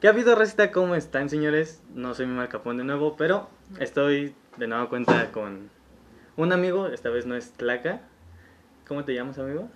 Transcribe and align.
¿Qué 0.00 0.08
ha 0.08 0.10
habido, 0.10 0.34
Recita? 0.34 0.72
¿Cómo 0.72 0.94
están, 0.94 1.30
señores? 1.30 1.82
No 1.94 2.12
soy 2.14 2.26
mi 2.26 2.34
marcapón 2.34 2.76
de 2.76 2.84
nuevo, 2.84 3.16
pero 3.16 3.48
estoy 3.80 4.34
de 4.58 4.66
nuevo 4.66 4.90
cuenta 4.90 5.32
con 5.32 5.70
un 6.36 6.52
amigo. 6.52 6.88
Esta 6.88 7.08
vez 7.08 7.24
no 7.24 7.34
es 7.34 7.52
Tlaca. 7.52 8.02
¿Cómo 8.86 9.06
te 9.06 9.14
llamas, 9.14 9.38
amigo? 9.38 9.70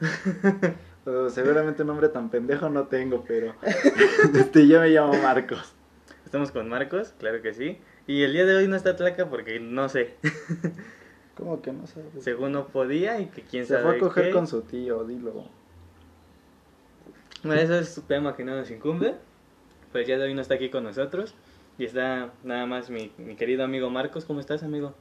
Uh, 1.06 1.30
seguramente 1.30 1.82
un 1.82 1.88
nombre 1.88 2.10
tan 2.10 2.28
pendejo 2.28 2.68
no 2.68 2.86
tengo, 2.86 3.24
pero 3.26 3.54
este, 4.34 4.68
yo 4.68 4.80
me 4.80 4.90
llamo 4.90 5.14
Marcos. 5.22 5.72
Estamos 6.26 6.52
con 6.52 6.68
Marcos, 6.68 7.14
claro 7.18 7.40
que 7.40 7.54
sí. 7.54 7.78
Y 8.06 8.22
el 8.22 8.34
día 8.34 8.44
de 8.44 8.56
hoy 8.56 8.68
no 8.68 8.76
está 8.76 8.96
Tlaca 8.96 9.30
porque 9.30 9.58
no 9.58 9.88
sé. 9.88 10.16
¿Cómo 11.34 11.62
que 11.62 11.72
no 11.72 11.86
sabes? 11.86 12.22
Según 12.22 12.52
no 12.52 12.66
podía 12.68 13.18
y 13.20 13.26
que 13.28 13.40
quién 13.40 13.64
Se 13.64 13.72
sabe 13.72 13.84
fue 13.84 13.96
a 13.96 14.00
coger 14.00 14.24
qué. 14.26 14.30
con 14.32 14.46
su 14.46 14.60
tío, 14.60 15.02
dilo. 15.04 15.46
Bueno, 17.42 17.62
eso 17.62 17.78
es 17.78 17.96
un 17.96 18.04
tema 18.04 18.36
que 18.36 18.44
no 18.44 18.54
nos 18.54 18.70
incumbe. 18.70 19.14
Pues 19.92 20.06
día 20.06 20.18
de 20.18 20.24
hoy 20.24 20.34
no 20.34 20.40
está 20.42 20.54
aquí 20.54 20.68
con 20.70 20.84
nosotros. 20.84 21.34
Y 21.78 21.84
está 21.84 22.32
nada 22.44 22.66
más 22.66 22.90
mi, 22.90 23.10
mi 23.18 23.36
querido 23.36 23.64
amigo 23.64 23.90
Marcos. 23.90 24.24
¿Cómo 24.24 24.40
estás, 24.40 24.62
amigo? 24.62 24.94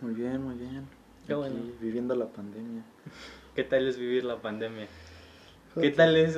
Muy 0.00 0.14
bien, 0.14 0.42
muy 0.42 0.54
bien. 0.54 0.86
Qué 1.26 1.32
Aquí, 1.32 1.40
bueno. 1.40 1.56
viviendo 1.80 2.14
la 2.14 2.26
pandemia. 2.26 2.82
¿Qué 3.54 3.64
tal 3.64 3.88
es 3.88 3.98
vivir 3.98 4.24
la 4.24 4.36
pandemia? 4.36 4.86
¿Qué 5.80 5.90
tal 5.90 6.16
es 6.16 6.36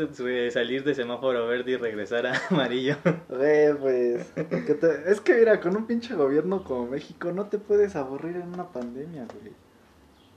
salir 0.52 0.84
de 0.84 0.94
semáforo 0.94 1.46
verde 1.46 1.72
y 1.72 1.76
regresar 1.76 2.26
a 2.26 2.32
amarillo? 2.50 2.96
Güey, 3.28 3.74
pues. 3.78 4.34
te- 4.34 5.10
Es 5.10 5.20
que 5.20 5.34
mira, 5.34 5.60
con 5.60 5.76
un 5.76 5.86
pinche 5.86 6.14
gobierno 6.14 6.64
como 6.64 6.86
México 6.88 7.32
no 7.32 7.46
te 7.46 7.58
puedes 7.58 7.96
aburrir 7.96 8.36
en 8.36 8.48
una 8.48 8.68
pandemia, 8.68 9.26
güey. 9.40 9.52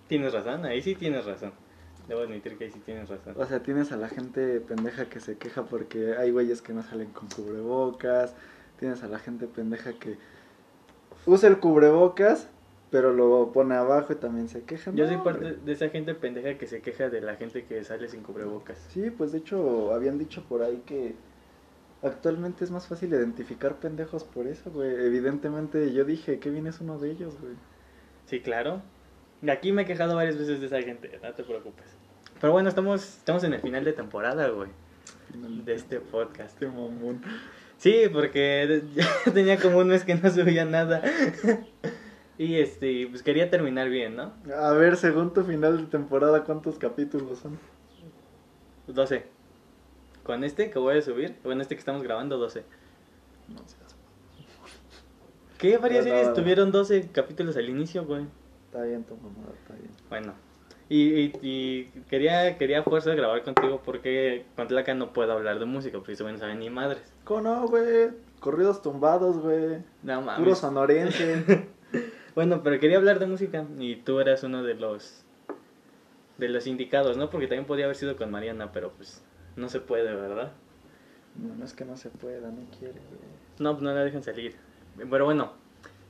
Tienes 0.08 0.32
razón, 0.34 0.66
ahí 0.66 0.82
sí 0.82 0.96
tienes 0.96 1.26
razón. 1.26 1.52
Debo 2.08 2.22
admitir 2.22 2.58
que 2.58 2.66
ahí 2.66 2.72
sí 2.72 2.80
tienes 2.80 3.10
razón. 3.10 3.36
O 3.38 3.46
sea, 3.46 3.64
tienes 3.64 3.92
a 3.92 3.98
la 3.98 4.10
gente 4.10 4.60
pendeja 4.60 5.06
que 5.06 5.20
se 5.20 5.38
queja 5.38 5.64
porque 5.64 6.16
hay 6.18 6.32
güeyes 6.32 6.62
que 6.62 6.74
no 6.74 6.84
salen 6.84 7.12
con 7.12 7.30
cubrebocas. 7.30 8.36
Tienes 8.80 9.04
a 9.04 9.08
la 9.08 9.20
gente 9.20 9.48
pendeja 9.48 9.94
que 9.94 10.18
usa 11.26 11.48
el 11.48 11.60
cubrebocas, 11.60 12.50
pero 12.92 13.14
lo 13.14 13.52
pone 13.54 13.76
abajo 13.76 14.12
y 14.14 14.18
también 14.18 14.50
se 14.50 14.64
queja. 14.64 14.92
Yo 14.94 15.08
soy 15.08 15.18
parte 15.18 15.46
hombre. 15.46 15.60
de 15.64 15.72
esa 15.72 15.90
gente 15.90 16.14
pendeja 16.14 16.58
que 16.58 16.68
se 16.68 16.82
queja 16.82 17.10
de 17.10 17.22
la 17.22 17.36
gente 17.36 17.66
que 17.66 17.84
sale 17.84 18.10
sin 18.10 18.22
cubrebocas. 18.22 18.78
Sí, 18.90 19.10
pues 19.10 19.32
de 19.32 19.38
hecho 19.38 19.94
habían 19.94 20.18
dicho 20.18 20.44
por 20.44 20.62
ahí 20.62 20.84
que 20.86 21.16
actualmente 22.02 22.66
es 22.66 22.72
más 22.72 22.88
fácil 22.88 23.10
identificar 23.14 23.78
pendejos 23.78 24.26
por 24.26 24.48
eso, 24.48 24.70
güey. 24.72 24.90
Evidentemente 25.06 25.94
yo 25.94 26.04
dije, 26.04 26.40
Kevin 26.40 26.68
es 26.68 26.82
uno 26.82 27.00
de 27.00 27.12
ellos, 27.12 27.40
güey. 27.40 27.54
Sí, 28.26 28.42
claro. 28.42 28.82
Aquí 29.52 29.72
me 29.72 29.82
he 29.82 29.86
quejado 29.86 30.16
varias 30.16 30.38
veces 30.38 30.60
de 30.60 30.68
esa 30.68 30.82
gente, 30.82 31.20
no 31.22 31.34
te 31.34 31.44
preocupes. 31.44 31.86
Pero 32.40 32.54
bueno, 32.54 32.70
estamos, 32.70 33.18
estamos 33.18 33.44
en 33.44 33.54
el 33.54 33.62
final 33.62 33.84
de 33.84 33.94
temporada, 33.94 34.48
güey, 34.50 34.70
de 35.34 35.74
este 35.74 36.00
podcast. 36.00 36.54
Este 36.54 36.68
mamón. 36.68 37.22
Sí, 37.78 38.04
porque 38.12 38.84
ya 38.96 39.08
tenía 39.34 39.58
como 39.60 39.80
un 39.80 39.88
mes 39.88 40.04
que 40.06 40.16
no 40.16 40.30
subía 40.30 40.66
nada. 40.66 41.02
Y 42.38 42.56
este, 42.56 43.08
pues 43.10 43.22
quería 43.24 43.50
terminar 43.50 43.90
bien, 43.90 44.16
¿no? 44.16 44.34
A 44.56 44.72
ver, 44.74 44.98
según 44.98 45.34
tu 45.34 45.44
final 45.44 45.78
de 45.78 45.84
temporada, 45.86 46.44
¿cuántos 46.44 46.78
capítulos 46.78 47.40
son? 47.40 47.60
12. 48.88 49.26
Con 50.24 50.44
este 50.44 50.70
que 50.72 50.80
voy 50.80 50.98
a 50.98 51.02
subir, 51.02 51.36
bueno, 51.44 51.62
este 51.62 51.76
que 51.76 51.80
estamos 51.80 52.02
grabando, 52.04 52.38
12. 52.38 52.64
No 53.50 53.58
seas- 53.68 53.96
¿Qué? 55.58 55.78
Varias 55.78 56.06
No, 56.06 56.12
series 56.12 56.28
no. 56.30 56.34
tuvieron 56.34 56.72
12 56.72 57.10
capítulos 57.12 57.56
al 57.58 57.70
inicio, 57.70 58.06
güey. 58.06 58.26
Está 58.74 58.86
bien 58.86 59.04
tu 59.04 59.16
mamada, 59.18 59.54
está 59.62 59.76
bien. 59.76 59.92
Bueno. 60.10 60.34
Y, 60.90 61.04
y, 61.20 61.34
y 61.44 61.84
quería, 62.10 62.58
quería 62.58 62.82
fuerza 62.82 63.14
grabar 63.14 63.44
contigo 63.44 63.82
porque 63.86 64.46
con 64.56 64.68
Tlaca 64.68 64.96
no 64.96 65.14
puedo 65.14 65.32
hablar 65.32 65.60
de 65.60 65.66
música, 65.66 66.00
porque 66.00 66.14
eso 66.14 66.30
no 66.30 66.38
saben 66.40 66.58
ni 66.58 66.72
madres. 66.72 67.14
¿Cómo 67.24 67.42
no, 67.42 67.68
güey? 67.68 68.10
Corridos 68.40 68.82
tumbados, 68.82 69.38
güey. 69.38 69.78
No 70.02 70.22
Puro 70.22 70.26
mames. 70.26 70.58
sonorense. 70.58 71.46
Bueno, 72.36 72.62
pero 72.64 72.80
quería 72.80 72.98
hablar 72.98 73.20
de 73.20 73.28
música 73.28 73.64
y 73.78 73.98
tú 73.98 74.20
eras 74.20 74.42
uno 74.44 74.64
de 74.64 74.74
los 74.74 75.24
de 76.40 76.50
los 76.50 76.66
indicados, 76.66 77.16
¿no? 77.16 77.30
Porque 77.30 77.46
también 77.46 77.68
podía 77.68 77.86
haber 77.86 77.96
sido 77.96 78.16
con 78.16 78.32
Mariana, 78.32 78.72
pero 78.72 78.92
pues 78.94 79.24
no 79.56 79.70
se 79.70 79.80
puede, 79.80 80.16
¿verdad? 80.16 80.52
no, 81.36 81.54
no 81.56 81.64
es 81.64 81.74
que 81.74 81.86
no 81.86 81.96
se 81.96 82.10
pueda, 82.10 82.50
no 82.50 82.66
quiere, 82.80 82.94
güey. 82.94 83.22
No, 83.60 83.74
pues 83.74 83.84
no 83.84 83.94
la 83.94 84.04
dejan 84.04 84.24
salir. 84.24 84.56
Pero 84.98 85.26
bueno, 85.26 85.54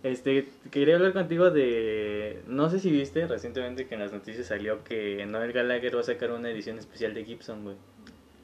este 0.04 0.50
quería 0.70 0.96
hablar 0.96 1.14
contigo 1.14 1.50
de 1.50 2.44
no 2.48 2.70
sé 2.70 2.80
si 2.80 2.92
viste 2.92 3.26
recientemente 3.26 3.88
que 3.88 3.96
en 3.96 4.02
las 4.02 4.12
noticias 4.12 4.48
salió 4.48 4.84
que 4.84 5.26
Noel 5.26 5.54
Gallagher 5.54 5.96
va 5.96 6.02
a 6.02 6.04
sacar 6.04 6.32
una 6.32 6.50
edición 6.50 6.78
especial 6.78 7.14
de 7.14 7.24
Gibson, 7.24 7.64
güey. 7.64 7.78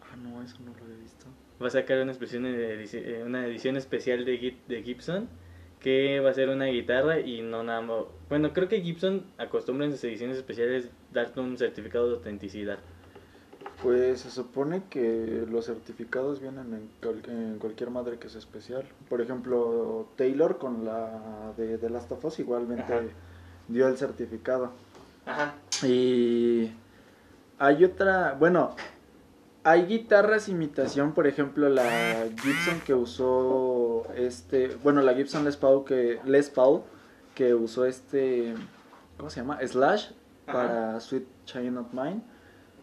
Ah, 0.01 0.15
no, 0.15 0.41
eso 0.41 0.57
no 0.65 0.73
lo 0.73 0.93
he 0.93 0.97
visto. 0.97 1.25
Va 1.61 1.67
a 1.67 1.71
sacar 1.71 2.01
una 2.01 2.13
edición, 2.13 2.45
una 3.25 3.45
edición 3.45 3.75
especial 3.75 4.23
de, 4.23 4.55
de 4.67 4.83
Gibson 4.83 5.27
que 5.79 6.19
va 6.19 6.29
a 6.29 6.33
ser 6.33 6.49
una 6.49 6.65
guitarra 6.65 7.19
y 7.19 7.41
no 7.41 7.63
nada 7.63 7.81
más. 7.81 8.03
Bueno, 8.29 8.53
creo 8.53 8.67
que 8.67 8.81
Gibson 8.81 9.25
acostumbra 9.37 9.85
en 9.85 9.91
sus 9.91 10.03
ediciones 10.03 10.37
especiales 10.37 10.89
darte 11.11 11.39
un 11.39 11.57
certificado 11.57 12.07
de 12.07 12.15
autenticidad. 12.15 12.79
Pues 13.83 14.21
se 14.21 14.29
supone 14.31 14.83
que 14.89 15.45
los 15.49 15.65
certificados 15.67 16.41
vienen 16.41 16.73
en, 16.73 16.89
cual- 17.01 17.23
en 17.27 17.59
cualquier 17.59 17.89
madre 17.91 18.17
que 18.17 18.27
sea 18.27 18.39
especial. 18.39 18.83
Por 19.07 19.21
ejemplo, 19.21 20.07
Taylor 20.17 20.57
con 20.57 20.83
la 20.83 21.53
de 21.55 21.77
The 21.77 21.89
Last 21.89 22.11
of 22.11 22.25
Us 22.25 22.39
igualmente 22.39 22.83
Ajá. 22.93 23.01
dio 23.69 23.87
el 23.87 23.97
certificado. 23.97 24.71
Ajá. 25.25 25.53
Y 25.85 26.71
hay 27.57 27.85
otra, 27.85 28.35
bueno, 28.37 28.75
hay 29.63 29.85
guitarras 29.85 30.49
imitación, 30.49 31.13
por 31.13 31.25
ejemplo, 31.27 31.69
la 31.69 32.25
Gibson 32.41 32.81
que 32.85 32.93
usó 32.93 34.03
este, 34.15 34.75
bueno, 34.83 35.01
la 35.01 35.13
Gibson 35.13 35.45
Les 35.45 35.55
Paul 35.55 35.85
que 35.85 36.19
Les 36.25 36.49
Paul 36.49 36.81
que 37.33 37.53
usó 37.53 37.85
este 37.85 38.55
¿cómo 39.15 39.29
se 39.29 39.39
llama? 39.39 39.59
Slash 39.65 40.07
Ajá. 40.47 40.57
para 40.57 40.99
Sweet 40.99 41.23
Child 41.45 41.71
Not 41.71 41.93
Mine. 41.93 42.21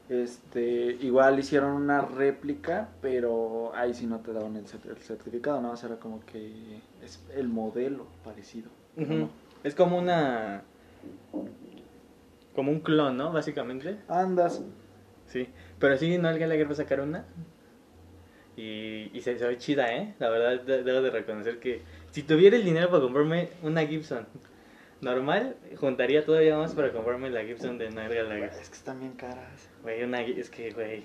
Este, 0.08 0.96
igual 1.00 1.38
hicieron 1.38 1.72
una 1.72 2.00
réplica, 2.02 2.90
pero 3.02 3.72
ahí 3.74 3.92
sí 3.92 4.06
no 4.06 4.20
te 4.20 4.32
daban 4.32 4.54
el, 4.56 4.64
cer- 4.66 4.88
el 4.88 4.98
certificado, 4.98 5.56
nada 5.60 5.72
más 5.72 5.82
era 5.82 5.96
como 5.96 6.24
que 6.24 6.80
es 7.02 7.20
el 7.34 7.48
modelo 7.48 8.06
parecido. 8.24 8.70
¿no? 8.96 9.30
Es 9.64 9.74
como 9.74 9.98
una. 9.98 10.62
Como 12.54 12.70
un 12.70 12.80
clon, 12.80 13.16
¿no? 13.16 13.32
Básicamente. 13.32 13.98
Andas, 14.08 14.62
Sí. 15.26 15.48
Pero 15.80 15.96
sí, 15.98 16.16
Noel 16.18 16.38
Gallagher 16.38 16.68
va 16.68 16.72
a 16.72 16.76
sacar 16.76 17.00
una. 17.00 17.24
Y, 18.56 19.10
y 19.12 19.20
se, 19.22 19.38
se 19.38 19.46
ve 19.46 19.58
chida, 19.58 19.92
¿eh? 19.94 20.14
La 20.18 20.30
verdad, 20.30 20.60
de- 20.64 20.82
debo 20.82 21.02
de 21.02 21.10
reconocer 21.10 21.58
que 21.58 21.82
si 22.12 22.22
tuviera 22.22 22.56
el 22.56 22.64
dinero 22.64 22.88
para 22.90 23.02
comprarme 23.02 23.50
una 23.62 23.84
Gibson 23.84 24.26
normal, 25.06 25.56
juntaría 25.76 26.24
todavía 26.24 26.56
más 26.58 26.74
para 26.74 26.92
comprarme 26.92 27.30
la 27.30 27.42
Gibson 27.44 27.78
de 27.78 27.90
Noel 27.90 28.12
Gallagher. 28.14 28.50
es 28.60 28.68
que 28.68 28.74
están 28.76 28.98
bien 29.00 29.12
caras. 29.12 29.68
Güey, 29.82 30.02
una, 30.04 30.20
es 30.22 30.50
que, 30.50 30.70
güey, 30.72 31.04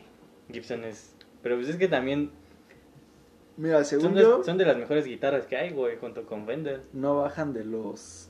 Gibson 0.51 0.84
es... 0.84 1.16
Pero 1.41 1.56
pues 1.56 1.69
es 1.69 1.78
que 1.78 1.88
también 1.88 2.31
Mira, 3.57 3.84
son, 3.84 4.01
según 4.01 4.16
yo, 4.17 4.44
son 4.44 4.57
de 4.57 4.66
las 4.66 4.78
mejores 4.78 5.06
guitarras 5.06 5.45
que 5.45 5.56
hay, 5.57 5.72
güey, 5.72 5.97
junto 5.97 6.25
con 6.25 6.45
Fender. 6.45 6.81
no 6.94 7.17
bajan 7.17 7.53
de 7.53 7.63
los 7.63 8.29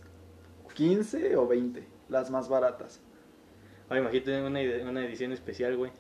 15 0.76 1.36
o 1.38 1.48
20, 1.48 1.88
las 2.10 2.30
más 2.32 2.50
baratas. 2.50 3.02
Ay, 3.90 4.00
imagínate 4.00 4.42
una, 4.44 4.62
ed- 4.62 4.88
una 4.88 5.06
edición 5.06 5.32
especial, 5.32 5.76
güey. 5.78 5.92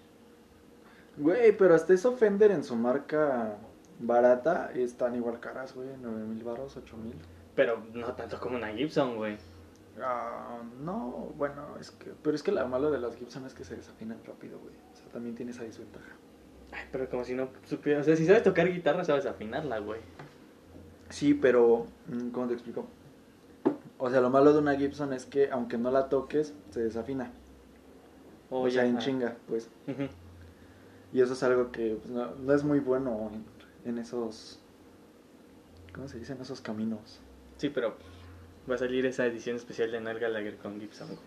Güey, 1.18 1.56
pero 1.58 1.76
hasta 1.76 1.94
eso 1.94 2.14
Fender 2.14 2.52
en 2.52 2.64
su 2.64 2.76
marca 2.76 3.58
barata 4.00 4.72
están 4.74 5.16
igual 5.16 5.40
caras, 5.40 5.76
güey, 5.76 5.90
9 6.02 6.24
mil 6.26 6.44
baros, 6.44 6.76
8 6.78 6.98
mil. 6.98 7.16
Pero 7.56 7.84
no 7.94 8.14
tanto 8.14 8.40
como 8.40 8.56
una 8.56 8.70
Gibson, 8.70 9.18
güey. 9.18 9.38
Ah, 10.04 10.62
no, 10.84 11.34
bueno, 11.38 11.78
es 11.80 11.92
que, 11.92 12.12
pero 12.24 12.36
es 12.36 12.44
que 12.44 12.52
lo 12.52 12.68
malo 12.68 12.92
de 12.92 13.00
las 13.00 13.16
Gibson 13.16 13.46
es 13.46 13.54
que 13.54 13.64
se 13.64 13.76
desafinan 13.76 14.20
rápido, 14.26 14.60
güey. 14.60 14.74
O 14.94 14.96
sea, 14.96 15.08
también 15.12 15.36
tiene 15.36 15.52
esa 15.52 15.64
desventaja. 15.64 16.12
Ay, 16.72 16.86
pero 16.92 17.10
como 17.10 17.24
si 17.24 17.36
no 17.36 17.50
supiera... 17.66 18.00
O 18.00 18.04
sea, 18.04 18.16
si 18.16 18.26
sabes 18.26 18.44
tocar 18.44 18.72
guitarra, 18.72 19.04
sabes 19.04 19.26
afinarla, 19.26 19.80
güey. 19.80 20.00
Sí, 21.10 21.34
pero, 21.34 21.86
mm, 22.08 22.30
¿cómo 22.30 22.48
te 22.48 22.54
explico? 22.54 22.88
O 23.98 24.10
sea, 24.10 24.22
lo 24.22 24.30
malo 24.30 24.54
de 24.54 24.60
una 24.60 24.76
Gibson 24.76 25.14
es 25.14 25.26
que 25.26 25.52
aunque 25.52 25.78
no 25.78 25.92
la 25.92 26.10
toques, 26.10 26.54
se 26.72 26.82
desafina. 26.82 27.32
Oh, 28.50 28.62
o 28.62 28.70
sea, 28.70 28.84
ya, 28.84 28.90
en 28.90 28.98
ah. 28.98 29.00
chinga, 29.00 29.38
pues. 29.48 29.70
Y 31.14 31.22
eso 31.22 31.34
es 31.34 31.44
algo 31.44 31.72
que 31.72 31.98
pues, 32.02 32.10
no, 32.10 32.34
no 32.36 32.54
es 32.54 32.64
muy 32.64 32.80
bueno 32.80 33.30
en, 33.86 33.92
en 33.92 33.98
esos, 33.98 34.60
¿cómo 35.94 36.08
se 36.08 36.18
dice? 36.18 36.34
En 36.34 36.42
esos 36.42 36.62
caminos. 36.62 37.20
Sí, 37.58 37.70
pero 37.70 37.96
va 38.70 38.76
a 38.76 38.78
salir 38.78 39.06
esa 39.06 39.26
edición 39.26 39.56
especial 39.56 39.92
de 39.92 40.00
Noel 40.02 40.20
Gallagher 40.20 40.58
con 40.58 40.80
Gibson, 40.80 41.08
güey. 41.08 41.20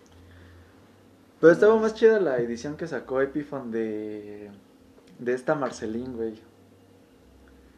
Pero 1.41 1.51
estaba 1.53 1.75
más 1.77 1.93
chida 1.93 2.19
la 2.19 2.37
edición 2.37 2.77
que 2.77 2.87
sacó 2.87 3.21
Epiphone 3.21 3.71
de, 3.71 4.49
de 5.19 5.33
esta 5.33 5.53
Marceline, 5.55 6.15
güey. 6.15 6.35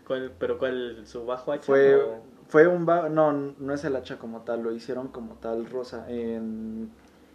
¿Cuál, 0.06 0.32
¿Pero 0.40 0.58
cuál? 0.58 1.02
¿Su 1.06 1.26
bajo 1.26 1.52
hacha? 1.52 1.66
Fue, 1.66 1.96
o- 1.96 2.22
fue 2.48 2.68
un... 2.68 2.86
ba- 2.86 3.10
no, 3.10 3.34
no 3.34 3.74
es 3.74 3.84
el 3.84 3.96
hacha 3.96 4.18
como 4.18 4.42
tal, 4.42 4.64
lo 4.64 4.72
hicieron 4.72 5.10
como 5.10 5.36
tal 5.36 5.66
rosa. 5.66 6.06
En, 6.10 6.90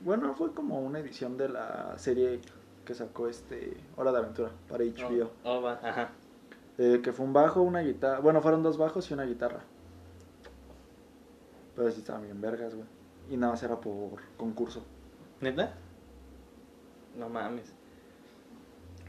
bueno, 0.04 0.34
fue 0.34 0.52
como 0.52 0.80
una 0.80 1.00
edición 1.00 1.36
de 1.36 1.48
la 1.50 1.98
serie 1.98 2.40
que 2.86 2.94
sacó 2.94 3.28
este 3.28 3.76
Hora 3.96 4.10
de 4.12 4.18
Aventura 4.18 4.50
para 4.68 4.84
HBO. 4.84 5.30
Oh, 5.44 5.58
oh, 5.58 5.62
va, 5.62 5.80
ajá. 5.82 6.10
Eh, 6.78 7.00
que 7.02 7.12
fue 7.12 7.26
un 7.26 7.32
bajo, 7.34 7.60
una 7.60 7.80
guitarra. 7.80 8.20
Bueno, 8.20 8.40
fueron 8.40 8.62
dos 8.62 8.78
bajos 8.78 9.10
y 9.10 9.14
una 9.14 9.24
guitarra. 9.24 9.60
Pero 11.74 11.90
sí 11.90 12.00
estaban 12.00 12.22
bien 12.22 12.40
vergas, 12.40 12.74
güey. 12.74 12.86
Y 13.30 13.36
nada 13.36 13.52
más 13.52 13.62
era 13.62 13.80
por 13.80 14.20
concurso. 14.36 14.84
¿Neta? 15.40 15.74
No 17.16 17.28
mames. 17.28 17.72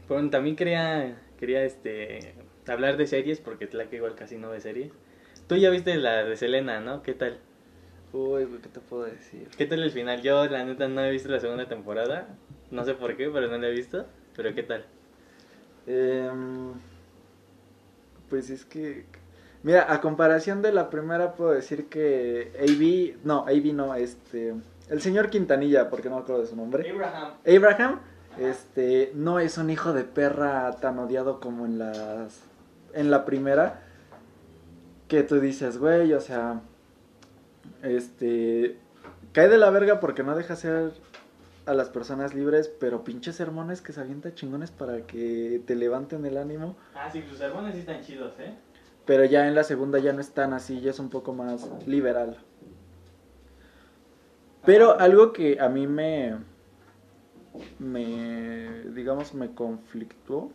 Bueno, 0.08 0.30
también 0.30 0.56
quería, 0.56 1.20
quería 1.38 1.64
este, 1.64 2.34
hablar 2.66 2.96
de 2.96 3.06
series, 3.06 3.40
porque 3.40 3.68
que 3.68 3.96
igual 3.96 4.14
casi 4.14 4.36
no 4.36 4.50
ve 4.50 4.60
series. 4.60 4.92
Tú 5.46 5.56
ya 5.56 5.70
viste 5.70 5.96
la 5.96 6.24
de 6.24 6.36
Selena, 6.36 6.80
¿no? 6.80 7.02
¿Qué 7.02 7.14
tal? 7.14 7.38
Uy, 8.12 8.44
güey, 8.44 8.60
¿qué 8.62 8.68
te 8.68 8.80
puedo 8.80 9.04
decir? 9.04 9.48
¿Qué 9.56 9.66
tal 9.66 9.82
el 9.82 9.90
final? 9.90 10.22
Yo, 10.22 10.46
la 10.46 10.64
neta, 10.64 10.88
no 10.88 11.04
he 11.04 11.10
visto 11.10 11.28
la 11.28 11.40
segunda 11.40 11.68
temporada. 11.68 12.28
No 12.70 12.84
sé 12.84 12.94
por 12.94 13.16
qué, 13.16 13.28
pero 13.28 13.48
no 13.48 13.58
la 13.58 13.68
he 13.68 13.72
visto. 13.72 14.06
Pero 14.36 14.54
¿qué 14.54 14.62
tal? 14.62 14.84
Em, 15.86 16.72
pues 18.28 18.50
es 18.50 18.64
que... 18.64 19.04
Mira, 19.64 19.90
a 19.90 20.02
comparación 20.02 20.60
de 20.60 20.72
la 20.72 20.90
primera 20.90 21.32
puedo 21.32 21.50
decir 21.52 21.88
que 21.88 22.52
AB... 22.60 23.24
No, 23.24 23.46
AB 23.48 23.72
no, 23.72 23.94
este... 23.94 24.54
El 24.90 25.00
señor 25.00 25.30
Quintanilla, 25.30 25.88
porque 25.88 26.10
no 26.10 26.16
me 26.16 26.22
acuerdo 26.22 26.42
de 26.42 26.48
su 26.48 26.54
nombre. 26.54 26.88
Abraham. 26.90 27.32
Abraham, 27.46 28.00
este, 28.38 29.10
no 29.14 29.38
es 29.38 29.56
un 29.56 29.70
hijo 29.70 29.94
de 29.94 30.04
perra 30.04 30.70
tan 30.82 30.98
odiado 30.98 31.40
como 31.40 31.64
en 31.64 31.78
las... 31.78 32.42
En 32.92 33.10
la 33.10 33.24
primera. 33.24 33.80
Que 35.08 35.22
tú 35.22 35.40
dices, 35.40 35.78
güey, 35.78 36.12
o 36.12 36.20
sea... 36.20 36.60
Este... 37.82 38.78
Cae 39.32 39.48
de 39.48 39.56
la 39.56 39.70
verga 39.70 39.98
porque 39.98 40.22
no 40.22 40.36
deja 40.36 40.56
ser 40.56 40.92
a 41.64 41.72
las 41.72 41.88
personas 41.88 42.34
libres, 42.34 42.68
pero 42.68 43.02
pinches 43.02 43.36
sermones 43.36 43.80
que 43.80 43.94
se 43.94 44.00
avienta 44.02 44.34
chingones 44.34 44.70
para 44.70 45.06
que 45.06 45.62
te 45.66 45.74
levanten 45.74 46.26
el 46.26 46.36
ánimo. 46.36 46.76
Ah, 46.94 47.08
sí, 47.10 47.24
sus 47.26 47.38
sermones 47.38 47.72
sí 47.72 47.80
están 47.80 48.02
chidos, 48.02 48.34
¿eh? 48.38 48.54
Pero 49.06 49.24
ya 49.24 49.46
en 49.46 49.54
la 49.54 49.64
segunda 49.64 49.98
ya 49.98 50.12
no 50.12 50.20
es 50.20 50.30
tan 50.30 50.52
así, 50.52 50.80
ya 50.80 50.90
es 50.90 50.98
un 50.98 51.10
poco 51.10 51.32
más 51.32 51.68
liberal. 51.86 52.38
Pero 54.64 54.98
algo 54.98 55.32
que 55.32 55.60
a 55.60 55.68
mí 55.68 55.86
me, 55.86 56.38
me, 57.78 58.82
digamos, 58.94 59.34
me 59.34 59.54
conflictó 59.54 60.50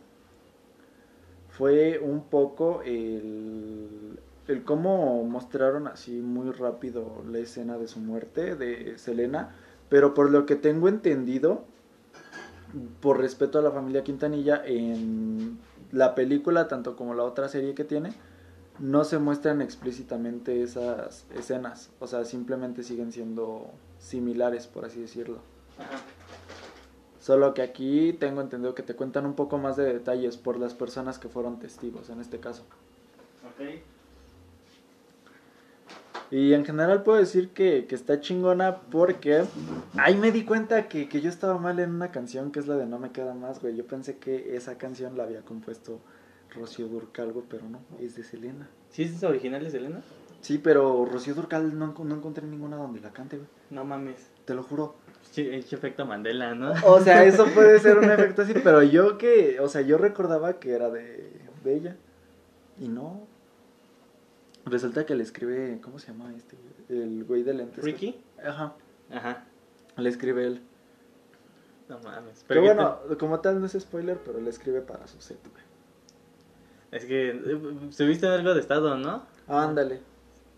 fue 1.50 1.98
un 1.98 2.24
poco 2.24 2.82
el, 2.82 4.18
el 4.48 4.64
cómo 4.64 5.22
mostraron 5.24 5.86
así 5.86 6.20
muy 6.20 6.50
rápido 6.50 7.22
la 7.30 7.38
escena 7.38 7.78
de 7.78 7.86
su 7.86 8.00
muerte 8.00 8.56
de 8.56 8.98
Selena 8.98 9.54
pero 9.90 10.14
por 10.14 10.30
lo 10.30 10.46
que 10.46 10.56
tengo 10.56 10.88
entendido, 10.88 11.64
por 13.00 13.18
respeto 13.18 13.58
a 13.58 13.62
la 13.62 13.72
familia 13.72 14.04
Quintanilla, 14.04 14.62
en 14.64 15.58
la 15.90 16.14
película, 16.14 16.68
tanto 16.68 16.96
como 16.96 17.12
la 17.12 17.24
otra 17.24 17.48
serie 17.48 17.74
que 17.74 17.84
tiene, 17.84 18.12
no 18.80 19.04
se 19.04 19.18
muestran 19.18 19.60
explícitamente 19.60 20.62
esas 20.62 21.26
escenas. 21.34 21.90
O 22.00 22.06
sea, 22.06 22.24
simplemente 22.24 22.82
siguen 22.82 23.12
siendo 23.12 23.70
similares, 23.98 24.66
por 24.66 24.86
así 24.86 25.00
decirlo. 25.00 25.38
Solo 27.20 27.52
que 27.52 27.62
aquí 27.62 28.14
tengo 28.14 28.40
entendido 28.40 28.74
que 28.74 28.82
te 28.82 28.96
cuentan 28.96 29.26
un 29.26 29.34
poco 29.34 29.58
más 29.58 29.76
de 29.76 29.84
detalles 29.84 30.38
por 30.38 30.58
las 30.58 30.74
personas 30.74 31.18
que 31.18 31.28
fueron 31.28 31.58
testigos 31.58 32.08
en 32.08 32.20
este 32.20 32.40
caso. 32.40 32.64
Ok. 33.44 33.82
Y 36.30 36.54
en 36.54 36.64
general 36.64 37.02
puedo 37.02 37.18
decir 37.18 37.50
que, 37.50 37.86
que, 37.86 37.96
está 37.96 38.20
chingona 38.20 38.82
porque 38.82 39.44
ahí 39.98 40.16
me 40.16 40.30
di 40.30 40.44
cuenta 40.44 40.88
que, 40.88 41.08
que, 41.08 41.20
yo 41.20 41.28
estaba 41.28 41.58
mal 41.58 41.80
en 41.80 41.90
una 41.90 42.12
canción 42.12 42.52
que 42.52 42.60
es 42.60 42.68
la 42.68 42.76
de 42.76 42.86
No 42.86 43.00
me 43.00 43.10
queda 43.10 43.34
más, 43.34 43.60
güey. 43.60 43.76
Yo 43.76 43.84
pensé 43.84 44.16
que 44.16 44.56
esa 44.56 44.78
canción 44.78 45.18
la 45.18 45.24
había 45.24 45.42
compuesto 45.42 45.98
Rocío 46.54 46.88
Durcal, 46.88 47.32
pero 47.48 47.68
no, 47.68 47.80
es 48.00 48.16
de 48.16 48.24
Selena. 48.24 48.68
¿Sí 48.90 49.02
es 49.02 49.22
original 49.22 49.62
de 49.62 49.70
Selena? 49.70 50.02
Sí, 50.40 50.58
pero 50.58 51.04
Rocío 51.04 51.34
Durcal 51.34 51.78
no, 51.78 51.94
no 51.98 52.14
encontré 52.14 52.46
ninguna 52.46 52.76
donde 52.76 53.00
la 53.00 53.10
cante, 53.10 53.36
güey. 53.36 53.48
No 53.70 53.84
mames. 53.84 54.30
Te 54.44 54.54
lo 54.54 54.62
juro. 54.62 54.94
Sí, 55.30 55.42
efecto 55.42 56.06
Mandela, 56.06 56.54
¿no? 56.54 56.72
O 56.84 57.00
sea, 57.00 57.24
eso 57.24 57.46
puede 57.54 57.78
ser 57.78 57.98
un 57.98 58.10
efecto 58.10 58.42
así, 58.42 58.54
pero 58.64 58.82
yo 58.82 59.18
que, 59.18 59.60
o 59.60 59.68
sea, 59.68 59.82
yo 59.82 59.98
recordaba 59.98 60.58
que 60.58 60.72
era 60.72 60.90
de, 60.90 61.30
de 61.62 61.74
ella. 61.74 61.96
Y 62.78 62.88
no, 62.88 63.26
Resulta 64.64 65.06
que 65.06 65.14
le 65.14 65.22
escribe, 65.22 65.80
¿cómo 65.82 65.98
se 65.98 66.08
llama 66.08 66.32
este? 66.36 66.56
El 66.88 67.24
güey 67.24 67.42
de 67.42 67.54
lentes. 67.54 67.82
¿Ricky? 67.82 68.20
Ajá. 68.44 68.74
Ajá. 69.10 69.44
Le 69.96 70.08
escribe 70.08 70.46
él. 70.46 70.60
No 71.88 71.98
mames. 72.00 72.44
Pero 72.46 72.62
bueno, 72.62 72.98
como 73.18 73.40
tal 73.40 73.58
no 73.60 73.66
es 73.66 73.72
spoiler, 73.72 74.18
pero 74.24 74.40
le 74.40 74.50
escribe 74.50 74.80
para 74.80 75.06
su 75.06 75.20
set, 75.20 75.40
güey. 75.40 75.69
Es 76.92 77.04
que 77.04 77.40
subiste 77.90 78.26
algo 78.26 78.54
de 78.54 78.60
estado, 78.60 78.96
¿no? 78.96 79.24
Ándale. 79.46 80.00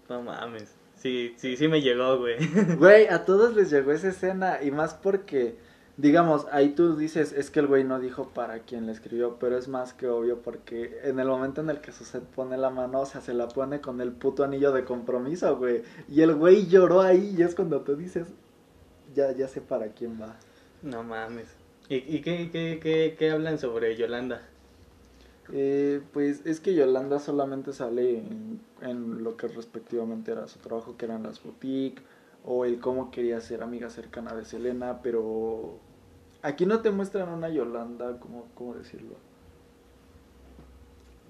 No 0.08 0.22
mames. 0.22 0.74
Sí, 0.96 1.34
sí, 1.36 1.56
sí 1.56 1.68
me 1.68 1.82
llegó, 1.82 2.18
güey. 2.18 2.36
Güey, 2.78 3.08
a 3.08 3.24
todos 3.24 3.54
les 3.54 3.70
llegó 3.70 3.92
esa 3.92 4.08
escena 4.08 4.62
y 4.62 4.70
más 4.70 4.94
porque 4.94 5.56
digamos, 5.96 6.46
ahí 6.50 6.70
tú 6.70 6.96
dices, 6.96 7.32
es 7.32 7.50
que 7.50 7.60
el 7.60 7.66
güey 7.66 7.84
no 7.84 8.00
dijo 8.00 8.30
para 8.30 8.60
quién 8.60 8.86
le 8.86 8.92
escribió, 8.92 9.36
pero 9.38 9.58
es 9.58 9.68
más 9.68 9.92
que 9.92 10.08
obvio 10.08 10.40
porque 10.40 11.00
en 11.04 11.20
el 11.20 11.28
momento 11.28 11.60
en 11.60 11.70
el 11.70 11.80
que 11.80 11.92
Suset 11.92 12.22
pone 12.22 12.56
la 12.56 12.70
mano, 12.70 13.00
o 13.00 13.06
sea, 13.06 13.20
se 13.20 13.34
la 13.34 13.48
pone 13.48 13.80
con 13.80 14.00
el 14.00 14.12
puto 14.12 14.44
anillo 14.44 14.72
de 14.72 14.84
compromiso, 14.84 15.56
güey. 15.56 15.82
Y 16.08 16.22
el 16.22 16.34
güey 16.34 16.66
lloró 16.66 17.02
ahí 17.02 17.34
y 17.36 17.42
es 17.42 17.54
cuando 17.54 17.82
tú 17.82 17.96
dices, 17.96 18.26
ya, 19.14 19.32
ya 19.32 19.48
sé 19.48 19.60
para 19.60 19.88
quién 19.88 20.20
va. 20.20 20.36
No 20.82 21.02
mames. 21.02 21.48
¿Y, 21.88 21.96
y 21.96 22.22
qué, 22.22 22.50
qué, 22.50 22.80
qué, 22.82 23.16
qué 23.18 23.30
hablan 23.30 23.58
sobre 23.58 23.96
Yolanda? 23.96 24.42
Eh, 25.54 26.00
pues 26.14 26.46
es 26.46 26.60
que 26.60 26.74
Yolanda 26.74 27.18
solamente 27.18 27.74
sale 27.74 28.18
en, 28.18 28.60
en, 28.80 29.22
lo 29.22 29.36
que 29.36 29.48
respectivamente 29.48 30.32
era 30.32 30.48
su 30.48 30.58
trabajo, 30.58 30.96
que 30.96 31.04
eran 31.04 31.22
las 31.22 31.42
boutiques, 31.42 32.02
o 32.44 32.64
el 32.64 32.80
cómo 32.80 33.10
quería 33.10 33.40
ser 33.40 33.62
amiga 33.62 33.90
cercana 33.90 34.34
de 34.34 34.46
Selena, 34.46 35.00
pero 35.02 35.78
aquí 36.40 36.64
no 36.64 36.80
te 36.80 36.90
muestran 36.90 37.28
una 37.28 37.50
Yolanda, 37.50 38.18
¿cómo, 38.18 38.46
cómo 38.54 38.74
decirlo? 38.74 39.14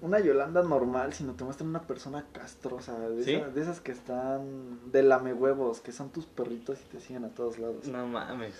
Una 0.01 0.19
Yolanda 0.19 0.63
normal, 0.63 1.13
sino 1.13 1.33
te 1.33 1.43
muestran 1.43 1.69
una 1.69 1.81
persona 1.81 2.25
castrosa, 2.31 2.97
de, 3.09 3.21
esas, 3.21 3.53
de 3.53 3.61
esas 3.61 3.79
que 3.81 3.91
están 3.91 4.91
de 4.91 5.03
lame 5.03 5.33
huevos, 5.33 5.81
que 5.81 5.91
son 5.91 6.09
tus 6.09 6.25
perritos 6.25 6.79
y 6.81 6.85
te 6.85 6.99
siguen 6.99 7.25
a 7.25 7.29
todos 7.29 7.57
lados. 7.59 7.87
No 7.87 8.07
mames. 8.07 8.53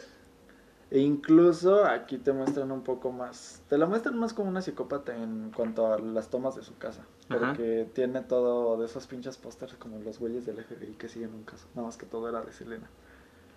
E 0.93 0.99
incluso 0.99 1.85
aquí 1.85 2.19
te 2.19 2.31
muestran 2.33 2.71
un 2.71 2.83
poco 2.83 3.11
más, 3.11 3.63
te 3.67 3.79
la 3.79 3.87
muestran 3.87 4.15
más 4.15 4.31
como 4.31 4.49
una 4.49 4.61
psicópata 4.61 5.17
en 5.17 5.49
cuanto 5.49 5.91
a 5.91 5.97
las 5.97 6.29
tomas 6.29 6.55
de 6.55 6.61
su 6.61 6.77
casa. 6.77 7.03
Porque 7.27 7.89
tiene 7.95 8.21
todo 8.21 8.77
de 8.77 8.85
esos 8.85 9.07
pinches 9.07 9.37
pósters 9.37 9.73
como 9.73 9.97
los 9.97 10.19
güeyes 10.19 10.45
del 10.45 10.63
FBI 10.63 10.93
que 10.93 11.09
siguen 11.09 11.33
un 11.33 11.45
caso. 11.45 11.65
Nada 11.73 11.87
más 11.87 11.97
que 11.97 12.05
todo 12.05 12.29
era 12.29 12.43
de 12.43 12.51
Selena. 12.51 12.87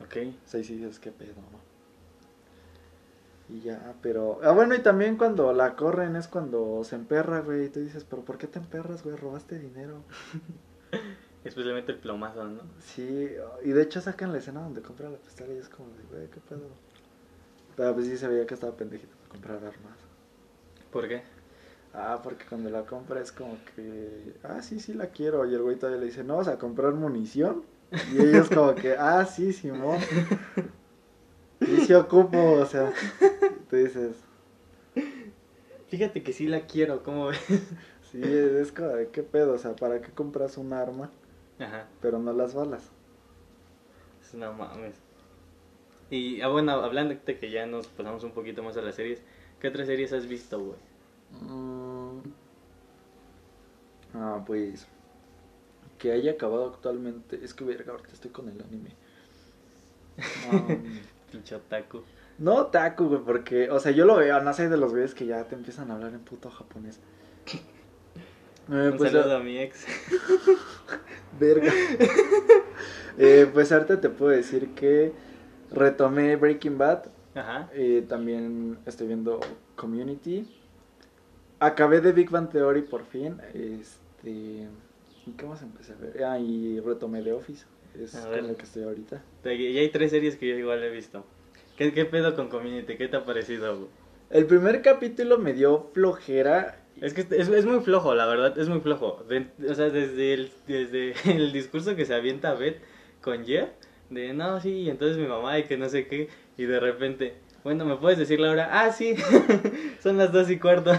Ok. 0.03 0.17
O 0.47 0.49
sea, 0.49 0.65
sí 0.65 0.77
dices, 0.77 0.99
qué 0.99 1.13
pedo, 1.13 1.35
¿no? 1.35 1.61
Y 3.55 3.61
ya, 3.61 3.95
pero... 4.01 4.41
Ah, 4.43 4.53
bueno, 4.53 4.75
y 4.75 4.79
también 4.79 5.19
cuando 5.19 5.53
la 5.53 5.77
corren 5.77 6.17
es 6.17 6.29
cuando 6.29 6.85
se 6.85 6.97
emperra, 6.97 7.41
güey. 7.41 7.67
Y 7.67 7.69
tú 7.69 7.81
dices, 7.81 8.07
pero 8.09 8.25
¿por 8.25 8.39
qué 8.39 8.47
te 8.47 8.61
emperras, 8.61 9.05
güey? 9.05 9.15
Robaste 9.15 9.59
dinero. 9.59 10.05
Especialmente 11.45 11.93
el 11.93 11.99
plomazo, 11.99 12.45
¿no? 12.45 12.63
Sí, 12.81 13.29
y 13.63 13.73
de 13.73 13.83
hecho 13.83 14.01
sacan 14.01 14.33
la 14.33 14.39
escena 14.39 14.63
donde 14.63 14.81
compra 14.81 15.11
la 15.11 15.19
pistola 15.19 15.53
y 15.53 15.59
es 15.59 15.69
como, 15.69 15.91
güey, 16.11 16.31
qué 16.31 16.41
pedo. 16.41 16.71
Pero 17.77 17.95
pues 17.95 18.07
sí 18.07 18.17
se 18.17 18.27
veía 18.27 18.47
que 18.47 18.55
estaba 18.55 18.77
pendejito 18.77 19.15
para 19.17 19.29
comprar 19.31 19.57
armas. 19.57 19.99
¿Por 20.91 21.09
qué? 21.09 21.23
Ah, 21.93 22.21
porque 22.23 22.45
cuando 22.47 22.71
la 22.71 22.85
compra 22.85 23.21
es 23.21 23.33
como 23.33 23.57
que, 23.75 24.35
ah, 24.43 24.63
sí, 24.63 24.81
sí 24.81 24.95
la 24.95 25.09
quiero. 25.09 25.47
Y 25.47 25.55
el 25.55 25.63
güey 25.63 25.77
todavía 25.77 26.01
le 26.01 26.07
dice, 26.07 26.25
no, 26.25 26.37
vas 26.37 26.49
a 26.49 26.59
comprar 26.59 26.95
munición. 26.95 27.65
Y 28.13 28.21
ellos 28.21 28.49
como 28.49 28.75
que, 28.75 28.97
ah, 28.99 29.25
sí, 29.25 29.53
Simón. 29.53 29.99
y 31.61 31.77
si 31.83 31.95
ocupo, 31.95 32.39
o 32.39 32.67
sea, 32.67 32.93
tú 33.71 33.77
dices. 33.77 34.17
Fíjate 35.89 36.23
que 36.23 36.33
sí 36.33 36.49
la 36.49 36.63
quiero, 36.67 37.03
¿cómo 37.03 37.27
ves? 37.27 37.41
sí, 38.11 38.21
es 38.23 38.73
como 38.73 38.89
de 38.89 39.09
qué 39.09 39.23
pedo, 39.23 39.55
o 39.55 39.59
sea, 39.59 39.77
¿para 39.77 40.01
qué 40.01 40.11
compras 40.11 40.59
un 40.59 40.73
arma? 40.73 41.11
Ajá. 41.59 41.87
Pero 42.01 42.19
no 42.19 42.33
las 42.33 42.55
balas. 42.55 42.91
No 44.35 44.53
mames. 44.53 45.06
Y 46.11 46.41
ah, 46.41 46.49
bueno, 46.49 46.73
hablando 46.73 47.15
de 47.15 47.39
que 47.39 47.51
ya 47.51 47.67
nos 47.67 47.89
pasamos 47.89 48.23
un 48.25 48.33
poquito 48.33 48.63
más 48.63 48.77
a 48.77 48.83
las 48.83 48.95
series, 48.95 49.23
¿qué 49.61 49.69
otras 49.69 49.87
series 49.87 50.13
has 50.13 50.27
visto, 50.27 50.61
güey? 50.61 50.79
Mm. 51.43 52.21
Ah, 54.15 54.43
pues 54.47 54.87
que 55.99 56.13
haya 56.13 56.33
acabado 56.33 56.67
actualmente. 56.67 57.41
Es 57.43 57.55
que 57.55 57.65
verga, 57.65 57.93
ahorita 57.93 58.13
estoy 58.13 58.31
con 58.31 58.49
el 58.49 58.61
anime. 58.63 58.91
Um, 60.51 60.99
Pinche 61.31 61.55
otaku. 61.57 62.01
No 62.39 62.55
otaku, 62.55 63.07
güey, 63.07 63.21
porque, 63.21 63.71
o 63.71 63.79
sea, 63.81 63.93
yo 63.93 64.07
lo 64.07 64.17
veo, 64.17 64.41
no 64.41 64.53
sé 64.55 64.69
de 64.71 64.79
los 64.79 64.93
güeyes 64.93 65.15
que 65.15 65.27
ya 65.27 65.45
te 65.45 65.55
empiezan 65.55 65.91
a 65.91 65.95
hablar 65.95 66.13
en 66.15 66.21
puto 66.21 66.51
japonés. 66.51 67.01
Eh, 68.69 68.91
Un 68.91 68.97
pues, 68.97 69.13
saludo 69.13 69.37
a 69.37 69.39
mi 69.39 69.59
ex. 69.59 69.87
verga. 71.39 71.73
eh, 73.17 73.49
pues 73.55 73.71
ahorita 73.71 74.01
te 74.01 74.09
puedo 74.09 74.33
decir 74.33 74.75
que 74.75 75.13
retomé 75.71 76.37
Breaking 76.37 76.79
Bad. 76.79 77.05
Ajá. 77.35 77.69
Eh, 77.75 78.05
también 78.09 78.79
estoy 78.87 79.07
viendo 79.09 79.41
Community. 79.77 80.47
acabé 81.61 82.01
de 82.01 82.13
Big 82.13 82.31
Bang 82.31 82.49
Theory 82.51 82.83
por 82.83 83.05
fin. 83.05 83.37
Este. 83.55 84.69
¿Y 85.27 85.33
qué 85.37 85.47
más 85.47 85.63
empecé 85.63 85.93
a 85.93 85.97
ver? 85.97 86.25
Ah, 86.25 86.39
y 86.39 86.81
retomé 86.81 87.23
The 87.23 87.33
Office. 87.33 87.65
Es 87.99 88.29
ver. 88.29 88.45
lo 88.45 88.57
que 88.57 88.63
estoy 88.65 88.83
ahorita. 88.85 89.23
Y 89.45 89.79
hay 89.79 89.89
tres 89.91 90.11
series 90.11 90.37
que 90.37 90.49
yo 90.49 90.57
igual 90.57 90.83
he 90.83 90.91
visto. 90.91 91.25
¿Qué, 91.77 91.93
qué 91.93 92.05
pedo 92.05 92.35
con 92.35 92.49
Community? 92.49 92.97
¿Qué 92.97 93.09
te 93.09 93.17
ha 93.17 93.25
parecido? 93.25 93.89
El 94.31 94.47
primer 94.47 94.83
capítulo 94.83 95.39
me 95.39 95.53
dio 95.53 95.91
flojera. 95.95 96.81
Es 97.01 97.13
que 97.13 97.21
es, 97.23 97.49
es 97.49 97.67
muy 97.67 97.81
flojo, 97.81 98.15
la 98.15 98.27
verdad, 98.27 98.59
es 98.59 98.69
muy 98.69 98.81
flojo. 98.81 99.25
De- 99.29 99.47
o 99.71 99.75
sea, 99.75 99.91
desde 99.91 100.33
el, 100.35 100.51
desde 100.67 101.15
el 101.37 101.53
discurso 101.53 101.95
que 101.97 102.05
se 102.07 102.15
avienta 102.15 102.55
Beth 102.55 102.81
con 103.21 103.45
Jeff, 103.45 103.69
de 104.11 104.33
no, 104.33 104.61
sí, 104.61 104.71
y 104.71 104.91
entonces 104.91 105.17
mi 105.17 105.27
mamá 105.27 105.59
y 105.59 105.65
que 105.65 105.77
no 105.77 105.89
sé 105.89 106.07
qué, 106.07 106.29
y 106.57 106.65
de 106.65 106.81
repente, 106.81 107.35
bueno, 107.65 107.85
¿me 107.85 107.97
puedes 107.97 108.19
decir 108.19 108.39
la 108.39 108.51
hora? 108.51 108.69
Ah, 108.71 108.93
sí, 108.93 109.17
son 110.03 110.19
las 110.19 110.33
dos 110.33 110.51
y 110.51 110.59
cuarto. 110.59 110.93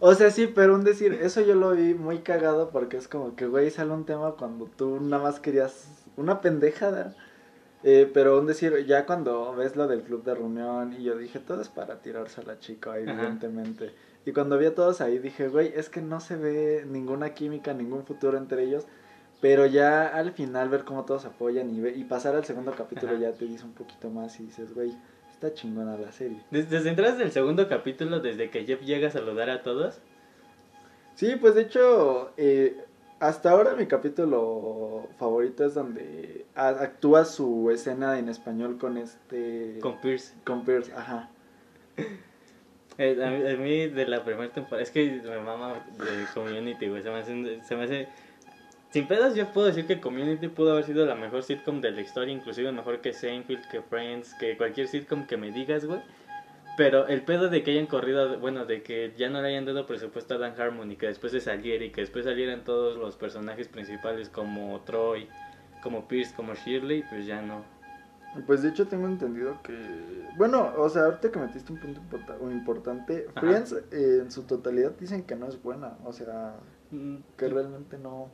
O 0.00 0.14
sea, 0.14 0.30
sí, 0.30 0.50
pero 0.54 0.74
un 0.74 0.84
decir, 0.84 1.12
eso 1.12 1.40
yo 1.42 1.54
lo 1.54 1.72
vi 1.72 1.94
muy 1.94 2.20
cagado 2.20 2.70
porque 2.70 2.96
es 2.96 3.08
como 3.08 3.36
que, 3.36 3.46
güey, 3.46 3.70
sale 3.70 3.92
un 3.92 4.06
tema 4.06 4.32
cuando 4.32 4.64
tú 4.64 5.00
nada 5.00 5.22
más 5.22 5.40
querías 5.40 6.04
una 6.16 6.40
pendejada. 6.40 7.14
Eh, 7.86 8.10
pero 8.14 8.40
un 8.40 8.46
decir, 8.46 8.86
ya 8.86 9.04
cuando 9.04 9.54
ves 9.54 9.76
lo 9.76 9.86
del 9.86 10.00
club 10.00 10.24
de 10.24 10.34
reunión 10.34 10.94
y 10.94 11.02
yo 11.02 11.18
dije, 11.18 11.38
todo 11.38 11.60
es 11.60 11.68
para 11.68 12.00
tirarse 12.00 12.40
a 12.40 12.44
la 12.44 12.58
chica, 12.58 12.98
evidentemente. 12.98 13.92
Y 14.24 14.32
cuando 14.32 14.56
vi 14.56 14.64
a 14.64 14.74
todos 14.74 15.02
ahí 15.02 15.18
dije, 15.18 15.48
güey, 15.48 15.70
es 15.76 15.90
que 15.90 16.00
no 16.00 16.20
se 16.20 16.36
ve 16.36 16.86
ninguna 16.88 17.34
química, 17.34 17.74
ningún 17.74 18.06
futuro 18.06 18.38
entre 18.38 18.64
ellos. 18.64 18.86
Pero 19.44 19.66
ya 19.66 20.06
al 20.08 20.32
final 20.32 20.70
ver 20.70 20.84
cómo 20.84 21.04
todos 21.04 21.26
apoyan 21.26 21.68
y, 21.74 21.78
ve- 21.78 21.92
y 21.94 22.04
pasar 22.04 22.34
al 22.34 22.46
segundo 22.46 22.72
capítulo 22.72 23.12
Ajá. 23.12 23.20
ya 23.20 23.32
te 23.32 23.44
dice 23.44 23.62
un 23.66 23.74
poquito 23.74 24.08
más 24.08 24.40
y 24.40 24.44
dices, 24.44 24.72
güey, 24.72 24.90
está 25.30 25.52
chingona 25.52 25.98
la 25.98 26.12
serie. 26.12 26.40
Desde, 26.50 26.70
desde 26.78 26.88
entradas 26.88 27.18
del 27.18 27.30
segundo 27.30 27.68
capítulo, 27.68 28.20
desde 28.20 28.48
que 28.48 28.64
Jeff 28.64 28.80
llega 28.80 29.08
a 29.08 29.10
saludar 29.10 29.50
a 29.50 29.62
todos, 29.62 30.00
Sí, 31.14 31.36
pues 31.38 31.54
de 31.54 31.60
hecho, 31.60 32.32
eh, 32.38 32.82
hasta 33.20 33.50
ahora 33.50 33.74
mi 33.74 33.86
capítulo 33.86 35.08
favorito 35.18 35.66
es 35.66 35.74
donde 35.74 36.46
actúa 36.54 37.26
su 37.26 37.70
escena 37.70 38.18
en 38.18 38.30
español 38.30 38.78
con 38.78 38.96
este... 38.96 39.78
con 39.82 40.00
Pierce. 40.00 40.32
con 40.46 40.64
Pierce, 40.64 40.90
ajá. 40.94 41.28
Eh, 42.96 43.18
a, 43.24 43.28
mí, 43.28 43.46
a 43.50 43.56
mí 43.56 43.88
de 43.88 44.06
la 44.06 44.24
primera 44.24 44.52
temporada, 44.52 44.80
es 44.82 44.92
que 44.92 45.20
me 45.22 45.40
mama 45.40 45.84
de 45.98 46.26
Community, 46.32 46.88
güey, 46.88 47.02
se 47.02 47.10
me 47.10 47.16
hace, 47.18 47.60
se 47.64 47.76
me 47.76 47.82
hace... 47.84 48.08
Sin 48.94 49.08
pedos 49.08 49.34
yo 49.34 49.52
puedo 49.52 49.66
decir 49.66 49.88
que 49.88 50.00
Community 50.00 50.46
pudo 50.46 50.70
haber 50.70 50.84
sido 50.84 51.04
la 51.04 51.16
mejor 51.16 51.42
sitcom 51.42 51.80
de 51.80 51.90
la 51.90 52.00
historia, 52.00 52.32
inclusive 52.32 52.70
mejor 52.70 53.00
que 53.00 53.12
Seinfeld, 53.12 53.66
que 53.68 53.82
Friends, 53.82 54.34
que 54.34 54.56
cualquier 54.56 54.86
sitcom 54.86 55.26
que 55.26 55.36
me 55.36 55.50
digas, 55.50 55.84
güey. 55.84 56.00
Pero 56.76 57.08
el 57.08 57.22
pedo 57.22 57.48
de 57.48 57.64
que 57.64 57.72
hayan 57.72 57.86
corrido, 57.86 58.38
bueno, 58.38 58.66
de 58.66 58.84
que 58.84 59.12
ya 59.16 59.28
no 59.28 59.42
le 59.42 59.48
hayan 59.48 59.64
dado 59.64 59.84
presupuesto 59.84 60.34
a 60.34 60.38
Dan 60.38 60.54
Harmon 60.56 60.92
y 60.92 60.96
que 60.96 61.08
después 61.08 61.32
se 61.32 61.40
saliera 61.40 61.84
y 61.84 61.90
que 61.90 62.02
después 62.02 62.24
salieran 62.24 62.62
todos 62.62 62.96
los 62.96 63.16
personajes 63.16 63.66
principales 63.66 64.28
como 64.28 64.80
Troy, 64.82 65.28
como 65.82 66.06
Pierce, 66.06 66.32
como 66.32 66.54
Shirley, 66.54 67.02
pues 67.10 67.26
ya 67.26 67.42
no. 67.42 67.64
Pues 68.46 68.62
de 68.62 68.68
hecho 68.68 68.86
tengo 68.86 69.08
entendido 69.08 69.60
que... 69.64 69.76
Bueno, 70.36 70.72
o 70.76 70.88
sea, 70.88 71.06
ahorita 71.06 71.32
que 71.32 71.40
metiste 71.40 71.72
un 71.72 71.80
punto 71.80 72.00
un 72.38 72.52
importante. 72.52 73.26
Friends 73.40 73.72
eh, 73.72 74.20
en 74.22 74.30
su 74.30 74.44
totalidad 74.44 74.92
dicen 74.92 75.24
que 75.24 75.34
no 75.34 75.48
es 75.48 75.60
buena, 75.60 75.98
o 76.04 76.12
sea, 76.12 76.54
Mm, 76.94 77.16
que 77.36 77.48
realmente 77.48 77.98
no... 77.98 78.30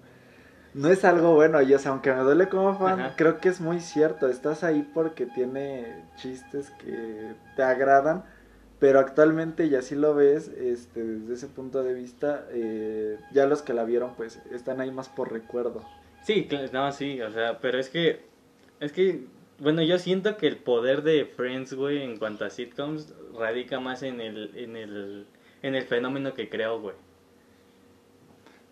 No 0.72 0.88
es 0.88 1.04
algo 1.04 1.34
bueno, 1.34 1.60
y 1.62 1.74
o 1.74 1.78
sea, 1.78 1.90
aunque 1.90 2.12
me 2.12 2.20
duele 2.20 2.48
como 2.48 2.78
fan, 2.78 3.00
Ajá. 3.00 3.14
creo 3.16 3.38
que 3.38 3.48
es 3.48 3.60
muy 3.60 3.80
cierto. 3.80 4.28
Estás 4.28 4.62
ahí 4.62 4.88
porque 4.94 5.26
tiene 5.26 6.04
chistes 6.16 6.70
que 6.70 7.34
te 7.56 7.62
agradan, 7.62 8.24
pero 8.78 9.00
actualmente, 9.00 9.66
y 9.66 9.74
así 9.74 9.94
lo 9.96 10.14
ves, 10.14 10.48
este, 10.48 11.02
desde 11.02 11.34
ese 11.34 11.46
punto 11.48 11.82
de 11.82 11.94
vista, 11.94 12.46
eh, 12.50 13.18
ya 13.32 13.46
los 13.46 13.62
que 13.62 13.74
la 13.74 13.84
vieron, 13.84 14.14
pues, 14.14 14.40
están 14.52 14.80
ahí 14.80 14.90
más 14.92 15.08
por 15.08 15.32
recuerdo. 15.32 15.84
Sí, 16.22 16.48
no, 16.72 16.92
sí, 16.92 17.20
o 17.20 17.30
sea, 17.32 17.58
pero 17.58 17.78
es 17.78 17.88
que, 17.88 18.20
es 18.78 18.92
que, 18.92 19.24
bueno, 19.58 19.82
yo 19.82 19.98
siento 19.98 20.36
que 20.36 20.46
el 20.46 20.56
poder 20.56 21.02
de 21.02 21.24
Friends, 21.24 21.74
güey, 21.74 22.02
en 22.02 22.16
cuanto 22.18 22.44
a 22.44 22.50
sitcoms, 22.50 23.12
radica 23.36 23.80
más 23.80 24.02
en 24.02 24.20
el, 24.20 24.52
en 24.56 24.76
el, 24.76 25.26
en 25.62 25.74
el 25.74 25.84
fenómeno 25.84 26.32
que 26.34 26.48
creó, 26.48 26.80
güey. 26.80 26.94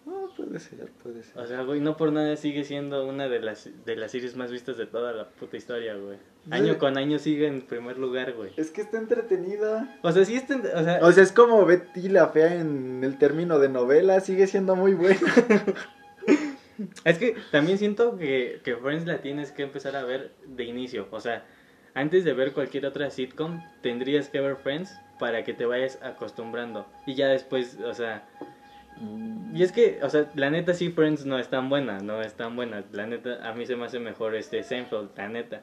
No, 0.09 0.31
puede 0.35 0.59
ser, 0.59 0.91
puede 1.03 1.23
ser. 1.23 1.39
O 1.39 1.47
sea, 1.47 1.63
güey, 1.65 1.81
no 1.81 1.99
por 1.99 2.13
nada 2.13 2.35
sigue 2.37 2.65
siendo 2.65 3.07
una 3.07 3.29
de 3.29 3.41
las, 3.41 3.69
de 3.85 3.95
las 3.95 4.11
series 4.11 4.37
más 4.37 4.51
vistas 4.51 4.79
de 4.79 4.87
toda 4.87 5.13
la 5.13 5.29
puta 5.29 5.59
historia, 5.59 5.95
güey. 5.97 6.17
Año 6.51 6.73
Sí. 6.73 6.79
con 6.79 6.97
año 6.97 7.19
sigue 7.19 7.47
en 7.47 7.61
primer 7.61 7.99
lugar, 7.99 8.33
güey. 8.33 8.53
Es 8.57 8.71
que 8.71 8.81
está 8.81 8.97
entretenida. 8.97 9.99
O 10.03 10.11
sea, 10.11 10.25
sí 10.25 10.37
está, 10.37 10.57
o 10.57 10.83
sea, 10.83 10.99
O 11.03 11.13
sea, 11.13 11.23
es 11.23 11.33
como 11.33 11.67
Betty 11.67 12.09
la 12.09 12.29
fea 12.29 12.55
en 12.55 13.05
el 13.05 13.19
término 13.19 13.59
de 13.59 13.69
novela, 13.69 14.21
sigue 14.21 14.47
siendo 14.47 14.77
muy 14.77 14.95
buena. 14.95 15.19
Es 17.05 17.19
que 17.19 17.35
también 17.51 17.77
siento 17.77 18.17
que, 18.17 18.61
que 18.63 18.77
Friends 18.77 19.05
la 19.05 19.19
tienes 19.19 19.51
que 19.51 19.65
empezar 19.65 19.97
a 19.97 20.05
ver 20.05 20.31
de 20.47 20.63
inicio. 20.63 21.09
O 21.11 21.21
sea, 21.21 21.45
antes 21.95 22.23
de 22.25 22.33
ver 22.35 22.53
cualquier 22.53 22.87
otra 22.87 23.11
sitcom, 23.11 23.61
tendrías 23.83 24.29
que 24.29 24.41
ver 24.41 24.55
Friends 24.57 24.95
para 25.19 25.43
que 25.43 25.55
te 25.55 25.67
vayas 25.67 25.99
acostumbrando. 26.03 26.87
Y 27.05 27.17
ya 27.17 27.27
después, 27.27 27.79
o 27.85 27.95
sea... 27.95 28.29
Y 29.55 29.63
es 29.63 29.73
que, 29.73 29.99
o 30.03 30.09
sea, 30.09 30.31
la 30.35 30.51
neta 30.51 30.75
sí 30.75 30.91
Friends 30.91 31.25
no 31.25 31.39
es 31.39 31.49
tan 31.49 31.69
buena, 31.69 31.99
no 31.99 32.21
es 32.23 32.35
tan 32.35 32.57
buena. 32.57 32.85
La 32.93 33.07
neta, 33.07 33.49
a 33.49 33.55
mí 33.55 33.67
se 33.67 33.77
me 33.77 33.87
hace 33.87 33.99
mejor 33.99 34.35
este 34.35 34.63
Seinfeld, 34.63 35.11
la 35.17 35.29
neta. 35.29 35.63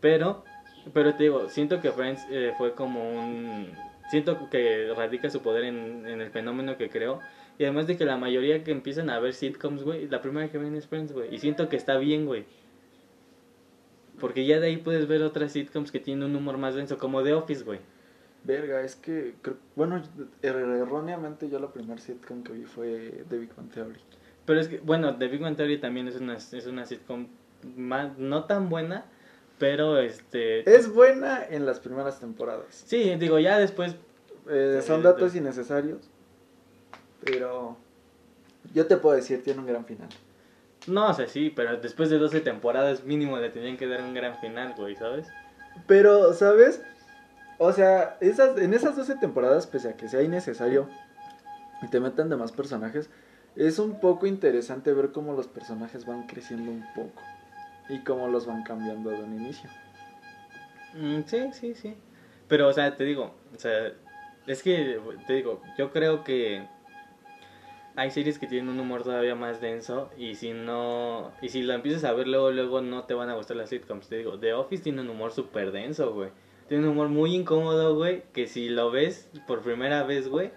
Pero, 0.00 0.44
pero 0.92 1.14
te 1.14 1.24
digo, 1.24 1.48
siento 1.48 1.80
que 1.80 1.90
Friends 1.90 2.26
eh, 2.30 2.52
fue 2.56 2.74
como 2.74 3.10
un... 3.10 3.72
Siento 4.10 4.48
que 4.50 4.92
radica 4.96 5.28
su 5.30 5.42
poder 5.42 5.64
en, 5.64 6.06
en 6.06 6.20
el 6.20 6.30
fenómeno 6.30 6.76
que 6.76 6.88
creó. 6.88 7.20
Y 7.58 7.64
además 7.64 7.86
de 7.86 7.96
que 7.96 8.04
la 8.04 8.16
mayoría 8.16 8.62
que 8.62 8.70
empiezan 8.70 9.10
a 9.10 9.18
ver 9.18 9.34
sitcoms, 9.34 9.82
güey, 9.82 10.06
la 10.08 10.20
primera 10.20 10.48
que 10.48 10.58
ven 10.58 10.76
es 10.76 10.86
Friends, 10.86 11.12
güey. 11.12 11.34
Y 11.34 11.38
siento 11.38 11.68
que 11.68 11.76
está 11.76 11.96
bien, 11.96 12.26
güey. 12.26 12.44
Porque 14.20 14.46
ya 14.46 14.60
de 14.60 14.68
ahí 14.68 14.76
puedes 14.76 15.06
ver 15.08 15.22
otras 15.22 15.52
sitcoms 15.52 15.90
que 15.90 16.00
tienen 16.00 16.24
un 16.24 16.36
humor 16.36 16.58
más 16.58 16.74
denso, 16.74 16.98
como 16.98 17.22
The 17.22 17.34
Office, 17.34 17.64
güey. 17.64 17.80
Verga, 18.46 18.80
es 18.82 18.94
que, 18.96 19.34
creo- 19.42 19.56
bueno, 19.74 20.00
er- 20.42 20.56
erróneamente 20.80 21.48
yo 21.48 21.58
la 21.58 21.72
primer 21.72 22.00
sitcom 22.00 22.42
que 22.44 22.52
vi 22.52 22.64
fue 22.64 23.24
The 23.28 23.38
Big 23.38 23.50
Bang 23.56 23.70
Theory. 23.70 23.98
Pero 24.44 24.60
es 24.60 24.68
que, 24.68 24.78
bueno, 24.78 25.16
The 25.16 25.26
Big 25.28 25.40
Bang 25.40 25.56
Theory 25.56 25.78
también 25.78 26.06
es 26.06 26.16
una, 26.16 26.36
es 26.36 26.66
una 26.66 26.86
sitcom 26.86 27.26
más, 27.76 28.16
no 28.18 28.44
tan 28.44 28.68
buena, 28.68 29.04
pero 29.58 29.98
este... 29.98 30.68
Es 30.72 30.92
buena 30.92 31.44
en 31.44 31.66
las 31.66 31.80
primeras 31.80 32.20
temporadas. 32.20 32.66
Sí, 32.86 33.14
digo, 33.16 33.38
ya 33.40 33.58
después... 33.58 33.96
Eh, 34.48 34.80
son 34.86 34.98
Sí, 34.98 35.02
datos 35.02 35.34
innecesarios, 35.34 36.08
pero 37.24 37.76
yo 38.74 38.86
te 38.86 38.96
puedo 38.96 39.16
decir, 39.16 39.42
tiene 39.42 39.60
un 39.60 39.66
gran 39.66 39.84
final. 39.84 40.08
No, 40.86 41.08
o 41.10 41.14
sea, 41.14 41.26
sí, 41.26 41.50
pero 41.54 41.76
después 41.78 42.10
de 42.10 42.18
12 42.18 42.40
temporadas 42.40 43.02
mínimo 43.02 43.38
le 43.38 43.50
tenían 43.50 43.76
que 43.76 43.88
dar 43.88 44.02
un 44.02 44.14
gran 44.14 44.38
final, 44.38 44.74
güey, 44.76 44.94
¿sabes? 44.94 45.26
Pero, 45.88 46.32
¿sabes? 46.32 46.80
O 47.58 47.72
sea, 47.72 48.18
esas, 48.20 48.58
en 48.58 48.74
esas 48.74 48.96
12 48.96 49.16
temporadas, 49.16 49.66
pese 49.66 49.88
a 49.88 49.96
que 49.96 50.08
sea 50.08 50.22
innecesario 50.22 50.88
y 51.82 51.88
te 51.88 52.00
metan 52.00 52.28
de 52.28 52.36
más 52.36 52.52
personajes, 52.52 53.10
es 53.54 53.78
un 53.78 54.00
poco 54.00 54.26
interesante 54.26 54.92
ver 54.92 55.12
cómo 55.12 55.32
los 55.32 55.48
personajes 55.48 56.04
van 56.04 56.26
creciendo 56.26 56.70
un 56.70 56.84
poco 56.94 57.22
y 57.88 58.00
cómo 58.00 58.28
los 58.28 58.46
van 58.46 58.62
cambiando 58.62 59.10
de 59.10 59.22
un 59.22 59.34
inicio. 59.34 59.70
Mm, 60.94 61.22
sí, 61.26 61.50
sí, 61.52 61.74
sí. 61.74 61.94
Pero, 62.48 62.68
o 62.68 62.72
sea, 62.72 62.94
te 62.94 63.04
digo, 63.04 63.34
o 63.54 63.58
sea, 63.58 63.92
es 64.46 64.62
que, 64.62 65.00
te 65.26 65.32
digo, 65.32 65.62
yo 65.78 65.90
creo 65.92 66.22
que 66.22 66.66
hay 67.96 68.10
series 68.10 68.38
que 68.38 68.46
tienen 68.46 68.68
un 68.68 68.78
humor 68.78 69.02
todavía 69.02 69.34
más 69.34 69.60
denso 69.60 70.10
y 70.18 70.34
si 70.34 70.52
no, 70.52 71.32
y 71.40 71.48
si 71.48 71.62
lo 71.62 71.72
empiezas 71.72 72.04
a 72.04 72.12
ver 72.12 72.28
luego, 72.28 72.50
luego 72.50 72.82
no 72.82 73.04
te 73.04 73.14
van 73.14 73.30
a 73.30 73.34
gustar 73.34 73.56
las 73.56 73.70
sitcoms. 73.70 74.08
Te 74.08 74.18
digo, 74.18 74.38
The 74.38 74.52
Office 74.52 74.82
tiene 74.82 75.00
un 75.00 75.08
humor 75.08 75.32
súper 75.32 75.72
denso, 75.72 76.12
güey. 76.12 76.30
Tiene 76.68 76.84
un 76.84 76.90
humor 76.90 77.08
muy 77.08 77.34
incómodo, 77.34 77.94
güey, 77.94 78.24
que 78.32 78.46
si 78.46 78.68
lo 78.68 78.90
ves 78.90 79.30
por 79.46 79.62
primera 79.62 80.02
vez, 80.02 80.28
güey, 80.28 80.50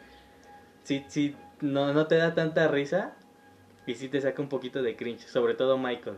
sí, 0.83 1.05
sí, 1.07 1.35
no, 1.61 1.93
no 1.93 2.07
te 2.07 2.15
da 2.15 2.33
tanta 2.33 2.67
risa 2.67 3.13
y 3.85 3.95
sí 3.95 4.09
te 4.09 4.19
saca 4.19 4.41
un 4.41 4.49
poquito 4.49 4.81
de 4.81 4.95
cringe, 4.95 5.27
sobre 5.27 5.53
todo 5.53 5.77
Michael. 5.77 6.17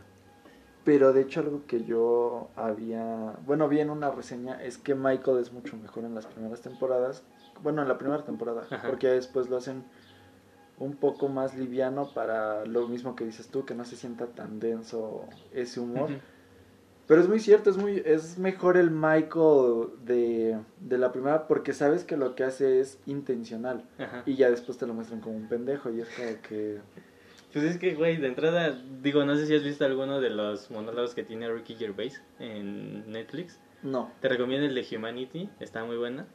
Pero 0.84 1.14
de 1.14 1.22
hecho 1.22 1.42
algo 1.42 1.66
que 1.68 1.84
yo 1.84 2.50
había, 2.56 3.36
bueno, 3.46 3.68
vi 3.68 3.82
en 3.82 3.90
una 3.90 4.10
reseña 4.12 4.62
es 4.64 4.78
que 4.78 4.96
Michael 4.96 5.40
es 5.40 5.52
mucho 5.52 5.78
mejor 5.78 6.06
en 6.06 6.16
las 6.16 6.26
primeras 6.26 6.62
temporadas, 6.62 7.24
bueno, 7.62 7.82
en 7.82 7.88
la 7.88 7.98
primera 7.98 8.24
temporada, 8.24 8.64
Ajá. 8.70 8.88
porque 8.88 9.08
después 9.08 9.50
lo 9.50 9.58
hacen 9.58 9.84
un 10.80 10.96
poco 10.96 11.28
más 11.28 11.56
liviano 11.56 12.10
para 12.14 12.66
lo 12.66 12.88
mismo 12.88 13.16
que 13.16 13.26
dices 13.26 13.50
tú, 13.50 13.66
que 13.66 13.76
no 13.76 13.86
se 13.86 13.96
sienta 13.96 14.26
tan 14.28 14.60
denso 14.60 15.26
ese 15.54 15.80
humor. 15.80 16.10
Pero 17.12 17.24
es 17.24 17.28
muy 17.28 17.42
cierto, 17.42 17.70
es 17.70 17.76
muy 17.76 18.02
es 18.06 18.38
mejor 18.38 18.78
el 18.78 18.90
Michael 18.90 19.90
de, 20.06 20.58
de 20.80 20.98
la 20.98 21.12
primera 21.12 21.46
porque 21.46 21.74
sabes 21.74 22.06
que 22.06 22.16
lo 22.16 22.36
que 22.36 22.46
hace 22.46 22.80
es 22.80 23.00
intencional 23.06 23.84
Ajá. 23.98 24.24
y 24.26 24.36
ya 24.36 24.50
después 24.50 24.78
te 24.78 24.88
lo 24.88 24.94
muestran 24.94 25.20
como 25.20 25.36
un 25.36 25.50
pendejo 25.50 25.90
y 25.92 26.00
es 26.00 26.08
como 26.16 26.42
que 26.42 26.78
Pues 27.52 27.66
es 27.66 27.78
que, 27.80 27.96
güey, 27.96 28.16
de 28.16 28.28
entrada, 28.28 28.82
digo, 29.02 29.26
no 29.26 29.36
sé 29.36 29.46
si 29.46 29.54
has 29.54 29.64
visto 29.66 29.84
alguno 29.84 30.22
de 30.22 30.30
los 30.30 30.72
monólogos 30.72 31.14
que 31.14 31.24
tiene 31.24 31.52
Ricky 31.52 31.76
Gervais 31.76 32.22
en 32.40 33.12
Netflix. 33.12 33.60
no. 33.84 34.10
Te 34.22 34.30
recomiendo 34.30 34.66
el 34.66 34.74
de 34.74 34.96
Humanity, 34.96 35.50
está 35.60 35.84
muy 35.84 35.98
buena. 35.98 36.28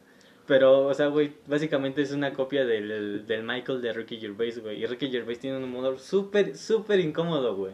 Pero, 0.45 0.85
o 0.85 0.93
sea, 0.93 1.07
güey, 1.07 1.33
básicamente 1.47 2.03
es 2.03 2.11
una 2.11 2.33
copia 2.33 2.65
del, 2.65 3.25
del 3.25 3.43
Michael 3.43 3.81
de 3.81 3.93
Ricky 3.93 4.17
Gervais, 4.17 4.61
güey. 4.61 4.81
Y 4.81 4.85
Ricky 4.85 5.09
Gervais 5.09 5.39
tiene 5.39 5.57
un 5.57 5.63
humor 5.63 5.97
súper, 5.97 6.55
súper 6.55 6.99
incómodo, 6.99 7.55
güey. 7.55 7.73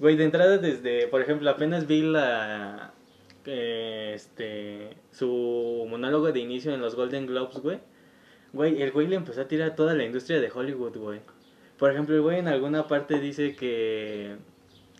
Güey, 0.00 0.16
de 0.16 0.24
entrada 0.24 0.58
desde, 0.58 1.06
por 1.08 1.20
ejemplo, 1.20 1.48
apenas 1.50 1.86
vi 1.86 2.02
la... 2.02 2.92
eh, 3.46 4.12
este... 4.14 4.96
Su 5.12 5.86
monólogo 5.88 6.32
de 6.32 6.40
inicio 6.40 6.72
en 6.74 6.80
los 6.80 6.94
Golden 6.94 7.26
Globes, 7.26 7.58
güey. 7.58 7.78
Güey, 8.52 8.82
el 8.82 8.90
güey 8.92 9.06
le 9.06 9.16
empezó 9.16 9.42
a 9.42 9.48
tirar 9.48 9.70
a 9.70 9.74
toda 9.76 9.94
la 9.94 10.04
industria 10.04 10.40
de 10.40 10.50
Hollywood, 10.50 10.96
güey. 10.96 11.20
Por 11.78 11.90
ejemplo, 11.92 12.14
el 12.14 12.22
güey 12.22 12.38
en 12.38 12.48
alguna 12.48 12.88
parte 12.88 13.20
dice 13.20 13.54
que... 13.54 14.36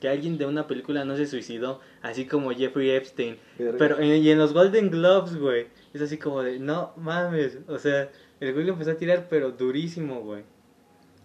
Que 0.00 0.08
alguien 0.08 0.38
de 0.38 0.46
una 0.46 0.66
película 0.66 1.04
no 1.04 1.14
se 1.16 1.26
suicidó, 1.26 1.80
así 2.00 2.26
como 2.26 2.52
Jeffrey 2.52 2.90
Epstein. 2.90 3.36
Verga. 3.58 3.76
Pero 3.78 3.98
en- 4.00 4.22
y 4.22 4.30
en 4.30 4.38
los 4.38 4.54
Golden 4.54 4.90
Globes, 4.90 5.36
güey, 5.36 5.66
es 5.92 6.00
así 6.00 6.16
como 6.16 6.42
de, 6.42 6.58
no 6.58 6.94
mames, 6.96 7.58
o 7.68 7.76
sea, 7.78 8.10
el 8.40 8.54
güey 8.54 8.64
le 8.64 8.70
empezó 8.72 8.92
a 8.92 8.94
tirar 8.94 9.26
pero 9.28 9.50
durísimo, 9.50 10.20
güey. 10.22 10.42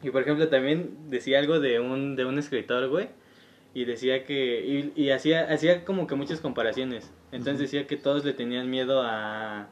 Y 0.03 0.09
por 0.09 0.23
ejemplo 0.23 0.49
también 0.49 1.09
decía 1.09 1.39
algo 1.39 1.61
de 1.61 1.79
un, 1.79 2.17
de 2.17 2.25
un 2.25 2.37
escritor, 2.37 2.89
güey, 2.89 3.07
y 3.75 3.83
decía 3.83 4.23
que, 4.23 4.93
y, 4.95 4.99
y 4.99 5.09
hacía, 5.11 5.51
hacía 5.51 5.83
como 5.83 6.07
que 6.07 6.15
muchas 6.15 6.39
comparaciones. 6.39 7.11
Entonces 7.33 7.59
decía 7.59 7.85
que 7.85 7.97
todos 7.97 8.23
le 8.23 8.31
tenían 8.31 8.69
miedo 8.69 9.01
a, 9.03 9.67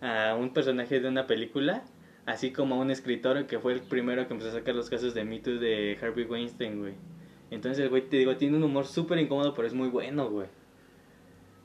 a 0.00 0.34
un 0.34 0.52
personaje 0.52 0.98
de 0.98 1.08
una 1.08 1.28
película, 1.28 1.84
así 2.26 2.52
como 2.52 2.74
a 2.74 2.78
un 2.78 2.90
escritor 2.90 3.46
que 3.46 3.60
fue 3.60 3.72
el 3.72 3.80
primero 3.82 4.26
que 4.26 4.34
empezó 4.34 4.50
a 4.50 4.54
sacar 4.58 4.74
los 4.74 4.90
casos 4.90 5.14
de 5.14 5.24
Me 5.24 5.38
Too 5.38 5.60
de 5.60 5.96
Harvey 6.02 6.24
Weinstein, 6.24 6.80
güey. 6.80 6.94
Entonces 7.52 7.84
el 7.84 7.88
güey, 7.88 8.02
te 8.08 8.16
digo, 8.16 8.36
tiene 8.36 8.56
un 8.56 8.64
humor 8.64 8.84
súper 8.84 9.18
incómodo, 9.18 9.54
pero 9.54 9.68
es 9.68 9.74
muy 9.74 9.90
bueno, 9.90 10.28
güey. 10.28 10.48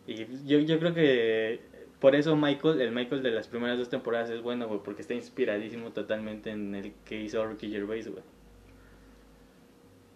Y 0.05 0.27
yo, 0.45 0.59
yo 0.59 0.77
creo 0.77 0.93
que 0.93 1.61
por 1.99 2.15
eso 2.15 2.35
Michael, 2.35 2.79
el 2.79 2.91
Michael 2.91 3.23
de 3.23 3.31
las 3.31 3.47
primeras 3.47 3.79
dos 3.79 3.89
temporadas 3.89 4.29
es 4.29 4.43
bueno, 4.43 4.67
güey, 4.67 4.81
porque 4.83 5.01
está 5.01 5.15
inspiradísimo 5.15 5.93
totalmente 5.93 6.51
en 6.51 6.75
el 6.75 6.93
que 7.05 7.19
hizo 7.21 7.43
Ricky 7.43 7.71
Gervais, 7.71 8.07
güey. 8.07 8.23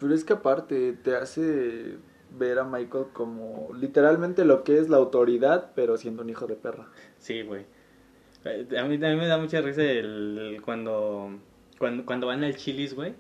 Pero 0.06 0.14
es 0.14 0.24
que 0.24 0.34
aparte 0.34 0.94
te 0.94 1.16
hace 1.16 1.96
ver 2.38 2.60
a 2.60 2.64
Michael 2.64 3.06
como 3.12 3.70
literalmente 3.74 4.46
lo 4.46 4.64
que 4.64 4.78
es 4.78 4.88
la 4.88 4.98
autoridad, 4.98 5.72
pero 5.74 5.98
siendo 5.98 6.22
un 6.22 6.30
hijo 6.30 6.46
de 6.46 6.54
perra. 6.54 6.90
Sí, 7.18 7.42
güey. 7.42 7.66
Eh, 8.44 8.68
A 8.78 8.84
mí 8.84 9.00
también 9.00 9.18
me 9.18 9.26
da 9.26 9.40
mucha 9.40 9.62
risa 9.62 9.82
el, 9.82 10.62
cuando, 10.64 11.40
cuando, 11.80 12.06
cuando 12.06 12.28
van 12.28 12.44
al 12.44 12.56
Chili's, 12.56 12.94
güey, 12.94 13.16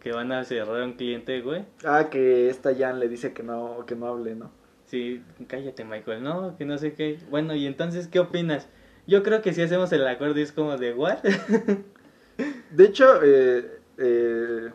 que 0.00 0.12
van 0.12 0.32
a 0.32 0.42
cerrar 0.44 0.80
a 0.80 0.86
un 0.86 0.94
cliente, 0.94 1.38
güey. 1.42 1.66
Ah, 1.84 2.08
que 2.10 2.48
esta 2.48 2.74
Jan 2.74 2.98
le 2.98 3.10
dice 3.10 3.34
que 3.34 3.42
no, 3.42 3.84
que 3.86 3.94
no 3.94 4.06
hable, 4.06 4.34
¿no? 4.34 4.50
Sí, 4.86 5.22
cállate, 5.48 5.84
Michael, 5.84 6.22
no, 6.22 6.56
que 6.56 6.64
no 6.64 6.78
sé 6.78 6.94
qué. 6.94 7.18
Bueno, 7.28 7.54
y 7.54 7.66
entonces, 7.66 8.08
¿qué 8.08 8.20
opinas? 8.20 8.70
Yo 9.06 9.22
creo 9.22 9.42
que 9.42 9.52
si 9.52 9.60
hacemos 9.60 9.92
el 9.92 10.08
acuerdo 10.08 10.40
es 10.40 10.52
como 10.52 10.78
de, 10.78 10.94
¿what? 10.94 11.18
De 12.70 12.84
hecho, 12.86 13.20
eh, 13.22 13.80
eh, 13.98 14.70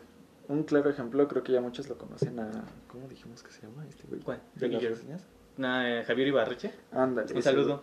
un 0.48 0.64
claro 0.64 0.90
ejemplo, 0.90 1.28
creo 1.28 1.42
que 1.42 1.52
ya 1.52 1.60
muchos 1.60 1.88
lo 1.88 1.96
conocen 1.98 2.40
a... 2.40 2.50
¿Cómo 2.88 3.06
dijimos 3.08 3.42
que 3.42 3.52
se 3.52 3.62
llama 3.62 3.84
este 3.88 4.04
güey? 4.08 4.20
¿Cuál? 4.20 4.40
¿De 4.54 4.68
las 4.68 4.82
reseñas? 4.82 5.24
Nah, 5.56 5.86
eh, 5.86 6.04
Javier 6.04 6.28
Ibarreche. 6.28 6.72
Ándale. 6.92 7.34
Un 7.34 7.42
saludo. 7.42 7.82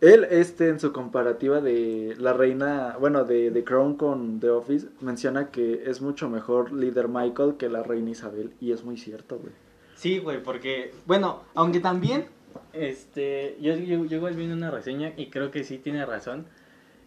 Él, 0.00 0.24
este, 0.30 0.68
en 0.68 0.80
su 0.80 0.92
comparativa 0.92 1.60
de 1.62 2.14
la 2.18 2.34
reina, 2.34 2.96
bueno, 3.00 3.24
de 3.24 3.50
The 3.50 3.64
Crown 3.64 3.96
con 3.96 4.38
The 4.38 4.50
Office, 4.50 4.88
menciona 5.00 5.50
que 5.50 5.84
es 5.86 6.02
mucho 6.02 6.28
mejor 6.28 6.72
líder 6.72 7.08
Michael 7.08 7.54
que 7.56 7.70
la 7.70 7.82
reina 7.82 8.10
Isabel, 8.10 8.52
y 8.60 8.72
es 8.72 8.84
muy 8.84 8.98
cierto, 8.98 9.38
güey. 9.38 9.52
Sí, 9.94 10.18
güey, 10.18 10.42
porque, 10.42 10.92
bueno, 11.06 11.44
aunque 11.54 11.80
también, 11.80 12.26
este, 12.74 13.56
yo, 13.62 13.76
yo, 13.76 14.04
yo 14.04 14.16
igual 14.18 14.34
vi 14.34 14.44
una 14.50 14.70
reseña 14.70 15.14
y 15.16 15.30
creo 15.30 15.50
que 15.50 15.64
sí 15.64 15.78
tiene 15.78 16.04
razón, 16.04 16.46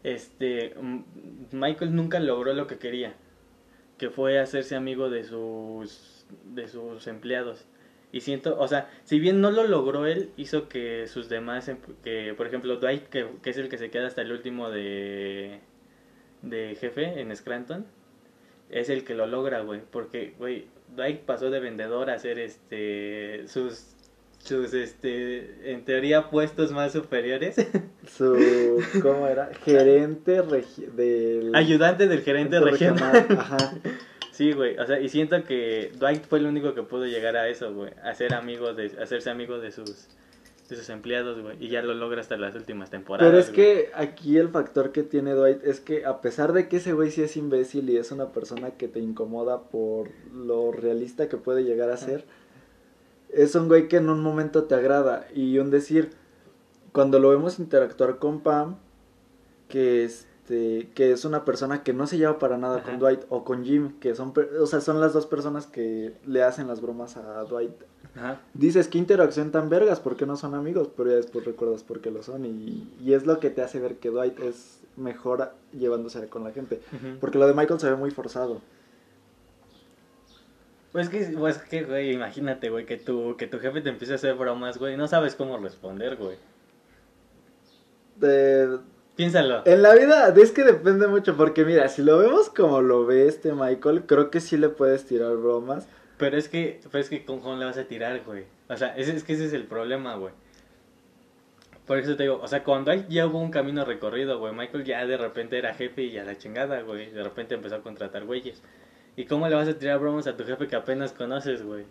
este, 0.03 0.71
M- 0.79 1.03
Michael 1.51 1.93
nunca 1.95 2.19
logró 2.19 2.53
lo 2.53 2.65
que 2.65 2.77
quería, 2.77 3.13
que 3.97 4.09
fue 4.09 4.39
hacerse 4.39 4.75
amigo 4.75 5.09
de 5.09 5.23
sus, 5.23 6.25
de 6.45 6.67
sus 6.67 7.07
empleados. 7.07 7.65
Y 8.11 8.21
siento, 8.21 8.57
o 8.59 8.67
sea, 8.67 8.89
si 9.03 9.19
bien 9.19 9.41
no 9.41 9.51
lo 9.51 9.65
logró 9.67 10.05
él, 10.05 10.31
hizo 10.37 10.69
que 10.69 11.07
sus 11.07 11.29
demás, 11.29 11.67
em- 11.67 11.77
que 12.03 12.33
por 12.35 12.47
ejemplo 12.47 12.77
Dwight, 12.77 13.03
que, 13.07 13.27
que 13.43 13.49
es 13.49 13.57
el 13.57 13.69
que 13.69 13.77
se 13.77 13.89
queda 13.89 14.07
hasta 14.07 14.21
el 14.21 14.31
último 14.31 14.69
de, 14.69 15.59
de 16.41 16.75
jefe 16.79 17.19
en 17.21 17.35
Scranton, 17.35 17.85
es 18.69 18.89
el 18.89 19.03
que 19.03 19.13
lo 19.15 19.27
logra, 19.27 19.61
güey, 19.61 19.81
porque, 19.91 20.35
güey, 20.37 20.67
Dwight 20.95 21.21
pasó 21.21 21.49
de 21.49 21.59
vendedor 21.59 22.09
a 22.09 22.19
ser, 22.19 22.39
este, 22.39 23.47
sus, 23.47 23.95
sus, 24.39 24.73
este, 24.73 25.71
en 25.71 25.83
teoría 25.83 26.29
puestos 26.29 26.71
más 26.71 26.93
superiores, 26.93 27.55
Su, 28.07 28.81
¿cómo 29.01 29.27
era? 29.27 29.49
Gerente 29.65 30.41
del... 30.41 31.53
ayudante 31.53 32.07
del 32.07 32.21
gerente 32.21 32.59
regional. 32.59 33.27
Ajá. 33.37 33.57
Sí, 34.37 34.51
güey, 34.51 34.77
o 34.77 34.85
sea, 34.85 34.99
y 34.99 35.09
siento 35.09 35.43
que 35.43 35.91
Dwight 35.97 36.25
fue 36.25 36.37
el 36.37 36.45
único 36.45 36.75
que 36.75 36.83
pudo 36.83 37.07
llegar 37.07 37.35
a 37.35 37.47
eso, 37.49 37.73
güey, 37.73 37.89
a 38.03 38.13
ser 38.13 38.35
amigo 38.35 38.75
de, 38.75 38.91
hacerse 39.01 39.31
amigo 39.31 39.57
de 39.57 39.71
sus, 39.71 40.09
de 40.69 40.75
sus 40.75 40.89
empleados, 40.89 41.41
güey, 41.41 41.57
y 41.59 41.69
ya 41.69 41.81
lo 41.81 41.95
logra 41.95 42.21
hasta 42.21 42.37
las 42.37 42.53
últimas 42.53 42.91
temporadas. 42.91 43.27
Pero 43.27 43.39
es 43.39 43.47
güey. 43.47 43.55
que 43.55 43.89
aquí 43.95 44.37
el 44.37 44.49
factor 44.49 44.91
que 44.91 45.01
tiene 45.01 45.31
Dwight 45.31 45.63
es 45.63 45.79
que 45.79 46.05
a 46.05 46.21
pesar 46.21 46.53
de 46.53 46.67
que 46.67 46.77
ese 46.77 46.93
güey 46.93 47.09
sí 47.09 47.23
es 47.23 47.35
imbécil 47.35 47.89
y 47.89 47.97
es 47.97 48.11
una 48.11 48.31
persona 48.31 48.69
que 48.69 48.87
te 48.87 48.99
incomoda 48.99 49.63
por 49.71 50.11
lo 50.31 50.71
realista 50.71 51.27
que 51.29 51.37
puede 51.37 51.63
llegar 51.63 51.89
a 51.89 51.97
ser, 51.97 52.23
es 53.37 53.55
un 53.55 53.67
güey 53.67 53.87
que 53.87 53.97
en 53.97 54.09
un 54.09 54.21
momento 54.21 54.63
te 54.63 54.75
agrada. 54.75 55.27
Y 55.33 55.59
un 55.59 55.69
decir, 55.69 56.11
cuando 56.91 57.19
lo 57.19 57.29
vemos 57.29 57.59
interactuar 57.59 58.17
con 58.17 58.41
Pam, 58.41 58.77
que 59.69 60.03
este 60.03 60.89
que 60.95 61.11
es 61.11 61.25
una 61.25 61.45
persona 61.45 61.83
que 61.83 61.93
no 61.93 62.07
se 62.07 62.17
lleva 62.17 62.39
para 62.39 62.57
nada 62.57 62.81
con. 62.81 62.99
Dwight 62.99 63.21
o 63.29 63.43
con 63.43 63.63
Jim, 63.63 63.99
que 63.99 64.15
son 64.15 64.33
o 64.59 64.65
sea, 64.65 64.81
son 64.81 64.99
las 64.99 65.13
dos 65.13 65.25
personas 65.25 65.67
que 65.67 66.13
le 66.25 66.43
hacen 66.43 66.67
las 66.67 66.81
bromas 66.81 67.17
a 67.17 67.43
Dwight. 67.43 67.75
Ajá. 68.15 68.41
Dices, 68.53 68.87
qué 68.87 68.97
interacción 68.97 69.51
tan 69.51 69.69
vergas, 69.69 69.99
¿por 69.99 70.15
qué 70.15 70.25
no 70.25 70.37
son 70.37 70.55
amigos? 70.55 70.89
Pero 70.95 71.11
ya 71.11 71.17
después 71.17 71.45
recuerdas 71.45 71.83
por 71.83 71.99
qué 72.01 72.09
lo 72.09 72.23
son 72.23 72.45
y, 72.45 72.89
y 73.03 73.13
es 73.13 73.27
lo 73.27 73.39
que 73.39 73.49
te 73.49 73.61
hace 73.61 73.79
ver 73.79 73.97
que 73.97 74.09
Dwight 74.09 74.39
es 74.39 74.79
mejor 74.95 75.51
llevándose 75.77 76.27
con 76.27 76.43
la 76.43 76.51
gente. 76.51 76.81
Porque 77.19 77.37
lo 77.37 77.45
de 77.45 77.53
Michael 77.53 77.79
se 77.79 77.89
ve 77.89 77.95
muy 77.95 78.09
forzado. 78.09 78.61
Pues 80.91 81.09
que, 81.09 81.19
pues 81.37 81.57
que, 81.57 81.83
güey, 81.83 82.13
imagínate, 82.13 82.69
güey, 82.69 82.85
que 82.85 82.97
tu, 82.97 83.35
que 83.37 83.47
tu 83.47 83.59
jefe 83.59 83.81
te 83.81 83.89
empiece 83.89 84.13
a 84.13 84.15
hacer 84.15 84.35
bromas, 84.35 84.77
güey, 84.77 84.93
y 84.93 84.97
no 84.97 85.07
sabes 85.07 85.35
cómo 85.35 85.57
responder, 85.57 86.15
güey. 86.15 86.37
Piénsalo. 89.15 89.63
en 89.65 89.81
la 89.81 89.93
vida 89.95 90.33
es 90.35 90.51
que 90.51 90.63
depende 90.63 91.07
mucho, 91.07 91.35
porque 91.35 91.65
mira, 91.65 91.87
si 91.89 92.03
lo 92.03 92.17
vemos 92.19 92.49
como 92.49 92.81
lo 92.81 93.05
ve 93.05 93.27
este 93.27 93.53
Michael, 93.53 94.03
creo 94.05 94.29
que 94.31 94.39
sí 94.39 94.57
le 94.57 94.69
puedes 94.69 95.05
tirar 95.05 95.35
bromas. 95.35 95.87
Pero 96.17 96.37
es 96.37 96.49
que, 96.49 96.79
pero 96.91 96.99
es 96.99 97.09
que 97.09 97.25
¿con 97.25 97.39
cómo 97.41 97.57
le 97.57 97.65
vas 97.65 97.77
a 97.77 97.83
tirar, 97.83 98.21
güey? 98.25 98.45
O 98.69 98.75
sea, 98.75 98.95
ese, 98.95 99.15
es 99.15 99.23
que 99.23 99.33
ese 99.33 99.45
es 99.45 99.53
el 99.53 99.65
problema, 99.65 100.15
güey. 100.15 100.33
Por 101.85 101.97
eso 101.99 102.15
te 102.15 102.23
digo, 102.23 102.39
o 102.41 102.47
sea, 102.47 102.63
cuando 102.63 102.91
hay, 102.91 103.05
ya 103.07 103.27
hubo 103.27 103.39
un 103.39 103.49
camino 103.51 103.85
recorrido, 103.85 104.39
güey, 104.39 104.53
Michael 104.53 104.83
ya 104.83 105.05
de 105.05 105.17
repente 105.17 105.57
era 105.57 105.73
jefe 105.73 106.03
y 106.03 106.17
a 106.17 106.23
la 106.23 106.37
chingada, 106.37 106.81
güey. 106.81 107.11
De 107.11 107.23
repente 107.23 107.55
empezó 107.55 107.75
a 107.75 107.81
contratar 107.81 108.25
güeyes. 108.25 108.61
¿Y 109.17 109.25
cómo 109.25 109.49
le 109.49 109.55
vas 109.55 109.67
a 109.67 109.77
tirar 109.77 109.99
bromas 109.99 110.27
a 110.27 110.37
tu 110.37 110.45
jefe 110.45 110.67
que 110.67 110.75
apenas 110.75 111.11
conoces, 111.11 111.63
güey? 111.63 111.85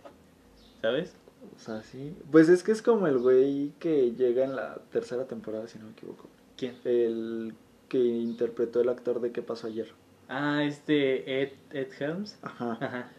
¿Sabes? 0.81 1.12
O 1.57 1.59
sea, 1.59 1.83
sí. 1.83 2.17
Pues 2.31 2.49
es 2.49 2.62
que 2.62 2.71
es 2.71 2.83
como 2.83 3.09
el 3.09 3.19
güey 3.19 3.73
que 3.81 4.12
llega 4.12 4.45
en 4.45 4.55
la 4.55 4.77
tercera 4.93 5.25
temporada, 5.27 5.67
si 5.67 5.79
no 5.79 5.87
me 5.87 5.91
equivoco. 5.91 6.29
¿Quién? 6.57 6.77
El 6.85 7.53
que 7.89 7.99
interpretó 7.99 8.81
el 8.81 8.89
actor 8.89 9.21
de 9.21 9.33
¿Qué 9.33 9.43
pasó 9.43 9.67
ayer? 9.67 9.89
Ah, 10.29 10.62
este 10.62 11.43
Ed, 11.43 11.53
Ed 11.73 11.89
Helms. 11.99 12.39
Ajá. 12.43 12.79
Ajá. 12.81 13.11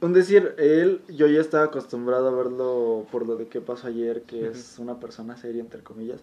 Un 0.00 0.12
decir, 0.12 0.54
él, 0.56 1.02
yo 1.08 1.26
ya 1.26 1.40
estaba 1.40 1.64
acostumbrado 1.64 2.28
a 2.28 2.30
verlo 2.30 3.04
por 3.10 3.26
lo 3.26 3.34
de 3.34 3.48
qué 3.48 3.60
pasó 3.60 3.88
ayer, 3.88 4.22
que 4.22 4.46
es 4.46 4.78
una 4.78 5.00
persona 5.00 5.36
seria, 5.36 5.60
entre 5.60 5.82
comillas. 5.82 6.20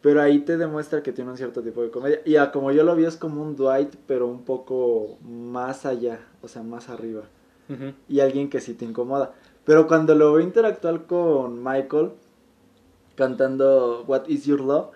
Pero 0.00 0.22
ahí 0.22 0.40
te 0.40 0.56
demuestra 0.56 1.02
que 1.02 1.12
tiene 1.12 1.30
un 1.30 1.36
cierto 1.36 1.60
tipo 1.62 1.82
de 1.82 1.90
comedia. 1.90 2.20
Y 2.24 2.36
a 2.36 2.52
como 2.52 2.70
yo 2.70 2.84
lo 2.84 2.94
vi 2.94 3.04
es 3.04 3.16
como 3.16 3.42
un 3.42 3.56
Dwight, 3.56 3.94
pero 4.06 4.28
un 4.28 4.44
poco 4.44 5.18
más 5.22 5.84
allá, 5.86 6.20
o 6.40 6.48
sea, 6.48 6.62
más 6.62 6.88
arriba. 6.88 7.22
Y 8.08 8.20
alguien 8.20 8.48
que 8.48 8.60
sí 8.60 8.74
te 8.74 8.84
incomoda. 8.84 9.32
Pero 9.64 9.86
cuando 9.86 10.14
lo 10.14 10.32
veo 10.32 10.40
interactuar 10.40 11.04
con 11.06 11.62
Michael, 11.62 12.12
cantando 13.14 14.04
What 14.06 14.28
is 14.28 14.44
Your 14.46 14.60
Love, 14.60 14.86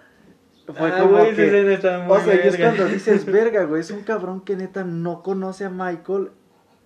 fue 0.67 0.89
Ah, 0.91 1.01
como 1.03 1.19
güey, 1.19 1.35
que... 1.35 1.77
O 2.09 2.21
sea, 2.21 2.35
y 2.35 2.39
es 2.49 2.57
verga. 2.57 2.59
cuando 2.77 2.87
dices, 2.87 3.27
verga, 3.31 3.65
güey, 3.65 3.81
es 3.81 3.91
un 3.91 4.03
cabrón 4.03 4.41
que 4.43 4.57
neta 4.57 4.85
no 4.85 5.23
conoce 5.23 5.65
a 5.65 5.71
Michael 5.71 6.31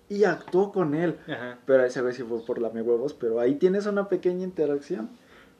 y 0.09 0.23
actuó 0.23 0.71
con 0.71 0.95
él. 0.95 1.17
Ajá. 1.27 1.59
Pero 1.65 1.85
ese 1.85 2.01
güey 2.01 2.13
sí 2.13 2.23
fue 2.23 2.43
por 2.45 2.59
lame 2.59 2.81
huevos, 2.81 3.13
pero 3.13 3.39
ahí 3.39 3.55
tienes 3.55 3.85
una 3.85 4.09
pequeña 4.09 4.43
interacción. 4.43 5.09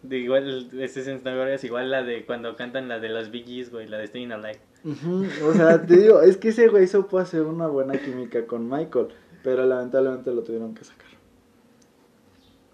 De 0.04 0.18
igual, 0.20 0.70
esta 0.80 1.00
escena 1.00 1.54
es 1.54 1.64
igual 1.64 1.90
la 1.90 2.04
de 2.04 2.26
cuando 2.26 2.56
cantan 2.56 2.88
la 2.88 3.00
de 3.00 3.10
los 3.10 3.32
Bee 3.32 3.44
Gees, 3.44 3.72
güey, 3.72 3.88
la 3.88 3.98
de 3.98 4.08
Staying 4.08 4.32
Alive. 4.32 4.60
Ujú, 4.84 5.26
O 5.50 5.54
sea, 5.54 5.86
te 5.86 5.98
digo, 5.98 6.22
es 6.22 6.38
que 6.38 6.50
ese 6.50 6.68
güey 6.68 6.88
supo 6.88 7.18
hacer 7.18 7.42
una 7.42 7.68
buena 7.68 7.98
química 7.98 8.46
con 8.46 8.70
Michael, 8.70 9.08
pero 9.44 9.66
lamentablemente 9.66 10.32
lo 10.34 10.44
tuvieron 10.44 10.76
que 10.76 10.84
sacar. 10.84 11.08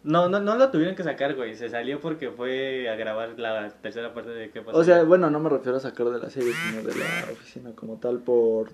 No, 0.04 0.28
no, 0.28 0.42
no 0.42 0.58
lo 0.58 0.70
tuvieron 0.70 0.96
que 0.96 1.04
sacar, 1.04 1.34
güey. 1.34 1.56
Se 1.56 1.70
salió 1.70 2.02
porque 2.02 2.30
fue 2.30 2.90
a 2.90 2.96
grabar 2.96 3.40
la 3.40 3.70
tercera 3.82 4.14
parte 4.14 4.32
de 4.32 4.50
qué 4.52 4.62
pasó. 4.62 4.78
O 4.78 4.84
sea, 4.84 5.04
bueno, 5.04 5.30
no 5.30 5.40
me 5.40 5.50
refiero 5.50 5.78
a 5.78 5.80
sacar 5.80 6.10
de 6.10 6.20
la 6.20 6.30
serie, 6.30 6.52
sino 6.52 6.84
de 6.84 6.94
la 6.94 7.32
oficina 7.32 7.72
como 7.74 7.96
tal 7.98 8.20
por 8.20 8.72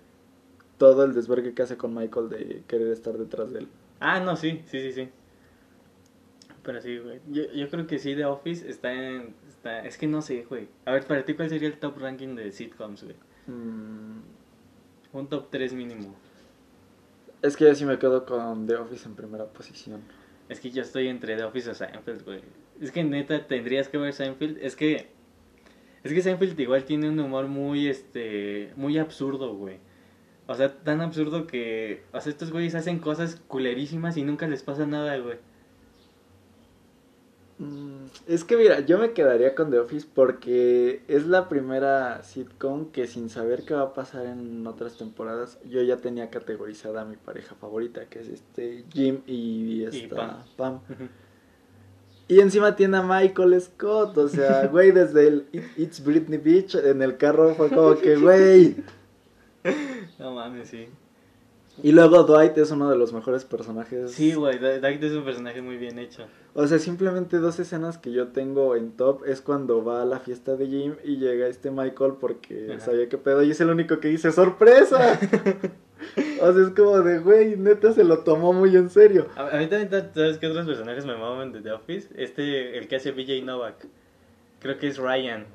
todo 0.80 1.06
el 1.06 1.14
desvergue 1.14 1.54
que 1.54 1.62
hace 1.62 1.78
con 1.78 1.94
Michael 1.94 2.30
de 2.30 2.64
querer 2.68 2.88
estar 2.88 3.16
detrás 3.16 3.54
de 3.54 3.60
él. 3.60 3.68
Ah, 4.00 4.20
no, 4.20 4.36
sí, 4.36 4.64
sí, 4.66 4.82
sí, 4.82 4.92
sí. 4.92 5.10
Pero 6.69 6.82
sí, 6.84 6.99
güey. 6.99 7.19
Yo, 7.32 7.51
yo 7.51 7.67
creo 7.67 7.88
que 7.88 7.97
sí, 7.97 8.13
The 8.15 8.25
Office 8.25 8.69
está 8.69 8.93
en... 8.93 9.34
Está... 9.47 9.79
Es 9.84 9.97
que 9.97 10.05
no 10.05 10.21
sé, 10.21 10.45
güey. 10.47 10.67
A 10.86 10.91
ver, 10.91 11.03
para 11.08 11.25
ti, 11.25 11.34
¿cuál 11.34 11.49
sería 11.49 11.67
el 11.67 11.79
top 11.79 11.97
ranking 11.97 12.36
de 12.36 12.51
sitcoms, 12.51 13.03
güey? 13.05 13.15
Mm, 13.47 14.19
Un 15.13 15.27
top 15.29 15.47
3 15.49 15.73
mínimo. 15.73 16.15
es 17.41 17.58
que 17.58 17.65
yo 17.65 17.73
sí 17.73 17.86
me 17.86 17.97
quedo 17.97 18.23
con 18.23 18.67
The 18.67 18.75
Office 18.75 19.08
en 19.08 19.15
primera 19.15 19.45
posición. 19.45 20.01
Es 20.47 20.60
que 20.60 20.69
yo 20.69 20.84
estoy 20.84 21.08
entre 21.08 21.38
The 21.38 21.45
Office 21.45 21.71
o 21.71 21.73
Seinfeld, 21.73 22.23
güey. 22.23 22.41
Es 22.79 22.91
que 22.91 23.03
neta 23.03 23.47
tendrías 23.47 23.89
que 23.89 23.97
ver 23.97 24.13
Seinfeld. 24.13 24.60
Es 24.62 24.75
que. 24.75 25.08
Es 26.03 26.13
que 26.13 26.21
Seinfeld 26.21 26.60
igual 26.60 26.84
tiene 26.84 27.10
un 27.10 27.19
humor 27.19 27.47
muy, 27.47 27.88
este. 27.88 28.73
Muy 28.75 28.99
absurdo, 28.99 29.55
güey. 29.55 29.79
O 30.45 30.53
sea, 30.53 30.71
tan 30.84 31.01
absurdo 31.01 31.47
que. 31.47 32.03
O 32.13 32.21
sea, 32.21 32.32
estos 32.32 32.51
güeyes 32.51 32.75
hacen 32.75 32.99
cosas 32.99 33.41
culerísimas 33.47 34.17
y 34.17 34.23
nunca 34.23 34.47
les 34.47 34.62
pasa 34.62 34.86
nada, 34.86 35.17
güey. 35.17 35.38
Mm, 37.60 38.06
Es 38.28 38.43
que 38.45 38.56
mira, 38.56 38.80
yo 38.82 38.98
me 38.98 39.12
quedaría 39.12 39.54
con 39.54 39.69
The 39.69 39.80
Office 39.80 40.08
porque 40.15 41.02
es 41.10 41.28
la 41.28 41.50
primera 41.50 42.24
sitcom 42.24 42.86
que 42.91 43.06
sin 43.06 43.30
saber 43.30 43.63
qué 43.63 43.74
va 43.74 43.82
a 43.82 43.93
pasar 43.93 44.26
en 44.28 44.65
otras 44.65 44.98
temporadas, 44.98 45.60
yo 45.69 45.82
ya 45.82 45.98
tenía 45.98 46.30
categorizada 46.30 47.02
a 47.02 47.06
mi 47.06 47.17
pareja 47.17 47.56
favorita, 47.56 48.06
que 48.06 48.19
es 48.19 48.30
este 48.30 48.86
Jim 48.93 49.19
y 49.28 49.84
esta 49.84 50.15
Pam. 50.15 50.43
Pam. 50.56 50.80
Y 52.30 52.39
encima 52.41 52.76
tiene 52.76 52.98
a 52.98 53.02
Michael 53.02 53.60
Scott, 53.60 54.17
o 54.17 54.28
sea, 54.30 54.67
güey, 54.72 54.91
desde 54.91 55.28
el 55.28 55.48
It- 55.52 55.78
It's 55.78 56.04
Britney 56.04 56.38
Beach 56.38 56.76
en 56.76 57.02
el 57.02 57.17
carro 57.17 57.56
fue 57.56 57.69
como 57.69 57.98
que, 57.98 58.15
güey. 58.15 58.76
No 60.17 60.34
mames, 60.36 60.69
sí. 60.69 60.88
Y 61.84 61.92
luego 61.92 62.24
Dwight 62.24 62.58
es 62.58 62.72
uno 62.72 62.89
de 62.89 62.98
los 62.98 63.13
mejores 63.13 63.46
personajes. 63.46 64.12
Sí, 64.12 64.34
güey. 64.34 64.58
Dwight 64.58 65.04
es 65.04 65.13
un 65.13 65.24
personaje 65.24 65.62
muy 65.62 65.78
bien 65.78 66.00
hecho. 66.00 66.26
O 66.54 66.68
sea, 66.68 66.80
simplemente 66.80 67.38
dos 67.38 67.60
escenas 67.60 67.98
que 67.98 68.12
yo 68.12 68.30
tengo 68.30 68.76
en 68.76 68.92
top 68.92 69.24
es 69.26 69.42
cuando 69.42 69.84
va 69.84 70.02
a 70.02 70.06
la 70.06 70.20
fiesta 70.20 70.56
de 70.56 70.68
Jim 70.68 70.96
y 71.04 71.18
llega 71.18 71.48
este 71.48 71.72
Michael 71.72 72.13
porque 72.20 72.72
Ajá. 72.72 72.80
sabía 72.86 73.08
que 73.08 73.18
pedo 73.18 73.44
y 73.44 73.52
es 73.52 73.62
el 73.62 73.70
único 73.70 74.00
que 74.00 74.08
dice 74.10 74.32
¡sorpresa! 74.32 75.20
o 76.42 76.54
sea, 76.54 76.63
es 76.63 76.70
como 76.76 77.00
de, 77.02 77.20
güey, 77.20 77.56
neta 77.56 77.94
se 77.94 78.04
lo 78.04 78.20
tomó 78.20 78.52
muy 78.54 78.76
en 78.76 78.89
serio. 78.89 79.28
A, 79.36 79.50
a 79.50 79.58
mí 79.58 79.68
también, 79.68 79.89
¿sabes 80.13 80.38
qué 80.38 80.48
otros 80.48 80.65
personajes 80.65 81.06
me 81.06 81.15
maman 81.15 81.52
de 81.52 81.62
The 81.62 81.72
Office? 81.72 82.10
Este, 82.15 82.78
el 82.78 82.88
que 82.88 82.96
hace 82.98 83.12
BJ 83.12 83.44
Novak. 83.44 83.88
Creo 84.60 84.78
que 84.78 84.88
es 84.88 84.98
Ryan. 84.98 85.46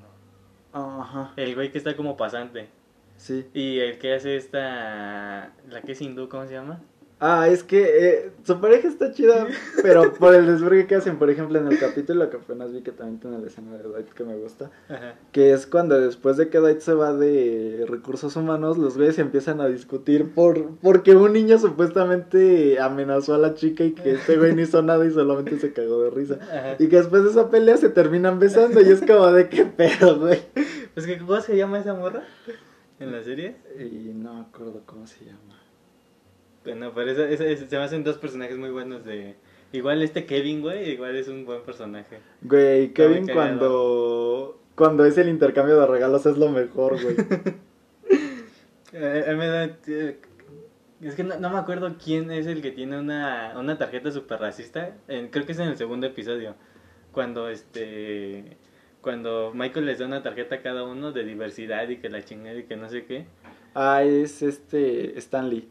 Ajá, 0.72 1.32
El 1.36 1.54
güey 1.54 1.70
que 1.70 1.78
está 1.78 1.94
como 1.94 2.16
pasante. 2.16 2.68
Sí. 3.16 3.46
Y 3.54 3.80
el 3.80 3.98
que 3.98 4.14
hace 4.14 4.36
esta. 4.36 5.52
La 5.70 5.82
que 5.84 5.92
es 5.92 6.00
hindú, 6.00 6.28
¿cómo 6.28 6.46
se 6.46 6.54
llama? 6.54 6.80
Ah, 7.20 7.48
es 7.48 7.62
que 7.62 7.82
eh, 7.84 8.30
su 8.42 8.60
pareja 8.60 8.88
está 8.88 9.12
chida, 9.12 9.46
pero 9.82 10.12
por 10.18 10.34
el 10.34 10.46
desvergue 10.46 10.86
que 10.86 10.96
hacen, 10.96 11.16
por 11.16 11.30
ejemplo, 11.30 11.58
en 11.58 11.68
el 11.68 11.78
capítulo 11.78 12.28
que 12.28 12.36
apenas 12.36 12.72
vi 12.72 12.82
que 12.82 12.90
también 12.90 13.20
tiene 13.20 13.38
la 13.38 13.46
escena 13.46 13.76
de 13.76 13.84
Dwight 13.84 14.08
que 14.10 14.24
me 14.24 14.36
gusta, 14.36 14.70
Ajá. 14.88 15.14
que 15.32 15.52
es 15.52 15.66
cuando 15.66 15.98
después 15.98 16.36
de 16.36 16.48
que 16.50 16.58
Dwight 16.58 16.80
se 16.80 16.92
va 16.92 17.14
de 17.14 17.86
recursos 17.88 18.34
humanos, 18.36 18.78
los 18.78 18.96
güeyes 18.96 19.18
empiezan 19.18 19.60
a 19.60 19.68
discutir 19.68 20.34
por 20.34 20.76
porque 20.82 21.14
un 21.14 21.32
niño 21.32 21.58
supuestamente 21.58 22.78
amenazó 22.80 23.34
a 23.34 23.38
la 23.38 23.54
chica 23.54 23.84
y 23.84 23.92
que 23.92 24.12
este 24.14 24.36
güey 24.36 24.54
no 24.54 24.60
hizo 24.60 24.82
nada 24.82 25.06
y 25.06 25.10
solamente 25.10 25.58
se 25.58 25.72
cagó 25.72 26.02
de 26.02 26.10
risa. 26.10 26.38
Ajá. 26.42 26.76
Y 26.78 26.88
que 26.88 26.96
después 26.96 27.22
de 27.24 27.30
esa 27.30 27.48
pelea 27.48 27.76
se 27.76 27.88
terminan 27.88 28.38
besando 28.38 28.82
y 28.82 28.90
es 28.90 29.00
como 29.00 29.30
de 29.30 29.48
qué 29.48 29.64
pedo, 29.64 30.18
güey. 30.18 30.42
Pues 30.94 31.06
que, 31.06 31.18
¿cómo 31.18 31.40
se 31.40 31.56
llama 31.56 31.80
esa 31.80 31.92
morra? 31.92 32.22
En 33.00 33.12
la 33.12 33.22
serie. 33.22 33.56
Y 33.78 34.10
no 34.14 34.34
me 34.34 34.40
acuerdo 34.42 34.82
cómo 34.86 35.06
se 35.06 35.24
llama. 35.24 35.60
Bueno, 36.64 36.92
pero 36.94 37.10
esa- 37.10 37.28
esa- 37.28 37.44
esa- 37.46 37.68
se 37.68 37.76
me 37.76 37.82
hacen 37.84 38.04
dos 38.04 38.18
personajes 38.18 38.56
muy 38.56 38.70
buenos 38.70 39.04
de... 39.04 39.34
Igual 39.72 40.02
este 40.02 40.24
Kevin, 40.24 40.60
güey, 40.62 40.90
igual 40.90 41.16
es 41.16 41.26
un 41.28 41.44
buen 41.44 41.62
personaje. 41.62 42.18
Güey, 42.42 42.92
Kevin 42.94 43.26
cuando 43.28 44.60
cuando 44.76 45.04
es 45.04 45.18
el 45.18 45.28
intercambio 45.28 45.78
de 45.78 45.86
regalos 45.86 46.26
es 46.26 46.36
lo 46.38 46.48
mejor, 46.50 47.00
güey. 47.02 47.16
Eh, 48.96 49.24
eh, 49.26 49.74
eh, 49.88 50.20
Es 51.02 51.16
que 51.16 51.24
no, 51.24 51.36
no 51.40 51.50
me 51.50 51.58
acuerdo 51.58 51.96
quién 52.02 52.30
es 52.30 52.46
el 52.46 52.62
que 52.62 52.70
tiene 52.70 52.98
una, 53.00 53.54
una 53.58 53.76
tarjeta 53.76 54.12
super 54.12 54.38
racista. 54.40 54.96
En- 55.08 55.28
creo 55.30 55.44
que 55.44 55.52
es 55.52 55.58
en 55.58 55.68
el 55.68 55.76
segundo 55.76 56.06
episodio. 56.06 56.54
Cuando 57.12 57.48
este... 57.48 58.56
Cuando 59.04 59.52
Michael 59.54 59.84
les 59.84 59.98
da 59.98 60.06
una 60.06 60.22
tarjeta 60.22 60.54
a 60.54 60.62
cada 60.62 60.82
uno 60.82 61.12
de 61.12 61.24
diversidad 61.24 61.86
y 61.90 61.98
que 61.98 62.08
la 62.08 62.24
chingada 62.24 62.58
y 62.58 62.62
que 62.62 62.74
no 62.74 62.88
sé 62.88 63.04
qué. 63.04 63.26
Ah, 63.74 64.02
es 64.02 64.40
este 64.40 65.18
Stanley. 65.18 65.68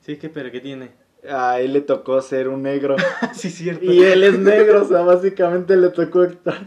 Sí, 0.00 0.16
que 0.16 0.30
pero 0.30 0.50
¿qué 0.50 0.60
tiene? 0.60 0.92
A 1.28 1.60
él 1.60 1.74
le 1.74 1.82
tocó 1.82 2.22
ser 2.22 2.48
un 2.48 2.62
negro. 2.62 2.96
sí, 3.34 3.50
cierto. 3.50 3.84
Y 3.84 4.02
él 4.02 4.22
es 4.22 4.38
negro, 4.38 4.80
o 4.80 4.84
sea, 4.86 5.02
básicamente 5.02 5.76
le 5.76 5.90
tocó 5.90 6.24
estar. 6.24 6.58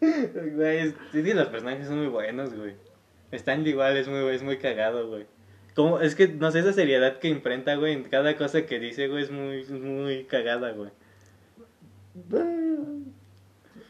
Güey, 0.00 0.78
es, 0.78 0.94
que 1.12 1.34
los 1.34 1.46
personajes 1.46 1.86
son 1.86 1.98
muy 1.98 2.08
buenos, 2.08 2.52
güey. 2.52 2.74
Stanley 3.30 3.70
igual 3.70 3.96
es 3.96 4.08
muy, 4.08 4.18
es 4.34 4.42
muy 4.42 4.58
cagado, 4.58 5.06
güey. 5.06 5.26
Como, 5.76 6.00
es 6.00 6.16
que, 6.16 6.26
no 6.26 6.50
sé, 6.50 6.58
esa 6.58 6.72
seriedad 6.72 7.20
que 7.20 7.28
imprenta, 7.28 7.76
güey, 7.76 7.92
en 7.92 8.02
cada 8.02 8.36
cosa 8.36 8.66
que 8.66 8.80
dice, 8.80 9.06
güey, 9.06 9.22
es 9.22 9.30
muy, 9.30 9.64
muy 9.66 10.24
cagada, 10.24 10.72
güey. 10.72 10.90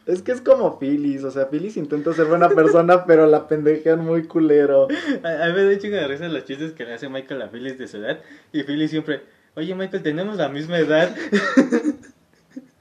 Es 0.05 0.21
que 0.23 0.31
es 0.31 0.41
como 0.41 0.79
Phyllis, 0.79 1.23
o 1.23 1.31
sea, 1.31 1.49
Phyllis 1.49 1.77
intenta 1.77 2.11
ser 2.13 2.25
buena 2.25 2.49
persona, 2.49 3.05
pero 3.07 3.27
la 3.27 3.47
pendejean 3.47 3.99
muy 3.99 4.27
culero. 4.27 4.87
A, 5.23 5.43
a 5.43 5.47
mí 5.47 5.53
me 5.53 5.63
da 5.65 5.77
chingo 5.77 5.95
de 5.95 6.07
risa 6.07 6.27
los 6.27 6.45
chistes 6.45 6.71
que 6.73 6.85
le 6.85 6.93
hace 6.93 7.07
Michael 7.07 7.41
a 7.43 7.49
Phyllis 7.49 7.77
de 7.77 7.87
su 7.87 7.97
edad. 7.97 8.19
Y 8.51 8.63
Phyllis 8.63 8.89
siempre, 8.91 9.21
oye, 9.55 9.75
Michael, 9.75 10.03
tenemos 10.03 10.37
la 10.37 10.49
misma 10.49 10.79
edad. 10.79 11.15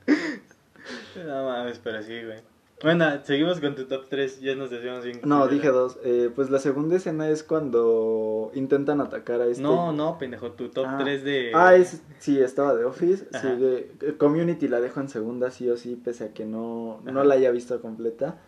no 1.27 1.45
mames, 1.45 1.79
pero 1.83 2.03
sí, 2.03 2.23
güey. 2.25 2.39
Bueno, 2.83 3.05
seguimos 3.25 3.61
con 3.61 3.75
tu 3.75 3.85
top 3.85 4.07
3, 4.09 4.41
ya 4.41 4.55
nos 4.55 4.71
decíamos 4.71 5.05
bien. 5.05 5.21
No, 5.25 5.47
dije 5.49 5.69
dos. 5.69 5.99
Eh, 6.03 6.31
pues 6.35 6.49
la 6.49 6.59
segunda 6.59 6.97
escena 6.97 7.29
es 7.29 7.43
cuando 7.43 8.51
intentan 8.55 9.03
atacar 9.03 9.43
a 9.43 9.47
este. 9.47 9.63
No, 9.63 9.93
no, 9.93 10.17
pendejo, 10.17 10.53
tu 10.53 10.71
top 10.71 10.87
Ah. 10.89 10.99
3 10.99 11.23
de... 11.23 11.51
Ah, 11.55 11.75
es, 11.75 12.03
sí, 12.21 12.41
estaba 12.41 12.75
de 12.75 12.85
Office. 12.85 13.27
Sigue, 13.39 13.91
eh, 14.01 14.15
Community 14.17 14.67
la 14.67 14.81
dejo 14.81 14.99
en 15.01 15.11
segunda, 15.11 15.51
sí 15.51 15.69
o 15.69 15.77
sí, 15.77 15.95
pese 16.03 16.25
a 16.25 16.33
que 16.33 16.47
no, 16.47 17.03
no 17.05 17.11
Ajá. 17.21 17.25
la 17.25 17.35
haya 17.35 17.51
visto 17.51 17.79
completa. 17.83 18.39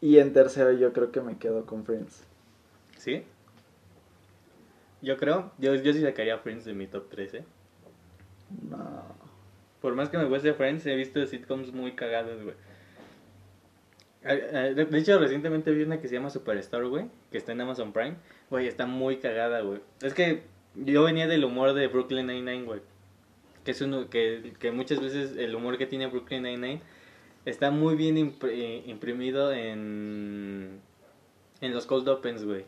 Y 0.00 0.18
en 0.18 0.32
tercero 0.32 0.72
yo 0.72 0.92
creo 0.92 1.12
que 1.12 1.20
me 1.20 1.38
quedo 1.38 1.64
con 1.64 1.84
Friends. 1.84 2.24
¿Sí? 2.98 3.22
Yo 5.00 5.16
creo, 5.16 5.52
yo, 5.58 5.76
yo 5.76 5.92
sí 5.92 6.00
sacaría 6.02 6.38
Friends 6.38 6.64
de 6.64 6.72
mi 6.74 6.88
top 6.88 7.04
3, 7.08 7.34
¿eh? 7.34 7.44
No. 8.68 9.04
Por 9.80 9.94
más 9.94 10.08
que 10.08 10.18
me 10.18 10.24
guste 10.24 10.54
Friends, 10.54 10.84
he 10.86 10.96
visto 10.96 11.24
sitcoms 11.24 11.72
muy 11.72 11.92
cagadas, 11.92 12.42
güey. 12.42 12.56
De 14.24 14.98
hecho, 14.98 15.18
recientemente 15.18 15.70
vi 15.70 15.82
una 15.82 16.00
que 16.00 16.08
se 16.08 16.14
llama 16.14 16.30
Superstore, 16.30 16.88
güey, 16.88 17.06
que 17.30 17.38
está 17.38 17.52
en 17.52 17.60
Amazon 17.60 17.92
Prime. 17.92 18.16
Güey, 18.50 18.66
está 18.66 18.86
muy 18.86 19.18
cagada, 19.18 19.60
güey. 19.60 19.80
Es 20.00 20.14
que 20.14 20.42
yo 20.74 21.04
venía 21.04 21.26
del 21.26 21.44
humor 21.44 21.74
de 21.74 21.86
Brooklyn 21.88 22.26
Nine-Nine, 22.26 22.64
güey. 22.64 22.80
Que 23.64 23.72
es 23.72 23.80
uno 23.80 24.08
que, 24.08 24.54
que 24.58 24.70
muchas 24.70 25.00
veces 25.00 25.36
el 25.36 25.54
humor 25.54 25.76
que 25.78 25.86
tiene 25.86 26.06
Brooklyn 26.06 26.42
Nine-Nine 26.42 26.80
está 27.44 27.70
muy 27.70 27.96
bien 27.96 28.34
eh, 28.48 28.82
imprimido 28.86 29.52
en, 29.52 30.80
en 31.60 31.74
los 31.74 31.86
Cold 31.86 32.08
Opens, 32.08 32.44
güey. 32.44 32.64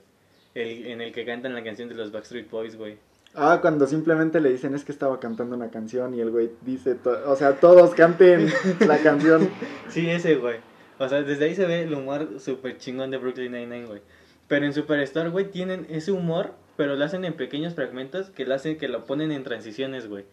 El, 0.54 0.86
en 0.86 1.00
el 1.00 1.12
que 1.12 1.24
cantan 1.24 1.54
la 1.54 1.64
canción 1.64 1.88
de 1.88 1.94
los 1.94 2.12
Backstreet 2.12 2.50
Boys, 2.50 2.76
güey. 2.76 2.98
Ah, 3.34 3.58
cuando 3.60 3.86
simplemente 3.86 4.40
le 4.40 4.50
dicen 4.50 4.74
es 4.74 4.84
que 4.84 4.92
estaba 4.92 5.20
cantando 5.20 5.56
una 5.56 5.70
canción 5.70 6.14
y 6.14 6.20
el 6.20 6.30
güey 6.30 6.50
dice, 6.62 6.96
o 7.26 7.36
sea, 7.36 7.60
todos 7.60 7.94
canten 7.94 8.50
la 8.86 8.98
canción. 8.98 9.50
Sí, 9.88 10.08
ese, 10.08 10.36
güey. 10.36 10.56
O 10.98 11.08
sea, 11.08 11.22
desde 11.22 11.44
ahí 11.44 11.54
se 11.54 11.66
ve 11.66 11.82
el 11.82 11.94
humor 11.94 12.40
súper 12.40 12.78
chingón 12.78 13.10
de 13.10 13.18
Brooklyn 13.18 13.52
Nine-Nine, 13.52 13.86
güey. 13.86 14.00
Pero 14.48 14.64
en 14.64 14.72
Superstar, 14.72 15.30
güey, 15.30 15.50
tienen 15.50 15.86
ese 15.90 16.12
humor, 16.12 16.54
pero 16.76 16.96
lo 16.96 17.04
hacen 17.04 17.24
en 17.24 17.34
pequeños 17.34 17.74
fragmentos 17.74 18.30
que 18.30 18.46
lo 18.46 18.54
hacen, 18.54 18.78
que 18.78 18.88
lo 18.88 19.04
ponen 19.04 19.32
en 19.32 19.42
transiciones, 19.42 20.08
güey. 20.08 20.24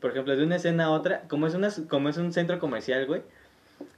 Por 0.00 0.10
ejemplo, 0.10 0.36
de 0.36 0.44
una 0.44 0.56
escena 0.56 0.86
a 0.86 0.90
otra, 0.90 1.22
como 1.28 1.46
es, 1.46 1.54
una, 1.54 1.68
como 1.88 2.08
es 2.08 2.16
un 2.16 2.32
centro 2.32 2.58
comercial, 2.58 3.06
güey, 3.06 3.22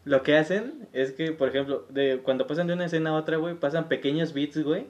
lo 0.05 0.23
que 0.23 0.37
hacen 0.37 0.89
es 0.93 1.13
que, 1.13 1.33
por 1.33 1.49
ejemplo, 1.49 1.87
de, 1.89 2.21
cuando 2.23 2.47
pasan 2.47 2.67
de 2.67 2.75
una 2.75 2.87
escena 2.87 3.11
a 3.11 3.15
otra, 3.15 3.37
güey, 3.37 3.55
pasan 3.55 3.89
pequeños 3.89 4.35
beats, 4.35 4.63
güey, 4.63 4.87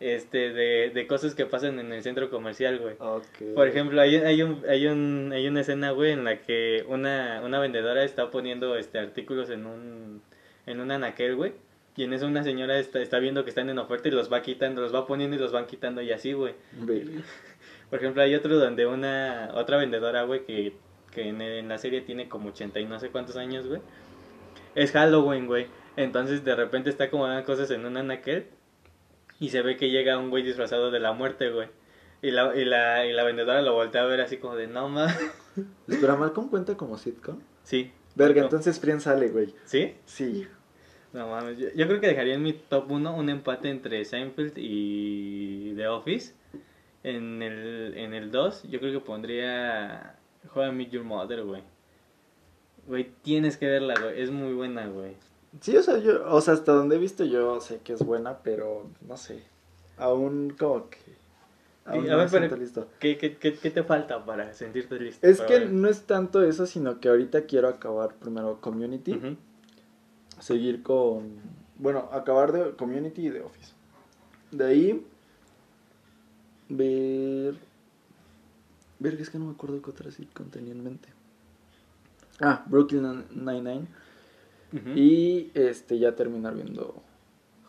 este, 0.00 0.52
de, 0.52 0.90
de 0.90 1.06
cosas 1.06 1.34
que 1.34 1.46
pasan 1.46 1.78
en 1.78 1.92
el 1.92 2.02
centro 2.02 2.30
comercial, 2.30 2.78
güey. 2.78 2.94
Ok. 2.98 3.54
Por 3.54 3.68
ejemplo, 3.68 4.00
hay, 4.00 4.16
hay, 4.16 4.42
un, 4.42 4.62
hay, 4.68 4.86
un, 4.86 5.30
hay 5.32 5.48
una 5.48 5.60
escena, 5.60 5.90
güey, 5.90 6.12
en 6.12 6.24
la 6.24 6.40
que 6.40 6.84
una, 6.88 7.42
una 7.44 7.58
vendedora 7.58 8.04
está 8.04 8.30
poniendo 8.30 8.76
este 8.76 8.98
artículos 8.98 9.50
en 9.50 9.66
un, 9.66 10.22
en 10.66 10.80
un 10.80 10.90
anaquel, 10.90 11.36
güey. 11.36 11.52
Y 11.96 12.04
en 12.04 12.12
eso 12.12 12.26
una 12.26 12.44
señora 12.44 12.78
está, 12.78 13.00
está 13.00 13.18
viendo 13.18 13.44
que 13.44 13.50
están 13.50 13.68
en 13.68 13.78
oferta 13.78 14.08
y 14.08 14.12
los 14.12 14.32
va 14.32 14.42
quitando, 14.42 14.80
los 14.80 14.94
va 14.94 15.06
poniendo 15.06 15.36
y 15.36 15.38
los 15.38 15.52
van 15.52 15.66
quitando 15.66 16.00
y 16.02 16.12
así, 16.12 16.32
güey. 16.32 16.54
Por 17.90 17.98
ejemplo, 17.98 18.22
hay 18.22 18.34
otro 18.34 18.58
donde 18.58 18.86
una 18.86 19.50
otra 19.54 19.76
vendedora, 19.76 20.22
güey, 20.22 20.44
que 20.44 20.74
que 21.10 21.28
en, 21.28 21.40
en 21.40 21.68
la 21.68 21.78
serie 21.78 22.00
tiene 22.00 22.28
como 22.28 22.50
80 22.50 22.80
y 22.80 22.86
no 22.86 22.98
sé 23.00 23.10
cuántos 23.10 23.36
años, 23.36 23.66
güey. 23.66 23.80
Es 24.74 24.92
Halloween, 24.92 25.46
güey. 25.46 25.66
Entonces 25.96 26.44
de 26.44 26.54
repente 26.54 26.90
está 26.90 27.04
acomodando 27.04 27.44
cosas 27.44 27.70
en 27.70 27.84
un 27.84 27.96
anaquel 27.96 28.46
y 29.38 29.48
se 29.48 29.62
ve 29.62 29.76
que 29.76 29.90
llega 29.90 30.18
un 30.18 30.30
güey 30.30 30.42
disfrazado 30.42 30.90
de 30.90 31.00
la 31.00 31.12
muerte, 31.12 31.50
güey. 31.50 31.68
Y 32.22 32.30
la, 32.30 32.54
y 32.54 32.64
la, 32.64 33.06
y 33.06 33.12
la 33.12 33.24
vendedora 33.24 33.62
lo 33.62 33.72
voltea 33.72 34.02
a 34.02 34.06
ver 34.06 34.20
así 34.20 34.36
como 34.36 34.54
de, 34.54 34.66
no 34.66 34.88
más. 34.88 35.18
Espera, 35.88 36.16
Malcolm 36.16 36.48
cuenta 36.48 36.76
como 36.76 36.98
sitcom. 36.98 37.40
Sí. 37.64 37.92
Verga, 38.14 38.40
No. 38.40 38.46
entonces 38.46 38.78
Friends 38.80 39.04
sale, 39.04 39.28
güey. 39.28 39.54
¿Sí? 39.64 39.94
Sí. 40.04 40.46
No 41.12 41.28
mames. 41.28 41.58
Yo, 41.58 41.68
yo 41.74 41.86
creo 41.86 42.00
que 42.00 42.06
dejaría 42.08 42.34
en 42.34 42.42
mi 42.42 42.52
top 42.52 42.90
1 42.90 43.16
un 43.16 43.28
empate 43.28 43.68
entre 43.70 44.04
Seinfeld 44.04 44.52
y 44.56 45.74
The 45.74 45.88
Office. 45.88 46.34
En 47.02 47.42
el, 47.42 47.94
en 47.96 48.12
el 48.14 48.30
2, 48.30 48.64
yo 48.70 48.78
creo 48.78 48.92
que 48.92 49.00
pondría 49.00 50.16
I 50.54 50.70
Met 50.72 50.90
Your 50.90 51.04
Mother, 51.04 51.44
güey. 51.44 51.62
Güey, 52.86 53.10
tienes 53.22 53.56
que 53.56 53.66
verla, 53.66 53.94
güey. 54.00 54.20
Es 54.20 54.30
muy 54.30 54.52
buena, 54.52 54.86
güey. 54.86 55.14
Sí, 55.60 55.76
o 55.76 55.82
sea, 55.82 55.98
yo, 55.98 56.24
o 56.32 56.40
sea, 56.40 56.54
hasta 56.54 56.72
donde 56.72 56.96
he 56.96 56.98
visto 56.98 57.24
yo 57.24 57.60
sé 57.60 57.80
que 57.82 57.92
es 57.94 58.04
buena, 58.04 58.38
pero 58.42 58.86
no 59.06 59.16
sé. 59.16 59.42
Aún 59.96 60.54
como 60.58 60.88
que... 60.90 60.98
A 61.84 61.96
ver, 61.96 62.28
pero- 62.30 62.56
listo. 62.56 62.88
¿Qué, 62.98 63.16
qué, 63.16 63.36
qué, 63.36 63.70
te 63.70 63.82
falta 63.82 64.24
para 64.24 64.52
sentirte 64.52 65.00
listo? 65.00 65.26
Es 65.26 65.40
que 65.40 65.58
ver? 65.60 65.72
no 65.72 65.88
es 65.88 66.02
tanto 66.02 66.42
eso, 66.42 66.66
sino 66.66 67.00
que 67.00 67.08
ahorita 67.08 67.46
quiero 67.46 67.68
acabar 67.68 68.14
primero 68.14 68.60
Community. 68.60 69.38
Seguir 70.38 70.82
con. 70.82 71.38
Bueno, 71.76 72.08
acabar 72.12 72.52
de 72.52 72.72
Community 72.76 73.26
y 73.26 73.30
de 73.30 73.40
Office. 73.42 73.72
De 74.50 74.66
ahí. 74.66 75.06
Ver. 76.68 77.56
Ver, 78.98 79.14
es 79.14 79.30
que 79.30 79.38
no 79.38 79.46
me 79.46 79.52
acuerdo 79.52 79.80
qué 79.80 79.90
otra 79.90 80.10
sitcom 80.10 80.50
tenía 80.50 80.72
en 80.72 80.84
mente. 80.84 81.08
Ah, 82.40 82.64
Brooklyn 82.66 83.24
Nine-Nine. 83.30 83.86
Ujú. 84.72 84.90
Y 84.94 85.50
este, 85.54 85.98
ya 85.98 86.14
terminar 86.14 86.54
viendo 86.54 87.02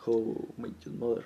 How 0.04 0.48
Met 0.56 0.78
Your 0.84 0.94
Mother. 0.94 1.24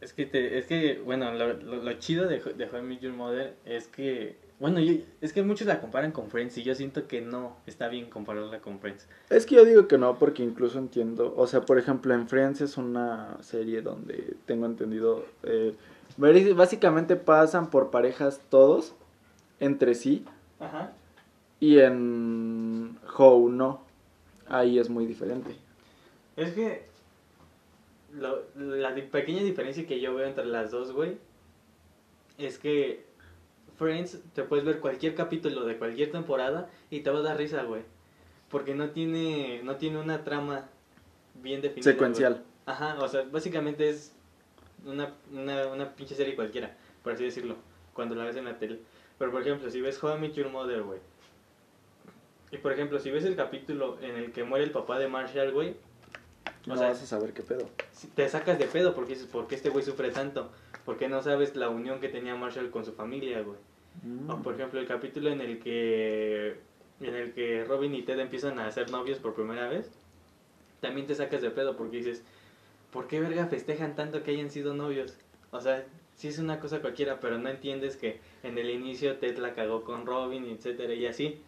Es 0.00 0.12
que, 0.12 0.26
te, 0.26 0.58
es 0.58 0.66
que 0.66 1.00
bueno, 1.04 1.32
lo, 1.32 1.54
lo, 1.54 1.82
lo 1.82 1.92
chido 1.94 2.28
de, 2.28 2.38
de 2.38 2.64
How 2.66 2.78
I 2.78 2.82
Met 2.82 3.00
Your 3.00 3.12
Mother 3.12 3.56
es 3.64 3.88
que, 3.88 4.36
bueno, 4.60 4.78
yo, 4.78 4.94
es 5.20 5.32
que 5.32 5.42
muchos 5.42 5.66
la 5.66 5.80
comparan 5.80 6.12
con 6.12 6.30
Friends 6.30 6.56
y 6.58 6.62
yo 6.62 6.74
siento 6.76 7.08
que 7.08 7.20
no 7.20 7.56
está 7.66 7.88
bien 7.88 8.08
compararla 8.08 8.60
con 8.60 8.78
Friends. 8.78 9.08
Es 9.28 9.44
que 9.44 9.56
yo 9.56 9.64
digo 9.64 9.88
que 9.88 9.98
no, 9.98 10.18
porque 10.18 10.44
incluso 10.44 10.78
entiendo. 10.78 11.34
O 11.36 11.48
sea, 11.48 11.62
por 11.62 11.78
ejemplo, 11.78 12.14
en 12.14 12.28
Friends 12.28 12.60
es 12.60 12.76
una 12.76 13.36
serie 13.42 13.82
donde 13.82 14.36
tengo 14.46 14.66
entendido. 14.66 15.24
eh, 15.42 15.74
básicamente 16.16 17.16
pasan 17.16 17.70
por 17.70 17.90
parejas 17.90 18.40
todos 18.50 18.94
entre 19.60 19.94
sí. 19.94 20.24
Ajá. 20.60 20.92
Y 21.60 21.78
en 21.80 22.98
How 23.16 23.48
no. 23.48 23.80
Ahí 24.48 24.78
es 24.78 24.88
muy 24.88 25.06
diferente. 25.06 25.56
Es 26.36 26.52
que 26.52 26.86
lo- 28.12 28.44
la 28.56 28.94
pequeña 28.94 29.42
diferencia 29.42 29.86
que 29.86 30.00
yo 30.00 30.14
veo 30.14 30.26
entre 30.26 30.44
las 30.46 30.70
dos, 30.70 30.92
güey, 30.92 31.18
es 32.38 32.58
que 32.58 33.04
Friends 33.76 34.20
te 34.34 34.42
puedes 34.44 34.64
ver 34.64 34.80
cualquier 34.80 35.14
capítulo 35.14 35.64
de 35.64 35.76
cualquier 35.76 36.10
temporada 36.10 36.68
y 36.90 37.00
te 37.00 37.10
va 37.10 37.18
a 37.20 37.22
dar 37.22 37.36
risa, 37.36 37.62
güey. 37.64 37.82
Porque 38.50 38.74
no 38.74 38.90
tiene, 38.90 39.60
no 39.62 39.76
tiene 39.76 39.98
una 39.98 40.24
trama 40.24 40.68
bien 41.34 41.60
definida. 41.60 41.90
Secuencial. 41.92 42.32
güey. 42.34 42.44
Ajá, 42.66 42.98
o 43.00 43.08
sea, 43.08 43.22
básicamente 43.30 43.88
es 43.88 44.12
una, 44.84 45.14
una, 45.32 45.66
una 45.68 45.94
pinche 45.94 46.14
serie 46.14 46.34
cualquiera, 46.34 46.76
por 47.02 47.12
así 47.12 47.24
decirlo, 47.24 47.56
cuando 47.94 48.14
la 48.14 48.24
ves 48.24 48.36
en 48.36 48.44
la 48.46 48.58
tele. 48.58 48.80
Pero 49.18 49.30
por 49.32 49.42
ejemplo, 49.42 49.70
si 49.70 49.80
ves 49.80 50.02
How 50.02 50.16
I 50.16 50.20
Met 50.20 50.32
Your 50.34 50.48
Mother, 50.50 50.82
güey. 50.82 51.00
Y 52.50 52.56
por 52.58 52.72
ejemplo, 52.72 52.98
si 52.98 53.10
ves 53.10 53.24
el 53.24 53.36
capítulo 53.36 53.98
en 54.00 54.16
el 54.16 54.32
que 54.32 54.44
muere 54.44 54.64
el 54.64 54.70
papá 54.70 54.98
de 54.98 55.08
Marshall, 55.08 55.52
güey, 55.52 55.76
No 56.68 56.74
o 56.74 56.76
sea, 56.76 56.88
vas 56.88 57.02
a 57.02 57.06
saber 57.06 57.32
qué 57.32 57.42
pedo. 57.42 57.66
te 58.14 58.28
sacas 58.28 58.58
de 58.58 58.66
pedo 58.66 58.94
porque 58.94 59.14
dices, 59.14 59.26
¿por 59.26 59.46
qué 59.46 59.54
este 59.54 59.70
güey 59.70 59.82
sufre 59.82 60.10
tanto? 60.10 60.50
Porque 60.84 61.08
no 61.08 61.22
sabes 61.22 61.56
la 61.56 61.70
unión 61.70 61.98
que 61.98 62.08
tenía 62.08 62.36
Marshall 62.36 62.70
con 62.70 62.84
su 62.84 62.92
familia, 62.92 63.40
güey. 63.40 63.56
Mm. 64.02 64.30
O 64.30 64.42
por 64.42 64.54
ejemplo, 64.54 64.78
el 64.78 64.86
capítulo 64.86 65.30
en 65.30 65.40
el 65.40 65.58
que 65.60 66.60
en 67.00 67.14
el 67.14 67.32
que 67.32 67.64
Robin 67.64 67.94
y 67.94 68.02
Ted 68.02 68.18
empiezan 68.18 68.58
a 68.58 68.70
ser 68.70 68.90
novios 68.90 69.18
por 69.18 69.34
primera 69.34 69.66
vez, 69.68 69.90
también 70.80 71.06
te 71.06 71.14
sacas 71.14 71.40
de 71.40 71.50
pedo 71.50 71.74
porque 71.74 71.96
dices, 71.96 72.22
¿por 72.92 73.06
qué 73.06 73.18
verga 73.18 73.46
festejan 73.46 73.94
tanto 73.94 74.22
que 74.22 74.32
hayan 74.32 74.50
sido 74.50 74.74
novios? 74.74 75.16
O 75.50 75.62
sea, 75.62 75.86
sí 76.16 76.28
es 76.28 76.38
una 76.38 76.60
cosa 76.60 76.80
cualquiera, 76.80 77.18
pero 77.18 77.38
no 77.38 77.48
entiendes 77.48 77.96
que 77.96 78.20
en 78.42 78.58
el 78.58 78.68
inicio 78.68 79.16
Ted 79.16 79.38
la 79.38 79.54
cagó 79.54 79.84
con 79.84 80.04
Robin, 80.04 80.44
etcétera, 80.44 80.92
y 80.92 81.06
así. 81.06 81.40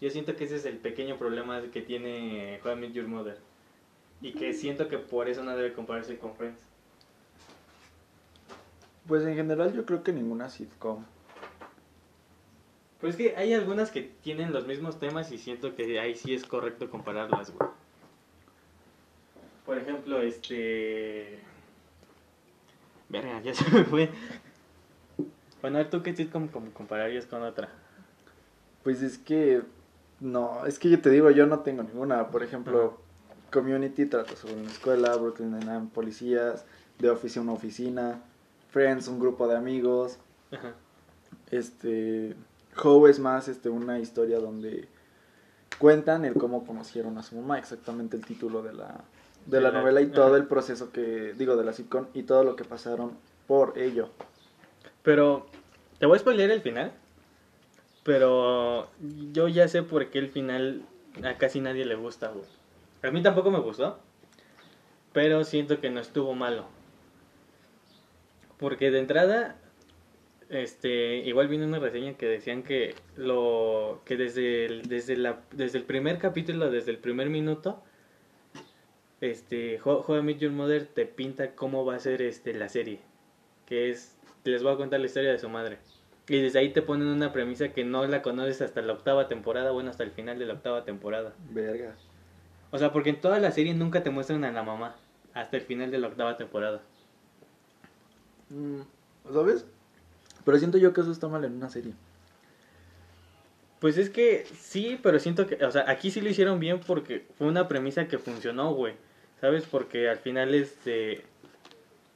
Yo 0.00 0.10
siento 0.10 0.36
que 0.36 0.44
ese 0.44 0.54
es 0.54 0.64
el 0.64 0.76
pequeño 0.76 1.18
problema 1.18 1.60
que 1.72 1.82
tiene 1.82 2.60
Met 2.64 2.92
Your 2.92 3.08
Mother. 3.08 3.38
Y 4.20 4.32
que 4.32 4.52
siento 4.52 4.88
que 4.88 4.98
por 4.98 5.28
eso 5.28 5.42
no 5.42 5.56
debe 5.56 5.72
compararse 5.72 6.18
con 6.18 6.34
Friends. 6.34 6.58
Pues 9.06 9.24
en 9.24 9.34
general 9.36 9.72
yo 9.72 9.86
creo 9.86 10.02
que 10.02 10.12
ninguna 10.12 10.48
sitcom. 10.50 11.04
Pues 13.00 13.14
es 13.14 13.16
que 13.16 13.36
hay 13.36 13.54
algunas 13.54 13.90
que 13.90 14.02
tienen 14.02 14.52
los 14.52 14.66
mismos 14.66 14.98
temas 14.98 15.30
y 15.30 15.38
siento 15.38 15.74
que 15.76 16.00
ahí 16.00 16.14
sí 16.16 16.34
es 16.34 16.44
correcto 16.44 16.90
compararlas, 16.90 17.52
güey. 17.54 17.70
Por 19.64 19.78
ejemplo, 19.78 20.20
este... 20.20 21.38
Verga, 23.08 23.40
ya 23.40 23.54
se 23.54 23.70
me 23.70 23.84
fue. 23.84 24.10
Bueno, 25.62 25.84
¿tú 25.86 26.02
qué 26.02 26.14
sitcom 26.14 26.48
com- 26.48 26.70
compararías 26.70 27.26
con 27.26 27.42
otra? 27.42 27.68
Pues 28.82 29.02
es 29.02 29.18
que. 29.18 29.62
No, 30.20 30.66
es 30.66 30.78
que 30.78 30.90
yo 30.90 31.00
te 31.00 31.10
digo, 31.10 31.30
yo 31.30 31.46
no 31.46 31.60
tengo 31.60 31.82
ninguna. 31.82 32.28
Por 32.30 32.42
ejemplo, 32.42 33.00
Community 33.52 34.06
trata 34.06 34.36
sobre 34.36 34.54
una 34.56 34.70
escuela, 34.70 35.14
Brooklyn 35.16 35.50
Nine-Nine, 35.58 35.88
policías, 35.94 36.64
The 37.00 37.10
Office 37.10 37.38
una 37.40 37.52
oficina, 37.52 38.20
Friends 38.70 39.08
un 39.08 39.18
grupo 39.18 39.46
de 39.48 39.56
amigos. 39.56 40.18
Ajá. 40.52 40.72
Este. 41.50 42.34
How 42.82 43.06
es 43.06 43.18
más 43.18 43.48
este, 43.48 43.68
una 43.70 43.98
historia 43.98 44.38
donde 44.38 44.86
cuentan 45.78 46.24
el 46.24 46.34
cómo 46.34 46.64
conocieron 46.66 47.18
a 47.18 47.22
su 47.22 47.36
mamá, 47.36 47.58
exactamente 47.58 48.16
el 48.16 48.24
título 48.24 48.62
de 48.62 48.72
la, 48.72 49.00
de 49.46 49.56
De 49.56 49.60
la 49.60 49.70
la- 49.70 49.80
novela 49.80 50.00
y 50.00 50.06
todo 50.08 50.36
el 50.36 50.44
proceso 50.46 50.92
que, 50.92 51.34
digo, 51.36 51.56
de 51.56 51.64
la 51.64 51.72
sitcom 51.72 52.06
y 52.14 52.22
todo 52.24 52.44
lo 52.44 52.54
que 52.56 52.64
pasaron 52.64 53.12
por 53.46 53.78
ello. 53.78 54.10
Pero, 55.02 55.46
te 55.98 56.06
voy 56.06 56.16
a 56.16 56.20
spoiler 56.20 56.50
el 56.50 56.60
final. 56.60 56.92
Pero 58.04 58.88
yo 59.32 59.48
ya 59.48 59.68
sé 59.68 59.82
por 59.82 60.06
qué 60.10 60.18
el 60.18 60.28
final 60.28 60.82
a 61.24 61.36
casi 61.36 61.60
nadie 61.60 61.84
le 61.84 61.94
gusta, 61.94 62.28
güey. 62.28 62.44
A 63.02 63.10
mí 63.10 63.22
tampoco 63.22 63.50
me 63.50 63.60
gustó. 63.60 63.98
Pero 65.12 65.44
siento 65.44 65.80
que 65.80 65.90
no 65.90 66.00
estuvo 66.00 66.34
malo. 66.34 66.66
Porque 68.58 68.90
de 68.90 68.98
entrada, 68.98 69.56
este, 70.48 71.18
igual 71.18 71.48
vino 71.48 71.64
una 71.64 71.78
reseña 71.78 72.14
que 72.14 72.26
decían 72.26 72.62
que 72.62 72.94
lo 73.16 74.02
que 74.04 74.16
desde 74.16 74.66
el, 74.66 74.82
desde 74.82 75.16
la 75.16 75.40
desde 75.52 75.78
el 75.78 75.84
primer 75.84 76.18
capítulo, 76.18 76.70
desde 76.70 76.90
el 76.90 76.98
primer 76.98 77.30
minuto, 77.30 77.82
este, 79.20 79.80
How, 79.82 80.04
How 80.06 80.28
Your 80.30 80.52
Mother 80.52 80.86
te 80.86 81.06
pinta 81.06 81.54
cómo 81.54 81.84
va 81.84 81.94
a 81.94 82.00
ser 82.00 82.20
este 82.22 82.52
la 82.54 82.68
serie, 82.68 83.00
que 83.66 83.90
es 83.90 84.16
les 84.44 84.62
voy 84.62 84.72
a 84.72 84.76
contar 84.76 85.00
la 85.00 85.06
historia 85.06 85.30
de 85.30 85.38
su 85.38 85.48
madre. 85.48 85.78
Y 86.28 86.40
desde 86.40 86.58
ahí 86.58 86.72
te 86.72 86.82
ponen 86.82 87.08
una 87.08 87.32
premisa 87.32 87.72
que 87.72 87.84
no 87.84 88.06
la 88.06 88.22
conoces 88.22 88.60
hasta 88.60 88.82
la 88.82 88.92
octava 88.92 89.28
temporada, 89.28 89.70
bueno, 89.70 89.90
hasta 89.90 90.04
el 90.04 90.10
final 90.10 90.38
de 90.38 90.46
la 90.46 90.54
octava 90.54 90.84
temporada. 90.84 91.34
Verga. 91.50 91.96
O 92.70 92.78
sea, 92.78 92.92
porque 92.92 93.10
en 93.10 93.20
toda 93.20 93.38
la 93.38 93.50
serie 93.50 93.74
nunca 93.74 94.02
te 94.02 94.10
muestran 94.10 94.44
a 94.44 94.52
la 94.52 94.62
mamá, 94.62 94.96
hasta 95.34 95.56
el 95.56 95.62
final 95.62 95.90
de 95.90 95.98
la 95.98 96.08
octava 96.08 96.36
temporada. 96.36 96.82
Mm, 98.50 98.80
¿Sabes? 99.32 99.64
Pero 100.44 100.58
siento 100.58 100.78
yo 100.78 100.92
que 100.92 101.00
eso 101.00 101.12
está 101.12 101.28
mal 101.28 101.44
en 101.44 101.54
una 101.54 101.70
serie. 101.70 101.92
Pues 103.80 103.96
es 103.96 104.10
que 104.10 104.46
sí, 104.58 104.98
pero 105.02 105.18
siento 105.18 105.46
que, 105.46 105.64
o 105.64 105.70
sea, 105.70 105.88
aquí 105.88 106.10
sí 106.10 106.20
lo 106.20 106.28
hicieron 106.28 106.58
bien 106.58 106.80
porque 106.80 107.26
fue 107.36 107.46
una 107.46 107.68
premisa 107.68 108.08
que 108.08 108.18
funcionó, 108.18 108.72
güey. 108.74 108.94
¿Sabes? 109.40 109.64
Porque 109.70 110.08
al 110.08 110.18
final 110.18 110.54
este 110.54 111.24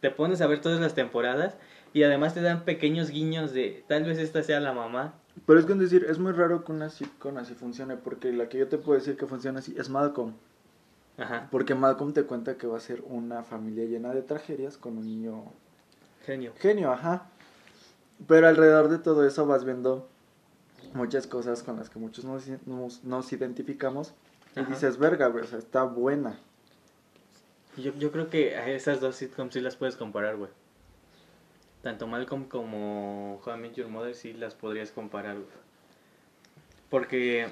te 0.00 0.10
pones 0.10 0.40
a 0.40 0.48
ver 0.48 0.60
todas 0.60 0.80
las 0.80 0.96
temporadas 0.96 1.54
y 1.92 2.02
además 2.02 2.34
te 2.34 2.40
dan 2.42 2.64
pequeños 2.64 3.10
guiños 3.10 3.52
de 3.52 3.84
tal 3.86 4.02
vez 4.02 4.18
esta 4.18 4.42
sea 4.42 4.58
la 4.58 4.72
mamá. 4.72 5.14
Pero 5.46 5.58
es 5.58 5.66
que 5.66 5.72
es 5.72 5.78
decir, 5.78 6.06
es 6.08 6.18
muy 6.18 6.32
raro 6.32 6.64
que 6.64 6.72
una 6.72 6.90
sitcom 6.90 7.36
así 7.38 7.54
funcione, 7.54 7.96
porque 7.96 8.32
la 8.32 8.48
que 8.48 8.58
yo 8.58 8.68
te 8.68 8.78
puedo 8.78 8.98
decir 8.98 9.16
que 9.16 9.26
funciona 9.26 9.60
así 9.60 9.74
es 9.78 9.88
Malcolm. 9.88 10.34
Ajá, 11.18 11.48
Porque 11.50 11.74
Malcolm 11.74 12.12
te 12.14 12.24
cuenta 12.24 12.56
que 12.56 12.66
va 12.66 12.78
a 12.78 12.80
ser 12.80 13.02
una 13.06 13.42
familia 13.42 13.84
llena 13.84 14.12
de 14.14 14.22
tragedias 14.22 14.78
con 14.78 14.96
un 14.96 15.04
niño 15.04 15.44
genio. 16.24 16.52
genio, 16.58 16.90
ajá. 16.92 17.26
Pero 18.26 18.48
alrededor 18.48 18.88
de 18.88 18.98
todo 18.98 19.26
eso 19.26 19.46
vas 19.46 19.64
viendo 19.64 20.08
muchas 20.94 21.26
cosas 21.26 21.62
con 21.62 21.76
las 21.76 21.90
que 21.90 21.98
muchos 21.98 22.24
nos, 22.24 22.46
nos, 22.66 23.04
nos 23.04 23.32
identificamos. 23.32 24.14
Y 24.56 24.60
Ajá. 24.60 24.70
dices, 24.70 24.98
verga, 24.98 25.26
güey, 25.28 25.44
o 25.44 25.46
sea, 25.46 25.58
está 25.58 25.82
buena. 25.84 26.38
Yo, 27.76 27.92
yo 27.98 28.12
creo 28.12 28.28
que 28.28 28.56
a 28.56 28.68
esas 28.68 29.00
dos 29.00 29.16
sitcoms 29.16 29.54
sí 29.54 29.60
las 29.60 29.76
puedes 29.76 29.96
comparar, 29.96 30.36
güey. 30.36 30.50
Tanto 31.82 32.06
Malcolm 32.06 32.44
como 32.44 33.40
How 33.44 33.54
I 33.54 33.58
Met 33.58 33.74
Your 33.74 33.88
Mother 33.88 34.14
sí 34.14 34.32
las 34.32 34.54
podrías 34.54 34.92
comparar, 34.92 35.34
güey. 35.34 35.46
Porque, 36.90 37.48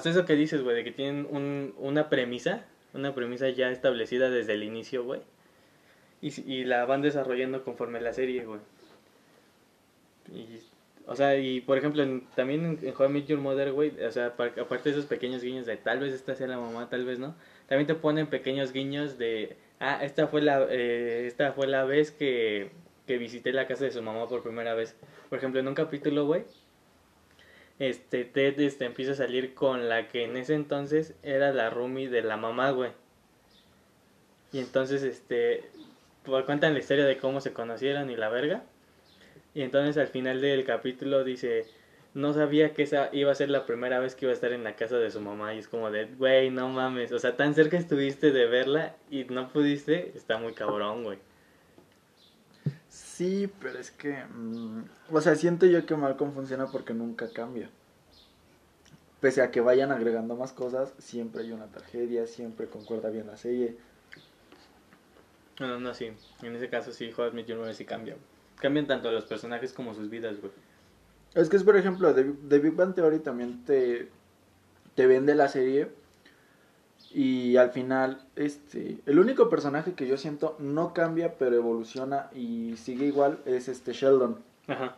sea, 0.00 0.12
eso 0.12 0.24
que 0.24 0.36
dices, 0.36 0.62
güey, 0.62 0.76
de 0.76 0.84
que 0.84 0.92
tienen 0.92 1.26
un, 1.30 1.74
una 1.78 2.08
premisa, 2.08 2.64
una 2.94 3.14
premisa 3.14 3.48
ya 3.50 3.70
establecida 3.70 4.30
desde 4.30 4.54
el 4.54 4.62
inicio, 4.62 5.04
güey. 5.04 5.20
Y, 6.22 6.28
la 6.64 6.84
van 6.84 7.02
desarrollando 7.02 7.64
conforme 7.64 8.00
la 8.00 8.12
serie, 8.12 8.44
güey. 8.44 8.60
O 11.06 11.16
sea, 11.16 11.36
y 11.36 11.60
por 11.60 11.76
ejemplo, 11.76 12.02
en- 12.02 12.24
también 12.36 12.64
en, 12.64 12.78
en 12.88 12.94
How 12.96 13.06
I 13.06 13.24
Your 13.26 13.40
Mother, 13.40 13.72
güey, 13.72 13.90
o 14.04 14.10
sea, 14.12 14.36
pa- 14.36 14.52
aparte 14.60 14.90
de 14.90 14.90
esos 14.90 15.06
pequeños 15.06 15.42
guiños 15.42 15.66
de 15.66 15.76
tal 15.76 15.98
vez 15.98 16.14
esta 16.14 16.34
sea 16.36 16.46
la 16.46 16.58
mamá, 16.58 16.88
tal 16.88 17.04
vez 17.04 17.18
no, 17.18 17.34
también 17.68 17.86
te 17.88 17.94
ponen 17.94 18.28
pequeños 18.28 18.72
guiños 18.72 19.18
de, 19.18 19.56
ah, 19.80 20.04
esta 20.04 20.28
fue 20.28 20.40
la, 20.42 20.66
eh, 20.70 21.26
esta 21.26 21.52
fue 21.52 21.66
la 21.66 21.84
vez 21.84 22.12
que, 22.12 22.70
que 23.10 23.18
visité 23.18 23.52
la 23.52 23.66
casa 23.66 23.86
de 23.86 23.90
su 23.90 24.00
mamá 24.02 24.28
por 24.28 24.44
primera 24.44 24.72
vez. 24.74 24.94
Por 25.28 25.38
ejemplo, 25.38 25.58
en 25.58 25.66
un 25.66 25.74
capítulo, 25.74 26.26
güey, 26.26 26.44
este, 27.80 28.24
Ted 28.24 28.60
este, 28.60 28.84
empieza 28.84 29.10
a 29.10 29.14
salir 29.16 29.52
con 29.52 29.88
la 29.88 30.06
que 30.06 30.22
en 30.22 30.36
ese 30.36 30.54
entonces 30.54 31.14
era 31.24 31.52
la 31.52 31.70
roomie 31.70 32.08
de 32.08 32.22
la 32.22 32.36
mamá, 32.36 32.70
güey. 32.70 32.92
Y 34.52 34.60
entonces, 34.60 35.02
este, 35.02 35.64
pues, 36.22 36.44
cuentan 36.44 36.72
la 36.72 36.78
historia 36.78 37.04
de 37.04 37.18
cómo 37.18 37.40
se 37.40 37.52
conocieron 37.52 38.10
y 38.10 38.16
la 38.16 38.28
verga. 38.28 38.62
Y 39.54 39.62
entonces 39.62 39.96
al 39.96 40.06
final 40.06 40.40
del 40.40 40.64
capítulo 40.64 41.24
dice, 41.24 41.66
no 42.14 42.32
sabía 42.32 42.74
que 42.74 42.84
esa 42.84 43.08
iba 43.10 43.32
a 43.32 43.34
ser 43.34 43.50
la 43.50 43.66
primera 43.66 43.98
vez 43.98 44.14
que 44.14 44.26
iba 44.26 44.30
a 44.30 44.34
estar 44.34 44.52
en 44.52 44.62
la 44.62 44.76
casa 44.76 44.98
de 44.98 45.10
su 45.10 45.20
mamá. 45.20 45.52
Y 45.52 45.58
es 45.58 45.66
como 45.66 45.90
de, 45.90 46.04
güey, 46.04 46.50
no 46.50 46.68
mames. 46.68 47.10
O 47.10 47.18
sea, 47.18 47.36
tan 47.36 47.56
cerca 47.56 47.76
estuviste 47.76 48.30
de 48.30 48.46
verla 48.46 48.94
y 49.10 49.24
no 49.24 49.48
pudiste. 49.48 50.12
Está 50.14 50.38
muy 50.38 50.52
cabrón, 50.52 51.02
güey. 51.02 51.18
Sí, 53.20 53.52
pero 53.60 53.78
es 53.78 53.90
que. 53.90 54.24
mm, 54.24 54.84
o 55.12 55.20
sea, 55.20 55.34
siento 55.34 55.66
yo 55.66 55.84
que 55.84 55.94
Malcolm 55.94 56.32
funciona 56.32 56.68
porque 56.68 56.94
nunca 56.94 57.30
cambia. 57.30 57.68
Pese 59.20 59.42
a 59.42 59.50
que 59.50 59.60
vayan 59.60 59.92
agregando 59.92 60.36
más 60.36 60.54
cosas, 60.54 60.94
siempre 60.96 61.42
hay 61.42 61.52
una 61.52 61.66
tragedia, 61.66 62.26
siempre 62.26 62.66
concuerda 62.66 63.10
bien 63.10 63.26
la 63.26 63.36
serie. 63.36 63.76
No, 65.58 65.78
no, 65.78 65.92
sí. 65.92 66.12
En 66.42 66.56
ese 66.56 66.70
caso 66.70 66.92
sí, 66.92 67.12
How 67.14 67.26
I 67.26 67.32
Met 67.32 67.46
Your 67.46 67.74
sí 67.74 67.84
cambia. 67.84 68.16
Cambian 68.58 68.86
tanto 68.86 69.12
los 69.12 69.26
personajes 69.26 69.74
como 69.74 69.92
sus 69.92 70.08
vidas, 70.08 70.40
güey. 70.40 70.52
Es 71.34 71.50
que 71.50 71.58
es, 71.58 71.62
por 71.62 71.76
ejemplo, 71.76 72.14
de, 72.14 72.24
de 72.24 72.58
Big 72.58 72.72
Bang 72.72 72.94
Theory 72.94 73.18
también 73.18 73.66
te, 73.66 74.08
te 74.94 75.06
vende 75.06 75.34
la 75.34 75.48
serie. 75.48 75.90
Y 77.12 77.56
al 77.56 77.70
final, 77.70 78.24
este, 78.36 79.00
el 79.06 79.18
único 79.18 79.48
personaje 79.48 79.94
que 79.94 80.06
yo 80.06 80.16
siento 80.16 80.56
no 80.60 80.94
cambia, 80.94 81.36
pero 81.38 81.56
evoluciona 81.56 82.30
y 82.32 82.76
sigue 82.76 83.06
igual 83.06 83.40
es 83.46 83.68
este 83.68 83.92
Sheldon. 83.92 84.38
Ajá. 84.68 84.96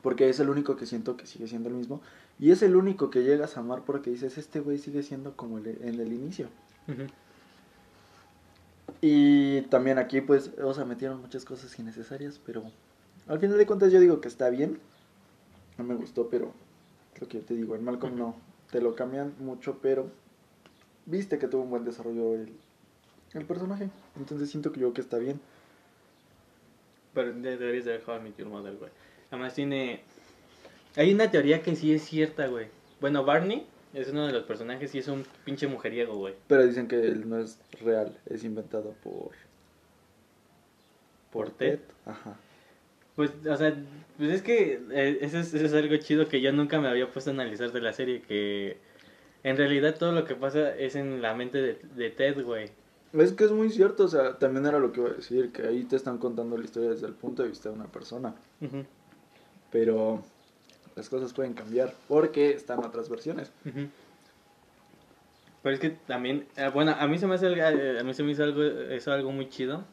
Porque 0.00 0.28
es 0.28 0.38
el 0.38 0.48
único 0.48 0.76
que 0.76 0.86
siento 0.86 1.16
que 1.16 1.26
sigue 1.26 1.48
siendo 1.48 1.68
el 1.68 1.74
mismo. 1.74 2.00
Y 2.38 2.52
es 2.52 2.62
el 2.62 2.76
único 2.76 3.10
que 3.10 3.24
llegas 3.24 3.56
a 3.56 3.60
amar 3.60 3.82
porque 3.84 4.10
dices, 4.10 4.38
este 4.38 4.60
güey 4.60 4.78
sigue 4.78 5.02
siendo 5.02 5.36
como 5.36 5.58
el, 5.58 5.66
en 5.82 6.00
el 6.00 6.12
inicio. 6.12 6.48
Y 9.00 9.62
también 9.62 9.98
aquí, 9.98 10.20
pues, 10.20 10.52
o 10.62 10.72
sea, 10.72 10.84
metieron 10.84 11.20
muchas 11.20 11.44
cosas 11.44 11.76
innecesarias, 11.78 12.40
pero 12.44 12.62
al 13.28 13.38
final 13.40 13.58
de 13.58 13.66
cuentas 13.66 13.92
yo 13.92 14.00
digo 14.00 14.20
que 14.20 14.28
está 14.28 14.50
bien. 14.50 14.78
No 15.78 15.84
me 15.84 15.94
gustó, 15.94 16.28
pero 16.28 16.52
lo 17.20 17.28
que 17.28 17.38
yo 17.38 17.44
te 17.44 17.54
digo, 17.54 17.74
en 17.74 17.84
Malcolm 17.84 18.16
no. 18.16 18.36
Te 18.70 18.80
lo 18.80 18.94
cambian 18.94 19.34
mucho, 19.40 19.78
pero 19.82 20.10
viste 21.06 21.38
que 21.38 21.48
tuvo 21.48 21.62
un 21.62 21.70
buen 21.70 21.84
desarrollo 21.84 22.34
el, 22.34 22.52
el 23.34 23.44
personaje. 23.44 23.88
Entonces 24.16 24.50
siento 24.50 24.72
que 24.72 24.80
yo 24.80 24.92
que 24.92 25.00
está 25.00 25.18
bien. 25.18 25.40
Pero 27.14 27.32
de- 27.32 27.56
deberías 27.56 27.84
de 27.84 27.92
ver 27.92 28.02
How 28.06 28.16
I 28.16 28.20
Met 28.20 28.36
Your 28.36 28.48
Mother, 28.48 28.74
güey. 28.76 28.90
Además 29.30 29.54
tiene... 29.54 30.02
Hay 30.96 31.12
una 31.12 31.30
teoría 31.30 31.62
que 31.62 31.76
sí 31.76 31.92
es 31.92 32.02
cierta, 32.02 32.46
güey. 32.48 32.66
Bueno, 33.00 33.24
Barney 33.24 33.66
es 33.94 34.08
uno 34.10 34.26
de 34.26 34.32
los 34.32 34.44
personajes 34.44 34.94
y 34.94 34.98
es 34.98 35.08
un 35.08 35.24
pinche 35.44 35.66
mujeriego, 35.66 36.14
güey. 36.16 36.34
Pero 36.48 36.66
dicen 36.66 36.88
que 36.88 36.96
él 36.96 37.28
no 37.28 37.38
es 37.38 37.58
real, 37.82 38.16
es 38.26 38.44
inventado 38.44 38.94
por... 39.02 39.30
Por 41.32 41.50
Ted. 41.50 41.78
Ajá. 42.06 42.36
Pues, 43.14 43.30
o 43.48 43.56
sea, 43.56 43.74
pues 44.16 44.30
es 44.30 44.42
que 44.42 44.80
eh, 44.90 45.18
eso, 45.20 45.38
es, 45.38 45.52
eso 45.54 45.66
es 45.66 45.72
algo 45.74 45.96
chido 45.96 46.28
que 46.28 46.40
yo 46.40 46.52
nunca 46.52 46.80
me 46.80 46.88
había 46.88 47.10
puesto 47.10 47.30
a 47.30 47.34
analizar 47.34 47.70
de 47.70 47.80
la 47.80 47.92
serie, 47.92 48.22
que 48.22 48.78
en 49.42 49.56
realidad 49.56 49.96
todo 49.98 50.12
lo 50.12 50.24
que 50.24 50.34
pasa 50.34 50.74
es 50.76 50.96
en 50.96 51.22
la 51.22 51.34
mente 51.34 51.58
de, 51.60 51.80
de 51.96 52.10
Ted, 52.10 52.42
güey. 52.44 52.70
Es 53.12 53.32
que 53.32 53.44
es 53.44 53.50
muy 53.50 53.70
cierto, 53.70 54.04
o 54.04 54.08
sea, 54.08 54.38
también 54.38 54.66
era 54.66 54.78
lo 54.78 54.92
que 54.92 55.00
iba 55.00 55.10
a 55.10 55.14
decir, 55.14 55.50
que 55.50 55.62
ahí 55.62 55.82
te 55.84 55.96
están 55.96 56.18
contando 56.18 56.56
la 56.56 56.64
historia 56.64 56.90
desde 56.90 57.06
el 57.06 57.14
punto 57.14 57.42
de 57.42 57.48
vista 57.48 57.68
de 57.68 57.74
una 57.74 57.86
persona. 57.86 58.34
Pero 59.72 60.22
las 60.94 61.08
cosas 61.08 61.32
pueden 61.32 61.54
cambiar 61.54 61.94
porque 62.08 62.50
están 62.50 62.78
otras 62.84 63.08
versiones. 63.08 63.50
Pero 65.62 65.74
es 65.74 65.80
que 65.80 65.90
también, 65.90 66.46
eh, 66.56 66.70
bueno, 66.72 66.94
a 66.98 67.06
mí 67.06 67.18
se 67.18 67.26
me 67.26 67.34
hace, 67.34 67.48
eh, 67.48 67.98
a 67.98 68.04
mí 68.04 68.14
se 68.14 68.22
me 68.22 68.32
hizo 68.32 68.44
algo, 68.44 68.62
eso 68.62 69.12
algo 69.12 69.30
muy 69.30 69.48
chido, 69.48 69.84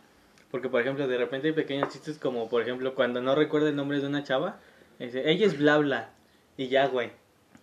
porque 0.52 0.70
por 0.70 0.82
ejemplo, 0.82 1.08
de 1.08 1.18
repente 1.18 1.48
hay 1.48 1.54
pequeños 1.54 1.90
chistes 1.90 2.18
como, 2.20 2.48
por 2.48 2.62
ejemplo, 2.62 2.96
cuando 2.96 3.22
no 3.22 3.36
recuerda 3.36 3.70
el 3.70 3.76
nombre 3.76 4.00
de 4.00 4.08
una 4.08 4.24
chava, 4.24 4.60
dice, 5.00 5.30
ella 5.30 5.46
es 5.46 5.58
bla 5.58 5.78
bla, 5.78 6.12
y 6.56 6.70
ya, 6.70 6.88
güey. 6.88 7.12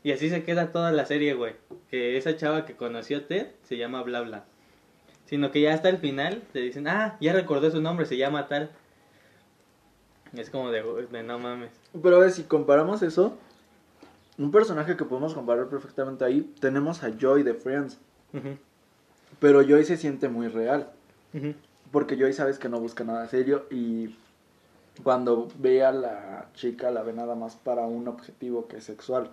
Y 0.04 0.12
así 0.12 0.28
se 0.28 0.44
queda 0.44 0.70
toda 0.70 0.92
la 0.92 1.06
serie, 1.06 1.34
güey. 1.34 1.54
Que 1.90 2.16
esa 2.16 2.36
chava 2.36 2.66
que 2.66 2.76
conoció 2.76 3.18
a 3.18 3.20
Ted 3.22 3.48
se 3.62 3.78
llama 3.78 4.02
bla 4.02 4.20
bla. 4.20 4.44
Sino 5.24 5.50
que 5.50 5.62
ya 5.62 5.72
hasta 5.72 5.88
el 5.88 5.96
final 5.96 6.42
te 6.52 6.60
dicen, 6.60 6.86
ah, 6.86 7.16
ya 7.20 7.32
recordó 7.32 7.70
su 7.70 7.80
nombre, 7.80 8.04
se 8.04 8.18
llama 8.18 8.46
tal. 8.46 8.70
Es 10.34 10.50
como 10.50 10.70
de, 10.70 10.82
de 11.10 11.22
no 11.22 11.38
mames. 11.38 11.72
Pero 12.00 12.16
a 12.16 12.18
ver, 12.18 12.30
si 12.30 12.42
comparamos 12.42 13.02
eso, 13.02 13.38
un 14.36 14.50
personaje 14.50 14.96
que 14.96 15.04
podemos 15.06 15.32
comparar 15.32 15.68
perfectamente 15.68 16.24
ahí, 16.24 16.42
tenemos 16.60 17.02
a 17.02 17.10
Joy 17.10 17.42
de 17.42 17.54
Friends. 17.54 17.98
Pero 19.40 19.62
Joy 19.62 19.84
se 19.84 19.96
siente 19.96 20.28
muy 20.28 20.48
real. 20.48 20.90
Porque 21.90 22.16
Joy 22.16 22.34
sabes 22.34 22.58
que 22.58 22.68
no 22.68 22.78
busca 22.78 23.04
nada 23.04 23.26
serio 23.28 23.66
y 23.70 24.14
cuando 25.02 25.48
ve 25.58 25.82
a 25.82 25.92
la 25.92 26.48
chica 26.54 26.90
la 26.90 27.02
ve 27.02 27.12
nada 27.12 27.34
más 27.34 27.56
para 27.56 27.86
un 27.86 28.06
objetivo 28.06 28.68
que 28.68 28.76
es 28.76 28.84
sexual. 28.84 29.30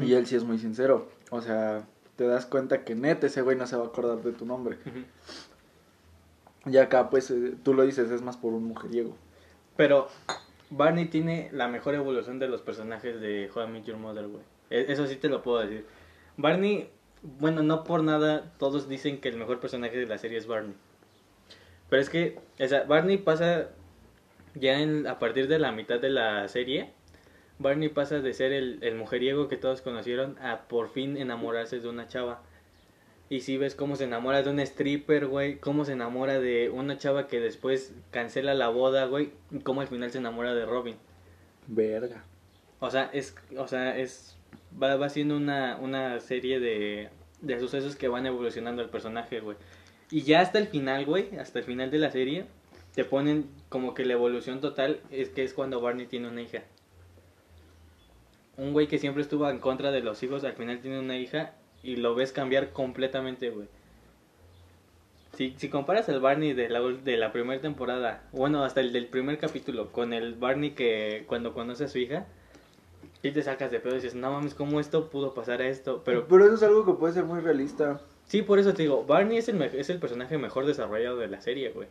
Y 0.00 0.14
él 0.14 0.26
sí 0.26 0.36
es 0.36 0.44
muy 0.44 0.58
sincero. 0.58 1.08
O 1.30 1.40
sea, 1.40 1.84
te 2.16 2.26
das 2.26 2.46
cuenta 2.46 2.84
que 2.84 2.94
neta 2.94 3.26
ese 3.26 3.42
güey 3.42 3.56
no 3.56 3.66
se 3.66 3.76
va 3.76 3.84
a 3.84 3.86
acordar 3.88 4.18
de 4.22 4.32
tu 4.32 4.46
nombre. 4.46 4.78
Y 6.66 6.76
acá 6.78 7.10
pues 7.10 7.30
eh, 7.30 7.54
tú 7.62 7.74
lo 7.74 7.82
dices, 7.84 8.10
es 8.10 8.22
más 8.22 8.36
por 8.36 8.52
un 8.54 8.64
mujeriego. 8.64 9.16
Pero 9.76 10.08
Barney 10.70 11.06
tiene 11.06 11.50
la 11.52 11.68
mejor 11.68 11.94
evolución 11.94 12.38
de 12.38 12.48
los 12.48 12.62
personajes 12.62 13.20
de 13.20 13.50
How 13.54 13.64
I 13.64 13.70
Met 13.70 13.84
Your 13.84 13.98
Mother, 13.98 14.28
güey. 14.28 14.42
E- 14.70 14.86
Eso 14.92 15.06
sí 15.06 15.16
te 15.16 15.28
lo 15.28 15.42
puedo 15.42 15.60
decir. 15.60 15.84
Barney, 16.36 16.88
bueno, 17.22 17.62
no 17.62 17.84
por 17.84 18.02
nada 18.02 18.52
todos 18.58 18.88
dicen 18.88 19.20
que 19.20 19.28
el 19.28 19.36
mejor 19.36 19.60
personaje 19.60 19.96
de 19.96 20.06
la 20.06 20.18
serie 20.18 20.38
es 20.38 20.46
Barney. 20.46 20.74
Pero 21.90 22.00
es 22.00 22.08
que, 22.08 22.38
o 22.58 22.66
sea, 22.66 22.84
Barney 22.84 23.18
pasa 23.18 23.68
ya 24.54 24.80
en, 24.80 25.06
a 25.06 25.18
partir 25.18 25.48
de 25.48 25.58
la 25.58 25.70
mitad 25.72 26.00
de 26.00 26.10
la 26.10 26.48
serie. 26.48 26.92
Barney 27.58 27.88
pasa 27.88 28.20
de 28.20 28.34
ser 28.34 28.52
el, 28.52 28.78
el 28.82 28.94
mujeriego 28.96 29.48
que 29.48 29.56
todos 29.56 29.80
conocieron 29.80 30.36
a 30.40 30.62
por 30.68 30.88
fin 30.88 31.16
enamorarse 31.16 31.80
de 31.80 31.88
una 31.88 32.08
chava. 32.08 32.42
Y 33.30 33.40
si 33.40 33.56
ves 33.56 33.74
cómo 33.74 33.96
se 33.96 34.04
enamora 34.04 34.42
de 34.42 34.50
un 34.50 34.60
stripper, 34.60 35.26
güey, 35.26 35.58
cómo 35.58 35.84
se 35.84 35.92
enamora 35.92 36.40
de 36.40 36.68
una 36.70 36.98
chava 36.98 37.26
que 37.26 37.40
después 37.40 37.94
cancela 38.10 38.54
la 38.54 38.68
boda, 38.68 39.06
güey, 39.06 39.32
y 39.50 39.60
cómo 39.60 39.80
al 39.80 39.88
final 39.88 40.10
se 40.10 40.18
enamora 40.18 40.54
de 40.54 40.66
Robin. 40.66 40.96
Verga. 41.66 42.24
O 42.80 42.90
sea, 42.90 43.08
es, 43.12 43.34
o 43.56 43.66
sea, 43.66 43.96
es, 43.96 44.36
va, 44.80 44.96
va 44.96 45.08
siendo 45.08 45.36
una, 45.36 45.78
una 45.80 46.20
serie 46.20 46.60
de, 46.60 47.08
de 47.40 47.58
sucesos 47.60 47.96
que 47.96 48.08
van 48.08 48.26
evolucionando 48.26 48.82
el 48.82 48.90
personaje, 48.90 49.40
güey. 49.40 49.56
Y 50.10 50.22
ya 50.22 50.40
hasta 50.40 50.58
el 50.58 50.66
final, 50.66 51.06
güey, 51.06 51.36
hasta 51.38 51.60
el 51.60 51.64
final 51.64 51.90
de 51.90 51.98
la 51.98 52.10
serie, 52.10 52.44
te 52.94 53.04
ponen 53.04 53.48
como 53.68 53.94
que 53.94 54.04
la 54.04 54.12
evolución 54.12 54.60
total 54.60 55.00
es 55.10 55.30
que 55.30 55.44
es 55.44 55.54
cuando 55.54 55.80
Barney 55.80 56.06
tiene 56.06 56.28
una 56.28 56.42
hija. 56.42 56.62
Un 58.56 58.72
güey 58.72 58.86
que 58.86 58.98
siempre 58.98 59.22
estuvo 59.22 59.48
en 59.48 59.58
contra 59.58 59.90
de 59.90 60.00
los 60.00 60.22
hijos, 60.22 60.44
al 60.44 60.52
final 60.52 60.80
tiene 60.80 60.98
una 61.00 61.16
hija 61.16 61.54
y 61.82 61.96
lo 61.96 62.14
ves 62.14 62.32
cambiar 62.32 62.70
completamente, 62.70 63.50
güey. 63.50 63.68
Si, 65.36 65.54
si 65.58 65.68
comparas 65.68 66.08
el 66.08 66.20
Barney 66.20 66.52
de 66.52 66.68
la, 66.68 66.80
de 66.80 67.16
la 67.16 67.32
primera 67.32 67.60
temporada, 67.60 68.22
bueno, 68.32 68.62
hasta 68.62 68.80
el 68.80 68.92
del 68.92 69.06
primer 69.06 69.38
capítulo, 69.38 69.90
con 69.90 70.12
el 70.12 70.34
Barney 70.34 70.70
que 70.70 71.24
cuando 71.26 71.52
conoce 71.52 71.84
a 71.84 71.88
su 71.88 71.98
hija, 71.98 72.26
y 73.22 73.32
te 73.32 73.42
sacas 73.42 73.70
de 73.72 73.80
pedo 73.80 73.94
y 73.94 73.96
dices, 73.96 74.14
no 74.14 74.30
mames, 74.30 74.54
¿cómo 74.54 74.78
esto 74.78 75.08
pudo 75.10 75.34
pasar 75.34 75.60
a 75.60 75.66
esto? 75.68 76.02
Pero 76.04 76.28
Pero 76.28 76.44
eso 76.44 76.54
es 76.54 76.62
algo 76.62 76.84
que 76.84 76.92
puede 76.92 77.14
ser 77.14 77.24
muy 77.24 77.40
realista. 77.40 78.00
sí, 78.26 78.42
por 78.42 78.58
eso 78.58 78.74
te 78.74 78.82
digo, 78.82 79.04
Barney 79.04 79.38
es 79.38 79.48
el, 79.48 79.60
es 79.62 79.90
el 79.90 79.98
personaje 79.98 80.38
mejor 80.38 80.66
desarrollado 80.66 81.16
de 81.16 81.28
la 81.28 81.40
serie, 81.40 81.70
güey. 81.70 81.88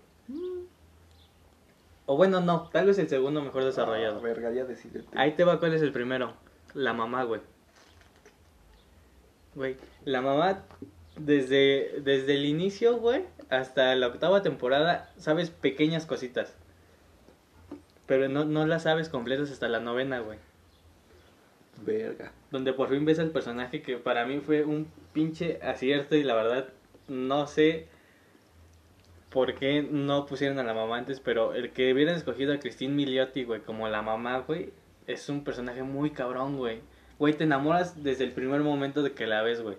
O 2.05 2.17
bueno, 2.17 2.41
no, 2.41 2.69
tal 2.71 2.85
vez 2.87 2.99
el 2.99 3.07
segundo 3.09 3.41
mejor 3.41 3.63
desarrollado. 3.63 4.19
Ah, 4.19 4.21
verga, 4.21 4.51
ya. 4.51 4.65
Ahí 5.15 5.31
te 5.31 5.43
va 5.43 5.59
cuál 5.59 5.73
es 5.73 5.81
el 5.81 5.91
primero. 5.91 6.33
La 6.73 6.93
mamá, 6.93 7.23
güey. 7.23 7.41
Güey, 9.55 9.77
la 10.05 10.21
mamá 10.21 10.63
desde, 11.17 12.01
desde 12.01 12.35
el 12.35 12.45
inicio, 12.45 12.97
güey, 12.97 13.23
hasta 13.49 13.95
la 13.95 14.07
octava 14.07 14.41
temporada, 14.41 15.11
sabes 15.17 15.49
pequeñas 15.49 16.05
cositas. 16.05 16.55
Pero 18.07 18.27
no, 18.29 18.45
no 18.45 18.65
las 18.65 18.83
sabes 18.83 19.09
completas 19.09 19.51
hasta 19.51 19.67
la 19.67 19.79
novena, 19.79 20.19
güey. 20.19 20.39
Verga. 21.85 22.31
donde 22.51 22.71
por 22.71 22.89
fin 22.89 23.03
ves 23.03 23.19
al 23.19 23.31
personaje 23.31 23.81
que 23.81 23.97
para 23.97 24.25
mí 24.25 24.39
fue 24.39 24.63
un 24.63 24.87
pinche 25.11 25.59
acierto 25.61 26.15
y 26.15 26.23
la 26.23 26.35
verdad 26.35 26.69
no 27.07 27.47
sé 27.47 27.87
por 29.29 29.55
qué 29.55 29.81
no 29.81 30.27
pusieron 30.27 30.59
a 30.59 30.63
la 30.63 30.75
mamá 30.75 30.97
antes, 30.97 31.19
pero 31.19 31.53
el 31.53 31.71
que 31.71 31.91
hubieran 31.91 32.15
escogido 32.15 32.53
a 32.53 32.59
Christine 32.59 32.93
Milioti, 32.93 33.43
güey, 33.43 33.61
como 33.61 33.87
la 33.87 34.03
mamá, 34.03 34.39
güey, 34.39 34.71
es 35.07 35.29
un 35.29 35.43
personaje 35.43 35.83
muy 35.83 36.11
cabrón, 36.11 36.57
güey. 36.57 36.81
Güey, 37.19 37.33
te 37.33 37.43
enamoras 37.43 38.03
desde 38.03 38.23
el 38.23 38.31
primer 38.31 38.61
momento 38.61 39.03
de 39.03 39.13
que 39.13 39.27
la 39.27 39.41
ves, 39.43 39.61
güey. 39.61 39.77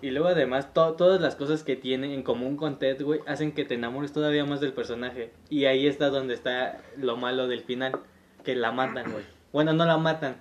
Y 0.00 0.10
luego 0.10 0.28
además 0.28 0.72
to- 0.74 0.94
todas 0.94 1.20
las 1.20 1.34
cosas 1.34 1.64
que 1.64 1.74
tiene 1.74 2.14
en 2.14 2.22
común 2.22 2.56
con 2.56 2.78
Ted, 2.78 3.02
güey, 3.02 3.20
hacen 3.26 3.50
que 3.52 3.64
te 3.64 3.74
enamores 3.74 4.12
todavía 4.12 4.44
más 4.44 4.60
del 4.60 4.72
personaje. 4.72 5.32
Y 5.50 5.64
ahí 5.64 5.86
está 5.88 6.08
donde 6.10 6.34
está 6.34 6.80
lo 6.96 7.16
malo 7.16 7.48
del 7.48 7.62
final, 7.62 7.98
que 8.44 8.54
la 8.54 8.70
matan, 8.70 9.10
güey. 9.10 9.24
Bueno, 9.52 9.72
no 9.72 9.84
la 9.86 9.96
matan, 9.96 10.36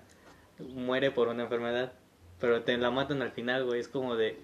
muere 0.59 1.09
por 1.09 1.29
una 1.29 1.43
enfermedad, 1.43 1.93
pero 2.39 2.61
te 2.61 2.77
la 2.77 2.91
matan 2.91 3.23
al 3.23 3.31
final, 3.31 3.65
güey. 3.65 3.79
Es 3.79 3.87
como 3.87 4.15
de, 4.15 4.37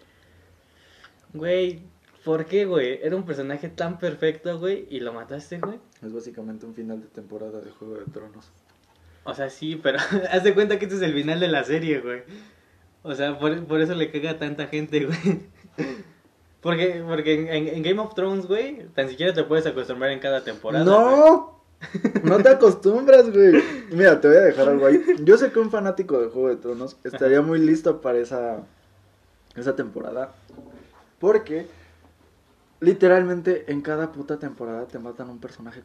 güey, 1.34 1.82
¿por 2.24 2.46
qué, 2.46 2.66
güey? 2.66 3.00
Era 3.04 3.16
un 3.16 3.24
personaje 3.26 3.70
tan 3.70 3.98
perfecto, 4.00 4.60
güey, 4.60 4.88
y 4.90 5.00
lo 5.00 5.14
mataste, 5.14 5.60
güey. 5.60 5.80
Es 6.06 6.14
básicamente 6.14 6.66
un 6.66 6.74
final 6.74 7.02
de 7.02 7.08
temporada 7.08 7.60
de 7.62 7.72
Juego 7.72 7.96
de 7.96 8.06
Tronos. 8.12 8.52
O 9.26 9.34
sea, 9.34 9.50
sí, 9.50 9.80
pero 9.82 10.00
haz 10.32 10.44
de 10.44 10.54
cuenta 10.54 10.78
que 10.80 10.86
este 10.86 10.98
es 10.98 11.02
el 11.02 11.14
final 11.14 11.40
de 11.40 11.48
la 11.48 11.64
serie, 11.64 12.00
güey. 12.02 12.24
O 13.04 13.14
sea, 13.16 13.38
por, 13.38 13.66
por 13.66 13.82
eso 13.82 13.94
le 13.96 14.12
caga 14.12 14.32
a 14.32 14.38
tanta 14.40 14.68
gente, 14.68 15.06
güey. 15.06 15.18
Porque, 16.62 17.04
porque 17.06 17.34
en, 17.34 17.48
en- 17.50 17.68
en 17.76 17.84
Game 17.84 18.00
of 18.00 18.14
Thrones, 18.16 18.46
güey, 18.46 18.86
tan 18.96 19.10
siquiera 19.10 19.34
te 19.34 19.44
puedes 19.44 19.66
acostumbrar 19.66 20.12
en 20.12 20.20
cada 20.20 20.46
temporada. 20.46 20.86
¡No! 20.86 21.62
No 22.24 22.38
te 22.38 22.48
acostumbras, 22.48 23.30
güey. 23.30 23.62
Mira, 23.92 24.22
te 24.22 24.30
voy 24.30 24.38
a 24.38 24.42
dejar 24.42 24.70
algo 24.70 24.86
ahí. 24.86 25.04
Yo 25.26 25.36
sé 25.38 25.52
que 25.52 25.60
un 25.60 25.70
fanático 25.70 26.22
de 26.22 26.30
Juego 26.30 26.48
de 26.48 26.56
Tronos 26.56 26.96
estaría 27.04 27.42
muy 27.42 27.60
listo 27.60 28.00
para 28.00 28.20
esa, 28.20 28.60
esa 29.58 29.76
temporada. 29.76 30.34
Porque 31.20 31.68
literalmente 32.84 33.72
en 33.72 33.82
cada 33.82 34.12
puta 34.12 34.40
temporada 34.40 34.86
te 34.88 35.00
matan 35.00 35.30
un 35.30 35.40
personaje 35.40 35.84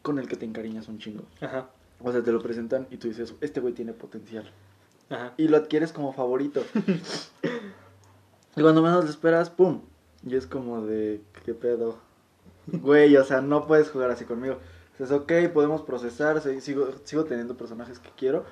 con 0.00 0.18
el 0.18 0.26
que 0.28 0.36
te 0.36 0.46
encariñas 0.46 0.88
un 0.88 0.98
chingo. 0.98 1.24
Ajá, 1.40 1.68
O 2.02 2.10
sea, 2.10 2.22
te 2.22 2.32
lo 2.32 2.40
presentan 2.42 2.86
y 2.90 2.96
tú 2.96 3.08
dices, 3.08 3.34
este 3.40 3.60
güey 3.60 3.74
tiene 3.74 3.92
potencial. 3.92 4.50
ajá. 5.10 5.34
Y 5.36 5.48
lo 5.48 5.58
adquieres 5.58 5.92
como 5.92 6.12
favorito. 6.12 6.64
y 8.56 8.62
cuando 8.62 8.82
menos 8.82 9.04
lo 9.04 9.10
esperas, 9.10 9.50
¡pum! 9.50 9.82
Y 10.26 10.34
es 10.36 10.46
como 10.46 10.86
de, 10.86 11.20
¿qué 11.44 11.52
pedo? 11.54 11.98
Güey, 12.66 13.16
o 13.16 13.24
sea, 13.24 13.40
no 13.42 13.66
puedes 13.66 13.90
jugar 13.90 14.10
así 14.10 14.24
conmigo. 14.24 14.58
Dices, 14.98 15.10
ok, 15.12 15.32
podemos 15.52 15.82
procesar, 15.82 16.40
sigo, 16.60 16.88
sigo 17.04 17.24
teniendo 17.24 17.56
personajes 17.56 17.98
que 17.98 18.10
quiero. 18.16 18.44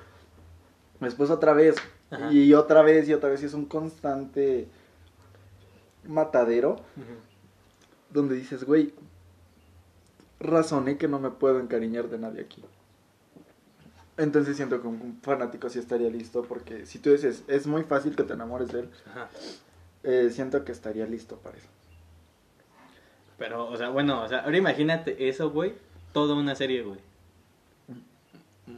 Después 0.99 1.29
otra 1.31 1.53
vez, 1.53 1.75
Ajá. 2.11 2.31
y 2.31 2.53
otra 2.53 2.81
vez, 2.83 3.09
y 3.09 3.13
otra 3.13 3.29
vez, 3.29 3.41
y 3.41 3.45
es 3.47 3.53
un 3.53 3.65
constante 3.65 4.67
matadero 6.07 6.71
Ujú. 6.97 7.30
Donde 8.11 8.35
dices, 8.35 8.63
güey, 8.63 8.93
razoné 10.39 10.97
que 10.97 11.07
no 11.07 11.19
me 11.19 11.29
puedo 11.31 11.59
encariñar 11.59 12.09
de 12.09 12.17
nadie 12.17 12.41
aquí. 12.41 12.63
Entonces 14.17 14.55
siento 14.57 14.81
que 14.81 14.87
un 14.87 15.19
fanático 15.21 15.69
sí 15.69 15.79
estaría 15.79 16.09
listo 16.09 16.43
porque 16.43 16.85
si 16.85 16.99
tú 16.99 17.11
dices, 17.11 17.43
es 17.47 17.65
muy 17.67 17.83
fácil 17.83 18.15
que 18.15 18.23
te 18.23 18.33
enamores 18.33 18.69
de 18.71 18.81
él, 18.81 18.89
eh, 20.03 20.29
siento 20.31 20.63
que 20.65 20.71
estaría 20.71 21.05
listo 21.05 21.37
para 21.37 21.57
eso. 21.57 21.67
Pero, 23.37 23.67
o 23.67 23.77
sea, 23.77 23.89
bueno, 23.89 24.21
o 24.23 24.27
sea, 24.27 24.39
ahora 24.39 24.57
imagínate 24.57 25.27
eso, 25.27 25.49
güey, 25.49 25.73
toda 26.13 26.35
una 26.35 26.55
serie, 26.55 26.83
güey. 26.83 26.99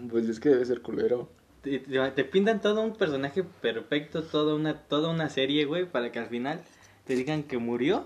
Pues 0.09 0.27
es 0.29 0.39
que 0.39 0.49
debe 0.49 0.65
ser 0.65 0.81
culero. 0.81 1.27
Te- 1.61 1.79
te 1.79 2.23
pintan 2.25 2.61
todo 2.61 2.81
un 2.81 2.93
personaje 2.95 3.43
perfecto, 3.43 4.23
toda 4.23 4.55
una, 4.55 4.79
toda 4.81 5.09
una 5.09 5.29
serie, 5.29 5.65
güey, 5.65 5.85
para 5.89 6.11
que 6.11 6.19
al 6.19 6.27
final 6.27 6.61
te 7.05 7.15
digan 7.15 7.43
que 7.43 7.57
murió 7.57 8.05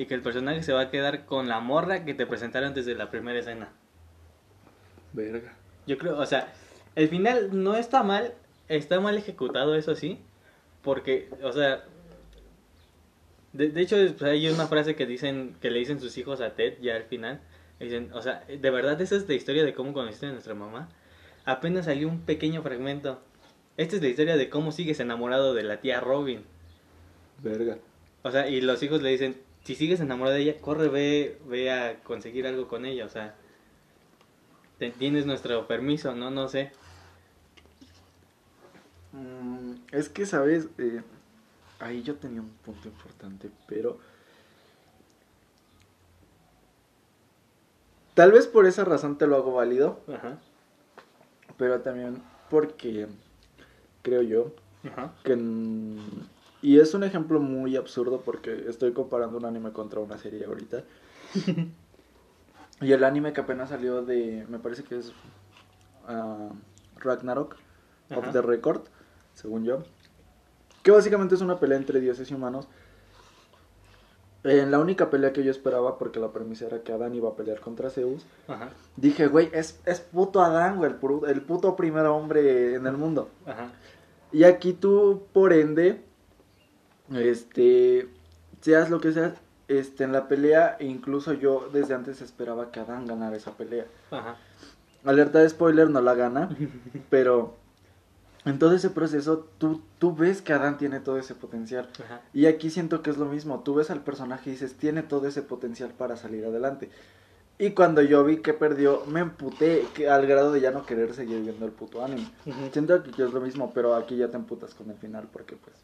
y 0.00 0.06
que 0.06 0.14
el 0.14 0.22
personaje 0.22 0.62
se 0.62 0.72
va 0.72 0.80
a 0.80 0.90
quedar 0.90 1.26
con 1.26 1.46
la 1.46 1.60
morra 1.60 2.06
que 2.06 2.14
te 2.14 2.24
presentaron 2.24 2.72
desde 2.72 2.94
la 2.94 3.10
primera 3.10 3.38
escena. 3.38 3.68
Verga. 5.12 5.52
Yo 5.86 5.98
creo, 5.98 6.18
o 6.18 6.24
sea, 6.24 6.50
el 6.94 7.06
final 7.08 7.62
no 7.62 7.76
está 7.76 8.02
mal, 8.02 8.32
está 8.68 8.98
mal 8.98 9.18
ejecutado, 9.18 9.74
eso 9.74 9.94
sí, 9.94 10.18
porque, 10.80 11.28
o 11.42 11.52
sea, 11.52 11.84
de, 13.52 13.68
de 13.68 13.80
hecho 13.82 13.96
pues, 14.16 14.22
hay 14.22 14.48
una 14.48 14.68
frase 14.68 14.96
que 14.96 15.04
dicen, 15.04 15.54
que 15.60 15.70
le 15.70 15.80
dicen 15.80 16.00
sus 16.00 16.16
hijos 16.16 16.40
a 16.40 16.54
Ted 16.54 16.78
ya 16.80 16.96
al 16.96 17.04
final, 17.04 17.42
dicen, 17.78 18.10
o 18.14 18.22
sea, 18.22 18.42
de 18.48 18.70
verdad 18.70 18.98
esa 19.02 19.16
es 19.16 19.28
la 19.28 19.34
historia 19.34 19.64
de 19.64 19.74
cómo 19.74 19.92
conociste 19.92 20.28
a 20.28 20.32
nuestra 20.32 20.54
mamá, 20.54 20.88
apenas 21.44 21.84
salió 21.84 22.08
un 22.08 22.22
pequeño 22.22 22.62
fragmento, 22.62 23.20
esta 23.76 23.96
es 23.96 24.02
la 24.02 24.08
historia 24.08 24.38
de 24.38 24.48
cómo 24.48 24.72
sigues 24.72 24.98
enamorado 24.98 25.52
de 25.52 25.62
la 25.62 25.82
tía 25.82 26.00
Robin, 26.00 26.42
Verga. 27.42 27.76
o 28.22 28.30
sea, 28.30 28.48
y 28.48 28.62
los 28.62 28.82
hijos 28.82 29.02
le 29.02 29.10
dicen, 29.10 29.49
si 29.70 29.76
sigues 29.76 30.00
enamorado 30.00 30.34
de 30.34 30.42
ella, 30.42 30.60
corre, 30.60 30.88
ve, 30.88 31.38
ve 31.46 31.70
a 31.70 32.00
conseguir 32.02 32.44
algo 32.44 32.66
con 32.66 32.84
ella, 32.84 33.06
o 33.06 33.08
sea, 33.08 33.36
te- 34.80 34.90
tienes 34.90 35.26
nuestro 35.26 35.68
permiso, 35.68 36.12
no, 36.12 36.28
no 36.28 36.48
sé. 36.48 36.72
Mm, 39.12 39.74
es 39.92 40.08
que, 40.08 40.26
¿sabes? 40.26 40.66
Eh, 40.78 41.02
ahí 41.78 42.02
yo 42.02 42.16
tenía 42.16 42.40
un 42.40 42.50
punto 42.64 42.88
importante, 42.88 43.48
pero... 43.68 44.00
Tal 48.14 48.32
vez 48.32 48.48
por 48.48 48.66
esa 48.66 48.84
razón 48.84 49.18
te 49.18 49.28
lo 49.28 49.36
hago 49.36 49.52
válido, 49.54 50.00
Ajá, 50.12 50.36
pero 51.56 51.80
también 51.80 52.20
porque 52.50 53.06
creo 54.02 54.22
yo 54.22 54.52
ajá, 54.90 55.12
que 55.22 55.36
mm, 55.36 56.26
y 56.62 56.78
es 56.78 56.94
un 56.94 57.04
ejemplo 57.04 57.40
muy 57.40 57.76
absurdo 57.76 58.20
porque 58.24 58.66
estoy 58.68 58.92
comparando 58.92 59.38
un 59.38 59.44
anime 59.44 59.72
contra 59.72 60.00
una 60.00 60.18
serie 60.18 60.44
ahorita. 60.44 60.84
Y 62.82 62.92
el 62.92 63.04
anime 63.04 63.34
que 63.34 63.42
apenas 63.42 63.68
salió 63.68 64.02
de 64.02 64.46
me 64.48 64.58
parece 64.58 64.84
que 64.84 64.98
es 64.98 65.12
ah, 66.08 66.48
Ragnarok 66.96 67.56
Ajá. 68.08 68.20
of 68.20 68.32
the 68.32 68.40
Record 68.40 68.82
según 69.34 69.64
yo 69.64 69.82
que 70.82 70.90
básicamente 70.90 71.34
es 71.34 71.42
una 71.42 71.60
pelea 71.60 71.76
entre 71.76 72.00
dioses 72.00 72.30
y 72.30 72.34
humanos. 72.34 72.68
En 74.44 74.70
la 74.70 74.78
única 74.78 75.10
pelea 75.10 75.34
que 75.34 75.44
yo 75.44 75.50
esperaba 75.50 75.98
porque 75.98 76.18
la 76.20 76.32
premisa 76.32 76.64
era 76.68 76.82
que 76.82 76.92
Adán 76.92 77.14
iba 77.14 77.28
a 77.28 77.36
pelear 77.36 77.60
contra 77.60 77.90
Zeus 77.90 78.24
ajá, 78.48 78.70
dije 78.96 79.26
güey 79.26 79.50
es, 79.52 79.78
es 79.84 80.00
puto 80.00 80.40
Adán 80.40 80.78
güey 80.78 80.90
el, 80.90 81.28
el 81.28 81.42
puto 81.42 81.76
primer 81.76 82.06
hombre 82.06 82.76
en 82.76 82.86
el 82.86 82.96
mundo 82.96 83.28
ajá, 83.44 83.70
y 84.32 84.44
aquí 84.44 84.72
tú, 84.72 85.26
por 85.34 85.52
ende, 85.52 86.02
este, 87.14 88.08
seas 88.60 88.90
lo 88.90 89.00
que 89.00 89.12
seas, 89.12 89.34
este, 89.68 90.04
en 90.04 90.12
la 90.12 90.28
pelea, 90.28 90.76
e 90.78 90.86
incluso 90.86 91.32
yo 91.32 91.68
desde 91.72 91.94
antes 91.94 92.20
esperaba 92.22 92.70
que 92.70 92.80
Adán 92.80 93.06
ganara 93.06 93.36
esa 93.36 93.52
pelea. 93.52 93.86
ajá. 94.10 94.36
Alerta 95.02 95.38
de 95.38 95.48
spoiler, 95.48 95.88
no 95.88 96.02
la 96.02 96.14
gana, 96.14 96.50
pero 97.10 97.56
en 98.44 98.58
todo 98.58 98.74
ese 98.74 98.90
proceso 98.90 99.48
tú, 99.56 99.80
tú 99.98 100.14
ves 100.14 100.42
que 100.42 100.52
Adán 100.52 100.76
tiene 100.76 101.00
todo 101.00 101.16
ese 101.18 101.34
potencial. 101.34 101.88
Ajá. 102.04 102.20
Y 102.34 102.46
aquí 102.46 102.68
siento 102.68 103.00
que 103.00 103.08
es 103.08 103.16
lo 103.16 103.24
mismo, 103.24 103.60
tú 103.60 103.74
ves 103.74 103.90
al 103.90 104.02
personaje 104.02 104.50
y 104.50 104.52
dices, 104.52 104.74
tiene 104.74 105.02
todo 105.02 105.26
ese 105.26 105.40
potencial 105.40 105.90
para 105.96 106.16
salir 106.16 106.44
adelante. 106.44 106.90
Y 107.60 107.72
cuando 107.72 108.00
yo 108.00 108.24
vi 108.24 108.38
que 108.38 108.54
perdió, 108.54 109.04
me 109.06 109.20
emputé 109.20 109.86
que, 109.94 110.08
al 110.08 110.26
grado 110.26 110.50
de 110.50 110.62
ya 110.62 110.70
no 110.70 110.86
querer 110.86 111.12
seguir 111.12 111.42
viendo 111.42 111.66
el 111.66 111.72
puto 111.72 112.02
anime. 112.02 112.26
Siento 112.72 113.02
que 113.02 113.22
es 113.22 113.32
lo 113.34 113.40
mismo, 113.42 113.72
pero 113.74 113.94
aquí 113.94 114.16
ya 114.16 114.28
te 114.28 114.38
emputas 114.38 114.74
con 114.74 114.90
el 114.90 114.96
final 114.96 115.28
porque 115.30 115.56
pues 115.56 115.76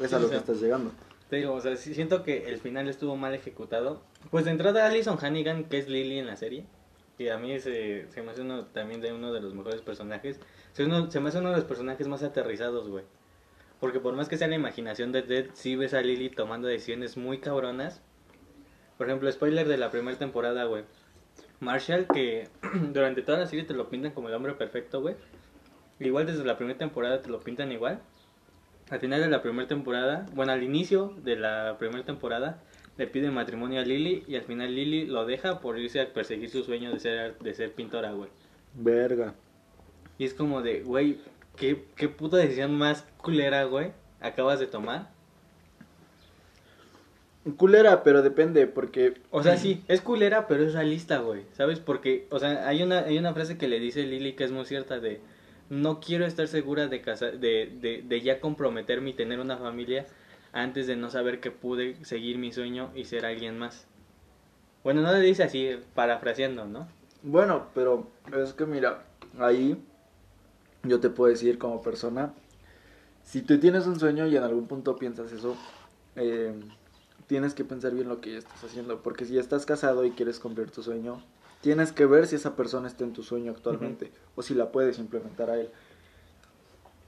es 0.00 0.12
a 0.12 0.18
lo 0.18 0.26
o 0.26 0.30
que 0.30 0.36
estás 0.36 0.60
llegando. 0.60 0.92
Te 1.28 1.36
digo, 1.36 1.52
o 1.54 1.60
sea, 1.60 1.76
sí 1.76 1.94
siento 1.94 2.22
que 2.24 2.48
el 2.48 2.58
final 2.58 2.88
estuvo 2.88 3.16
mal 3.16 3.34
ejecutado. 3.34 4.02
Pues 4.30 4.44
de 4.44 4.50
entrada 4.50 4.86
Alison 4.86 5.18
Hannigan, 5.20 5.64
que 5.64 5.78
es 5.78 5.88
Lily 5.88 6.18
en 6.18 6.26
la 6.26 6.36
serie, 6.36 6.64
y 7.18 7.28
a 7.28 7.38
mí 7.38 7.58
se, 7.60 8.08
se 8.10 8.22
me 8.22 8.32
hace 8.32 8.40
uno 8.42 8.64
también 8.66 9.00
de 9.00 9.12
uno 9.12 9.32
de 9.32 9.40
los 9.40 9.54
mejores 9.54 9.80
personajes. 9.82 10.40
Se, 10.72 10.84
uno- 10.84 11.10
se 11.10 11.20
me 11.20 11.28
hace 11.28 11.38
uno 11.38 11.50
de 11.50 11.56
los 11.56 11.64
personajes 11.64 12.08
más 12.08 12.22
aterrizados, 12.22 12.88
güey. 12.88 13.04
Porque 13.78 14.00
por 14.00 14.14
más 14.14 14.28
que 14.28 14.36
sea 14.36 14.48
la 14.48 14.56
imaginación 14.56 15.12
de 15.12 15.22
Ted, 15.22 15.50
sí 15.54 15.76
ves 15.76 15.94
a 15.94 16.02
Lily 16.02 16.30
tomando 16.30 16.68
decisiones 16.68 17.16
muy 17.16 17.38
cabronas. 17.38 18.02
Por 18.98 19.06
ejemplo, 19.08 19.30
spoiler 19.32 19.66
de 19.68 19.78
la 19.78 19.90
primera 19.90 20.18
temporada, 20.18 20.64
güey. 20.64 20.84
Marshall, 21.60 22.06
que 22.12 22.48
durante 22.92 23.22
toda 23.22 23.38
la 23.38 23.46
serie 23.46 23.64
te 23.64 23.74
lo 23.74 23.88
pintan 23.88 24.12
como 24.12 24.28
el 24.28 24.34
hombre 24.34 24.54
perfecto, 24.54 25.00
güey. 25.00 25.14
Igual 25.98 26.26
desde 26.26 26.44
la 26.44 26.56
primera 26.56 26.78
temporada 26.78 27.22
te 27.22 27.28
lo 27.28 27.40
pintan 27.40 27.70
igual. 27.72 28.00
Al 28.90 28.98
final 28.98 29.20
de 29.20 29.28
la 29.28 29.40
primera 29.40 29.68
temporada, 29.68 30.26
bueno, 30.34 30.52
al 30.52 30.62
inicio 30.64 31.14
de 31.22 31.36
la 31.36 31.76
primera 31.78 32.04
temporada, 32.04 32.60
le 32.98 33.06
pide 33.06 33.30
matrimonio 33.30 33.80
a 33.80 33.84
Lily 33.84 34.24
y 34.26 34.34
al 34.34 34.42
final 34.42 34.74
Lily 34.74 35.06
lo 35.06 35.24
deja 35.26 35.60
por 35.60 35.78
irse 35.78 36.00
a 36.00 36.12
perseguir 36.12 36.50
su 36.50 36.64
sueño 36.64 36.90
de 36.92 36.98
ser, 36.98 37.38
de 37.38 37.54
ser 37.54 37.72
pintora, 37.72 38.10
güey. 38.12 38.28
Verga. 38.74 39.34
Y 40.18 40.24
es 40.24 40.34
como 40.34 40.60
de, 40.60 40.82
güey, 40.82 41.18
¿qué, 41.56 41.84
qué 41.94 42.08
puta 42.08 42.36
decisión 42.36 42.76
más 42.76 43.06
culera, 43.18 43.64
güey, 43.64 43.92
acabas 44.20 44.58
de 44.58 44.66
tomar. 44.66 45.08
Culera, 47.56 48.02
pero 48.02 48.22
depende, 48.22 48.66
porque... 48.66 49.14
O 49.30 49.42
sea, 49.42 49.56
sí, 49.56 49.84
es 49.86 50.00
culera, 50.00 50.48
pero 50.48 50.64
es 50.64 50.74
realista, 50.74 51.18
güey, 51.18 51.44
¿sabes? 51.52 51.78
Porque, 51.78 52.26
o 52.30 52.40
sea, 52.40 52.66
hay 52.68 52.82
una, 52.82 53.00
hay 53.00 53.16
una 53.18 53.32
frase 53.34 53.56
que 53.56 53.68
le 53.68 53.78
dice 53.78 54.02
Lily 54.02 54.34
que 54.34 54.44
es 54.44 54.50
muy 54.50 54.64
cierta 54.64 54.98
de, 54.98 55.20
no 55.70 56.00
quiero 56.00 56.26
estar 56.26 56.46
segura 56.48 56.88
de, 56.88 57.00
casa, 57.00 57.30
de, 57.30 57.72
de, 57.80 58.02
de 58.06 58.20
ya 58.20 58.40
comprometerme 58.40 59.10
y 59.10 59.14
tener 59.14 59.40
una 59.40 59.56
familia 59.56 60.04
antes 60.52 60.86
de 60.86 60.96
no 60.96 61.10
saber 61.10 61.40
que 61.40 61.50
pude 61.50 62.04
seguir 62.04 62.38
mi 62.38 62.52
sueño 62.52 62.90
y 62.94 63.04
ser 63.04 63.24
alguien 63.24 63.58
más. 63.58 63.86
Bueno, 64.82 65.00
no 65.00 65.12
le 65.12 65.20
dice 65.20 65.44
así, 65.44 65.70
parafraseando, 65.94 66.66
¿no? 66.66 66.88
Bueno, 67.22 67.68
pero 67.74 68.08
es 68.36 68.52
que 68.52 68.66
mira, 68.66 69.04
ahí 69.38 69.76
yo 70.82 71.00
te 71.00 71.10
puedo 71.10 71.30
decir 71.30 71.58
como 71.58 71.82
persona, 71.82 72.32
si 73.22 73.42
tú 73.42 73.58
tienes 73.60 73.86
un 73.86 74.00
sueño 74.00 74.26
y 74.26 74.36
en 74.36 74.42
algún 74.42 74.66
punto 74.66 74.96
piensas 74.96 75.30
eso, 75.30 75.56
eh, 76.16 76.52
tienes 77.26 77.54
que 77.54 77.64
pensar 77.64 77.92
bien 77.92 78.08
lo 78.08 78.20
que 78.20 78.38
estás 78.38 78.64
haciendo, 78.64 79.02
porque 79.02 79.24
si 79.24 79.38
estás 79.38 79.66
casado 79.66 80.04
y 80.04 80.10
quieres 80.10 80.40
cumplir 80.40 80.70
tu 80.70 80.82
sueño, 80.82 81.22
tienes 81.60 81.92
que 81.92 82.06
ver 82.06 82.26
si 82.26 82.36
esa 82.36 82.56
persona 82.56 82.88
está 82.88 83.04
en 83.04 83.12
tu 83.12 83.22
sueño 83.22 83.52
actualmente 83.52 84.12
o 84.34 84.42
si 84.42 84.54
la 84.54 84.72
puedes 84.72 84.98
implementar 84.98 85.50
a 85.50 85.58
él. 85.58 85.70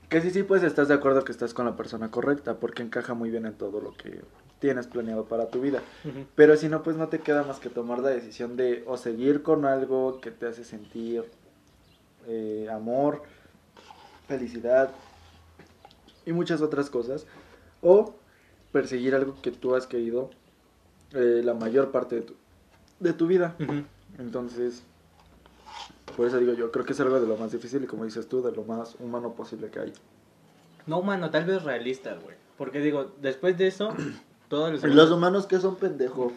Que 0.08 0.20
si 0.20 0.30
sí, 0.30 0.42
pues 0.42 0.62
estás 0.62 0.88
de 0.88 0.94
acuerdo 0.94 1.24
que 1.24 1.32
estás 1.32 1.54
con 1.54 1.64
la 1.64 1.76
persona 1.76 2.10
correcta, 2.10 2.56
porque 2.58 2.82
encaja 2.82 3.14
muy 3.14 3.30
bien 3.30 3.46
en 3.46 3.54
todo 3.54 3.80
lo 3.80 3.94
que 3.94 4.20
tienes 4.58 4.86
planeado 4.86 5.24
para 5.24 5.48
tu 5.48 5.60
vida. 5.60 5.82
Ujú. 6.04 6.26
Pero 6.34 6.56
si 6.56 6.68
no, 6.68 6.82
pues 6.82 6.96
no 6.96 7.08
te 7.08 7.20
queda 7.20 7.44
más 7.44 7.60
que 7.60 7.70
tomar 7.70 8.00
la 8.00 8.10
decisión 8.10 8.56
de 8.56 8.84
o 8.86 8.98
seguir 8.98 9.42
con 9.42 9.64
algo 9.64 10.20
que 10.20 10.30
te 10.30 10.46
hace 10.46 10.64
sentir 10.64 11.24
eh, 12.26 12.68
amor, 12.70 13.22
felicidad 14.28 14.90
y 16.26 16.32
muchas 16.32 16.60
otras 16.60 16.90
cosas, 16.90 17.26
o 17.80 18.14
perseguir 18.70 19.14
algo 19.14 19.40
que 19.42 19.50
tú 19.50 19.74
has 19.74 19.86
querido 19.86 20.30
eh, 21.12 21.40
la 21.42 21.54
mayor 21.54 21.90
parte 21.90 22.16
de 22.16 22.22
tu, 22.22 22.34
de 23.00 23.12
tu 23.14 23.26
vida. 23.26 23.56
Ujú. 23.58 23.84
Entonces, 24.18 24.82
por 26.16 26.26
eso 26.26 26.38
digo 26.38 26.52
yo, 26.52 26.70
creo 26.70 26.84
que 26.84 26.92
es 26.92 27.00
algo 27.00 27.20
de 27.20 27.26
lo 27.26 27.36
más 27.36 27.52
difícil 27.52 27.82
y 27.84 27.86
como 27.86 28.04
dices 28.04 28.28
tú, 28.28 28.42
de 28.42 28.52
lo 28.52 28.64
más 28.64 28.96
humano 29.00 29.32
posible 29.34 29.68
que 29.68 29.80
hay. 29.80 29.92
No 30.86 30.98
humano, 30.98 31.30
tal 31.30 31.44
vez 31.44 31.62
realista, 31.62 32.14
güey. 32.14 32.36
Porque 32.58 32.80
digo, 32.80 33.12
después 33.20 33.56
de 33.56 33.68
eso, 33.68 33.94
todos 34.48 34.72
los, 34.72 34.82
Los 34.94 35.10
humanos 35.10 35.46
que 35.46 35.58
son 35.58 35.76
pendejo. 35.76 36.32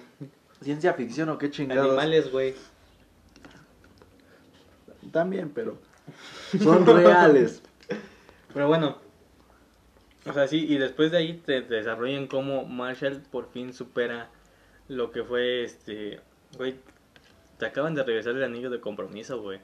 Ciencia 0.61 0.93
ficción 0.93 1.29
o 1.29 1.37
qué 1.37 1.51
chingados. 1.51 1.87
animales, 1.87 2.31
güey. 2.31 2.55
También, 5.11 5.51
pero 5.53 5.77
son 6.61 6.85
reales. 6.85 7.61
Pero 8.53 8.67
bueno, 8.67 8.97
o 10.25 10.33
sea, 10.33 10.47
sí, 10.47 10.65
y 10.67 10.77
después 10.77 11.11
de 11.11 11.17
ahí 11.17 11.33
te, 11.45 11.61
te 11.61 11.75
desarrollan 11.75 12.27
cómo 12.27 12.65
Marshall 12.65 13.21
por 13.31 13.49
fin 13.51 13.73
supera 13.73 14.29
lo 14.87 15.11
que 15.11 15.23
fue 15.23 15.63
este. 15.63 16.21
Güey, 16.57 16.75
te 17.57 17.65
acaban 17.65 17.95
de 17.95 18.03
regresar 18.03 18.35
el 18.35 18.43
anillo 18.43 18.69
de 18.69 18.79
compromiso, 18.79 19.41
güey. 19.41 19.59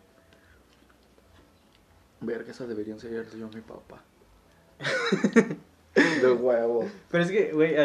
Verga, 2.22 2.52
esa 2.52 2.68
deberían 2.68 3.00
ser 3.00 3.28
yo 3.38 3.50
mi 3.50 3.62
papá. 3.62 4.04
De 5.94 6.32
huevos. 6.32 6.86
Pero 7.10 7.24
es 7.24 7.32
que, 7.32 7.52
güey, 7.52 7.76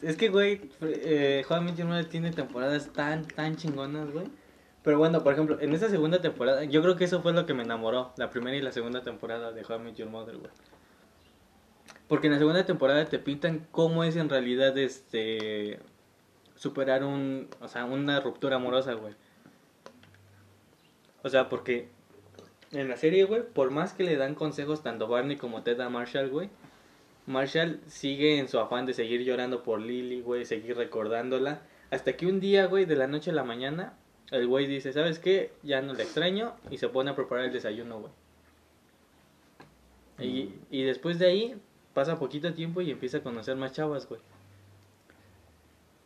es 0.00 0.16
que, 0.16 0.30
güey, 0.30 0.70
eh, 0.80 1.44
Your 1.76 1.86
Mother 1.86 2.08
tiene 2.08 2.30
temporadas 2.30 2.90
tan, 2.92 3.26
tan 3.26 3.56
chingonas, 3.56 4.10
güey. 4.12 4.26
Pero 4.82 4.96
bueno, 4.96 5.22
por 5.22 5.34
ejemplo, 5.34 5.60
en 5.60 5.74
esa 5.74 5.90
segunda 5.90 6.22
temporada, 6.22 6.64
yo 6.64 6.80
creo 6.80 6.96
que 6.96 7.04
eso 7.04 7.20
fue 7.20 7.34
lo 7.34 7.44
que 7.44 7.52
me 7.52 7.62
enamoró, 7.62 8.14
la 8.16 8.30
primera 8.30 8.56
y 8.56 8.62
la 8.62 8.72
segunda 8.72 9.02
temporada 9.02 9.52
de 9.52 9.62
How 9.62 9.76
I 9.76 9.78
Met 9.80 9.96
Your 9.96 10.08
Mother, 10.08 10.38
güey. 10.38 10.50
Porque 12.08 12.28
en 12.28 12.32
la 12.32 12.38
segunda 12.38 12.64
temporada 12.64 13.04
te 13.04 13.18
pintan 13.18 13.66
cómo 13.70 14.04
es 14.04 14.16
en 14.16 14.30
realidad, 14.30 14.76
este, 14.78 15.80
superar 16.54 17.04
un, 17.04 17.48
o 17.60 17.68
sea, 17.68 17.84
una 17.84 18.20
ruptura 18.20 18.56
amorosa, 18.56 18.94
güey. 18.94 19.14
O 21.22 21.28
sea, 21.28 21.48
porque 21.48 21.88
en 22.72 22.88
la 22.88 22.96
serie, 22.96 23.24
güey, 23.24 23.42
por 23.42 23.70
más 23.70 23.92
que 23.92 24.04
le 24.04 24.16
dan 24.16 24.34
consejos 24.34 24.82
tanto 24.82 25.08
Barney 25.08 25.36
como 25.36 25.62
Ted 25.62 25.80
a 25.80 25.88
Marshall, 25.88 26.30
güey, 26.30 26.50
Marshall 27.26 27.80
sigue 27.86 28.38
en 28.38 28.48
su 28.48 28.58
afán 28.58 28.86
de 28.86 28.94
seguir 28.94 29.22
llorando 29.22 29.62
por 29.62 29.80
Lily, 29.80 30.20
güey, 30.20 30.44
seguir 30.44 30.76
recordándola. 30.76 31.62
Hasta 31.90 32.16
que 32.16 32.26
un 32.26 32.40
día, 32.40 32.66
güey, 32.66 32.84
de 32.84 32.96
la 32.96 33.06
noche 33.06 33.30
a 33.30 33.34
la 33.34 33.44
mañana, 33.44 33.94
el 34.30 34.46
güey 34.46 34.66
dice, 34.66 34.92
¿sabes 34.92 35.18
qué? 35.18 35.52
Ya 35.62 35.82
no 35.82 35.92
la 35.92 36.02
extraño 36.02 36.54
y 36.70 36.78
se 36.78 36.88
pone 36.88 37.10
a 37.10 37.16
preparar 37.16 37.46
el 37.46 37.52
desayuno, 37.52 38.00
güey. 38.00 38.12
Y, 40.18 40.54
y 40.70 40.82
después 40.82 41.18
de 41.18 41.26
ahí 41.26 41.60
pasa 41.94 42.18
poquito 42.18 42.52
tiempo 42.54 42.80
y 42.80 42.90
empieza 42.90 43.18
a 43.18 43.22
conocer 43.22 43.56
más 43.56 43.72
chavas, 43.72 44.08
güey. 44.08 44.20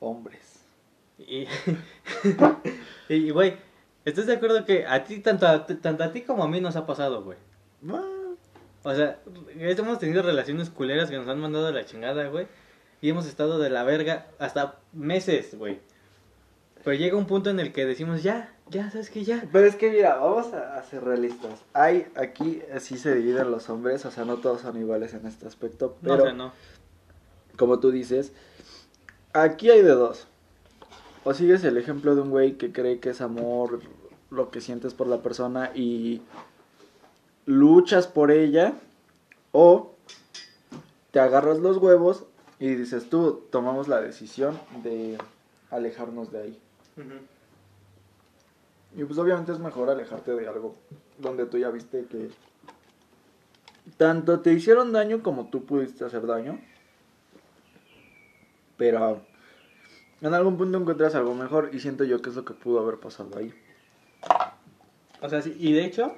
Hombres. 0.01 0.65
Y, 1.19 1.47
y, 3.09 3.31
güey, 3.31 3.57
¿estás 4.05 4.27
de 4.27 4.35
acuerdo 4.35 4.65
que 4.65 4.87
a 4.87 5.05
ti, 5.05 5.19
tanto 5.21 5.47
a, 5.47 5.67
tanto 5.67 6.05
a 6.05 6.13
ti 6.13 6.23
como 6.23 6.45
a 6.45 6.49
mí 6.49 6.61
nos 6.61 6.77
ha 6.77 6.87
pasado, 6.87 7.23
güey? 7.23 7.39
O 8.83 8.95
sea, 8.95 9.19
hemos 9.59 9.99
tenido 9.99 10.23
relaciones 10.23 10.71
culeras 10.71 11.11
que 11.11 11.17
nos 11.17 11.29
han 11.29 11.41
mandado 11.41 11.67
a 11.69 11.73
la 11.73 11.85
chingada, 11.87 12.29
güey. 12.29 12.47
Y 13.01 13.11
hemos 13.11 13.27
estado 13.27 13.59
de 13.59 13.71
la 13.71 13.83
verga 13.83 14.27
hasta 14.39 14.77
meses, 14.93 15.55
güey. 15.57 15.81
Pero 16.83 16.97
llega 16.97 17.17
un 17.17 17.27
punto 17.27 17.49
en 17.51 17.61
el 17.61 17.73
que 17.73 17.87
decimos, 17.87 18.23
ya, 18.23 18.55
ya, 18.69 18.91
¿sabes 18.91 19.09
qué? 19.09 19.25
Ya. 19.25 19.43
Pero 19.53 19.67
es 19.67 19.75
que 19.77 19.91
mira, 19.91 20.17
vamos 20.17 20.53
a, 20.53 20.77
a 20.77 20.83
ser 20.83 21.03
realistas. 21.03 21.61
Hay 21.73 22.07
aquí 22.15 22.63
así 22.75 22.99
se 22.99 23.15
dividen 23.15 23.51
los 23.51 23.71
hombres, 23.71 24.05
o 24.05 24.11
sea, 24.11 24.25
no 24.27 24.37
todos 24.37 24.61
son 24.63 24.79
iguales 24.79 25.15
en 25.15 25.27
este 25.27 25.47
aspecto, 25.47 25.97
No, 26.03 26.11
pero 26.11 26.23
o 26.23 26.27
sea, 26.27 26.33
no. 26.35 26.53
como 27.57 27.81
tú 27.81 27.91
dices, 27.91 28.33
aquí 29.33 29.71
hay 29.71 29.81
de 29.83 29.93
dos. 29.93 30.27
O 31.25 31.33
sigues 31.33 31.65
el 31.65 31.79
ejemplo 31.79 32.15
de 32.15 32.21
un 32.21 32.29
güey 32.31 32.53
que 32.59 32.71
cree 32.71 33.01
que 33.01 33.11
es 33.11 33.23
amor, 33.23 33.81
lo 34.35 34.51
que 34.51 34.61
sientes 34.61 34.95
por 34.95 35.07
la 35.07 35.23
persona 35.23 35.71
y 35.75 36.23
luchas 37.47 38.07
por 38.07 38.31
ella, 38.31 38.75
o 39.53 39.95
te 41.11 41.21
agarras 41.21 41.59
los 41.59 41.77
huevos 41.77 42.25
y 42.59 42.75
dices 42.75 43.09
tú, 43.09 43.45
tomamos 43.51 43.89
la 43.89 44.01
decisión 44.01 44.59
de 44.83 45.19
alejarnos 45.71 46.33
de 46.33 46.43
ahí. 46.43 46.61
Y 48.97 49.05
pues 49.05 49.19
obviamente 49.19 49.53
es 49.53 49.59
mejor 49.59 49.91
alejarte 49.91 50.35
de 50.35 50.49
algo 50.49 50.77
donde 51.19 51.47
tú 51.47 51.59
ya 51.59 51.71
viste 51.71 52.07
que 52.07 52.31
tanto 53.97 54.41
te 54.41 54.53
hicieron 54.53 54.93
daño 54.93 55.23
como 55.23 55.49
tú 55.49 55.65
pudiste 55.65 56.05
hacer 56.05 56.27
daño. 56.27 56.61
Pero 58.77 59.21
en 60.21 60.35
algún 60.35 60.57
punto 60.57 60.79
encuentras 60.79 61.15
algo 61.15 61.35
mejor 61.35 61.71
y 61.73 61.81
siento 61.81 62.05
yo 62.05 62.23
que 62.23 62.31
es 62.31 62.37
lo 62.37 62.45
que 62.45 62.55
pudo 62.55 62.81
haber 62.81 62.99
pasado 62.99 63.37
ahí. 63.37 63.53
O 65.25 65.29
sea, 65.31 65.41
sí, 65.41 65.57
y 65.59 65.73
de 65.73 65.87
hecho, 65.87 66.15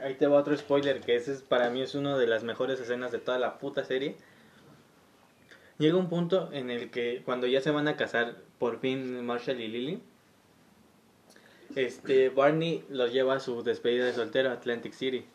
ahí 0.00 0.14
te 0.14 0.28
va 0.28 0.38
otro 0.38 0.56
spoiler, 0.56 1.00
que 1.00 1.16
ese 1.16 1.32
es, 1.32 1.42
para 1.42 1.70
mí 1.70 1.82
es 1.82 1.96
una 1.96 2.16
de 2.16 2.28
las 2.28 2.44
mejores 2.44 2.78
escenas 2.78 3.10
de 3.10 3.18
toda 3.18 3.36
la 3.36 3.58
puta 3.58 3.82
serie. 3.82 4.14
Llega 5.78 5.96
un 5.96 6.08
punto 6.08 6.52
en 6.52 6.70
el 6.70 6.88
que 6.92 7.22
cuando 7.24 7.48
ya 7.48 7.60
se 7.60 7.72
van 7.72 7.88
a 7.88 7.96
casar, 7.96 8.36
por 8.60 8.78
fin 8.78 9.26
Marshall 9.26 9.60
y 9.60 9.66
Lily, 9.66 10.02
este, 11.74 12.28
Barney 12.28 12.84
los 12.88 13.12
lleva 13.12 13.34
a 13.34 13.40
su 13.40 13.64
despedida 13.64 14.04
de 14.04 14.12
soltero 14.12 14.50
a 14.50 14.52
Atlantic 14.52 14.92
City. 14.92 15.26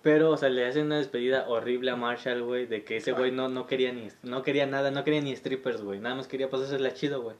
Pero, 0.00 0.30
o 0.30 0.38
sea, 0.38 0.48
le 0.48 0.64
hacen 0.64 0.86
una 0.86 0.96
despedida 0.96 1.46
horrible 1.50 1.90
a 1.90 1.96
Marshall, 1.96 2.42
güey, 2.44 2.64
de 2.64 2.82
que 2.82 2.96
ese 2.96 3.12
güey 3.12 3.30
no, 3.30 3.50
no 3.50 3.66
quería 3.66 3.92
ni, 3.92 4.08
no 4.22 4.42
quería 4.42 4.64
nada, 4.64 4.90
no 4.90 5.04
quería 5.04 5.20
ni 5.20 5.36
strippers, 5.36 5.82
güey, 5.82 6.00
nada 6.00 6.14
más 6.14 6.28
quería 6.28 6.48
pasársela 6.48 6.94
chido, 6.94 7.20
güey. 7.20 7.36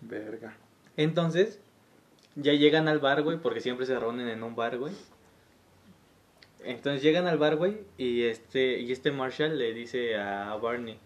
Verga. 0.00 0.56
Entonces, 0.96 1.60
ya 2.36 2.52
llegan 2.52 2.88
al 2.88 2.98
bar, 2.98 3.22
güey, 3.22 3.38
porque 3.38 3.60
siempre 3.60 3.86
se 3.86 3.98
reúnen 3.98 4.28
en 4.28 4.42
un 4.42 4.54
bar, 4.54 4.78
güey. 4.78 4.92
Entonces 6.64 7.02
llegan 7.02 7.26
al 7.26 7.38
bar, 7.38 7.56
güey, 7.56 7.78
y 7.96 8.24
este, 8.24 8.80
y 8.80 8.92
este 8.92 9.12
Marshall 9.12 9.58
le 9.58 9.72
dice 9.72 10.16
a 10.16 10.54
Barney, 10.56 10.98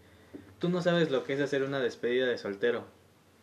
tú 0.59 0.69
no 0.69 0.81
sabes 0.81 1.11
lo 1.11 1.23
que 1.23 1.33
es 1.33 1.39
hacer 1.39 1.63
una 1.63 1.79
despedida 1.79 2.27
de 2.27 2.37
soltero. 2.37 2.85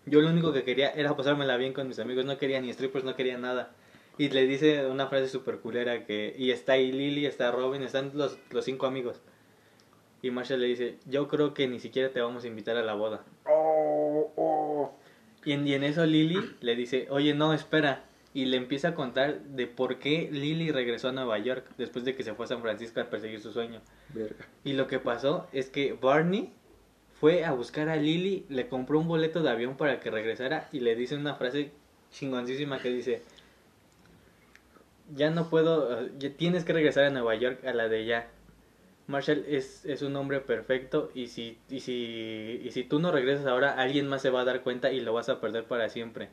Yo 0.04 0.20
lo 0.20 0.28
único 0.28 0.52
que 0.52 0.64
quería 0.64 0.90
era 0.90 1.16
pasármela 1.16 1.56
bien 1.56 1.72
con 1.72 1.88
mis 1.88 1.98
amigos, 1.98 2.24
no 2.24 2.36
quería 2.36 2.60
ni 2.60 2.72
strippers, 2.72 3.04
no 3.04 3.16
quería 3.16 3.38
nada. 3.38 3.70
Y 4.18 4.28
le 4.28 4.46
dice 4.46 4.86
una 4.86 5.06
frase 5.06 5.28
super 5.28 5.58
culera 5.58 6.04
que, 6.04 6.34
y 6.36 6.50
está 6.50 6.74
ahí 6.74 6.92
Lily, 6.92 7.24
está 7.24 7.50
Robin, 7.50 7.82
están 7.82 8.10
los, 8.14 8.38
los 8.50 8.64
cinco 8.64 8.86
amigos. 8.86 9.20
Y 10.20 10.30
Marshall 10.30 10.60
le 10.60 10.66
dice, 10.66 10.98
yo 11.06 11.28
creo 11.28 11.54
que 11.54 11.66
ni 11.66 11.80
siquiera 11.80 12.10
te 12.10 12.20
vamos 12.20 12.44
a 12.44 12.46
invitar 12.46 12.76
a 12.76 12.82
la 12.82 12.94
boda. 12.94 13.24
Oh, 13.46 14.32
oh. 14.36 14.61
Y 15.44 15.52
en, 15.52 15.66
y 15.66 15.74
en 15.74 15.84
eso 15.84 16.06
Lily 16.06 16.56
le 16.60 16.76
dice, 16.76 17.06
oye, 17.10 17.34
no, 17.34 17.52
espera. 17.52 18.04
Y 18.34 18.46
le 18.46 18.56
empieza 18.56 18.88
a 18.88 18.94
contar 18.94 19.40
de 19.40 19.66
por 19.66 19.98
qué 19.98 20.28
Lily 20.32 20.72
regresó 20.72 21.08
a 21.08 21.12
Nueva 21.12 21.38
York 21.38 21.66
después 21.76 22.04
de 22.04 22.14
que 22.14 22.22
se 22.22 22.32
fue 22.34 22.46
a 22.46 22.48
San 22.48 22.62
Francisco 22.62 23.00
a 23.00 23.10
perseguir 23.10 23.40
su 23.40 23.52
sueño. 23.52 23.80
Verga. 24.14 24.46
Y 24.64 24.72
lo 24.72 24.86
que 24.86 24.98
pasó 24.98 25.48
es 25.52 25.68
que 25.68 25.92
Barney 25.92 26.50
fue 27.22 27.44
a 27.44 27.52
buscar 27.52 27.88
a 27.88 27.96
Lily, 27.96 28.46
le 28.48 28.68
compró 28.68 28.98
un 28.98 29.06
boleto 29.06 29.42
de 29.42 29.50
avión 29.50 29.76
para 29.76 30.00
que 30.00 30.10
regresara 30.10 30.68
y 30.72 30.80
le 30.80 30.96
dice 30.96 31.14
una 31.14 31.34
frase 31.34 31.70
chingoncísima 32.10 32.80
que 32.80 32.90
dice, 32.90 33.22
ya 35.14 35.30
no 35.30 35.48
puedo, 35.48 36.08
ya 36.18 36.30
tienes 36.30 36.64
que 36.64 36.72
regresar 36.72 37.04
a 37.04 37.10
Nueva 37.10 37.34
York 37.34 37.64
a 37.64 37.72
la 37.72 37.88
de 37.88 38.06
ya. 38.06 38.28
Marshall 39.06 39.44
es, 39.48 39.84
es 39.84 40.02
un 40.02 40.16
hombre 40.16 40.40
perfecto 40.40 41.10
y 41.14 41.26
si, 41.28 41.58
y, 41.68 41.80
si, 41.80 42.60
y 42.64 42.70
si 42.72 42.84
tú 42.84 42.98
no 43.00 43.12
regresas 43.12 43.46
ahora, 43.46 43.72
alguien 43.74 44.08
más 44.08 44.22
se 44.22 44.30
va 44.30 44.42
a 44.42 44.44
dar 44.44 44.62
cuenta 44.62 44.92
y 44.92 45.00
lo 45.00 45.12
vas 45.12 45.28
a 45.28 45.40
perder 45.40 45.64
para 45.64 45.88
siempre. 45.88 46.28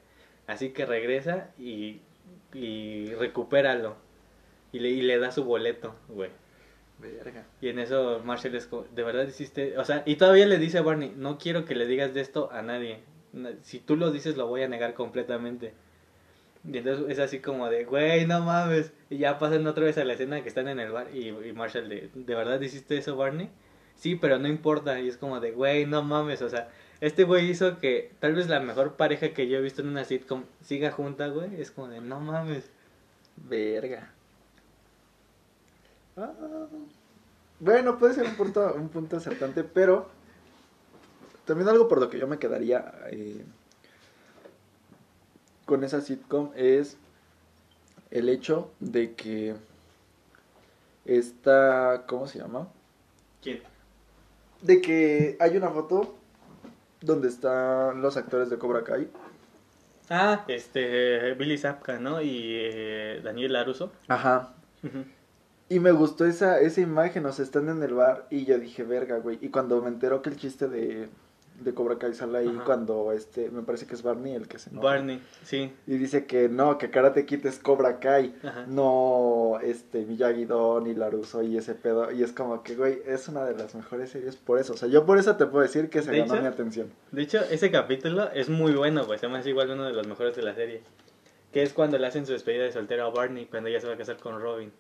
Así 0.48 0.70
que 0.72 0.86
regresa 0.86 1.52
y, 1.60 2.02
y 2.54 3.14
recupéralo. 3.16 3.96
Y 4.72 4.80
le, 4.80 4.90
y 4.90 5.02
le 5.02 5.20
da 5.20 5.32
su 5.32 5.44
boleto, 5.46 5.96
güey. 6.10 6.32
Verga. 7.00 7.46
Y 7.62 7.70
en 7.70 7.80
eso 7.80 8.22
Marshall 8.26 8.56
es 8.56 8.68
como, 8.68 8.84
de 8.84 9.04
verdad 9.04 9.28
hiciste, 9.28 9.78
o 9.78 9.86
sea, 9.86 10.04
y 10.06 10.18
todavía 10.18 10.46
le 10.48 10.58
dice 10.60 10.80
a 10.80 10.82
Barney, 10.82 11.14
no 11.16 11.38
quiero 11.38 11.66
que 11.66 11.76
le 11.76 11.88
digas 11.88 12.14
de 12.14 12.22
esto 12.22 12.52
a 12.52 12.62
nadie. 12.62 13.00
Na- 13.34 13.54
Si 13.64 13.80
tú 13.80 13.96
lo 13.98 14.12
dices, 14.12 14.38
lo 14.38 14.48
voy 14.48 14.64
a 14.64 14.68
negar 14.68 14.94
completamente. 14.96 15.74
Y 16.70 16.78
entonces 16.78 17.06
es 17.10 17.20
así 17.20 17.40
como 17.40 17.70
de, 17.70 17.86
güey, 17.86 18.26
no 18.26 18.42
mames. 18.42 18.94
Y 19.10 19.18
ya 19.18 19.40
pasan 19.40 19.66
otra 19.66 19.86
vez 19.86 19.98
a 19.98 20.04
la 20.04 20.14
escena 20.14 20.42
que 20.42 20.50
están 20.50 20.68
en 20.68 20.80
el 20.80 20.92
bar 20.92 21.16
y, 21.16 21.32
Marshall 21.54 21.90
de, 21.90 22.10
¿de 22.14 22.36
verdad 22.36 22.62
hiciste 22.62 22.98
eso, 22.98 23.16
Barney? 23.16 23.50
Sí, 23.96 24.16
pero 24.16 24.40
no 24.40 24.48
importa. 24.48 25.00
Y 25.00 25.08
es 25.08 25.18
como 25.18 25.40
de, 25.40 25.52
güey, 25.52 25.86
no 25.86 26.04
mames. 26.04 26.42
O 26.42 26.50
sea, 26.50 26.70
este 27.02 27.24
güey 27.24 27.50
hizo 27.50 27.80
que 27.80 28.12
tal 28.20 28.36
vez 28.36 28.48
la 28.48 28.60
mejor 28.60 28.96
pareja 28.96 29.34
que 29.34 29.48
yo 29.48 29.58
he 29.58 29.62
visto 29.62 29.82
en 29.82 29.90
una 29.90 30.06
sitcom 30.06 30.44
siga 30.62 30.92
junta, 30.92 31.28
güey. 31.28 31.60
Es 31.60 31.72
como 31.72 31.88
de, 31.88 32.02
no 32.02 32.20
mames. 32.20 32.70
Verga. 33.36 34.14
Ah, 36.16 36.32
bueno, 37.60 37.98
puede 37.98 38.14
ser 38.14 38.26
un 38.26 38.36
punto, 38.36 38.74
un 38.74 38.90
punto 38.90 39.18
acertante, 39.18 39.64
pero 39.64 40.10
también 41.46 41.68
algo 41.68 41.88
por 41.88 42.00
lo 42.00 42.10
que 42.10 42.20
yo 42.20 42.28
me 42.28 42.40
quedaría 42.40 42.94
eh, 43.12 43.44
con 45.66 45.84
esa 45.84 46.00
sitcom 46.02 46.52
es 46.56 46.98
el 48.12 48.30
hecho 48.30 48.72
de 48.80 49.14
que 49.14 49.56
esta, 51.06 52.04
¿cómo 52.08 52.28
se 52.28 52.40
llama? 52.40 52.68
¿Quién? 53.42 53.62
De 54.62 54.82
que 54.82 55.38
hay 55.40 55.58
una 55.58 55.70
foto 55.70 56.16
donde 57.02 57.30
están 57.30 58.02
los 58.02 58.18
actores 58.18 58.50
de 58.50 58.58
Cobra 58.58 58.84
Kai. 58.84 59.10
Ah, 60.10 60.44
este, 60.48 61.34
Billy 61.36 61.58
Zapka, 61.58 62.00
¿no? 62.00 62.22
Y 62.22 62.56
eh, 62.56 63.22
Daniel 63.24 63.54
Laruso. 63.54 63.92
Ajá. 64.08 64.54
Y 65.70 65.80
me 65.80 65.92
gustó 65.92 66.26
esa, 66.26 66.60
esa 66.60 66.82
imagen, 66.82 67.26
o 67.28 67.32
sea, 67.32 67.46
están 67.46 67.70
en 67.70 67.84
el 67.84 67.94
bar 67.94 68.26
y 68.32 68.46
yo 68.46 68.58
dije, 68.58 68.84
verga, 68.84 69.20
güey. 69.20 69.38
Y 69.42 69.50
cuando 69.50 69.82
me 69.82 69.90
enteró 69.90 70.22
que 70.22 70.30
el 70.32 70.38
chiste 70.38 70.68
de, 70.68 71.10
de 71.62 71.74
Cobra 71.74 71.98
Kai 71.98 72.14
sale 72.14 72.38
ahí, 72.40 72.48
Ajá. 72.48 72.64
cuando 72.66 73.12
este, 73.12 73.50
me 73.52 73.62
parece 73.62 73.86
que 73.86 73.96
es 73.96 74.04
Barney 74.04 74.34
el 74.36 74.48
que 74.48 74.60
se 74.60 74.70
enoja. 74.70 74.86
Barney, 74.88 75.22
sí. 75.44 75.72
Y 75.88 75.98
dice 75.98 76.26
que 76.26 76.50
no, 76.50 76.78
que 76.78 76.90
Karate 76.90 77.26
Kid 77.26 77.46
es 77.46 77.60
Cobra 77.60 78.00
Kai, 78.00 78.36
Ajá. 78.44 78.66
no 78.68 79.60
este 79.62 80.06
Miyagi-Do 80.06 80.82
ni 80.82 80.94
Laruso 80.96 81.44
y 81.44 81.58
ese 81.58 81.76
pedo. 81.76 82.12
Y 82.12 82.24
es 82.24 82.32
como 82.32 82.64
que, 82.64 82.76
güey, 82.76 83.02
es 83.06 83.28
una 83.28 83.46
de 83.46 83.56
las 83.56 83.76
mejores 83.76 84.10
series 84.12 84.36
por 84.36 84.60
eso. 84.60 84.74
O 84.74 84.78
sea, 84.78 84.88
yo 84.90 85.06
por 85.06 85.18
eso 85.18 85.36
te 85.36 85.46
puedo 85.46 85.62
decir 85.64 85.90
que 85.90 86.02
se 86.02 86.12
De 86.12 86.20
ganó 86.20 86.34
hecho- 86.34 86.42
mi 86.42 86.48
atención. 86.48 86.92
De 87.12 87.22
hecho, 87.22 87.40
ese 87.50 87.72
capítulo 87.72 88.30
es 88.32 88.50
muy 88.50 88.74
bueno, 88.74 89.06
güey. 89.06 89.20
Se 89.20 89.28
me 89.28 89.38
hace 89.38 89.50
igual 89.50 89.70
uno 89.72 89.86
de 89.86 89.94
los 89.94 90.08
mejores 90.08 90.36
de 90.36 90.42
la 90.44 90.56
serie. 90.56 90.82
Que 91.52 91.64
es 91.64 91.74
cuando 91.74 91.98
le 91.98 92.06
hacen 92.06 92.26
su 92.28 92.32
despedida 92.34 92.64
de 92.64 92.72
soltero 92.72 93.06
a 93.06 93.10
Barney, 93.10 93.48
cuando 93.48 93.70
ella 93.70 93.82
se 93.82 93.88
va 93.88 93.94
a 93.96 93.98
casar 93.98 94.18
con 94.18 94.40
Robin. 94.40 94.72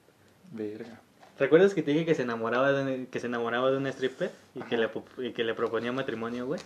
Verga. 0.51 1.01
¿Recuerdas 1.39 1.73
que 1.73 1.81
te 1.81 1.91
dije 1.91 2.05
que 2.05 2.15
se 2.15 2.23
enamoraba 2.23 2.73
de 2.73 2.83
un, 2.83 3.05
que 3.05 3.19
se 3.19 3.27
enamoraba 3.27 3.71
de 3.71 3.77
una 3.77 3.89
stripper 3.89 4.29
y 4.55 4.61
que, 4.63 4.77
le, 4.77 4.89
y 5.19 5.31
que 5.31 5.43
le 5.45 5.53
proponía 5.53 5.91
matrimonio, 5.93 6.45
güey? 6.45 6.59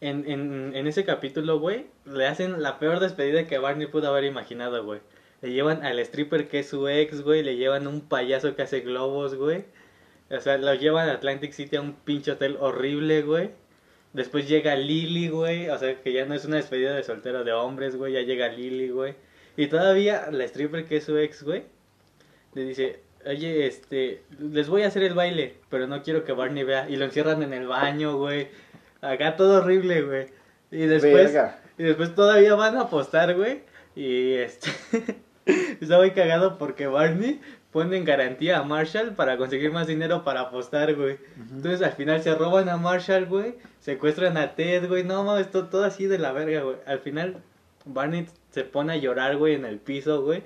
En, 0.00 0.28
en, 0.28 0.74
en 0.74 0.86
ese 0.86 1.04
capítulo, 1.04 1.60
güey, 1.60 1.86
le 2.04 2.26
hacen 2.26 2.62
la 2.62 2.78
peor 2.78 3.00
despedida 3.00 3.46
que 3.46 3.58
Barney 3.58 3.86
pudo 3.86 4.08
haber 4.08 4.24
imaginado, 4.24 4.84
güey. 4.84 5.00
Le 5.40 5.52
llevan 5.52 5.84
al 5.84 5.98
stripper 6.00 6.48
que 6.48 6.58
es 6.58 6.68
su 6.68 6.88
ex, 6.88 7.22
güey, 7.22 7.42
le 7.42 7.56
llevan 7.56 7.86
un 7.86 8.00
payaso 8.00 8.56
que 8.56 8.62
hace 8.62 8.80
globos, 8.80 9.36
güey. 9.36 9.64
O 10.30 10.40
sea, 10.40 10.58
lo 10.58 10.74
llevan 10.74 11.08
a 11.08 11.12
Atlantic 11.12 11.52
City 11.52 11.76
a 11.76 11.80
un 11.80 11.94
pinche 11.94 12.32
hotel 12.32 12.56
horrible, 12.58 13.22
güey. 13.22 13.50
Después 14.12 14.48
llega 14.48 14.74
Lily, 14.74 15.28
güey. 15.28 15.68
O 15.68 15.78
sea, 15.78 16.02
que 16.02 16.12
ya 16.12 16.24
no 16.24 16.34
es 16.34 16.44
una 16.44 16.56
despedida 16.56 16.94
de 16.94 17.04
soltero 17.04 17.44
de 17.44 17.52
hombres, 17.52 17.96
güey. 17.96 18.14
Ya 18.14 18.22
llega 18.22 18.48
Lily, 18.48 18.88
güey. 18.88 19.14
Y 19.56 19.68
todavía 19.68 20.28
la 20.30 20.44
stripper 20.44 20.86
que 20.86 20.96
es 20.96 21.04
su 21.04 21.16
ex, 21.16 21.42
güey, 21.42 21.64
le 22.56 22.64
dice, 22.64 23.00
oye, 23.26 23.66
este, 23.66 24.22
les 24.38 24.68
voy 24.68 24.82
a 24.82 24.86
hacer 24.86 25.02
el 25.02 25.12
baile, 25.12 25.56
pero 25.68 25.86
no 25.86 26.02
quiero 26.02 26.24
que 26.24 26.32
Barney 26.32 26.64
vea. 26.64 26.88
Y 26.88 26.96
lo 26.96 27.04
encierran 27.04 27.42
en 27.42 27.52
el 27.52 27.68
baño, 27.68 28.16
güey. 28.16 28.48
Acá 29.02 29.36
todo 29.36 29.58
horrible, 29.62 30.02
güey. 30.02 30.26
Y 30.70 30.86
después, 30.86 31.34
Verga. 31.34 31.60
y 31.76 31.82
después 31.82 32.14
todavía 32.14 32.54
van 32.54 32.78
a 32.78 32.82
apostar, 32.82 33.34
güey. 33.34 33.60
Y 33.94 34.32
este, 34.32 34.70
está 35.80 35.98
muy 35.98 36.12
cagado 36.12 36.56
porque 36.56 36.86
Barney 36.86 37.42
pone 37.72 37.98
en 37.98 38.06
garantía 38.06 38.58
a 38.58 38.62
Marshall 38.62 39.14
para 39.14 39.36
conseguir 39.36 39.70
más 39.70 39.86
dinero 39.86 40.24
para 40.24 40.40
apostar, 40.40 40.94
güey. 40.94 41.18
Entonces 41.36 41.82
al 41.82 41.92
final 41.92 42.22
se 42.22 42.34
roban 42.34 42.70
a 42.70 42.78
Marshall, 42.78 43.26
güey. 43.26 43.56
Secuestran 43.80 44.38
a 44.38 44.54
Ted, 44.54 44.88
güey. 44.88 45.04
No 45.04 45.24
mames, 45.24 45.50
todo, 45.50 45.66
todo 45.66 45.84
así 45.84 46.06
de 46.06 46.18
la 46.18 46.32
verga, 46.32 46.62
güey. 46.62 46.76
Al 46.86 47.00
final 47.00 47.36
Barney 47.84 48.26
se 48.50 48.64
pone 48.64 48.94
a 48.94 48.96
llorar, 48.96 49.36
güey, 49.36 49.56
en 49.56 49.66
el 49.66 49.76
piso, 49.76 50.22
güey. 50.22 50.42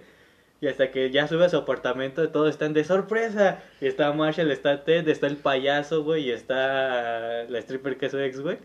Y 0.61 0.67
hasta 0.69 0.91
que 0.91 1.11
ya 1.11 1.27
sube 1.27 1.47
a 1.47 1.49
su 1.49 1.57
apartamento, 1.57 2.29
todos 2.31 2.51
están 2.51 2.75
de 2.75 2.85
sorpresa. 2.85 3.63
Y 3.81 3.87
está 3.87 4.13
Marshall, 4.13 4.51
está 4.51 4.85
Ted, 4.85 5.09
está 5.09 5.27
el 5.27 5.37
payaso, 5.39 6.03
güey. 6.05 6.25
Y 6.29 6.31
está 6.33 7.45
la 7.49 7.59
stripper 7.61 7.97
que 7.97 8.07
es 8.07 8.13
su 8.13 8.19
ex, 8.19 8.41
güey. 8.41 8.59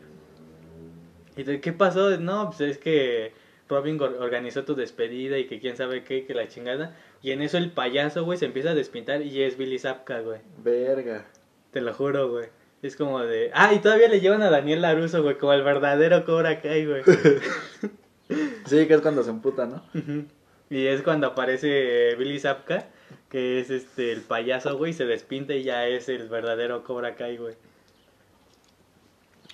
¿Y 1.38 1.44
de 1.44 1.62
qué 1.62 1.72
pasó? 1.74 2.18
No, 2.18 2.48
pues 2.50 2.62
es 2.62 2.78
que 2.78 3.32
Robin 3.70 4.00
or- 4.02 4.18
organizó 4.20 4.64
tu 4.66 4.76
despedida 4.76 5.38
y 5.38 5.46
que 5.48 5.60
quién 5.60 5.78
sabe 5.78 6.04
qué, 6.04 6.26
que 6.26 6.34
la 6.34 6.48
chingada. 6.48 6.96
Y 7.22 7.32
en 7.32 7.42
eso 7.42 7.58
el 7.58 7.72
payaso, 7.72 8.24
güey, 8.26 8.38
se 8.38 8.46
empieza 8.46 8.72
a 8.72 8.76
despintar 8.76 9.22
y 9.22 9.42
es 9.44 9.58
Billy 9.58 9.80
Zapka, 9.80 10.20
güey. 10.20 10.40
Verga. 10.64 11.26
Te 11.72 11.82
lo 11.82 11.94
juro, 11.94 12.30
güey. 12.30 12.48
Es 12.82 12.96
como 12.96 13.22
de... 13.22 13.52
Ah, 13.54 13.74
y 13.74 13.80
todavía 13.80 14.08
le 14.10 14.20
llevan 14.20 14.44
a 14.44 14.50
Daniel 14.50 14.82
Laruso, 14.82 15.24
güey, 15.24 15.38
como 15.38 15.54
el 15.54 15.64
verdadero 15.64 16.24
Cobra 16.26 16.62
Kai, 16.62 16.86
güey. 16.86 17.04
Sí, 18.66 18.88
que 18.88 18.96
es 18.96 19.02
cuando 19.02 19.24
se 19.24 19.30
emputa, 19.30 19.66
¿no? 19.68 19.84
Ujú. 19.94 20.26
Y 20.70 20.88
es 20.88 21.02
cuando 21.02 21.28
aparece 21.28 22.16
Billy 22.16 22.40
Zapka, 22.40 22.88
que 23.30 23.60
es 23.60 23.70
este 23.70 24.12
el 24.12 24.22
payaso, 24.22 24.78
güey, 24.78 24.94
se 24.94 25.06
despinta 25.06 25.54
y 25.54 25.64
ya 25.64 25.88
es 25.88 26.10
el 26.10 26.28
verdadero 26.30 26.84
Cobra 26.84 27.16
Kai, 27.16 27.38
güey. 27.38 27.56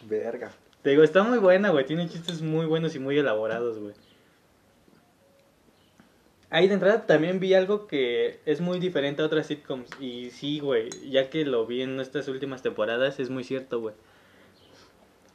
Verga. 0.03 0.51
Te 0.81 0.91
digo, 0.91 1.03
está 1.03 1.23
muy 1.23 1.37
buena, 1.37 1.69
güey. 1.69 1.85
Tiene 1.85 2.09
chistes 2.09 2.41
muy 2.41 2.65
buenos 2.65 2.95
y 2.95 2.99
muy 2.99 3.17
elaborados, 3.17 3.77
güey. 3.77 3.93
Ahí 6.49 6.67
de 6.67 6.73
entrada 6.73 7.05
también 7.05 7.39
vi 7.39 7.53
algo 7.53 7.87
que 7.87 8.39
es 8.45 8.59
muy 8.59 8.79
diferente 8.79 9.21
a 9.21 9.25
otras 9.25 9.47
sitcoms. 9.47 9.89
Y 9.99 10.31
sí, 10.31 10.59
güey, 10.59 10.89
ya 11.09 11.29
que 11.29 11.45
lo 11.45 11.65
vi 11.65 11.81
en 11.81 11.99
estas 11.99 12.27
últimas 12.27 12.61
temporadas, 12.61 13.19
es 13.19 13.29
muy 13.29 13.43
cierto, 13.43 13.79
güey. 13.79 13.95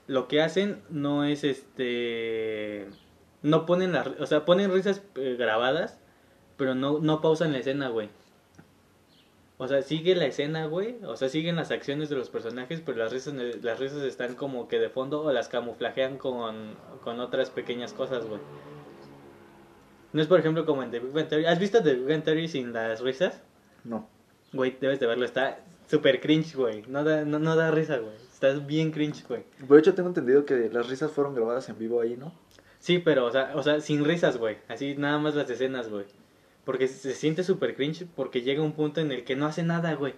Lo 0.08 0.28
que 0.28 0.42
hacen 0.42 0.82
no 0.90 1.24
es 1.24 1.42
este. 1.44 2.86
No 3.46 3.64
ponen 3.64 3.92
las. 3.92 4.08
O 4.18 4.26
sea, 4.26 4.44
ponen 4.44 4.72
risas 4.72 5.02
eh, 5.14 5.36
grabadas, 5.38 6.00
pero 6.56 6.74
no, 6.74 6.98
no 6.98 7.20
pausan 7.20 7.52
la 7.52 7.58
escena, 7.58 7.90
güey. 7.90 8.08
O 9.56 9.68
sea, 9.68 9.82
sigue 9.82 10.16
la 10.16 10.26
escena, 10.26 10.66
güey. 10.66 10.96
O 11.04 11.16
sea, 11.16 11.28
siguen 11.28 11.54
las 11.54 11.70
acciones 11.70 12.08
de 12.08 12.16
los 12.16 12.28
personajes, 12.28 12.82
pero 12.84 12.98
las 12.98 13.12
risas, 13.12 13.34
las 13.62 13.78
risas 13.78 14.02
están 14.02 14.34
como 14.34 14.66
que 14.66 14.80
de 14.80 14.88
fondo 14.88 15.22
o 15.22 15.32
las 15.32 15.46
camuflajean 15.46 16.18
con, 16.18 16.74
con 17.04 17.20
otras 17.20 17.50
pequeñas 17.50 17.92
cosas, 17.92 18.26
güey. 18.26 18.40
No 20.12 20.20
es, 20.20 20.26
por 20.26 20.40
ejemplo, 20.40 20.66
como 20.66 20.82
en 20.82 20.90
The 20.90 20.98
Big 20.98 21.12
Bang 21.12 21.28
Theory. 21.28 21.46
¿Has 21.46 21.60
visto 21.60 21.80
The 21.80 21.94
Big 21.94 22.08
Bang 22.08 22.24
Theory 22.24 22.48
sin 22.48 22.72
las 22.72 23.00
risas? 23.00 23.40
No. 23.84 24.08
Güey, 24.52 24.76
debes 24.80 24.98
de 24.98 25.06
verlo. 25.06 25.24
Está 25.24 25.60
súper 25.86 26.20
cringe, 26.20 26.56
güey. 26.56 26.82
No 26.88 27.04
da, 27.04 27.24
no, 27.24 27.38
no 27.38 27.54
da 27.54 27.70
risa, 27.70 27.98
güey. 27.98 28.16
Estás 28.16 28.66
bien 28.66 28.90
cringe, 28.90 29.24
güey. 29.28 29.44
De 29.68 29.78
hecho, 29.78 29.94
tengo 29.94 30.08
entendido 30.08 30.44
que 30.44 30.68
las 30.68 30.88
risas 30.88 31.12
fueron 31.12 31.36
grabadas 31.36 31.68
en 31.68 31.78
vivo 31.78 32.00
ahí, 32.00 32.16
¿no? 32.16 32.32
Sí, 32.86 33.00
pero, 33.00 33.26
o 33.26 33.32
sea, 33.32 33.50
o 33.56 33.64
sea, 33.64 33.80
sin 33.80 34.04
risas, 34.04 34.36
güey. 34.36 34.58
Así 34.68 34.94
nada 34.94 35.18
más 35.18 35.34
las 35.34 35.50
escenas, 35.50 35.88
güey. 35.88 36.04
Porque 36.64 36.86
se 36.86 37.14
siente 37.14 37.42
súper 37.42 37.74
cringe 37.74 38.06
porque 38.14 38.42
llega 38.42 38.62
un 38.62 38.74
punto 38.74 39.00
en 39.00 39.10
el 39.10 39.24
que 39.24 39.34
no 39.34 39.46
hace 39.46 39.64
nada, 39.64 39.94
güey. 39.94 40.14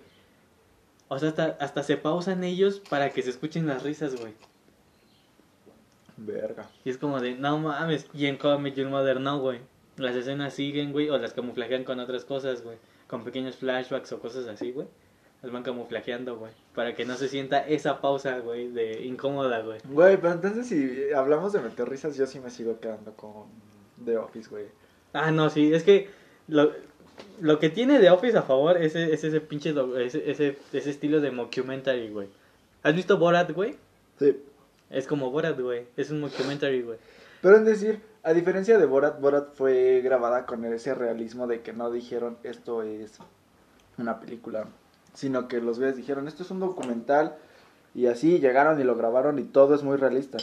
O 1.08 1.18
sea, 1.18 1.30
hasta, 1.30 1.56
hasta 1.60 1.82
se 1.82 1.96
pausan 1.96 2.44
ellos 2.44 2.82
para 2.90 3.08
que 3.08 3.22
se 3.22 3.30
escuchen 3.30 3.66
las 3.66 3.84
risas, 3.84 4.20
güey. 4.20 4.34
Verga. 6.18 6.68
Y 6.84 6.90
es 6.90 6.98
como 6.98 7.20
de, 7.20 7.36
no 7.36 7.56
mames. 7.58 8.06
Y 8.12 8.26
en 8.26 8.36
Call 8.36 8.60
Me 8.60 8.72
Your 8.72 8.90
Mother 8.90 9.18
no, 9.18 9.40
güey. 9.40 9.60
Las 9.96 10.14
escenas 10.14 10.52
siguen, 10.52 10.92
güey, 10.92 11.08
o 11.08 11.16
las 11.16 11.32
camuflajean 11.32 11.84
con 11.84 12.00
otras 12.00 12.26
cosas, 12.26 12.62
güey. 12.62 12.76
Con 13.06 13.24
pequeños 13.24 13.56
flashbacks 13.56 14.12
o 14.12 14.20
cosas 14.20 14.46
así, 14.46 14.72
güey. 14.72 14.88
Las 15.42 15.52
van 15.52 15.62
camuflajeando, 15.62 16.36
güey. 16.36 16.52
Para 16.74 16.94
que 16.94 17.04
no 17.04 17.16
se 17.16 17.28
sienta 17.28 17.66
esa 17.66 18.00
pausa, 18.00 18.38
güey, 18.40 18.68
de 18.68 19.04
incómoda, 19.04 19.60
güey. 19.60 19.80
Güey, 19.84 20.16
pero 20.16 20.32
entonces 20.32 20.66
si 20.66 21.12
hablamos 21.12 21.52
de 21.52 21.60
meter 21.60 21.88
risas, 21.88 22.16
yo 22.16 22.26
sí 22.26 22.40
me 22.40 22.50
sigo 22.50 22.80
quedando 22.80 23.12
con 23.14 23.46
The 24.04 24.16
Office, 24.18 24.50
güey. 24.50 24.66
Ah, 25.12 25.30
no, 25.30 25.48
sí, 25.48 25.72
es 25.72 25.84
que 25.84 26.10
lo, 26.48 26.72
lo 27.40 27.58
que 27.58 27.70
tiene 27.70 28.00
The 28.00 28.10
Office 28.10 28.36
a 28.36 28.42
favor 28.42 28.76
es, 28.76 28.96
es 28.96 29.22
ese 29.22 29.40
pinche, 29.40 29.74
ese, 29.98 30.30
ese, 30.30 30.58
ese 30.72 30.90
estilo 30.90 31.20
de 31.20 31.30
mockumentary, 31.30 32.10
güey. 32.10 32.28
¿Has 32.82 32.94
visto 32.94 33.18
Borat, 33.18 33.50
güey? 33.52 33.76
Sí. 34.18 34.36
Es 34.90 35.06
como 35.06 35.30
Borat, 35.30 35.58
güey. 35.60 35.86
Es 35.96 36.10
un 36.10 36.20
mockumentary, 36.20 36.82
güey. 36.82 36.98
Pero 37.40 37.56
es 37.56 37.64
decir, 37.64 38.00
a 38.22 38.32
diferencia 38.32 38.78
de 38.78 38.86
Borat, 38.86 39.20
Borat 39.20 39.54
fue 39.54 40.00
grabada 40.02 40.46
con 40.46 40.64
ese 40.64 40.94
realismo 40.94 41.46
de 41.46 41.60
que 41.60 41.72
no 41.72 41.90
dijeron 41.90 42.38
esto 42.42 42.82
es 42.82 43.18
una 43.96 44.20
película, 44.20 44.66
sino 45.18 45.48
que 45.48 45.60
los 45.60 45.78
güeyes 45.78 45.96
dijeron 45.96 46.28
esto 46.28 46.44
es 46.44 46.50
un 46.52 46.60
documental 46.60 47.36
y 47.92 48.06
así 48.06 48.38
llegaron 48.38 48.80
y 48.80 48.84
lo 48.84 48.94
grabaron 48.94 49.40
y 49.40 49.42
todo 49.42 49.74
es 49.74 49.82
muy 49.82 49.96
realista. 49.96 50.38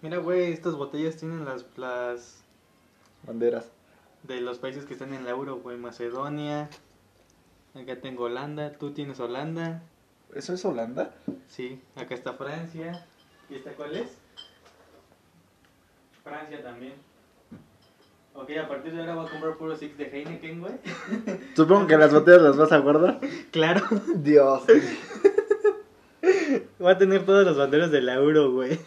Mira, 0.00 0.18
güey, 0.18 0.52
estas 0.52 0.74
botellas 0.74 1.16
tienen 1.16 1.44
las, 1.44 1.64
las... 1.76 2.42
Banderas. 3.24 3.70
de 4.24 4.40
los 4.40 4.58
países 4.58 4.84
que 4.84 4.94
están 4.94 5.14
en 5.14 5.22
la 5.22 5.30
Euro, 5.30 5.60
güey. 5.60 5.76
Macedonia. 5.78 6.68
Acá 7.80 8.00
tengo 8.00 8.24
Holanda. 8.24 8.72
Tú 8.72 8.90
tienes 8.90 9.20
Holanda. 9.20 9.80
¿Eso 10.34 10.54
es 10.54 10.64
Holanda? 10.64 11.14
Sí. 11.46 11.80
Acá 11.94 12.16
está 12.16 12.32
Francia. 12.32 13.06
¿Y 13.48 13.54
esta 13.54 13.74
cuál 13.74 13.94
es? 13.94 14.08
Francia 16.24 16.60
también. 16.64 16.94
Ok, 18.34 18.50
a 18.58 18.66
partir 18.66 18.92
de 18.94 19.00
ahora 19.00 19.14
voy 19.14 19.26
a 19.26 19.30
comprar 19.30 19.56
puro 19.56 19.76
Six 19.76 19.98
de 19.98 20.04
Heineken, 20.04 20.60
güey. 20.60 20.72
Supongo 21.56 21.86
que 21.86 21.98
las 21.98 22.12
botellas 22.12 22.42
las 22.42 22.56
vas 22.56 22.72
a 22.72 22.78
guardar. 22.78 23.20
Claro. 23.50 23.82
Dios. 24.16 24.62
Voy 26.78 26.92
a 26.92 26.98
tener 26.98 27.24
todos 27.24 27.44
los 27.44 27.56
banderos 27.56 27.90
de 27.90 28.00
la 28.02 28.14
Euro, 28.14 28.52
güey. 28.52 28.78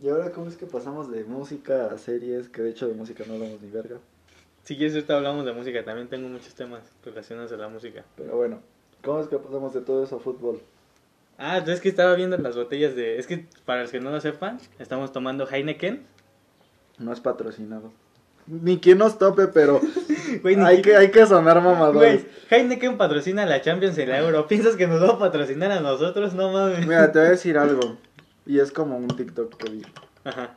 ¿Y 0.00 0.08
ahora 0.08 0.30
cómo 0.32 0.48
es 0.48 0.56
que 0.56 0.66
pasamos 0.66 1.10
de 1.10 1.24
música 1.24 1.86
a 1.86 1.98
series? 1.98 2.48
Que 2.48 2.62
de 2.62 2.70
hecho 2.70 2.88
de 2.88 2.94
música 2.94 3.24
no 3.26 3.34
hablamos 3.34 3.60
ni 3.62 3.70
verga. 3.70 3.98
Si 4.64 4.76
quieres, 4.76 4.94
ahorita 4.94 5.16
hablamos 5.16 5.44
de 5.44 5.52
música. 5.52 5.84
También 5.84 6.08
tengo 6.08 6.28
muchos 6.28 6.54
temas 6.54 6.82
relacionados 7.04 7.52
a 7.52 7.56
la 7.56 7.68
música. 7.68 8.04
Pero 8.16 8.36
bueno, 8.36 8.60
¿cómo 9.04 9.20
es 9.20 9.28
que 9.28 9.38
pasamos 9.38 9.72
de 9.74 9.80
todo 9.80 10.02
eso 10.02 10.16
a 10.16 10.20
fútbol? 10.20 10.60
Ah, 11.38 11.58
es 11.58 11.80
que 11.80 11.88
estaba 11.88 12.14
viendo 12.14 12.36
las 12.38 12.56
botellas 12.56 12.94
de... 12.94 13.18
Es 13.18 13.26
que 13.26 13.46
para 13.64 13.82
los 13.82 13.90
que 13.90 14.00
no 14.00 14.10
lo 14.10 14.20
sepan, 14.20 14.58
estamos 14.78 15.12
tomando 15.12 15.48
Heineken. 15.48 16.04
No 16.98 17.12
es 17.12 17.20
patrocinado. 17.20 17.92
Ni 18.46 18.78
quien 18.80 18.98
nos 18.98 19.18
tope, 19.18 19.46
pero 19.48 19.80
Güey, 20.42 20.56
hay, 20.60 20.82
que, 20.82 20.96
hay 20.96 21.10
que 21.10 21.24
sonar 21.26 21.62
mamadores. 21.62 22.22
Güey, 22.24 22.32
Heineken 22.62 22.96
patrocina 22.96 23.42
a 23.44 23.46
la 23.46 23.60
Champions 23.60 23.96
y 23.98 24.06
la 24.06 24.18
Euro. 24.18 24.46
¿Piensas 24.48 24.76
que 24.76 24.86
nos 24.86 25.02
va 25.02 25.14
a 25.14 25.18
patrocinar 25.18 25.70
a 25.70 25.80
nosotros? 25.80 26.34
No 26.34 26.50
mames. 26.52 26.86
Mira, 26.86 27.12
te 27.12 27.18
voy 27.18 27.28
a 27.28 27.30
decir 27.32 27.56
algo. 27.58 27.98
Y 28.46 28.58
es 28.58 28.72
como 28.72 28.96
un 28.96 29.08
TikTok 29.08 29.56
que 29.56 29.70
vi. 29.70 29.82
Ajá. 30.24 30.54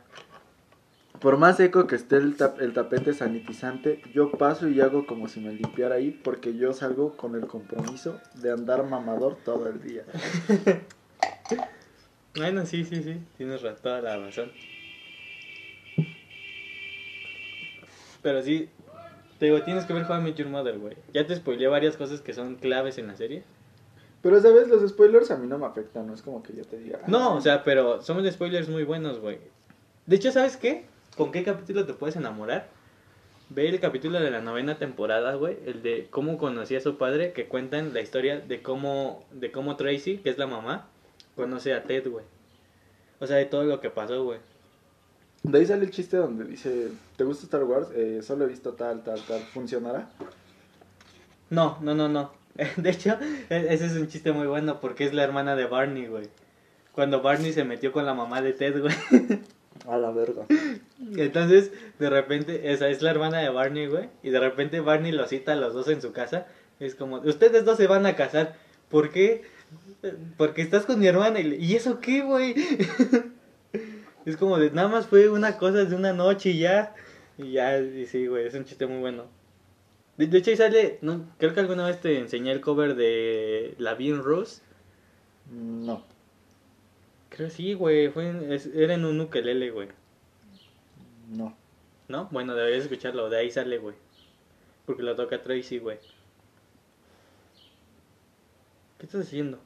Por 1.20 1.38
más 1.38 1.56
seco 1.56 1.86
que 1.86 1.94
esté 1.96 2.16
el, 2.16 2.36
tap- 2.36 2.60
el 2.60 2.74
tapete 2.74 3.14
sanitizante, 3.14 4.02
yo 4.12 4.30
paso 4.32 4.68
y 4.68 4.80
hago 4.82 5.06
como 5.06 5.28
si 5.28 5.40
me 5.40 5.52
limpiara 5.52 5.94
ahí 5.94 6.10
porque 6.10 6.54
yo 6.56 6.72
salgo 6.74 7.16
con 7.16 7.34
el 7.36 7.46
compromiso 7.46 8.20
de 8.34 8.50
andar 8.50 8.84
mamador 8.84 9.36
todo 9.44 9.66
el 9.68 9.80
día. 9.80 10.02
Bueno, 12.36 12.66
sí, 12.66 12.84
sí, 12.84 13.02
sí. 13.02 13.16
Tienes 13.38 13.62
toda 13.82 14.02
la 14.02 14.18
razón. 14.18 14.52
Pero 18.26 18.42
sí, 18.42 18.68
te 19.38 19.44
digo, 19.46 19.62
tienes 19.62 19.84
que 19.84 19.92
ver 19.92 20.02
How 20.02 20.16
I 20.18 20.20
Met 20.20 20.34
Your 20.34 20.48
Mother, 20.48 20.80
güey. 20.80 20.96
Ya 21.14 21.24
te 21.24 21.36
spoileé 21.36 21.68
varias 21.68 21.96
cosas 21.96 22.20
que 22.22 22.32
son 22.32 22.56
claves 22.56 22.98
en 22.98 23.06
la 23.06 23.14
serie. 23.14 23.44
Pero, 24.20 24.40
¿sabes? 24.40 24.66
Los 24.66 24.84
spoilers 24.90 25.30
a 25.30 25.36
mí 25.36 25.46
no 25.46 25.58
me 25.58 25.66
afectan, 25.66 26.08
no 26.08 26.12
es 26.14 26.22
como 26.22 26.42
que 26.42 26.52
yo 26.56 26.64
te 26.64 26.76
diga. 26.76 26.98
No, 27.06 27.18
"Ah, 27.20 27.34
o 27.34 27.40
sea, 27.40 27.62
pero 27.62 28.02
son 28.02 28.28
spoilers 28.32 28.68
muy 28.68 28.82
buenos, 28.82 29.20
güey. 29.20 29.38
De 30.06 30.16
hecho, 30.16 30.32
¿sabes 30.32 30.56
qué? 30.56 30.86
¿Con 31.16 31.30
qué 31.30 31.44
capítulo 31.44 31.86
te 31.86 31.94
puedes 31.94 32.16
enamorar? 32.16 32.66
Ve 33.48 33.68
el 33.68 33.78
capítulo 33.78 34.18
de 34.18 34.32
la 34.32 34.40
novena 34.40 34.76
temporada, 34.76 35.36
güey, 35.36 35.56
el 35.64 35.84
de 35.84 36.08
cómo 36.10 36.36
conocí 36.36 36.74
a 36.74 36.80
su 36.80 36.98
padre, 36.98 37.32
que 37.32 37.46
cuentan 37.46 37.94
la 37.94 38.00
historia 38.00 38.40
de 38.40 38.60
cómo, 38.60 39.24
de 39.30 39.52
cómo 39.52 39.76
Tracy, 39.76 40.18
que 40.18 40.30
es 40.30 40.38
la 40.38 40.48
mamá, 40.48 40.88
conoce 41.36 41.72
a 41.74 41.84
Ted, 41.84 42.10
güey. 42.10 42.24
O 43.20 43.26
sea, 43.28 43.36
de 43.36 43.44
todo 43.44 43.62
lo 43.62 43.80
que 43.80 43.90
pasó, 43.90 44.24
güey. 44.24 44.40
De 45.46 45.58
ahí 45.58 45.66
sale 45.66 45.84
el 45.84 45.92
chiste 45.92 46.16
donde 46.16 46.44
dice, 46.44 46.88
¿te 47.16 47.22
gusta 47.22 47.44
Star 47.44 47.62
Wars? 47.62 47.88
Eh, 47.94 48.20
solo 48.20 48.44
he 48.44 48.48
visto 48.48 48.72
tal, 48.72 49.04
tal, 49.04 49.20
tal. 49.26 49.40
¿Funcionará? 49.42 50.08
No, 51.50 51.78
no, 51.82 51.94
no, 51.94 52.08
no. 52.08 52.32
De 52.76 52.90
hecho, 52.90 53.16
e- 53.48 53.66
ese 53.70 53.86
es 53.86 53.92
un 53.92 54.08
chiste 54.08 54.32
muy 54.32 54.48
bueno 54.48 54.80
porque 54.80 55.04
es 55.04 55.14
la 55.14 55.22
hermana 55.22 55.54
de 55.54 55.66
Barney, 55.66 56.08
güey. 56.08 56.28
Cuando 56.90 57.22
Barney 57.22 57.52
se 57.52 57.62
metió 57.62 57.92
con 57.92 58.04
la 58.06 58.12
mamá 58.14 58.42
de 58.42 58.54
Ted, 58.54 58.80
güey. 58.80 58.94
A 59.86 59.98
la 59.98 60.10
verga. 60.10 60.46
Entonces, 61.16 61.70
de 62.00 62.10
repente, 62.10 62.72
esa 62.72 62.88
es 62.88 63.00
la 63.00 63.12
hermana 63.12 63.38
de 63.38 63.50
Barney, 63.50 63.86
güey. 63.86 64.08
Y 64.24 64.30
de 64.30 64.40
repente 64.40 64.80
Barney 64.80 65.12
los 65.12 65.28
cita 65.28 65.52
a 65.52 65.56
los 65.56 65.74
dos 65.74 65.86
en 65.86 66.02
su 66.02 66.10
casa. 66.10 66.48
Es 66.80 66.96
como, 66.96 67.18
ustedes 67.18 67.64
dos 67.64 67.76
se 67.76 67.86
van 67.86 68.04
a 68.04 68.16
casar. 68.16 68.56
¿Por 68.88 69.10
qué? 69.10 69.42
Porque 70.36 70.62
estás 70.62 70.86
con 70.86 70.98
mi 70.98 71.06
hermana. 71.06 71.38
Y, 71.38 71.54
¿Y 71.54 71.76
eso 71.76 72.00
qué, 72.00 72.22
güey? 72.22 72.56
es 74.30 74.36
como 74.36 74.58
de, 74.58 74.70
nada 74.70 74.88
más 74.88 75.06
fue 75.06 75.28
una 75.28 75.56
cosa 75.58 75.84
de 75.84 75.94
una 75.94 76.12
noche 76.12 76.50
y 76.50 76.58
ya. 76.60 76.94
Y 77.38 77.52
ya, 77.52 77.78
y 77.78 78.06
sí, 78.06 78.26
güey, 78.26 78.46
es 78.46 78.54
un 78.54 78.64
chiste 78.64 78.86
muy 78.86 78.98
bueno. 79.00 79.24
De, 80.16 80.26
de 80.26 80.38
hecho, 80.38 80.50
ahí 80.50 80.56
sale, 80.56 80.98
no, 81.02 81.24
creo 81.38 81.54
que 81.54 81.60
alguna 81.60 81.86
vez 81.86 82.00
te 82.00 82.18
enseñé 82.18 82.52
el 82.52 82.60
cover 82.60 82.94
de 82.96 83.74
La 83.78 83.94
en 83.98 84.22
Rose. 84.22 84.62
No. 85.52 86.02
Creo 87.28 87.50
sí, 87.50 87.74
güey, 87.74 88.08
fue 88.08 88.28
en- 88.28 88.52
es- 88.52 88.66
era 88.74 88.94
en 88.94 89.04
un 89.04 89.20
ukelele, 89.20 89.70
güey. 89.70 89.88
No. 91.28 91.56
¿No? 92.08 92.28
Bueno, 92.30 92.54
deberías 92.54 92.84
escucharlo, 92.84 93.28
de 93.28 93.38
ahí 93.38 93.50
sale, 93.50 93.78
güey. 93.78 93.96
Porque 94.86 95.02
lo 95.02 95.14
toca 95.16 95.42
Tracy, 95.42 95.78
güey. 95.78 95.98
¿Qué 98.98 99.06
estás 99.06 99.26
haciendo? 99.26 99.58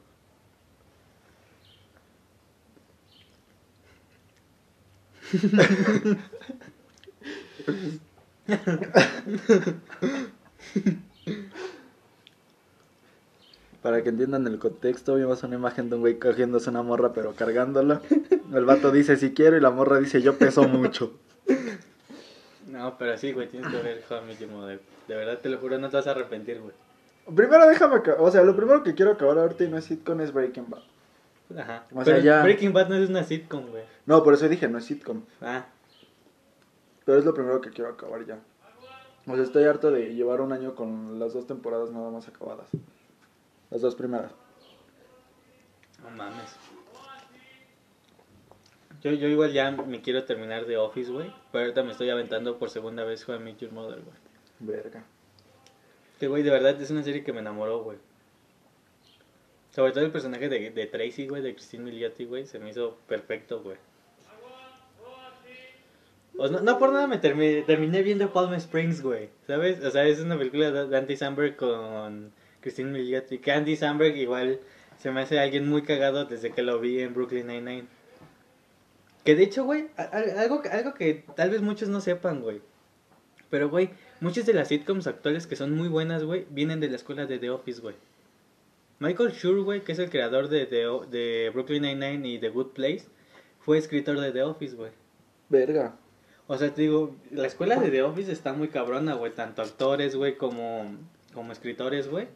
Para 13.81 14.03
que 14.03 14.09
entiendan 14.09 14.45
el 14.45 14.59
contexto, 14.59 15.15
vimos 15.15 15.41
una 15.43 15.55
imagen 15.55 15.89
de 15.89 15.95
un 15.95 16.01
güey 16.01 16.19
cogiéndose 16.19 16.69
una 16.69 16.83
morra 16.83 17.13
pero 17.13 17.33
cargándola. 17.33 18.01
El 18.53 18.65
vato 18.65 18.91
dice 18.91 19.17
si 19.17 19.33
quiero 19.33 19.57
y 19.57 19.61
la 19.61 19.71
morra 19.71 19.99
dice 19.99 20.21
yo 20.21 20.37
peso 20.37 20.67
mucho. 20.67 21.13
No, 22.67 22.97
pero 22.97 23.17
sí, 23.17 23.31
güey, 23.31 23.47
tienes 23.47 23.71
que 23.71 23.81
ver 23.81 24.03
How 24.09 24.19
I. 24.29 24.79
De 25.07 25.15
verdad, 25.15 25.39
te 25.39 25.49
lo 25.49 25.57
juro, 25.57 25.79
no 25.79 25.89
te 25.89 25.97
vas 25.97 26.07
a 26.07 26.11
arrepentir, 26.11 26.59
güey. 26.61 26.73
Primero 27.35 27.67
déjame 27.67 27.95
acabar, 27.97 28.21
o 28.21 28.31
sea, 28.31 28.43
lo 28.43 28.55
primero 28.55 28.83
que 28.83 28.93
quiero 28.93 29.11
acabar 29.11 29.37
ahorita 29.37 29.63
y 29.63 29.67
no 29.69 29.77
es 29.77 29.85
sitcom 29.85 30.21
es 30.21 30.31
Breaking 30.33 30.69
Bad. 30.69 30.81
Ajá. 31.57 31.85
O 31.93 32.03
sea, 32.03 32.15
pero 32.15 32.19
ya- 32.19 32.43
Breaking 32.43 32.73
Bad 32.73 32.89
no 32.89 32.95
es 32.95 33.09
una 33.09 33.23
sitcom, 33.23 33.67
güey. 33.67 33.83
No, 34.05 34.23
por 34.23 34.33
eso 34.33 34.47
dije 34.49 34.67
no 34.67 34.77
es 34.77 34.85
sitcom. 34.85 35.23
Ah, 35.41 35.65
Pero 37.05 37.17
es 37.19 37.25
lo 37.25 37.33
primero 37.33 37.59
que 37.61 37.69
quiero 37.71 37.89
acabar 37.91 38.25
ya. 38.25 38.39
O 39.27 39.35
sea, 39.35 39.43
estoy 39.43 39.63
harto 39.65 39.91
de 39.91 40.13
llevar 40.15 40.41
un 40.41 40.51
año 40.51 40.75
con 40.75 41.19
las 41.19 41.33
dos 41.33 41.45
temporadas 41.47 41.91
nada 41.91 42.09
más 42.09 42.27
acabadas. 42.27 42.69
Las 43.69 43.81
dos 43.81 43.95
primeras. 43.95 44.31
no 46.03 46.09
mames. 46.11 46.55
Yo, 49.01 49.11
yo 49.13 49.27
igual 49.27 49.51
ya 49.51 49.71
me 49.71 50.01
quiero 50.01 50.23
terminar 50.25 50.65
de 50.65 50.77
Office, 50.77 51.11
güey. 51.11 51.33
Pero 51.51 51.63
ahorita 51.65 51.83
me 51.83 51.91
estoy 51.91 52.09
aventando 52.09 52.57
por 52.59 52.69
segunda 52.69 53.03
vez 53.03 53.25
I 53.27 53.39
Met 53.39 53.57
Your 53.57 53.71
Mother, 53.71 54.01
güey. 54.01 54.15
Verga. 54.59 55.03
Que, 56.19 56.27
güey, 56.27 56.43
de 56.43 56.51
verdad 56.51 56.79
es 56.79 56.91
una 56.91 57.01
serie 57.03 57.23
que 57.23 57.33
me 57.33 57.39
enamoró, 57.39 57.83
güey. 57.83 57.97
Sobre 59.71 59.91
todo 59.93 60.03
el 60.03 60.11
personaje 60.11 60.49
de, 60.49 60.69
de 60.71 60.85
Tracy, 60.85 61.27
güey, 61.27 61.41
de 61.41 61.53
Christine 61.55 61.83
Milioti, 61.85 62.25
güey, 62.25 62.45
se 62.45 62.59
me 62.59 62.69
hizo 62.69 62.97
perfecto, 63.07 63.61
güey. 63.61 63.77
O 66.37 66.47
sea, 66.47 66.57
no, 66.57 66.63
no 66.63 66.79
por 66.79 66.91
nada 66.91 67.07
me 67.07 67.21
termi- 67.21 67.65
terminé 67.65 68.01
viendo 68.03 68.31
Palm 68.33 68.53
Springs, 68.55 69.01
güey, 69.01 69.29
¿sabes? 69.47 69.83
O 69.83 69.91
sea, 69.91 70.05
es 70.05 70.19
una 70.19 70.37
película 70.37 70.71
de, 70.71 70.97
Andy 70.97 71.15
Samberg 71.17 71.55
con 71.55 72.31
Christine 72.61 72.91
Milioti. 72.91 73.39
Que 73.39 73.51
Andy 73.51 73.75
Samberg 73.75 74.15
igual 74.17 74.59
se 74.97 75.11
me 75.11 75.21
hace 75.21 75.39
alguien 75.39 75.67
muy 75.69 75.83
cagado 75.83 76.25
desde 76.25 76.51
que 76.51 76.61
lo 76.63 76.79
vi 76.79 77.01
en 77.01 77.13
Brooklyn 77.13 77.47
Nine-Nine. 77.47 77.87
Que 79.25 79.35
de 79.35 79.43
hecho, 79.43 79.65
güey, 79.65 79.87
algo, 79.97 80.63
algo 80.71 80.93
que 80.95 81.25
tal 81.35 81.49
vez 81.51 81.61
muchos 81.61 81.89
no 81.89 82.01
sepan, 82.01 82.41
güey. 82.41 82.61
Pero, 83.49 83.69
güey, 83.69 83.89
muchas 84.21 84.45
de 84.45 84.53
las 84.53 84.69
sitcoms 84.69 85.07
actuales 85.07 85.45
que 85.45 85.55
son 85.57 85.75
muy 85.75 85.89
buenas, 85.89 86.23
güey, 86.23 86.45
vienen 86.49 86.79
de 86.79 86.89
la 86.89 86.95
escuela 86.95 87.25
de 87.25 87.37
The 87.37 87.49
Office, 87.51 87.81
güey. 87.81 87.95
Michael 89.01 89.31
Schur, 89.31 89.81
que 89.83 89.91
es 89.93 89.97
el 89.99 90.11
creador 90.11 90.47
de, 90.47 90.67
The 90.67 90.85
O- 90.85 91.05
de 91.07 91.49
Brooklyn 91.51 91.81
Nine-Nine 91.81 92.27
y 92.27 92.39
The 92.39 92.49
Good 92.49 92.67
Place, 92.67 93.05
fue 93.59 93.79
escritor 93.79 94.19
de 94.19 94.31
The 94.31 94.43
Office, 94.43 94.75
güey. 94.75 94.91
Verga. 95.49 95.95
O 96.45 96.55
sea, 96.57 96.71
te 96.71 96.83
digo, 96.83 97.15
la 97.31 97.47
escuela 97.47 97.77
de 97.79 97.89
The 97.89 98.03
Office 98.03 98.31
está 98.31 98.53
muy 98.53 98.67
cabrona, 98.67 99.15
güey. 99.15 99.33
Tanto 99.33 99.63
actores, 99.63 100.15
güey, 100.15 100.37
como, 100.37 100.95
como 101.33 101.51
escritores, 101.51 102.09
güey. 102.09 102.27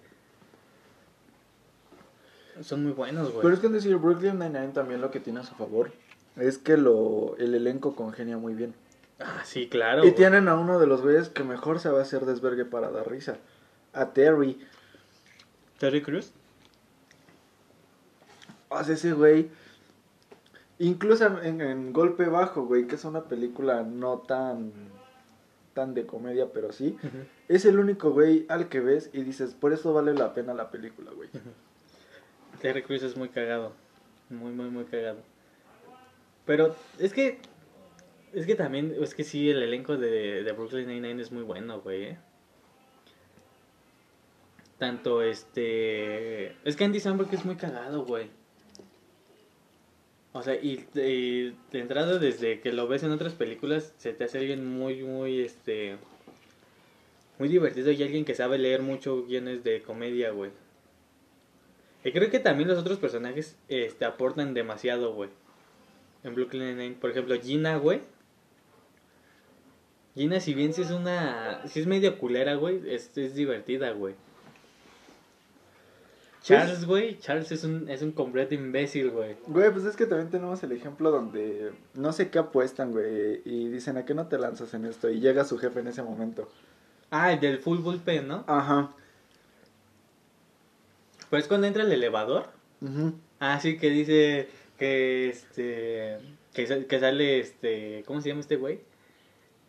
Son 2.61 2.81
muy 2.83 2.93
buenos, 2.93 3.29
güey. 3.31 3.41
Pero 3.43 3.53
es 3.53 3.59
que 3.59 3.67
en 3.67 3.73
decir 3.73 3.95
Brooklyn 3.97 4.39
Nine-Nine 4.39 4.69
también 4.69 5.01
lo 5.01 5.11
que 5.11 5.19
tiene 5.19 5.41
a 5.41 5.43
su 5.43 5.53
favor 5.55 5.91
es 6.37 6.57
que 6.57 6.77
lo, 6.77 7.35
el 7.37 7.53
elenco 7.53 7.95
congenia 7.95 8.37
muy 8.37 8.55
bien. 8.55 8.73
Ah, 9.19 9.41
sí, 9.45 9.67
claro. 9.69 10.03
y 10.05 10.11
tienen 10.11 10.47
a 10.47 10.55
uno 10.55 10.79
de 10.79 10.87
los 10.87 11.01
güeyes 11.01 11.29
que 11.29 11.43
mejor 11.43 11.79
se 11.79 11.89
va 11.89 11.99
a 11.99 12.01
hacer 12.01 12.25
desvergue 12.25 12.65
para 12.65 12.89
dar 12.91 13.09
risa. 13.09 13.37
A 13.93 14.13
Terry. 14.13 14.59
Terry 15.77 16.01
Crews. 16.01 16.33
O 18.69 18.83
sea, 18.83 18.93
ese 18.95 19.13
güey. 19.13 19.49
Incluso 20.79 21.41
en, 21.41 21.61
en 21.61 21.93
Golpe 21.93 22.25
Bajo, 22.25 22.65
güey, 22.65 22.87
que 22.87 22.95
es 22.95 23.05
una 23.05 23.23
película 23.23 23.83
no 23.83 24.19
tan. 24.19 24.71
tan 25.73 25.93
de 25.93 26.05
comedia, 26.05 26.51
pero 26.53 26.71
sí. 26.71 26.97
Es 27.47 27.65
el 27.65 27.79
único 27.79 28.11
güey 28.11 28.45
al 28.49 28.69
que 28.69 28.79
ves 28.79 29.09
y 29.13 29.21
dices, 29.23 29.53
por 29.53 29.71
eso 29.73 29.93
vale 29.93 30.13
la 30.13 30.33
pena 30.33 30.53
la 30.53 30.71
película, 30.71 31.11
güey. 31.11 31.29
Terry 32.61 32.83
Crews 32.83 33.03
es 33.03 33.15
muy 33.17 33.29
cagado. 33.29 33.73
Muy, 34.29 34.51
muy, 34.51 34.69
muy 34.69 34.85
cagado. 34.85 35.19
Pero 36.45 36.75
es 36.99 37.13
que 37.13 37.39
Es 38.33 38.45
que 38.45 38.55
también, 38.55 38.95
es 39.01 39.15
que 39.15 39.23
sí, 39.23 39.49
el 39.49 39.61
elenco 39.63 39.97
de, 39.97 40.43
de 40.43 40.51
Brooklyn 40.51 40.87
Nine-Nine 40.87 41.21
es 41.21 41.31
muy 41.31 41.43
bueno, 41.43 41.79
güey, 41.81 42.03
¿eh? 42.03 42.17
Tanto 44.77 45.21
este... 45.21 46.47
Es 46.67 46.75
que 46.75 46.83
Andy 46.83 46.99
Samberg 46.99 47.33
es 47.33 47.45
muy 47.45 47.55
cagado, 47.55 48.05
güey. 48.05 48.29
O 50.37 50.43
sea, 50.43 50.55
y, 50.55 50.85
y 50.95 51.55
de 51.71 51.79
entrada 51.79 52.19
desde 52.19 52.59
que 52.59 52.73
lo 52.73 52.89
ves 52.89 53.03
en 53.03 53.11
otras 53.11 53.33
películas, 53.33 53.93
se 53.97 54.11
te 54.11 54.25
hace 54.25 54.39
alguien 54.39 54.67
muy, 54.67 55.01
muy, 55.01 55.39
este... 55.39 55.95
Muy 57.39 57.47
divertido 57.47 57.89
y 57.89 58.03
alguien 58.03 58.25
que 58.25 58.33
sabe 58.35 58.57
leer 58.57 58.81
mucho 58.81 59.25
guiones 59.25 59.63
de 59.63 59.81
comedia, 59.81 60.31
güey. 60.31 60.51
Y 62.03 62.11
creo 62.11 62.29
que 62.29 62.39
también 62.39 62.67
los 62.67 62.77
otros 62.77 62.99
personajes 62.99 63.55
este, 63.69 64.03
aportan 64.03 64.53
demasiado, 64.53 65.13
güey. 65.13 65.29
En 66.25 66.35
Brooklyn 66.35 66.63
Nine-Nine. 66.63 66.97
Por 66.99 67.11
ejemplo, 67.11 67.39
Gina, 67.39 67.77
güey. 67.77 68.01
Gina, 70.15 70.41
si 70.41 70.53
bien 70.53 70.73
si 70.73 70.81
es 70.81 70.91
una... 70.91 71.65
Si 71.65 71.79
es 71.79 71.87
medio 71.87 72.17
culera, 72.17 72.55
güey, 72.55 72.81
es, 72.93 73.17
es 73.17 73.35
divertida, 73.35 73.91
güey. 73.91 74.15
Charles, 76.45 76.85
güey, 76.85 77.17
Charles 77.19 77.51
es 77.51 77.63
un, 77.63 77.89
es 77.89 78.01
un 78.03 78.11
completo 78.11 78.53
imbécil, 78.53 79.09
güey. 79.09 79.35
Güey, 79.47 79.71
pues 79.71 79.85
es 79.85 79.95
que 79.95 80.05
también 80.05 80.29
tenemos 80.29 80.61
el 80.63 80.71
ejemplo 80.73 81.09
donde 81.11 81.71
no 81.95 82.13
sé 82.13 82.29
qué 82.29 82.37
apuestan, 82.39 82.91
güey, 82.91 83.41
y 83.45 83.67
dicen, 83.69 83.97
¿a 83.97 84.05
qué 84.05 84.13
no 84.13 84.27
te 84.27 84.37
lanzas 84.37 84.73
en 84.75 84.85
esto? 84.85 85.09
Y 85.09 85.19
llega 85.19 85.43
su 85.43 85.57
jefe 85.57 85.79
en 85.79 85.87
ese 85.87 86.03
momento. 86.03 86.47
Ah, 87.09 87.33
el 87.33 87.39
del 87.39 87.57
full 87.59 87.79
bullpen, 87.79 88.27
¿no? 88.27 88.43
Ajá. 88.47 88.91
Pues 91.29 91.47
cuando 91.47 91.67
entra 91.67 91.83
el 91.83 91.91
elevador. 91.91 92.47
ujú. 92.81 93.13
Ah, 93.39 93.59
sí, 93.59 93.77
que 93.77 93.89
dice 93.89 94.47
que 94.77 95.29
este... 95.29 96.17
Que, 96.53 96.67
sa- 96.67 96.83
que 96.83 96.99
sale 96.99 97.39
este... 97.39 98.03
¿Cómo 98.07 98.21
se 98.21 98.29
llama 98.29 98.41
este 98.41 98.55
güey? 98.55 98.79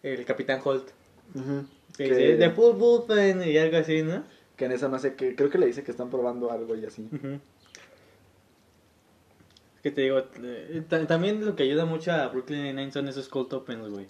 El 0.03 0.25
Capitán 0.25 0.61
Holt. 0.63 0.89
Ujú. 1.35 1.65
Que 1.97 2.05
Que- 2.05 2.15
dice, 2.15 2.37
de 2.37 2.51
full 2.51 2.77
bullpen 2.77 3.43
y 3.49 3.57
algo 3.59 3.79
así, 3.79 4.03
¿no? 4.03 4.23
Que 4.57 4.65
en 4.67 4.73
esa 4.73 4.89
no 4.89 4.99
sé 4.99 5.15
qué, 5.17 5.35
creo 5.37 5.51
que 5.51 5.59
le 5.59 5.67
dice 5.67 5.85
que 5.85 5.91
están 5.91 6.09
probando 6.11 6.51
algo 6.51 6.75
y 6.77 6.85
así. 6.87 7.09
Es 9.77 9.83
que 9.83 9.91
te 9.91 10.01
digo, 10.03 10.23
eh, 10.43 10.83
ta- 10.89 11.07
también 11.07 11.45
lo 11.45 11.55
que 11.57 11.63
ayuda 11.65 11.85
mucho 11.85 12.11
a 12.13 12.27
Brooklyn 12.29 12.63
Nine-Nine 12.63 12.91
son 12.93 13.07
esos 13.09 13.29
cold 13.29 13.53
opens, 13.53 13.89
güey. 13.89 14.07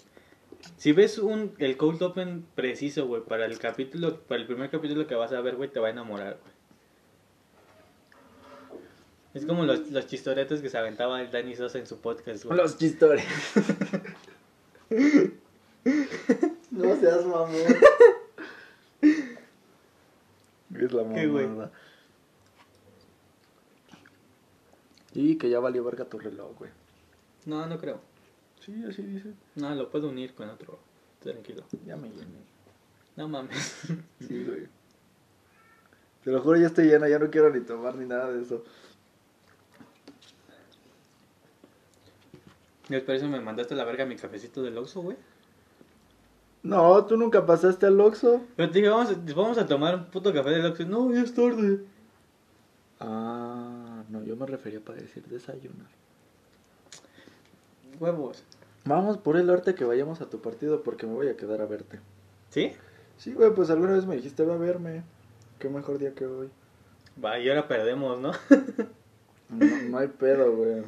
Si 0.77 0.93
ves 0.93 1.19
un, 1.19 1.55
el 1.59 1.77
cold 1.77 2.03
open 2.03 2.47
preciso, 2.55 3.07
güey, 3.07 3.23
para 3.23 3.45
el 3.47 3.59
capítulo, 3.59 4.21
para 4.23 4.41
el 4.41 4.47
primer 4.47 4.71
capítulo 4.71 5.07
que 5.07 5.15
vas 5.15 5.33
a 5.33 5.41
ver, 5.41 5.57
güey, 5.57 5.69
te 5.71 5.81
va 5.81 5.89
a 5.89 5.91
enamorar, 5.91 6.39
güey. 6.41 6.57
Es 9.35 9.45
como 9.45 9.65
los, 9.65 9.91
los 9.91 10.07
chistoretos 10.07 10.63
que 10.63 10.71
se 10.71 10.79
aventaba 10.79 11.21
el 11.21 11.31
Danny 11.31 11.55
Sosa 11.57 11.79
en 11.79 11.87
su 11.87 11.99
podcast, 11.99 12.45
güey. 12.45 12.57
Los 12.57 12.79
chistores. 12.79 13.25
no 16.71 16.97
seas 16.97 17.27
mamón. 17.27 17.51
Es 20.81 20.93
la 20.93 21.05
mamada. 21.05 21.72
Y 25.14 25.37
que 25.39 25.49
ya 25.49 25.61
valió 25.61 25.83
verga 25.83 26.05
tu 26.05 26.18
reloj, 26.18 26.57
güey. 26.59 26.70
No, 27.47 27.66
no 27.66 27.79
creo. 27.79 28.01
Sí, 28.61 28.85
así 28.89 29.03
dice. 29.03 29.33
No, 29.55 29.74
lo 29.74 29.91
puedo 29.91 30.09
unir 30.09 30.35
con 30.35 30.51
otro. 30.51 30.79
Tranquilo. 31.20 31.64
Ya 31.87 31.97
me 31.97 32.09
llené. 32.09 32.45
No 33.16 33.29
mames. 33.29 33.85
Sí, 34.20 34.45
güey. 34.45 34.68
Te 36.24 36.33
lo 36.33 36.43
juro, 36.43 36.59
ya 36.59 36.66
estoy 36.66 36.87
llena, 36.87 37.09
ya 37.09 37.18
no 37.20 37.31
quiero 37.31 37.51
ni 37.51 37.61
tomar 37.61 37.95
ni 37.95 38.05
nada 38.05 38.33
de 38.33 38.43
eso. 38.43 38.64
Y 42.89 42.99
por 43.01 43.14
eso 43.14 43.29
me 43.29 43.41
mandaste 43.41 43.74
a 43.74 43.77
la 43.77 43.85
verga 43.85 44.05
mi 44.07 44.16
cafecito 44.16 44.62
del 44.62 44.77
Oxxo, 44.79 45.03
güey. 45.03 45.16
No, 46.67 47.05
tú 47.05 47.17
nunca 47.17 47.47
pasaste 47.47 47.87
al 47.87 48.01
Oxxo. 48.01 48.41
Pero 48.57 48.71
te 48.71 48.79
dije, 48.79 48.91
vamos 48.91 49.11
a, 49.11 49.35
vamos 49.35 49.59
a 49.59 49.67
tomar 49.67 49.95
un 49.95 50.05
puto 50.07 50.33
café 50.33 50.51
del 50.51 50.67
Oxxo. 50.67 50.85
No, 50.85 51.12
ya 51.12 51.23
es 51.23 51.33
tarde. 51.35 51.81
Ah, 52.99 54.03
no, 54.09 54.25
yo 54.25 54.37
me 54.37 54.47
refería 54.47 54.81
para 54.81 55.01
decir 55.01 55.25
desayunar. 55.27 55.87
Huevos. 58.01 58.43
Vamos 58.85 59.19
por 59.19 59.37
el 59.37 59.51
arte 59.51 59.75
que 59.75 59.85
vayamos 59.85 60.21
a 60.21 60.27
tu 60.31 60.41
partido 60.41 60.83
porque 60.83 61.07
me 61.07 61.14
voy 61.14 61.29
a 61.29 61.37
quedar 61.37 61.61
a 61.61 61.67
verte. 61.67 62.01
¿Sí? 62.51 62.73
Sí, 63.17 63.33
güey, 63.33 63.55
pues 63.55 63.71
alguna 63.71 63.93
vez 63.93 64.07
me 64.07 64.17
dijiste, 64.17 64.45
va 64.45 64.55
a 64.55 64.59
verme. 64.59 65.03
Qué 65.59 65.69
mejor 65.69 65.99
día 65.99 66.14
que 66.14 66.27
hoy. 66.27 66.51
Va, 67.23 67.39
y 67.39 67.49
ahora 67.49 67.67
perdemos, 67.69 68.21
¿no? 68.21 68.33
No, 69.49 69.64
no 69.91 69.99
hay 69.99 70.09
pedo, 70.09 70.55
güey. 70.57 70.83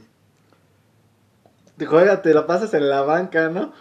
Te 1.77 1.87
juega, 1.87 2.23
te 2.23 2.35
la 2.35 2.47
pasas 2.47 2.75
en 2.75 2.89
la 2.89 3.03
banca, 3.03 3.49
¿no? 3.49 3.73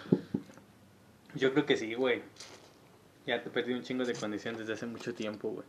Yo 1.37 1.53
creo 1.53 1.65
que 1.65 1.77
sí, 1.77 1.93
güey. 1.93 2.21
Ya 3.25 3.41
te 3.43 3.49
perdí 3.49 3.73
un 3.73 3.83
chingo 3.83 4.05
de 4.05 4.13
condición 4.13 4.57
desde 4.57 4.73
hace 4.73 4.85
mucho 4.85 5.13
tiempo, 5.13 5.49
güey. 5.49 5.65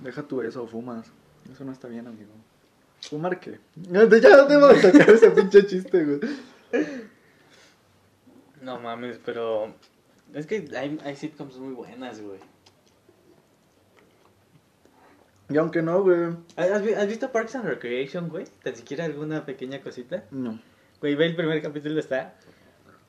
Deja 0.00 0.22
tú 0.22 0.42
eso, 0.42 0.66
fumas. 0.66 1.06
Eso 1.52 1.64
no 1.64 1.72
está 1.72 1.88
bien, 1.88 2.06
amigo. 2.06 2.30
¿Fumar 3.08 3.38
qué? 3.40 3.58
Ya 3.90 4.04
no 4.04 4.46
debo 4.46 4.68
de 4.68 4.80
sacar 4.80 5.10
ese 5.10 5.30
pinche 5.30 5.66
chiste, 5.66 6.04
güey. 6.04 6.20
No 8.60 8.78
mames, 8.78 9.18
pero... 9.24 9.74
Es 10.34 10.46
que 10.46 10.68
hay, 10.76 10.98
hay 11.04 11.16
sitcoms 11.16 11.58
muy 11.58 11.74
buenas, 11.74 12.20
güey. 12.20 12.38
Y 15.50 15.56
aunque 15.58 15.82
no, 15.82 16.02
güey. 16.02 16.34
¿Has, 16.56 16.82
vi- 16.82 16.94
has 16.94 17.06
visto 17.06 17.30
Parks 17.30 17.56
and 17.56 17.66
Recreation, 17.66 18.28
güey? 18.30 18.46
¿Tan 18.62 18.74
siquiera 18.74 19.04
alguna 19.04 19.44
pequeña 19.44 19.80
cosita? 19.82 20.24
No. 20.30 20.58
Güey, 21.00 21.14
ve 21.16 21.26
el 21.26 21.36
primer 21.36 21.60
capítulo, 21.60 21.98
está 22.00 22.34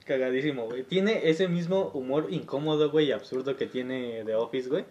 cagadísimo, 0.03 0.65
güey. 0.65 0.83
Tiene 0.83 1.29
ese 1.29 1.47
mismo 1.47 1.91
humor 1.93 2.27
incómodo, 2.29 2.91
güey, 2.91 3.07
y 3.07 3.11
absurdo 3.11 3.55
que 3.57 3.67
tiene 3.67 4.23
The 4.25 4.35
Office, 4.35 4.69
güey. 4.69 4.85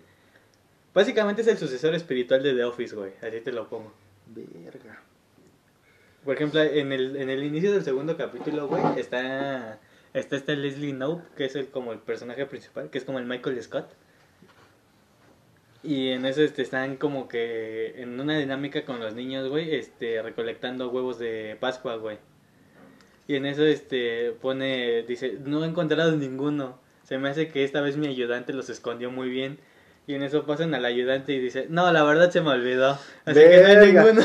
Básicamente 0.94 1.42
es 1.42 1.48
el 1.48 1.58
sucesor 1.58 1.94
espiritual 1.94 2.42
de 2.42 2.54
The 2.54 2.64
Office, 2.64 2.94
güey. 2.94 3.12
Así 3.22 3.40
te 3.40 3.52
lo 3.52 3.68
pongo. 3.68 3.92
Verga. 4.26 5.02
Por 6.24 6.36
ejemplo, 6.36 6.62
en 6.62 6.92
el, 6.92 7.16
en 7.16 7.30
el 7.30 7.42
inicio 7.42 7.72
del 7.72 7.82
segundo 7.82 8.16
capítulo, 8.16 8.68
güey, 8.68 8.82
está, 8.96 9.80
está 10.14 10.36
este 10.36 10.56
Leslie 10.56 10.92
Knope, 10.92 11.24
que 11.36 11.46
es 11.46 11.56
el, 11.56 11.68
como 11.68 11.92
el 11.92 11.98
personaje 11.98 12.46
principal, 12.46 12.90
que 12.90 12.98
es 12.98 13.04
como 13.04 13.18
el 13.18 13.26
Michael 13.26 13.60
Scott. 13.62 13.90
Y 15.82 16.10
en 16.10 16.24
eso 16.26 16.42
este, 16.42 16.62
están 16.62 16.96
como 16.96 17.26
que 17.26 18.00
en 18.00 18.20
una 18.20 18.38
dinámica 18.38 18.84
con 18.84 19.00
los 19.00 19.14
niños, 19.14 19.48
güey, 19.48 19.74
este, 19.74 20.22
recolectando 20.22 20.90
huevos 20.90 21.18
de 21.18 21.56
Pascua, 21.58 21.96
güey. 21.96 22.18
Y 23.26 23.36
en 23.36 23.46
eso 23.46 23.64
este 23.64 24.32
pone, 24.40 25.02
dice, 25.02 25.38
no 25.44 25.64
he 25.64 25.68
encontrado 25.68 26.16
ninguno. 26.16 26.78
Se 27.04 27.18
me 27.18 27.28
hace 27.28 27.48
que 27.48 27.64
esta 27.64 27.80
vez 27.80 27.96
mi 27.96 28.06
ayudante 28.06 28.52
los 28.52 28.68
escondió 28.70 29.10
muy 29.10 29.28
bien. 29.28 29.58
Y 30.06 30.14
en 30.14 30.22
eso 30.22 30.44
pasan 30.44 30.74
al 30.74 30.84
ayudante 30.84 31.32
y 31.32 31.38
dice, 31.38 31.66
no, 31.68 31.90
la 31.92 32.02
verdad 32.02 32.30
se 32.30 32.40
me 32.40 32.50
olvidó. 32.50 32.98
Así 33.24 33.40
que 33.40 33.62
no 33.62 33.68
hay 33.68 33.92
ninguno. 33.92 34.22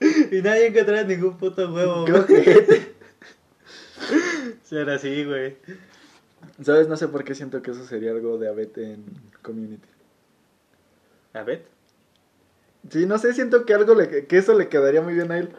y 0.30 0.42
nadie 0.42 0.66
encontró 0.68 1.02
ningún 1.04 1.36
puto 1.38 1.72
huevo. 1.72 2.04
Qué. 2.26 2.94
Será 4.62 4.94
así, 4.94 5.24
güey. 5.24 5.56
¿Sabes? 6.62 6.88
No 6.88 6.96
sé 6.96 7.08
por 7.08 7.24
qué 7.24 7.34
siento 7.34 7.62
que 7.62 7.72
eso 7.72 7.84
sería 7.84 8.12
algo 8.12 8.38
de 8.38 8.48
abete 8.48 8.92
en 8.92 9.04
Community. 9.42 9.88
A 11.32 11.42
ver. 11.42 11.64
Sí, 12.88 13.06
no 13.06 13.18
sé, 13.18 13.34
siento 13.34 13.66
que 13.66 13.74
algo 13.74 13.94
le, 13.94 14.26
que 14.26 14.38
eso 14.38 14.56
le 14.56 14.68
quedaría 14.68 15.02
muy 15.02 15.14
bien 15.14 15.30
a 15.32 15.38
él. 15.38 15.50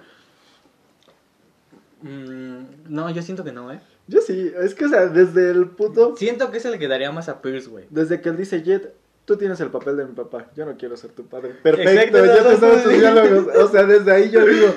Mm, 2.01 2.89
no, 2.89 3.09
yo 3.09 3.21
siento 3.21 3.43
que 3.43 3.51
no, 3.51 3.71
¿eh? 3.71 3.79
Yo 4.07 4.21
sí, 4.21 4.51
es 4.59 4.75
que, 4.75 4.85
o 4.85 4.89
sea, 4.89 5.07
desde 5.07 5.51
el 5.51 5.67
puto. 5.67 6.15
Siento 6.17 6.51
que 6.51 6.59
se 6.59 6.69
le 6.69 6.79
quedaría 6.79 7.11
más 7.11 7.29
a 7.29 7.41
Pierce, 7.41 7.69
güey. 7.69 7.85
Desde 7.89 8.21
que 8.21 8.29
él 8.29 8.37
dice, 8.37 8.63
Jet, 8.63 8.93
tú 9.25 9.37
tienes 9.37 9.59
el 9.59 9.69
papel 9.69 9.97
de 9.97 10.05
mi 10.05 10.13
papá. 10.13 10.49
Yo 10.55 10.65
no 10.65 10.75
quiero 10.77 10.97
ser 10.97 11.11
tu 11.11 11.25
padre. 11.25 11.51
Exacto, 11.51 11.63
Perfecto, 11.63 12.25
ya 12.25 12.43
no, 12.43 12.49
te 12.49 12.57
sabes 12.57 12.83
tus 12.83 12.93
diálogos. 12.93 13.55
O 13.55 13.67
sea, 13.69 13.83
desde 13.83 14.11
ahí 14.11 14.29
yo 14.29 14.45
digo. 14.45 14.73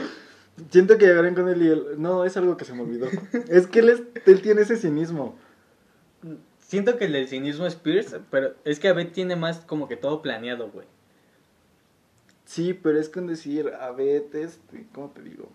Siento 0.70 0.97
que 0.99 1.07
llegarían 1.07 1.35
con 1.35 1.49
él 1.49 1.62
y 1.62 1.68
él. 1.68 1.85
No, 1.99 2.25
es 2.25 2.37
algo 2.37 2.57
que 2.57 2.64
se 2.64 2.75
me 2.75 2.83
olvidó. 2.83 3.09
Es 3.49 3.66
que 3.66 3.81
él, 3.81 3.89
es, 3.89 4.03
él 4.27 4.41
tiene 4.41 4.62
ese 4.62 4.77
cinismo. 4.77 5.37
Siento 6.61 6.97
que 6.97 7.07
el 7.07 7.12
del 7.12 7.29
cinismo 7.29 7.66
es 7.66 7.75
Pierce, 7.75 8.20
pero 8.31 8.55
es 8.64 8.79
que 8.79 8.89
Abed 8.89 9.12
tiene 9.12 9.37
más 9.37 9.59
como 9.61 9.89
que 9.89 9.97
todo 9.97 10.22
planeado, 10.22 10.70
güey. 10.70 10.87
Sí, 12.45 12.75
pero 12.75 12.99
es 12.99 13.09
con 13.09 13.27
decir, 13.27 13.72
a 13.81 13.91
ver, 13.91 14.27
este, 14.33 14.87
¿cómo 14.93 15.11
te 15.11 15.22
digo? 15.22 15.49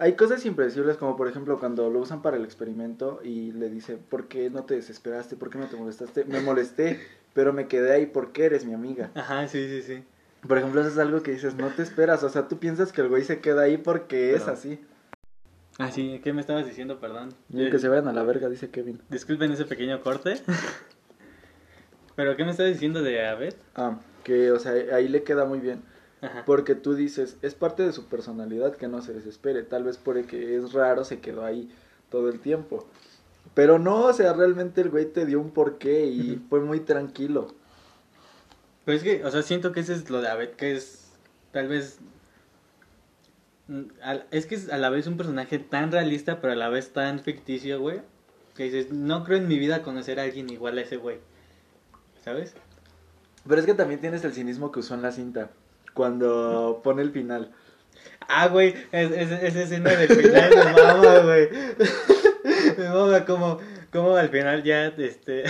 Hay 0.00 0.14
cosas 0.14 0.46
impredecibles, 0.46 0.96
como 0.96 1.14
por 1.14 1.28
ejemplo 1.28 1.58
cuando 1.58 1.90
lo 1.90 1.98
usan 1.98 2.22
para 2.22 2.38
el 2.38 2.44
experimento 2.44 3.20
y 3.22 3.52
le 3.52 3.68
dice, 3.68 3.98
¿por 3.98 4.28
qué 4.28 4.48
no 4.48 4.64
te 4.64 4.74
desesperaste? 4.74 5.36
¿Por 5.36 5.50
qué 5.50 5.58
no 5.58 5.66
te 5.66 5.76
molestaste? 5.76 6.24
Me 6.24 6.40
molesté, 6.40 6.98
pero 7.34 7.52
me 7.52 7.68
quedé 7.68 7.92
ahí 7.92 8.06
porque 8.06 8.46
eres 8.46 8.64
mi 8.64 8.72
amiga. 8.72 9.10
Ajá, 9.14 9.46
sí, 9.46 9.68
sí, 9.68 9.82
sí. 9.82 10.02
Por 10.48 10.56
ejemplo, 10.56 10.80
eso 10.80 10.88
es 10.88 10.96
algo 10.96 11.22
que 11.22 11.32
dices, 11.32 11.54
no 11.56 11.68
te 11.68 11.82
esperas, 11.82 12.22
o 12.24 12.30
sea, 12.30 12.48
tú 12.48 12.58
piensas 12.58 12.92
que 12.92 13.02
el 13.02 13.10
güey 13.10 13.24
se 13.24 13.40
queda 13.40 13.60
ahí 13.60 13.76
porque 13.76 14.34
es 14.34 14.48
así. 14.48 14.80
Ah, 15.76 15.90
sí, 15.90 16.18
¿qué 16.24 16.32
me 16.32 16.40
estabas 16.40 16.64
diciendo? 16.64 16.98
Perdón. 16.98 17.34
Y 17.50 17.68
que 17.68 17.78
se 17.78 17.88
vayan 17.88 18.08
a 18.08 18.14
la 18.14 18.22
verga, 18.22 18.48
dice 18.48 18.70
Kevin. 18.70 19.02
Disculpen 19.10 19.52
ese 19.52 19.66
pequeño 19.66 20.00
corte. 20.00 20.40
pero 22.16 22.36
¿qué 22.36 22.44
me 22.46 22.52
estabas 22.52 22.72
diciendo 22.72 23.02
de 23.02 23.26
Abed? 23.26 23.54
Ah, 23.74 23.98
que, 24.24 24.50
o 24.50 24.58
sea, 24.58 24.72
ahí 24.94 25.08
le 25.08 25.24
queda 25.24 25.44
muy 25.44 25.60
bien. 25.60 25.82
Ajá. 26.22 26.44
Porque 26.44 26.74
tú 26.74 26.94
dices, 26.94 27.36
es 27.42 27.54
parte 27.54 27.82
de 27.82 27.92
su 27.92 28.06
personalidad 28.06 28.76
que 28.76 28.88
no 28.88 29.00
se 29.02 29.12
desespere. 29.14 29.62
Tal 29.62 29.84
vez 29.84 29.96
porque 29.96 30.56
es 30.56 30.72
raro 30.72 31.04
se 31.04 31.20
quedó 31.20 31.44
ahí 31.44 31.70
todo 32.10 32.28
el 32.28 32.40
tiempo. 32.40 32.86
Pero 33.54 33.78
no, 33.78 34.06
o 34.06 34.12
sea, 34.12 34.32
realmente 34.32 34.80
el 34.80 34.90
güey 34.90 35.06
te 35.06 35.26
dio 35.26 35.40
un 35.40 35.50
porqué 35.50 36.06
y 36.06 36.40
fue 36.48 36.60
muy 36.60 36.80
tranquilo. 36.80 37.48
Pero 38.84 38.96
es 38.96 39.02
que, 39.02 39.24
o 39.24 39.30
sea, 39.30 39.42
siento 39.42 39.72
que 39.72 39.80
ese 39.80 39.94
es 39.94 40.10
lo 40.10 40.20
de 40.20 40.28
Abed, 40.28 40.50
que 40.50 40.76
es 40.76 41.10
tal 41.52 41.68
vez... 41.68 41.98
mm, 43.68 43.82
Es 44.30 44.46
que 44.46 44.54
es 44.54 44.70
a 44.70 44.78
la 44.78 44.90
vez 44.90 45.06
un 45.06 45.16
personaje 45.16 45.58
tan 45.58 45.90
realista, 45.90 46.40
pero 46.40 46.52
a 46.52 46.56
la 46.56 46.68
vez 46.68 46.92
tan 46.92 47.20
ficticio, 47.20 47.80
güey. 47.80 48.02
Que 48.56 48.64
dices, 48.64 48.92
no 48.92 49.24
creo 49.24 49.38
en 49.38 49.48
mi 49.48 49.58
vida 49.58 49.82
conocer 49.82 50.20
a 50.20 50.24
alguien 50.24 50.50
igual 50.50 50.78
a 50.78 50.82
ese 50.82 50.96
güey. 50.96 51.18
¿Sabes? 52.24 52.54
Pero 53.48 53.60
es 53.60 53.66
que 53.66 53.74
también 53.74 54.00
tienes 54.00 54.22
el 54.24 54.32
cinismo 54.32 54.70
que 54.70 54.80
usó 54.80 54.94
en 54.94 55.02
la 55.02 55.12
cinta. 55.12 55.50
Cuando 55.94 56.80
pone 56.84 57.02
el 57.02 57.10
final. 57.12 57.50
Ah, 58.28 58.48
güey, 58.48 58.74
es- 58.92 59.10
es- 59.10 59.42
esa 59.42 59.62
escena 59.62 59.90
del 59.90 60.08
final 60.08 60.50
me 60.50 60.72
mama, 60.82 61.18
güey. 61.20 61.48
Me 62.78 62.88
mama 62.88 63.24
como, 63.24 63.58
como 63.92 64.16
al 64.16 64.28
final 64.28 64.62
ya, 64.62 64.86
este... 64.86 65.44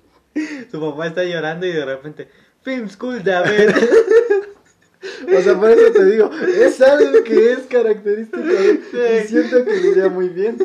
Su 0.70 0.80
papá 0.80 1.08
está 1.08 1.24
llorando 1.24 1.66
y 1.66 1.72
de 1.72 1.84
repente... 1.84 2.28
Film 2.62 2.88
School 2.88 3.24
de 3.24 3.34
Abed. 3.34 3.74
O 5.36 5.40
sea, 5.42 5.58
por 5.58 5.68
eso 5.70 5.92
te 5.92 6.04
digo, 6.04 6.30
es 6.32 6.80
algo 6.80 7.24
que 7.24 7.52
es 7.54 7.58
característico 7.68 8.40
y 8.40 9.26
siento 9.26 9.64
que 9.64 9.76
iría 9.88 10.08
muy 10.08 10.28
bien. 10.28 10.56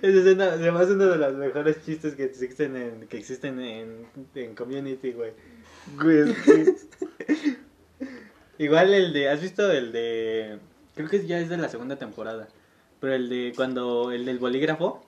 Esa 0.00 0.18
escena 0.18 0.44
además 0.52 0.84
es 0.84 0.92
uno 0.92 1.06
de 1.08 1.18
los 1.18 1.34
mejores 1.34 1.76
chistes 1.84 2.14
que 2.14 2.24
existen 2.24 2.74
en, 2.76 3.06
que 3.06 3.18
existen 3.18 3.60
en, 3.60 4.06
en 4.34 4.54
Community, 4.54 5.12
güey. 5.12 5.32
Igual 8.62 8.94
el 8.94 9.12
de, 9.12 9.28
¿has 9.28 9.40
visto 9.40 9.70
el 9.72 9.90
de, 9.92 10.58
creo 10.94 11.08
que 11.08 11.26
ya 11.26 11.40
es 11.40 11.48
de 11.48 11.56
la 11.56 11.68
segunda 11.68 11.96
temporada, 11.96 12.46
pero 13.00 13.14
el 13.14 13.28
de 13.28 13.52
cuando, 13.56 14.12
el 14.12 14.24
del 14.24 14.38
bolígrafo, 14.38 15.04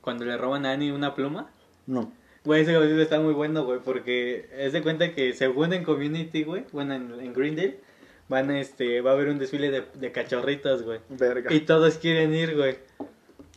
cuando 0.00 0.24
le 0.24 0.36
roban 0.36 0.64
a 0.66 0.72
Annie 0.72 0.92
una 0.92 1.14
pluma, 1.14 1.50
No. 1.86 2.12
güey, 2.44 2.62
ese 2.62 2.72
capítulo 2.72 3.02
está 3.02 3.18
muy 3.18 3.32
bueno, 3.34 3.64
güey, 3.64 3.80
porque 3.80 4.48
es 4.56 4.72
de 4.72 4.82
cuenta 4.82 5.12
que 5.14 5.32
según 5.32 5.72
en 5.72 5.82
Community, 5.82 6.44
güey, 6.44 6.64
bueno, 6.70 6.94
en, 6.94 7.12
en 7.20 7.32
Greendale, 7.32 7.80
van, 8.28 8.52
este, 8.52 9.00
va 9.00 9.10
a 9.10 9.14
haber 9.14 9.28
un 9.30 9.38
desfile 9.40 9.70
de, 9.72 9.84
de 9.94 10.12
cachorritos, 10.12 10.82
güey. 10.84 11.00
Verga. 11.08 11.52
Y 11.52 11.60
todos 11.62 11.98
quieren 11.98 12.32
ir, 12.32 12.56
güey. 12.56 12.78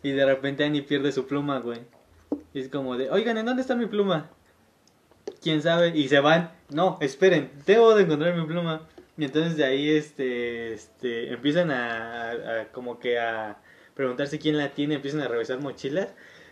Y 0.02 0.12
de 0.12 0.26
repente 0.26 0.64
Annie 0.64 0.82
pierde 0.82 1.12
su 1.12 1.28
pluma, 1.28 1.60
güey. 1.60 1.82
Y 2.56 2.62
es 2.62 2.70
como 2.70 2.98
de, 2.98 3.12
oigan, 3.12 3.38
¿en 3.38 3.46
dónde 3.46 3.62
está 3.62 3.76
mi 3.76 3.86
pluma? 3.86 4.32
¿Quién 5.42 5.62
sabe? 5.62 5.90
Y 5.96 6.08
se 6.10 6.20
van. 6.20 6.52
No, 6.70 6.98
esperen, 7.00 7.52
debo 7.68 7.94
de 7.94 8.04
encontrar 8.04 8.36
mi 8.36 8.46
pluma. 8.48 8.88
Y 9.18 9.26
entonces 9.26 9.58
de 9.58 9.64
ahí, 9.66 9.90
este, 9.92 10.74
este, 10.74 11.32
empiezan 11.34 11.70
a, 11.72 12.32
a- 12.32 12.62
a 12.62 12.72
como 12.72 13.00
que 13.00 13.20
a 13.20 13.58
preguntarse 13.96 14.40
quién 14.40 14.58
la 14.58 14.70
tiene, 14.70 14.96
empiezan 14.96 15.22
a 15.22 15.28
revisar 15.28 15.60
mochilas. 15.60 16.10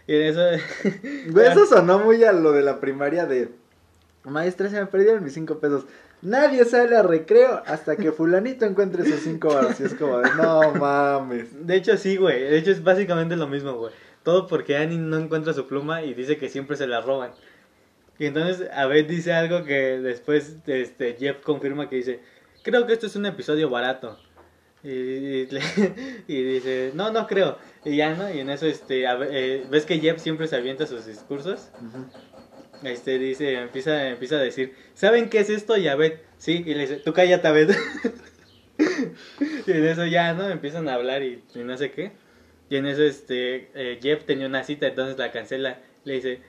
Y 0.07 0.15
en 0.15 0.21
eso... 0.23 0.41
Eso 1.41 1.65
sonó 1.69 1.99
muy 1.99 2.23
a 2.23 2.31
lo 2.33 2.51
de 2.51 2.61
la 2.61 2.79
primaria 2.79 3.25
de... 3.25 3.49
Maestra, 4.23 4.69
se 4.69 4.79
me 4.79 4.85
perdieron 4.85 5.23
mis 5.23 5.33
cinco 5.33 5.59
pesos. 5.59 5.85
Nadie 6.21 6.63
sale 6.65 6.95
a 6.95 7.01
recreo 7.01 7.63
hasta 7.65 7.95
que 7.95 8.11
fulanito 8.11 8.65
encuentre 8.65 9.03
sus 9.03 9.21
cinco 9.21 9.47
baros. 9.51 9.79
Y 9.79 9.83
es 9.85 9.95
como 9.95 10.19
de, 10.19 10.29
no 10.37 10.73
mames. 10.75 11.65
De 11.65 11.75
hecho, 11.75 11.97
sí, 11.97 12.17
güey. 12.17 12.41
De 12.41 12.57
hecho, 12.59 12.69
es 12.69 12.83
básicamente 12.83 13.35
lo 13.35 13.47
mismo, 13.47 13.73
güey. 13.73 13.91
Todo 14.21 14.45
porque 14.45 14.77
Annie 14.77 14.99
no 14.99 15.17
encuentra 15.17 15.53
su 15.53 15.65
pluma 15.67 16.03
y 16.03 16.13
dice 16.13 16.37
que 16.37 16.49
siempre 16.49 16.77
se 16.77 16.85
la 16.85 17.01
roban. 17.01 17.31
Y 18.19 18.27
entonces 18.27 18.69
Abed 18.71 19.07
dice 19.07 19.33
algo 19.33 19.63
que 19.63 19.97
después 19.99 20.57
este, 20.67 21.15
Jeff 21.15 21.41
confirma 21.41 21.89
que 21.89 21.95
dice, 21.95 22.19
creo 22.63 22.85
que 22.87 22.93
esto 22.93 23.07
es 23.07 23.15
un 23.15 23.25
episodio 23.25 23.69
barato. 23.69 24.19
Y, 24.83 24.89
y 24.89 25.47
y 26.27 26.43
dice, 26.43 26.91
no, 26.95 27.11
no 27.11 27.27
creo. 27.27 27.57
Y 27.85 27.97
ya, 27.97 28.15
¿no? 28.15 28.33
Y 28.33 28.39
en 28.39 28.49
eso, 28.49 28.65
este, 28.65 29.03
Abed- 29.07 29.29
eh, 29.31 29.65
¿ves 29.69 29.85
que 29.85 29.99
Jeff 29.99 30.19
siempre 30.19 30.47
se 30.47 30.55
avienta 30.55 30.87
sus 30.87 31.05
discursos? 31.05 31.69
Este 32.83 33.19
dice, 33.19 33.53
empieza, 33.59 34.07
empieza 34.07 34.35
a 34.37 34.39
decir, 34.39 34.73
¿saben 34.95 35.29
qué 35.29 35.39
es 35.39 35.49
esto? 35.51 35.77
Y 35.77 35.87
Abed, 35.87 36.13
sí, 36.37 36.63
y 36.65 36.73
le 36.73 36.81
dice, 36.81 36.95
tú 36.97 37.13
cállate, 37.13 37.47
Abed. 37.47 37.69
y 39.67 39.71
en 39.71 39.85
eso 39.85 40.05
ya, 40.05 40.33
¿no? 40.33 40.49
Empiezan 40.49 40.89
a 40.89 40.95
hablar 40.95 41.21
y, 41.23 41.43
y 41.53 41.59
no 41.59 41.77
sé 41.77 41.91
qué. 41.91 42.11
Y 42.69 42.77
en 42.77 42.85
eso, 42.87 43.03
este, 43.03 43.69
eh, 43.75 43.99
Jeff 44.01 44.23
tenía 44.25 44.47
una 44.47 44.63
cita, 44.63 44.87
entonces 44.87 45.17
la 45.17 45.31
cancela. 45.31 45.79
Le 46.05 46.15
dice, 46.15 46.41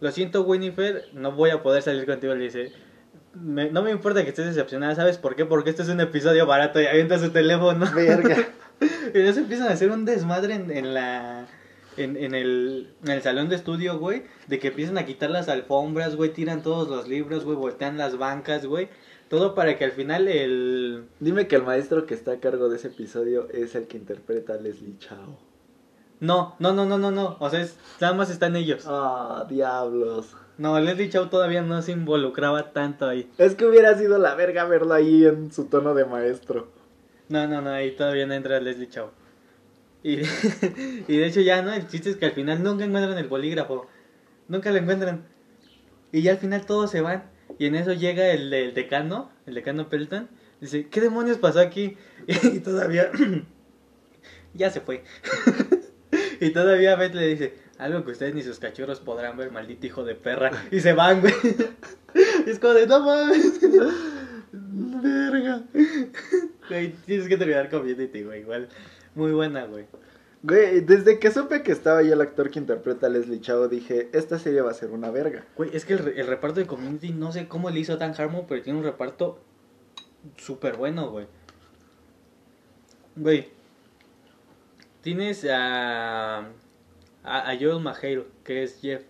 lo 0.00 0.12
siento, 0.12 0.42
Winifred, 0.42 1.12
no 1.14 1.32
voy 1.32 1.50
a 1.50 1.62
poder 1.62 1.82
salir 1.82 2.06
contigo. 2.06 2.34
Le 2.34 2.44
dice, 2.44 2.72
"Me- 3.34 3.70
no 3.70 3.82
me 3.82 3.90
importa 3.90 4.22
que 4.22 4.30
estés 4.30 4.46
decepcionada, 4.46 4.94
¿sabes 4.94 5.18
por 5.18 5.36
qué? 5.36 5.44
Porque 5.44 5.70
este 5.70 5.82
es 5.82 5.88
un 5.88 6.00
episodio 6.00 6.46
barato 6.46 6.80
y 6.80 6.86
avienta 6.86 7.18
su 7.18 7.30
teléfono. 7.30 7.86
Verga. 7.94 8.36
Y 9.14 9.18
eso 9.20 9.40
empiezan 9.40 9.68
a 9.68 9.72
hacer 9.72 9.90
un 9.90 10.04
desmadre 10.06 10.54
en, 10.54 10.70
en 10.70 10.94
la... 10.94 11.46
En, 11.98 12.16
en, 12.16 12.34
el, 12.34 12.94
en 13.04 13.10
el 13.10 13.20
salón 13.20 13.48
de 13.50 13.56
estudio, 13.56 13.98
güey, 13.98 14.22
de 14.46 14.58
que 14.58 14.68
empiezan 14.68 14.96
a 14.96 15.04
quitar 15.04 15.28
las 15.28 15.48
alfombras, 15.50 16.16
güey, 16.16 16.32
tiran 16.32 16.62
todos 16.62 16.88
los 16.88 17.06
libros, 17.08 17.44
güey, 17.44 17.56
voltean 17.58 17.98
las 17.98 18.16
bancas, 18.16 18.64
güey. 18.64 18.88
Todo 19.28 19.54
para 19.54 19.76
que 19.76 19.84
al 19.84 19.92
final 19.92 20.28
el... 20.28 21.04
Dime 21.18 21.46
que 21.46 21.56
el 21.56 21.62
maestro 21.64 22.06
que 22.06 22.14
está 22.14 22.32
a 22.32 22.40
cargo 22.40 22.68
de 22.70 22.76
ese 22.76 22.88
episodio 22.88 23.48
es 23.50 23.74
el 23.74 23.86
que 23.86 23.98
interpreta 23.98 24.54
a 24.54 24.56
Leslie 24.56 24.96
Chao. 24.98 25.38
No, 26.20 26.54
no, 26.58 26.72
no, 26.72 26.86
no, 26.86 26.96
no, 26.96 27.10
no. 27.10 27.36
O 27.40 27.50
sea, 27.50 27.60
es- 27.60 27.76
nada 28.00 28.14
más 28.14 28.30
están 28.30 28.56
ellos. 28.56 28.84
Ah, 28.86 29.44
diablos. 29.48 30.36
No, 30.58 30.78
Leslie 30.78 31.08
Chow 31.08 31.28
todavía 31.28 31.62
no 31.62 31.80
se 31.82 31.92
involucraba 31.92 32.72
tanto 32.72 33.08
ahí. 33.08 33.30
Es 33.38 33.54
que 33.54 33.66
hubiera 33.66 33.96
sido 33.96 34.18
la 34.18 34.34
verga 34.34 34.64
verlo 34.64 34.92
ahí 34.94 35.24
en 35.24 35.52
su 35.52 35.66
tono 35.66 35.94
de 35.94 36.04
maestro. 36.04 36.68
No, 37.28 37.46
no, 37.46 37.62
no, 37.62 37.70
ahí 37.70 37.92
todavía 37.92 38.26
no 38.26 38.34
entra 38.34 38.60
Leslie 38.60 38.88
Chow. 38.88 39.10
Y, 40.02 40.18
y 41.08 41.16
de 41.16 41.26
hecho 41.26 41.40
ya, 41.40 41.62
¿no? 41.62 41.72
El 41.72 41.86
chiste 41.86 42.10
es 42.10 42.16
que 42.16 42.26
al 42.26 42.32
final 42.32 42.62
nunca 42.62 42.84
encuentran 42.84 43.16
el 43.18 43.28
bolígrafo. 43.28 43.86
Nunca 44.48 44.70
lo 44.70 44.78
encuentran. 44.78 45.24
Y 46.12 46.22
ya 46.22 46.32
al 46.32 46.38
final 46.38 46.66
todos 46.66 46.90
se 46.90 47.00
van. 47.00 47.24
Y 47.58 47.66
en 47.66 47.74
eso 47.74 47.92
llega 47.92 48.30
el, 48.30 48.52
el 48.52 48.74
decano, 48.74 49.30
el 49.46 49.54
decano 49.54 49.88
Pelton. 49.88 50.28
Dice, 50.60 50.88
¿qué 50.88 51.00
demonios 51.00 51.38
pasó 51.38 51.60
aquí? 51.60 51.96
Y, 52.26 52.60
todavía... 52.60 53.10
ya 54.54 54.70
se 54.70 54.80
fue. 54.80 55.04
y 56.40 56.50
todavía 56.50 56.96
Beth 56.96 57.14
le 57.14 57.26
dice, 57.26 57.54
algo 57.80 58.04
que 58.04 58.12
ustedes 58.12 58.34
ni 58.34 58.42
sus 58.42 58.58
cachorros 58.58 59.00
podrán 59.00 59.36
ver, 59.36 59.50
maldito 59.50 59.86
hijo 59.86 60.04
de 60.04 60.14
perra. 60.14 60.50
Y 60.70 60.80
se 60.80 60.92
van, 60.92 61.20
güey. 61.20 61.34
Es 62.46 62.58
como 62.58 62.74
de, 62.74 62.88
no 62.88 63.00
mames. 63.00 63.60
Verga. 64.52 65.62
Güey, 66.68 66.92
tienes 67.06 67.28
que 67.28 67.36
terminar 67.36 67.70
Community, 67.70 68.24
güey. 68.24 68.40
Igual, 68.40 68.68
muy 69.14 69.30
buena, 69.30 69.64
güey. 69.66 69.86
Güey, 70.42 70.80
desde 70.80 71.18
que 71.20 71.30
supe 71.30 71.62
que 71.62 71.70
estaba 71.70 72.00
ahí 72.00 72.10
el 72.10 72.20
actor 72.20 72.50
que 72.50 72.58
interpreta 72.58 73.06
a 73.06 73.10
Leslie 73.10 73.40
Chao, 73.40 73.68
dije, 73.68 74.08
esta 74.12 74.38
serie 74.38 74.60
va 74.60 74.72
a 74.72 74.74
ser 74.74 74.90
una 74.90 75.10
verga. 75.10 75.44
Güey, 75.56 75.70
es 75.72 75.84
que 75.84 75.94
el, 75.94 76.08
el 76.08 76.26
reparto 76.26 76.58
de 76.58 76.66
Community, 76.66 77.10
no 77.10 77.30
sé 77.30 77.46
cómo 77.46 77.70
le 77.70 77.78
hizo 77.78 77.96
Dan 77.96 78.14
Harmon, 78.16 78.46
pero 78.48 78.62
tiene 78.62 78.78
un 78.78 78.84
reparto 78.84 79.38
súper 80.36 80.76
bueno, 80.76 81.10
güey. 81.10 81.26
Güey, 83.16 83.48
tienes 85.02 85.46
a, 85.50 86.48
a, 87.22 87.50
a 87.50 87.56
Joel 87.58 87.80
McHale, 87.80 88.24
que 88.44 88.62
es 88.62 88.80
Jeff. 88.80 89.02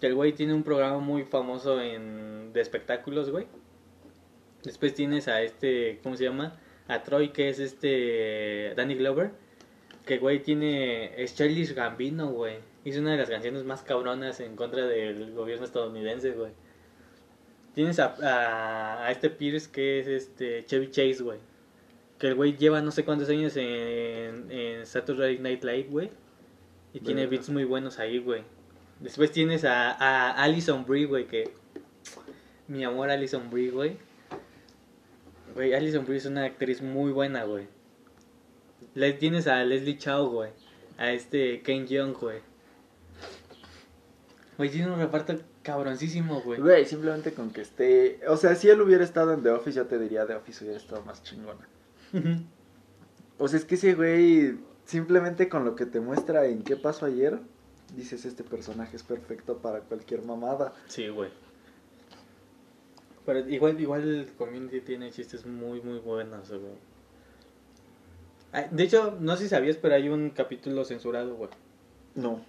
Que 0.00 0.08
el 0.08 0.14
güey 0.14 0.32
tiene 0.32 0.54
un 0.54 0.62
programa 0.62 0.98
muy 0.98 1.24
famoso 1.24 1.80
en, 1.80 2.52
de 2.52 2.60
espectáculos, 2.60 3.30
güey. 3.30 3.46
Después 4.62 4.94
tienes 4.94 5.28
a 5.28 5.42
este, 5.42 6.00
¿cómo 6.02 6.16
se 6.16 6.24
llama? 6.24 6.58
A 6.88 7.02
Troy, 7.02 7.30
que 7.30 7.48
es 7.48 7.58
este 7.58 8.72
Danny 8.76 8.94
Glover. 8.96 9.30
Que 10.04 10.18
güey 10.18 10.42
tiene. 10.42 11.22
Es 11.22 11.34
Charlie 11.34 11.64
Gambino, 11.66 12.30
güey. 12.30 12.56
Hizo 12.84 13.00
una 13.00 13.12
de 13.12 13.18
las 13.18 13.30
canciones 13.30 13.64
más 13.64 13.82
cabronas 13.82 14.40
en 14.40 14.56
contra 14.56 14.86
del 14.86 15.32
gobierno 15.32 15.64
estadounidense, 15.64 16.32
güey. 16.32 16.52
Tienes 17.74 17.98
a, 17.98 18.14
a, 18.22 19.06
a 19.06 19.10
este 19.10 19.30
Pierce 19.30 19.70
que 19.70 20.00
es 20.00 20.06
este 20.06 20.64
Chevy 20.64 20.90
Chase, 20.90 21.22
güey. 21.22 21.38
Que 22.18 22.28
el 22.28 22.34
güey 22.34 22.56
lleva 22.56 22.80
no 22.82 22.90
sé 22.90 23.04
cuántos 23.04 23.28
años 23.30 23.56
en, 23.56 24.50
en 24.50 24.86
Saturday 24.86 25.38
Night 25.38 25.64
Live, 25.64 25.88
güey. 25.88 26.10
Y 26.94 27.00
tiene 27.00 27.26
beats 27.26 27.50
muy 27.50 27.64
buenos 27.64 27.98
ahí, 27.98 28.20
güey. 28.20 28.42
Después 29.00 29.32
tienes 29.32 29.64
a, 29.64 29.90
a 29.90 30.30
Alison 30.42 30.86
Brie, 30.86 31.06
güey, 31.06 31.26
que... 31.26 31.52
Mi 32.68 32.84
amor 32.84 33.10
Alison 33.10 33.50
Brie, 33.50 33.70
güey. 33.70 33.98
Güey, 35.54 35.74
Alison 35.74 36.06
Brie 36.06 36.18
es 36.18 36.26
una 36.26 36.44
actriz 36.44 36.80
muy 36.80 37.10
buena, 37.10 37.42
güey. 37.42 37.66
Le 38.94 39.12
tienes 39.12 39.48
a 39.48 39.64
Leslie 39.64 39.98
Chow, 39.98 40.30
güey. 40.30 40.50
A 40.96 41.10
este 41.10 41.62
Ken 41.62 41.88
Jeong, 41.88 42.14
güey. 42.14 42.38
Güey, 44.56 44.70
tiene 44.70 44.92
un 44.92 45.00
reparto 45.00 45.34
cabroncísimo, 45.62 46.42
güey. 46.42 46.60
Güey, 46.60 46.86
simplemente 46.86 47.32
con 47.34 47.50
que 47.50 47.62
esté... 47.62 48.20
O 48.28 48.36
sea, 48.36 48.54
si 48.54 48.68
él 48.68 48.80
hubiera 48.80 49.02
estado 49.02 49.32
en 49.32 49.42
The 49.42 49.50
Office, 49.50 49.76
yo 49.76 49.86
te 49.86 49.98
diría 49.98 50.26
The 50.26 50.36
Office 50.36 50.62
hubiera 50.62 50.78
estado 50.78 51.02
más 51.02 51.22
chingona. 51.24 51.68
O 53.36 53.48
sea, 53.48 53.58
es 53.58 53.64
que 53.64 53.74
ese 53.74 53.94
güey, 53.94 54.56
simplemente 54.84 55.48
con 55.48 55.64
lo 55.64 55.74
que 55.74 55.86
te 55.86 56.00
muestra 56.00 56.46
en 56.46 56.62
qué 56.62 56.76
pasó 56.76 57.06
ayer, 57.06 57.38
dices, 57.96 58.24
este 58.24 58.44
personaje 58.44 58.96
es 58.96 59.02
perfecto 59.02 59.58
para 59.58 59.80
cualquier 59.80 60.22
mamada. 60.22 60.72
sí, 60.88 61.08
güey. 61.08 61.30
Pero 63.26 63.38
igual, 63.48 63.80
igual 63.80 64.02
el 64.02 64.32
community 64.34 64.80
tiene 64.80 65.10
chistes 65.10 65.46
muy, 65.46 65.80
muy 65.80 65.98
buenos, 65.98 66.50
güey. 66.50 66.94
De 68.70 68.84
hecho, 68.84 69.16
no 69.18 69.36
sé 69.36 69.44
si 69.44 69.48
sabías, 69.48 69.76
pero 69.78 69.94
hay 69.94 70.08
un 70.08 70.30
capítulo 70.30 70.84
censurado, 70.84 71.34
güey. 71.34 71.50
No. 72.14 72.40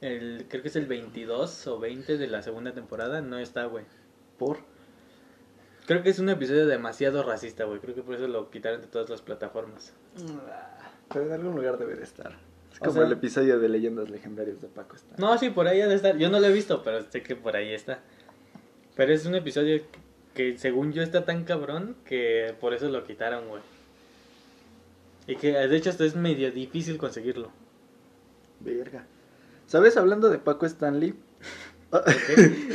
El, 0.00 0.46
creo 0.48 0.62
que 0.62 0.68
es 0.68 0.76
el 0.76 0.86
22 0.86 1.66
o 1.66 1.78
20 1.78 2.16
de 2.16 2.26
la 2.28 2.42
segunda 2.42 2.72
temporada, 2.72 3.20
no 3.20 3.38
está, 3.38 3.66
güey. 3.66 3.84
¿Por? 4.38 4.58
Creo 5.86 6.02
que 6.02 6.10
es 6.10 6.18
un 6.18 6.30
episodio 6.30 6.66
demasiado 6.66 7.22
racista, 7.22 7.64
güey. 7.64 7.80
Creo 7.80 7.94
que 7.94 8.02
por 8.02 8.14
eso 8.14 8.26
lo 8.26 8.50
quitaron 8.50 8.80
de 8.80 8.86
todas 8.86 9.10
las 9.10 9.20
plataformas. 9.20 9.92
Pero 11.12 11.26
en 11.26 11.32
algún 11.32 11.54
lugar 11.54 11.78
debe 11.78 11.94
de 11.96 12.02
estar. 12.04 12.32
Es 12.72 12.78
O 12.78 12.80
como 12.80 12.92
sea- 12.92 13.04
el 13.04 13.12
episodio 13.12 13.58
de 13.58 13.68
Leyendas 13.68 14.10
Legendarias 14.10 14.60
de 14.60 14.68
Paco 14.68 14.96
está. 14.96 15.14
No, 15.18 15.36
sí, 15.38 15.50
por 15.50 15.68
ahí 15.68 15.80
ha 15.80 15.86
de 15.86 15.94
estar. 15.94 16.16
Yo 16.16 16.28
no 16.30 16.40
lo 16.40 16.46
he 16.46 16.52
visto, 16.52 16.82
pero 16.82 17.02
sé 17.10 17.22
que 17.22 17.36
por 17.36 17.56
ahí 17.56 17.72
está. 17.72 18.00
Pero 18.96 19.12
es 19.12 19.24
un 19.26 19.34
episodio 19.34 19.82
que 20.34 20.58
según 20.58 20.92
yo 20.92 21.02
está 21.02 21.24
tan 21.24 21.44
cabrón 21.44 21.96
que 22.04 22.54
por 22.60 22.74
eso 22.74 22.88
lo 22.88 23.04
quitaron, 23.04 23.48
güey. 23.48 23.62
Y 25.26 25.36
que 25.36 25.52
de 25.52 25.76
hecho 25.76 25.90
hasta 25.90 26.04
es 26.04 26.16
medio 26.16 26.50
difícil 26.50 26.98
conseguirlo. 26.98 27.50
Verga. 28.60 29.06
¿Sabes? 29.66 29.96
Hablando 29.96 30.28
de 30.28 30.38
Paco 30.38 30.66
Stanley, 30.66 31.14
¿Ok? 31.90 32.02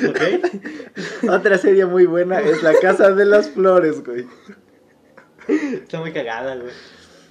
¿Ok? 0.10 1.30
otra 1.30 1.58
serie 1.58 1.86
muy 1.86 2.06
buena 2.06 2.40
es 2.40 2.64
La 2.64 2.74
Casa 2.80 3.12
de 3.12 3.26
las 3.26 3.50
Flores, 3.50 4.04
güey. 4.04 4.26
Está 5.48 6.00
muy 6.00 6.12
cagada, 6.14 6.56
güey. 6.56 6.72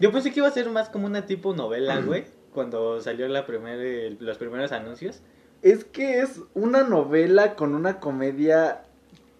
Yo 0.00 0.12
pensé 0.12 0.30
que 0.32 0.40
iba 0.40 0.48
a 0.48 0.52
ser 0.52 0.68
más 0.70 0.88
como 0.88 1.06
una 1.06 1.26
tipo 1.26 1.54
novela, 1.54 2.00
güey. 2.00 2.24
Cuando 2.52 3.00
salió 3.00 3.28
la 3.28 3.46
primer, 3.46 4.16
los 4.20 4.38
primeros 4.38 4.72
anuncios. 4.72 5.20
Es 5.62 5.84
que 5.84 6.20
es 6.20 6.40
una 6.54 6.82
novela 6.84 7.54
con 7.56 7.74
una 7.74 7.98
comedia 8.00 8.82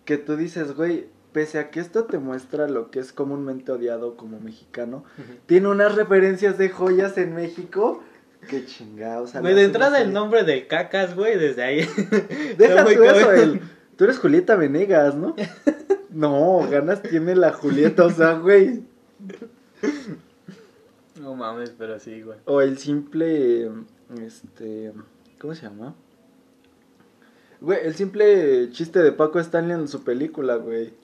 que 0.05 0.19
tú 0.19 0.37
dices, 0.37 0.75
güey, 0.75 1.07
pese 1.33 1.59
a 1.59 1.71
que 1.71 1.81
esto 1.81 2.05
te 2.05 2.19
muestra 2.19 2.67
lo 2.69 2.91
que 2.91 2.99
es 2.99 3.13
comúnmente 3.13 3.71
odiado 3.73 4.17
como 4.17 4.41
mexicano, 4.41 5.05
tiene 5.47 5.69
unas 5.69 5.95
referencias 5.95 6.59
de 6.59 6.71
joyas 6.71 7.17
en 7.19 7.35
México. 7.35 8.03
Qué 8.49 8.65
chingados. 8.65 9.35
Güey, 9.35 9.55
de 9.55 9.65
entrada 9.65 10.01
el 10.01 10.13
nombre 10.13 10.43
del 10.45 10.67
cacas, 10.67 11.15
güey, 11.15 11.39
desde 11.39 11.63
ahí. 11.63 11.89
Deja 12.59 12.85
tú 12.85 12.91
eso, 13.05 13.33
el- 13.33 13.61
Tú 13.97 14.05
eres 14.05 14.19
Julieta 14.19 14.55
Venegas, 14.57 15.15
¿no? 15.15 15.35
No, 16.11 16.67
ganas 16.71 17.03
tiene 17.03 17.37
la 17.37 17.53
Julieta, 17.53 18.07
o 18.07 18.11
sea, 18.11 18.33
güey. 18.35 18.83
No 21.29 21.35
mames, 21.35 21.75
pero 21.77 21.99
sí, 21.99 22.23
güey. 22.23 22.39
O 22.47 22.63
el 22.63 22.79
simple, 22.79 23.71
este, 24.25 24.95
¿cómo 25.39 25.55
se 25.55 25.67
llama? 25.67 25.95
Güey, 27.61 27.81
el 27.83 27.95
simple 27.95 28.71
chiste 28.71 29.03
de 29.03 29.13
Paco 29.13 29.39
Stanley 29.39 29.79
en 29.79 29.89
su 29.89 30.05
película, 30.05 30.57
güey. 30.57 30.95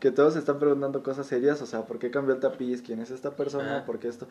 Que 0.00 0.10
todos 0.10 0.32
se 0.32 0.40
están 0.40 0.58
preguntando 0.58 1.04
cosas 1.04 1.28
serias, 1.28 1.62
o 1.62 1.66
sea, 1.66 1.86
¿por 1.86 2.00
qué 2.00 2.10
cambió 2.10 2.34
el 2.34 2.40
tapiz? 2.40 2.82
¿Quién 2.82 2.98
es 2.98 3.12
esta 3.12 3.36
persona? 3.36 3.76
Ajá. 3.76 3.86
¿Por 3.86 4.00
qué 4.00 4.08
esto? 4.08 4.26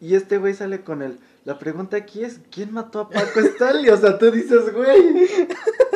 Y 0.00 0.14
este 0.14 0.38
güey 0.38 0.54
sale 0.54 0.84
con 0.84 1.02
el, 1.02 1.18
la 1.44 1.58
pregunta 1.58 1.96
aquí 1.96 2.22
es, 2.22 2.40
¿quién 2.52 2.72
mató 2.72 3.00
a 3.00 3.10
Paco 3.10 3.40
Stanley? 3.40 3.88
O 3.88 3.96
sea, 3.96 4.16
tú 4.16 4.30
dices, 4.30 4.72
güey. 4.72 5.26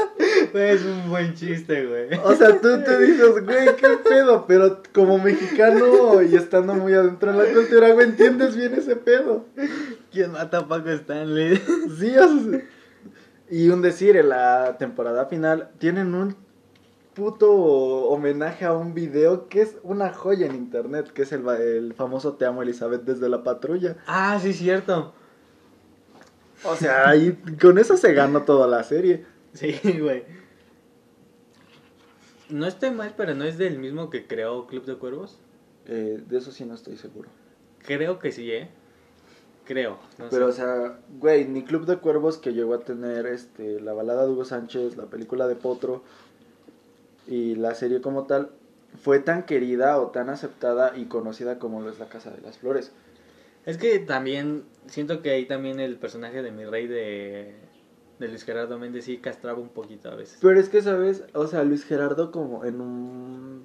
Es 0.55 0.85
un 0.85 1.09
buen 1.09 1.35
chiste, 1.35 1.87
güey. 1.87 2.19
O 2.25 2.35
sea, 2.35 2.61
tú 2.61 2.83
te 2.85 2.99
dices, 2.99 3.45
güey, 3.45 3.77
qué 3.77 3.89
pedo, 4.09 4.47
pero 4.47 4.83
como 4.95 5.19
mexicano 5.19 6.23
y 6.23 6.37
estando 6.37 6.75
muy 6.75 6.95
adentro 6.95 7.33
de 7.33 7.47
la 7.47 7.53
cultura, 7.53 7.93
güey, 7.93 8.09
entiendes 8.09 8.57
bien 8.57 8.75
ese 8.75 8.97
pedo. 8.97 9.47
¿Quién 10.11 10.33
mata 10.33 10.59
a 10.59 10.69
Paco 10.69 10.91
Stanley? 10.91 11.57
Sí, 11.99 12.17
o 12.17 12.29
sea, 12.29 12.61
y 13.51 13.69
un 13.69 13.83
decir, 13.83 14.17
en 14.17 14.31
la 14.31 14.77
temporada 14.79 15.27
final 15.27 15.71
tienen 15.79 16.15
un 16.15 16.35
puto 17.13 17.53
homenaje 17.53 18.65
a 18.65 18.73
un 18.73 18.95
video 18.95 19.49
que 19.49 19.61
es 19.61 19.77
una 19.83 20.13
joya 20.13 20.47
en 20.47 20.55
internet, 20.55 21.13
que 21.13 21.23
es 21.23 21.33
el, 21.33 21.47
el 21.47 21.93
famoso 21.93 22.35
Te 22.35 22.47
amo 22.47 22.63
Elizabeth 22.63 23.03
desde 23.03 23.29
la 23.29 23.43
patrulla. 23.43 23.97
Ah, 24.07 24.39
sí, 24.41 24.55
cierto. 24.55 25.13
O 26.65 26.77
sea, 26.77 27.09
ahí 27.09 27.39
con 27.61 27.77
eso 27.79 27.97
se 27.97 28.15
ganó 28.15 28.43
toda 28.43 28.67
la 28.67 28.85
serie. 28.85 29.27
Sí, 29.55 29.79
güey. 30.01 30.25
No 32.49 32.67
estoy 32.67 32.91
mal, 32.91 33.15
pero 33.17 33.35
no 33.35 33.45
es 33.45 33.59
del 33.59 33.79
mismo 33.79 34.11
que 34.11 34.27
creó 34.27 34.67
Club 34.67 34.85
de 34.85 34.97
Cuervos. 34.97 35.39
Eh, 35.87 36.23
de 36.27 36.39
eso 36.39 36.53
sí 36.53 36.65
no 36.65 36.75
estoy 36.75 36.97
seguro. 36.97 37.29
Creo 37.79 38.19
que 38.19 38.33
sí, 38.33 38.51
¿eh? 38.51 38.69
Creo. 39.65 39.99
no 40.19 40.29
Pero, 40.31 40.49
o 40.49 40.53
sea, 40.53 40.99
güey, 41.19 41.47
ni 41.47 41.63
Club 41.63 41.87
de 41.87 41.99
Cuervos 41.99 42.39
que 42.39 42.53
llegó 42.53 42.75
a 42.75 42.81
tener 42.81 43.27
este 43.27 43.81
la 43.81 43.93
balada 43.93 44.25
de 44.25 44.33
Hugo 44.33 44.45
Sánchez, 44.45 44.97
la 44.97 45.07
película 45.07 45.47
de 45.47 45.55
Potro 45.55 46.03
y 47.27 47.55
la 47.55 47.75
serie 47.75 48.01
como 48.01 48.25
tal, 48.25 48.51
fue 49.01 49.21
tan 49.21 49.45
querida 49.45 49.99
o 50.01 50.11
tan 50.11 50.29
aceptada 50.29 50.97
y 50.97 51.07
conocida 51.07 51.59
como 51.59 51.81
lo 51.81 51.91
es 51.91 51.99
La 51.99 52.09
Casa 52.09 52.31
de 52.31 52.41
las 52.41 52.59
Flores. 52.59 52.93
Es 53.65 53.79
que 53.79 53.99
también 54.01 54.65
siento 54.87 55.23
que 55.23 55.31
ahí 55.31 55.47
también 55.47 55.79
el 55.79 55.97
personaje 55.97 56.43
de 56.43 56.51
mi 56.51 56.65
rey 56.65 56.89
de, 56.89 57.55
de 58.23 58.29
Luis 58.29 58.45
Gerardo 58.45 58.79
Méndez 58.79 59.05
sí 59.05 59.19
castraba 59.19 59.59
un 59.59 59.69
poquito 59.69 60.11
a 60.11 60.15
veces. 60.15 60.39
Pero 60.41 60.59
es 60.59 60.69
que, 60.69 60.81
¿sabes? 60.81 61.25
O 61.35 61.47
sea, 61.47 61.65
Luis 61.65 61.85
Gerardo 61.85 62.31
como 62.31 62.65
en 62.65 62.81
un 62.81 63.65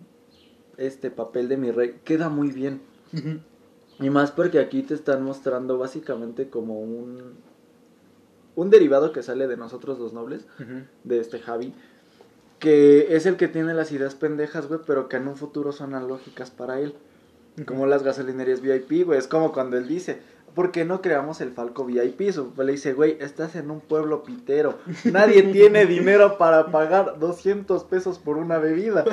este 0.77 1.09
papel 1.09 1.47
de 1.47 1.57
mi 1.57 1.71
rey 1.71 1.99
queda 2.03 2.29
muy 2.29 2.51
bien. 2.51 2.81
Y 3.99 4.09
más 4.09 4.31
porque 4.31 4.59
aquí 4.59 4.83
te 4.83 4.93
están 4.93 5.23
mostrando 5.23 5.77
básicamente 5.77 6.49
como 6.49 6.79
un 6.81 7.35
un 8.55 8.71
derivado 8.71 9.11
que 9.11 9.21
sale 9.21 9.47
de 9.47 9.55
nosotros 9.55 9.99
los 9.99 10.13
nobles. 10.13 10.45
De 11.03 11.19
este 11.19 11.39
Javi, 11.39 11.73
que 12.59 13.15
es 13.15 13.25
el 13.27 13.37
que 13.37 13.47
tiene 13.47 13.73
las 13.73 13.91
ideas 13.91 14.15
pendejas, 14.15 14.67
güey, 14.67 14.79
pero 14.85 15.07
que 15.07 15.17
en 15.17 15.27
un 15.27 15.37
futuro 15.37 15.71
son 15.71 15.91
lógicas 16.07 16.49
para 16.49 16.79
él. 16.79 16.95
Como 17.65 17.87
las 17.87 18.03
gasolinerías 18.03 18.61
VIP, 18.61 19.05
güey, 19.05 19.17
es 19.17 19.27
como 19.27 19.51
cuando 19.51 19.77
él 19.77 19.87
dice, 19.87 20.21
¿por 20.57 20.71
qué 20.71 20.85
no 20.85 21.03
creamos 21.03 21.39
el 21.39 21.51
Falco 21.51 21.85
VIP? 21.85 22.19
Le 22.57 22.71
dice, 22.71 22.93
güey, 22.93 23.15
estás 23.19 23.55
en 23.55 23.69
un 23.69 23.79
pueblo 23.79 24.23
pitero, 24.23 24.79
nadie 25.03 25.43
tiene 25.53 25.85
dinero 25.85 26.39
para 26.39 26.71
pagar 26.71 27.19
200 27.19 27.83
pesos 27.83 28.17
por 28.17 28.37
una 28.37 28.57
bebida. 28.57 29.05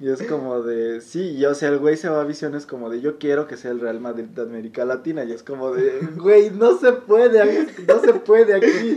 Y 0.00 0.08
es 0.08 0.22
como 0.22 0.62
de, 0.62 1.00
sí, 1.00 1.32
y 1.32 1.44
o 1.46 1.54
sea, 1.56 1.68
el 1.68 1.78
güey 1.78 1.96
se 1.96 2.08
va 2.08 2.20
a 2.20 2.24
visiones 2.24 2.64
como 2.64 2.90
de, 2.90 3.00
yo 3.00 3.18
quiero 3.18 3.48
que 3.48 3.56
sea 3.56 3.72
el 3.72 3.80
Real 3.80 3.98
Madrid 3.98 4.26
de 4.26 4.42
América 4.42 4.84
Latina, 4.84 5.24
y 5.24 5.32
es 5.32 5.42
como 5.42 5.72
de, 5.72 5.98
güey, 6.16 6.50
no 6.50 6.78
se 6.78 6.92
puede, 6.92 7.66
no 7.88 7.98
se 7.98 8.14
puede 8.14 8.54
aquí. 8.54 8.96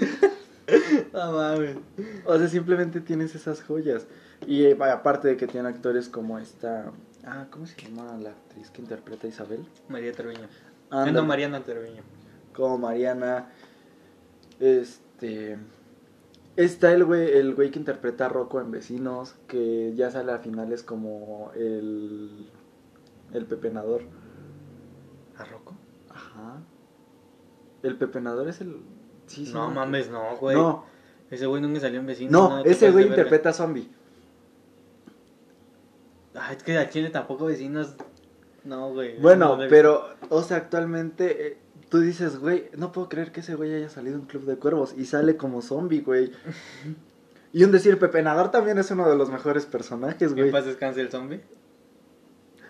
No 1.13 1.31
mames. 1.31 1.77
O 2.25 2.37
sea, 2.37 2.47
simplemente 2.47 3.01
tienes 3.01 3.33
esas 3.33 3.63
joyas. 3.63 4.05
Y 4.45 4.65
eh, 4.65 4.77
aparte 4.81 5.29
de 5.29 5.37
que 5.37 5.47
tiene 5.47 5.67
actores 5.67 6.09
como 6.09 6.37
esta. 6.37 6.91
Ah, 7.23 7.47
¿cómo 7.49 7.65
se 7.65 7.75
llama 7.81 8.17
la 8.19 8.29
actriz 8.29 8.69
que 8.69 8.81
interpreta 8.81 9.25
a 9.25 9.29
Isabel? 9.29 9.65
María 9.89 10.11
Treviño. 10.11 10.47
No, 10.91 11.23
Mariana 11.23 11.63
Treviño. 11.63 12.03
Como 12.53 12.77
Mariana. 12.77 13.49
Este. 14.59 15.57
Está 16.55 16.93
el 16.93 17.03
güey, 17.03 17.37
el 17.37 17.53
güey 17.53 17.69
que 17.69 17.79
interpreta 17.79 18.27
a 18.27 18.29
Rocco 18.29 18.61
en 18.61 18.71
Vecinos, 18.71 19.35
que 19.47 19.93
ya 19.95 20.09
sale 20.11 20.31
a 20.31 20.39
finales 20.39 20.83
como 20.83 21.51
el. 21.55 22.49
El 23.33 23.45
pepenador. 23.45 24.03
¿A 25.37 25.43
Rocco? 25.43 25.75
Ajá. 26.09 26.61
El 27.83 27.97
pepenador 27.97 28.47
es 28.47 28.61
el. 28.61 28.81
Sí, 29.27 29.45
sí, 29.45 29.53
no 29.53 29.69
mames, 29.71 30.09
no, 30.09 30.37
güey. 30.37 30.55
No, 30.55 30.85
Ese 31.29 31.45
güey 31.47 31.61
nunca 31.61 31.79
salió 31.81 31.99
en 31.99 32.05
vecino. 32.05 32.31
no, 32.31 32.63
ese 32.63 32.91
güey 32.91 33.07
interpreta 33.07 33.49
a 33.49 33.53
zombie. 33.53 33.89
Ah, 36.35 36.53
es 36.53 36.63
que 36.63 36.77
a 36.77 36.89
Chile 36.89 37.09
tampoco 37.09 37.45
vecinos. 37.45 37.95
No, 38.65 38.91
güey. 38.91 39.17
Bueno, 39.19 39.57
no 39.57 39.67
pero, 39.69 40.05
o 40.29 40.41
sea, 40.41 40.57
actualmente 40.57 41.47
eh, 41.47 41.57
tú 41.89 41.99
dices, 41.99 42.39
güey, 42.39 42.69
no 42.75 42.91
puedo 42.91 43.07
creer 43.07 43.31
que 43.31 43.39
ese 43.39 43.55
güey 43.55 43.73
haya 43.73 43.89
salido 43.89 44.15
en 44.15 44.25
Club 44.25 44.45
de 44.45 44.57
Cuervos 44.57 44.93
y 44.97 45.05
sale 45.05 45.37
como 45.37 45.61
zombie, 45.61 46.01
güey. 46.01 46.31
Y 47.53 47.63
un 47.63 47.71
decir, 47.71 47.97
Pepe 47.97 48.21
Nadar 48.21 48.51
también 48.51 48.77
es 48.79 48.91
uno 48.91 49.09
de 49.09 49.15
los 49.15 49.29
mejores 49.29 49.65
personajes, 49.65 50.19
visto. 50.19 50.35
¿Qué 50.35 50.41
güey. 50.41 50.51
pasa, 50.51 50.67
descanse 50.67 50.99
el 50.99 51.09
zombie? 51.09 51.39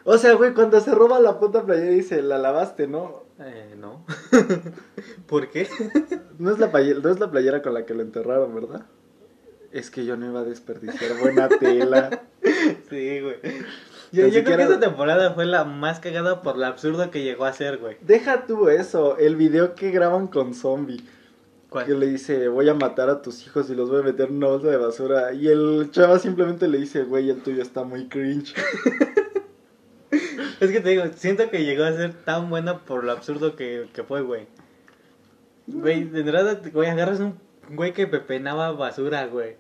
O 0.04 0.20
sea, 0.20 0.36
güey, 0.36 0.54
cuando 0.54 0.80
se 0.80 0.94
roba 0.94 1.20
la 1.20 1.40
puta 1.40 1.64
playera 1.66 1.90
dice, 1.90 2.22
la 2.22 2.38
lavaste, 2.38 2.86
¿no? 2.86 3.24
Eh, 3.40 3.74
no. 3.80 4.06
¿Por 5.28 5.50
qué? 5.50 5.68
No 6.38 6.52
es, 6.52 6.60
la 6.60 6.70
playera, 6.70 7.00
no 7.00 7.10
es 7.10 7.20
la 7.20 7.32
playera 7.32 7.62
con 7.62 7.74
la 7.74 7.86
que 7.86 7.94
lo 7.94 8.02
enterraron, 8.02 8.54
¿verdad? 8.54 8.86
Es 9.72 9.90
que 9.90 10.06
yo 10.06 10.18
no 10.18 10.28
iba 10.28 10.42
a 10.42 10.44
desperdiciar 10.44 11.18
buena 11.18 11.48
tela. 11.48 12.24
Sí, 12.90 13.22
güey. 13.22 13.38
Yo, 14.12 14.30
creo 14.30 14.44
que 14.44 14.64
esta 14.64 14.80
temporada 14.80 15.34
fue 15.34 15.46
la 15.46 15.64
más 15.64 16.00
cagada 16.00 16.42
por 16.42 16.58
lo 16.58 16.66
absurdo 16.66 17.12
que 17.12 17.24
llegó 17.24 17.46
a 17.46 17.54
ser, 17.54 17.78
güey. 17.78 17.98
Deja 18.02 18.46
tú 18.46 18.70
eso, 18.70 19.18
el 19.18 19.36
video 19.36 19.76
que 19.76 19.92
graban 19.92 20.28
con 20.28 20.54
zombie. 20.54 21.04
¿Cuál? 21.70 21.86
Que 21.86 21.94
le 21.94 22.08
dice, 22.08 22.48
voy 22.48 22.70
a 22.70 22.74
matar 22.74 23.10
a 23.10 23.22
tus 23.22 23.46
hijos 23.46 23.70
y 23.70 23.76
los 23.76 23.90
voy 23.90 24.00
a 24.02 24.04
meter 24.04 24.30
en 24.30 24.38
una 24.38 24.48
bolsa 24.48 24.70
de 24.70 24.78
basura. 24.78 25.34
Y 25.34 25.48
el 25.48 25.90
chava 25.92 26.20
simplemente 26.20 26.68
le 26.68 26.78
dice, 26.78 27.04
güey, 27.04 27.30
el 27.30 27.42
tuyo 27.42 27.62
está 27.62 27.84
muy 27.84 28.08
cringe. 28.08 28.54
Es 30.60 30.72
que 30.72 30.80
te 30.80 30.90
digo, 30.90 31.04
siento 31.16 31.50
que 31.50 31.66
llegó 31.66 31.84
a 31.84 31.92
ser 31.92 32.14
tan 32.14 32.50
buena 32.50 32.80
por 32.80 33.04
lo 33.04 33.12
absurdo 33.12 33.58
que, 33.58 33.90
que 33.92 34.04
fue, 34.04 34.22
güey. 34.22 34.48
Güey, 35.68 36.06
de 36.06 36.22
entrada, 36.22 36.62
güey, 36.72 36.90
agarras 36.90 37.20
un 37.20 37.38
güey 37.70 37.92
que 37.92 38.08
pepenaba 38.08 38.72
basura, 38.72 39.26
güey. 39.26 39.58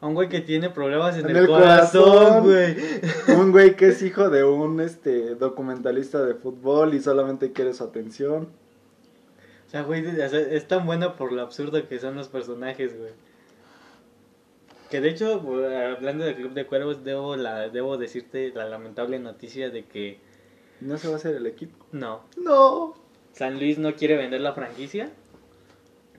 A 0.00 0.06
un 0.06 0.14
güey 0.14 0.28
que 0.28 0.40
tiene 0.40 0.70
problemas 0.70 1.16
en, 1.16 1.26
En 1.26 1.36
el, 1.36 1.42
el 1.42 1.46
corazón, 1.46 2.44
güey. 2.44 2.76
Un 3.38 3.52
güey 3.52 3.76
que 3.76 3.88
es 3.88 4.02
hijo 4.02 4.30
de 4.30 4.44
un 4.44 4.80
este 4.80 5.34
documentalista 5.34 6.24
de 6.24 6.34
fútbol 6.34 6.94
y 6.94 7.00
solamente 7.00 7.52
quiere 7.52 7.74
su 7.74 7.84
atención. 7.84 8.48
O 9.66 9.70
sea, 9.70 9.82
güey, 9.82 10.04
es 10.06 10.66
tan 10.66 10.86
buena 10.86 11.16
por 11.16 11.32
lo 11.32 11.42
absurdo 11.42 11.86
que 11.86 11.98
son 11.98 12.16
los 12.16 12.28
personajes, 12.28 12.98
güey. 12.98 13.12
Que 14.90 15.00
de 15.00 15.10
hecho, 15.10 15.34
hablando 15.94 16.24
del 16.24 16.34
Club 16.34 16.54
de 16.54 16.66
Cuervos, 16.66 17.04
debo, 17.04 17.36
la, 17.36 17.68
debo 17.68 17.96
decirte 17.96 18.52
la 18.54 18.68
lamentable 18.68 19.20
noticia 19.20 19.70
de 19.70 19.84
que 19.84 20.18
¿No 20.80 20.96
se 20.98 21.06
va 21.08 21.14
a 21.14 21.16
hacer 21.18 21.36
el 21.36 21.46
equipo? 21.46 21.86
no, 21.92 22.22
No. 22.36 22.94
San 23.32 23.58
Luis 23.58 23.78
no 23.78 23.94
quiere 23.94 24.16
vender 24.16 24.40
la 24.40 24.54
franquicia. 24.54 25.12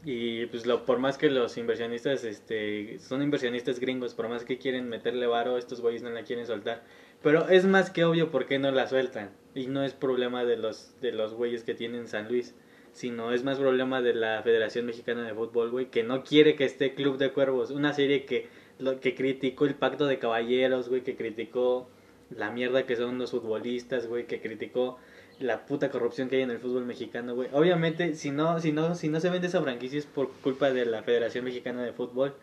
Y 0.04 0.48
pues 0.48 0.66
lo, 0.66 0.84
por 0.86 0.98
más 0.98 1.18
que 1.18 1.30
los 1.30 1.58
inversionistas, 1.58 2.24
este, 2.24 2.98
son 3.00 3.22
inversionistas 3.22 3.80
gringos, 3.80 4.16
por 4.16 4.30
más 4.30 4.44
que 4.44 4.58
quieren 4.58 4.90
meterle 4.90 5.28
varo, 5.28 5.58
estos 5.58 5.82
güeyes 5.82 6.02
no 6.02 6.10
la 6.10 6.24
quieren 6.24 6.48
soltar. 6.48 6.84
Pero 7.22 7.48
es 7.50 7.66
más 7.66 7.92
que 7.92 8.04
obvio 8.04 8.32
por 8.32 8.48
qué 8.48 8.58
no 8.58 8.72
la 8.72 8.88
sueltan. 8.88 9.30
Y 9.54 9.68
no 9.68 9.84
es 9.84 9.94
problema 9.94 10.44
de 10.44 10.58
los, 10.58 11.00
de 11.02 11.12
los 11.12 11.36
güeyes 11.36 11.64
que 11.64 11.76
tienen 11.76 12.08
San 12.08 12.28
Luis, 12.28 12.56
sino 12.94 13.32
es 13.32 13.44
más 13.44 13.60
problema 13.60 14.02
de 14.02 14.16
la 14.16 14.42
Federación 14.42 14.88
Mexicana 14.88 15.24
de 15.24 15.36
Fútbol, 15.36 15.70
güey, 15.70 15.92
que 15.92 16.04
no 16.04 16.24
quiere 16.24 16.56
que 16.56 16.66
esté 16.66 16.96
Club 16.96 17.18
de 17.18 17.32
Cuervos. 17.32 17.70
Una 17.70 17.94
serie 17.94 18.26
que, 18.26 18.48
lo, 18.80 19.00
que 19.00 19.14
criticó 19.14 19.66
el 19.66 19.76
Pacto 19.76 20.08
de 20.08 20.18
Caballeros, 20.18 20.90
güey, 20.90 21.04
que 21.04 21.16
criticó 21.16 21.88
la 22.36 22.50
mierda 22.50 22.88
que 22.88 22.96
son 22.96 23.20
los 23.20 23.32
futbolistas, 23.32 24.08
güey, 24.08 24.26
que 24.26 24.42
criticó 24.42 24.98
la 25.42 25.66
puta 25.66 25.90
corrupción 25.90 26.30
que 26.30 26.38
hay 26.38 26.42
en 26.44 26.52
el 26.52 26.60
fútbol 26.60 26.86
mexicano, 26.86 27.36
güey. 27.36 27.50
Obviamente, 27.54 28.16
si 28.16 28.32
no, 28.32 28.60
si 28.60 28.72
no, 28.72 28.96
si 28.96 29.10
no 29.10 29.20
se 29.20 29.30
vende 29.30 29.48
esa 29.48 29.62
franquicia 29.62 30.00
es 30.00 30.06
por 30.06 30.32
culpa 30.44 30.72
de 30.72 30.86
la 30.86 31.04
Federación 31.04 31.46
Mexicana 31.46 31.84
de 31.84 31.94
Fútbol. 31.94 32.34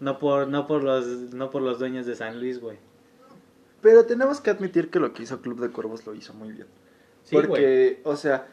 No 0.00 0.18
por, 0.18 0.46
no 0.48 0.66
por 0.66 0.82
los, 0.84 1.06
no 1.06 1.50
por 1.50 1.62
los 1.62 1.78
dueños 1.78 2.04
de 2.04 2.14
San 2.14 2.38
Luis, 2.38 2.60
güey. 2.60 2.76
Pero 3.80 4.04
tenemos 4.04 4.40
que 4.40 4.50
admitir 4.50 4.90
que 4.90 5.00
lo 5.00 5.12
que 5.12 5.22
hizo 5.22 5.40
Club 5.40 5.60
de 5.60 5.70
Cuervos 5.70 6.06
lo 6.06 6.14
hizo 6.14 6.34
muy 6.34 6.52
bien. 6.52 6.66
Sí, 7.22 7.36
güey. 7.36 7.46
Porque, 7.46 8.00
o 8.04 8.16
sea, 8.16 8.46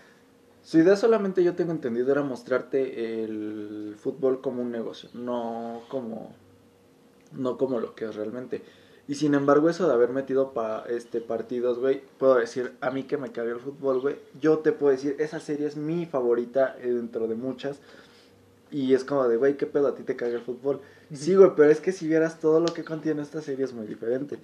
su 0.64 0.78
idea 0.78 0.96
solamente 0.96 1.44
yo 1.44 1.56
tengo 1.56 1.72
entendido 1.72 2.12
era 2.12 2.24
mostrarte 2.24 3.24
el 3.24 3.96
fútbol 3.98 4.40
como 4.40 4.62
un 4.62 4.72
negocio, 4.72 5.10
no 5.14 5.82
como 5.90 6.34
no 7.34 7.58
como 7.58 7.80
lo 7.80 7.96
que 7.96 8.06
es 8.06 8.16
realmente. 8.16 8.62
Y 9.08 9.16
sin 9.16 9.34
embargo, 9.34 9.70
eso 9.70 9.88
de 9.88 9.94
haber 9.94 10.10
metido 10.10 10.54
pa, 10.54 10.86
este 10.88 11.20
partidos, 11.20 11.78
güey, 11.80 12.02
puedo 12.18 12.36
decir, 12.36 12.74
a 12.80 12.90
mí 12.90 13.04
que 13.04 13.18
me 13.18 13.32
cague 13.32 13.52
el 13.52 13.60
fútbol, 13.60 14.00
güey, 14.00 14.16
yo 14.40 14.60
te 14.60 14.72
puedo 14.72 14.92
decir, 14.94 15.18
esa 15.20 15.42
serie 15.42 15.68
es 15.68 15.76
mi 15.76 16.06
favorita 16.06 16.78
eh, 16.80 16.88
dentro 16.88 17.28
de 17.28 17.36
muchas. 17.36 17.80
Y 18.72 18.94
es 18.94 19.04
como 19.04 19.28
de, 19.28 19.38
güey, 19.38 19.56
¿qué 19.56 19.68
pedo 19.68 19.88
a 19.88 19.96
ti 19.96 20.04
te 20.04 20.16
caga 20.16 20.34
el 20.34 20.42
fútbol? 20.42 20.82
Sí, 21.14 21.36
güey, 21.36 21.52
pero 21.56 21.70
es 21.70 21.80
que 21.80 21.92
si 21.92 22.08
vieras 22.08 22.40
todo 22.40 22.60
lo 22.60 22.74
que 22.74 22.84
contiene 22.84 23.22
esta 23.22 23.42
serie 23.42 23.66
es 23.66 23.74
muy 23.74 23.86
diferente. 23.86 24.40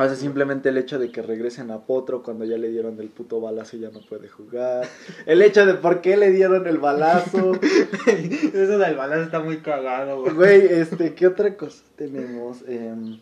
O 0.00 0.04
sea, 0.04 0.14
simplemente 0.14 0.68
el 0.68 0.78
hecho 0.78 1.00
de 1.00 1.10
que 1.10 1.22
regresen 1.22 1.72
a 1.72 1.80
Potro 1.80 2.22
cuando 2.22 2.44
ya 2.44 2.56
le 2.56 2.68
dieron 2.68 3.00
el 3.00 3.08
puto 3.08 3.40
balazo 3.40 3.76
y 3.76 3.80
ya 3.80 3.90
no 3.90 3.98
puede 4.00 4.28
jugar. 4.28 4.86
El 5.26 5.42
hecho 5.42 5.66
de 5.66 5.74
por 5.74 6.00
qué 6.00 6.16
le 6.16 6.30
dieron 6.30 6.68
el 6.68 6.78
balazo. 6.78 7.58
Eso 8.06 8.78
del 8.78 8.94
balazo 8.94 9.22
está 9.22 9.40
muy 9.40 9.56
cagado, 9.56 10.20
güey. 10.22 10.34
Güey, 10.34 10.66
este, 10.66 11.14
¿qué 11.14 11.26
otra 11.26 11.56
cosa 11.56 11.82
tenemos? 11.96 12.58
Em, 12.68 13.18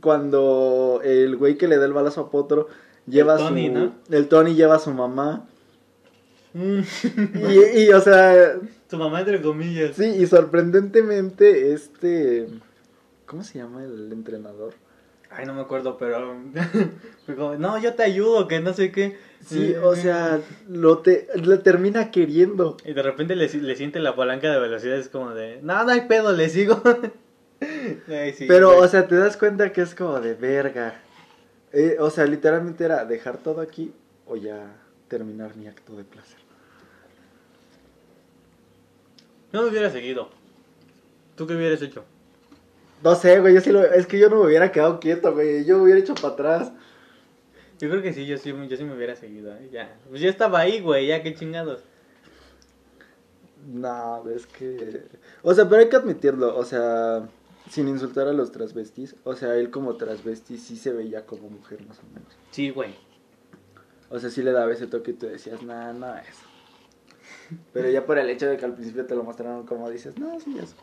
cuando 0.00 1.00
el 1.04 1.36
güey 1.36 1.56
que 1.56 1.68
le 1.68 1.76
da 1.76 1.86
el 1.86 1.92
balazo 1.92 2.22
a 2.22 2.30
Potro 2.32 2.66
lleva 3.06 3.34
El 3.34 3.38
Tony, 3.38 3.66
su... 3.68 3.72
¿no? 3.74 3.94
El 4.10 4.26
Tony 4.26 4.54
lleva 4.56 4.74
a 4.74 4.80
su 4.80 4.90
mamá. 4.90 5.46
Mm. 6.52 6.80
Y, 7.48 7.82
y, 7.82 7.90
o 7.90 8.00
sea, 8.00 8.56
Tu 8.88 8.96
mamá 8.96 9.20
entre 9.20 9.40
comillas. 9.40 9.94
sí, 9.94 10.04
y 10.04 10.26
sorprendentemente 10.26 11.72
este... 11.72 12.48
¿Cómo 13.24 13.44
se 13.44 13.58
llama 13.58 13.84
el 13.84 14.10
entrenador? 14.10 14.74
Ay, 15.30 15.44
no 15.46 15.54
me 15.54 15.60
acuerdo, 15.60 15.98
pero... 15.98 16.34
no, 17.58 17.78
yo 17.78 17.94
te 17.94 18.02
ayudo, 18.02 18.48
que 18.48 18.60
no 18.60 18.72
sé 18.72 18.90
qué. 18.90 19.18
Sí, 19.44 19.74
o 19.74 19.94
sea, 19.94 20.40
lo, 20.68 20.98
te, 20.98 21.28
lo 21.36 21.60
termina 21.60 22.10
queriendo. 22.10 22.76
Y 22.84 22.92
de 22.92 23.02
repente 23.02 23.36
le, 23.36 23.48
le 23.48 23.76
siente 23.76 24.00
la 24.00 24.16
palanca 24.16 24.50
de 24.50 24.58
velocidad, 24.58 24.96
es 24.96 25.08
como 25.08 25.34
de... 25.34 25.60
No, 25.62 25.84
no 25.84 25.90
hay 25.90 26.02
pedo, 26.02 26.32
le 26.32 26.48
sigo. 26.48 26.82
Ay, 28.08 28.32
sí, 28.32 28.46
Pero, 28.48 28.68
güey. 28.68 28.80
o 28.82 28.88
sea, 28.88 29.06
te 29.06 29.16
das 29.16 29.36
cuenta 29.36 29.72
que 29.72 29.82
es 29.82 29.94
como 29.94 30.20
de 30.20 30.34
verga. 30.34 31.00
Eh, 31.72 31.96
o 32.00 32.08
sea, 32.10 32.24
literalmente 32.24 32.84
era 32.84 33.04
dejar 33.04 33.38
todo 33.38 33.60
aquí 33.60 33.92
o 34.26 34.36
ya 34.36 34.74
terminar 35.08 35.56
mi 35.56 35.66
acto 35.66 35.94
de 35.94 36.04
placer. 36.04 36.38
No 39.52 39.62
me 39.62 39.68
hubiera 39.68 39.90
seguido. 39.90 40.28
¿Tú 41.36 41.46
qué 41.46 41.54
hubieras 41.54 41.80
hecho? 41.82 42.04
No 43.02 43.14
sé, 43.14 43.40
güey, 43.40 43.54
yo 43.54 43.60
sí 43.60 43.70
lo, 43.70 43.84
es 43.84 44.06
que 44.06 44.18
yo 44.18 44.28
no 44.28 44.36
me 44.36 44.46
hubiera 44.46 44.72
quedado 44.72 44.98
quieto, 45.00 45.32
güey. 45.32 45.64
Yo 45.64 45.76
me 45.78 45.84
hubiera 45.84 46.00
hecho 46.00 46.14
para 46.14 46.34
atrás. 46.34 46.72
Yo 47.78 47.88
creo 47.88 48.02
que 48.02 48.12
sí, 48.12 48.26
yo 48.26 48.36
sí, 48.38 48.52
yo 48.68 48.76
sí 48.76 48.84
me 48.84 48.94
hubiera 48.94 49.14
seguido, 49.14 49.54
¿eh? 49.54 49.68
Ya. 49.72 49.96
Pues 50.08 50.20
ya 50.20 50.28
estaba 50.28 50.58
ahí, 50.58 50.80
güey, 50.80 51.06
ya, 51.06 51.22
qué 51.22 51.34
chingados. 51.34 51.82
No, 53.68 54.28
es 54.30 54.46
que... 54.46 55.04
O 55.42 55.54
sea, 55.54 55.68
pero 55.68 55.82
hay 55.82 55.88
que 55.88 55.96
admitirlo, 55.96 56.56
o 56.56 56.64
sea, 56.64 57.28
sin 57.70 57.86
insultar 57.86 58.26
a 58.26 58.32
los 58.32 58.50
transvestis. 58.50 59.14
O 59.22 59.34
sea, 59.34 59.54
él 59.54 59.70
como 59.70 59.96
transvesti 59.96 60.58
sí 60.58 60.76
se 60.76 60.92
veía 60.92 61.24
como 61.24 61.50
mujer 61.50 61.86
más 61.86 61.98
o 62.00 62.02
menos. 62.12 62.36
Sí, 62.50 62.70
güey. 62.70 62.96
O 64.10 64.18
sea, 64.18 64.30
sí 64.30 64.42
le 64.42 64.52
daba 64.52 64.72
ese 64.72 64.86
toque 64.86 65.12
y 65.12 65.14
tú 65.14 65.26
decías, 65.26 65.62
nah, 65.62 65.92
no 65.92 66.16
es. 66.16 66.36
Pero 67.72 67.90
ya 67.90 68.04
por 68.04 68.18
el 68.18 68.28
hecho 68.30 68.46
de 68.46 68.56
que 68.56 68.64
al 68.64 68.74
principio 68.74 69.06
te 69.06 69.14
lo 69.14 69.22
mostraron 69.22 69.66
como 69.66 69.88
dices, 69.90 70.18
no, 70.18 70.40
sí 70.40 70.58
es. 70.58 70.74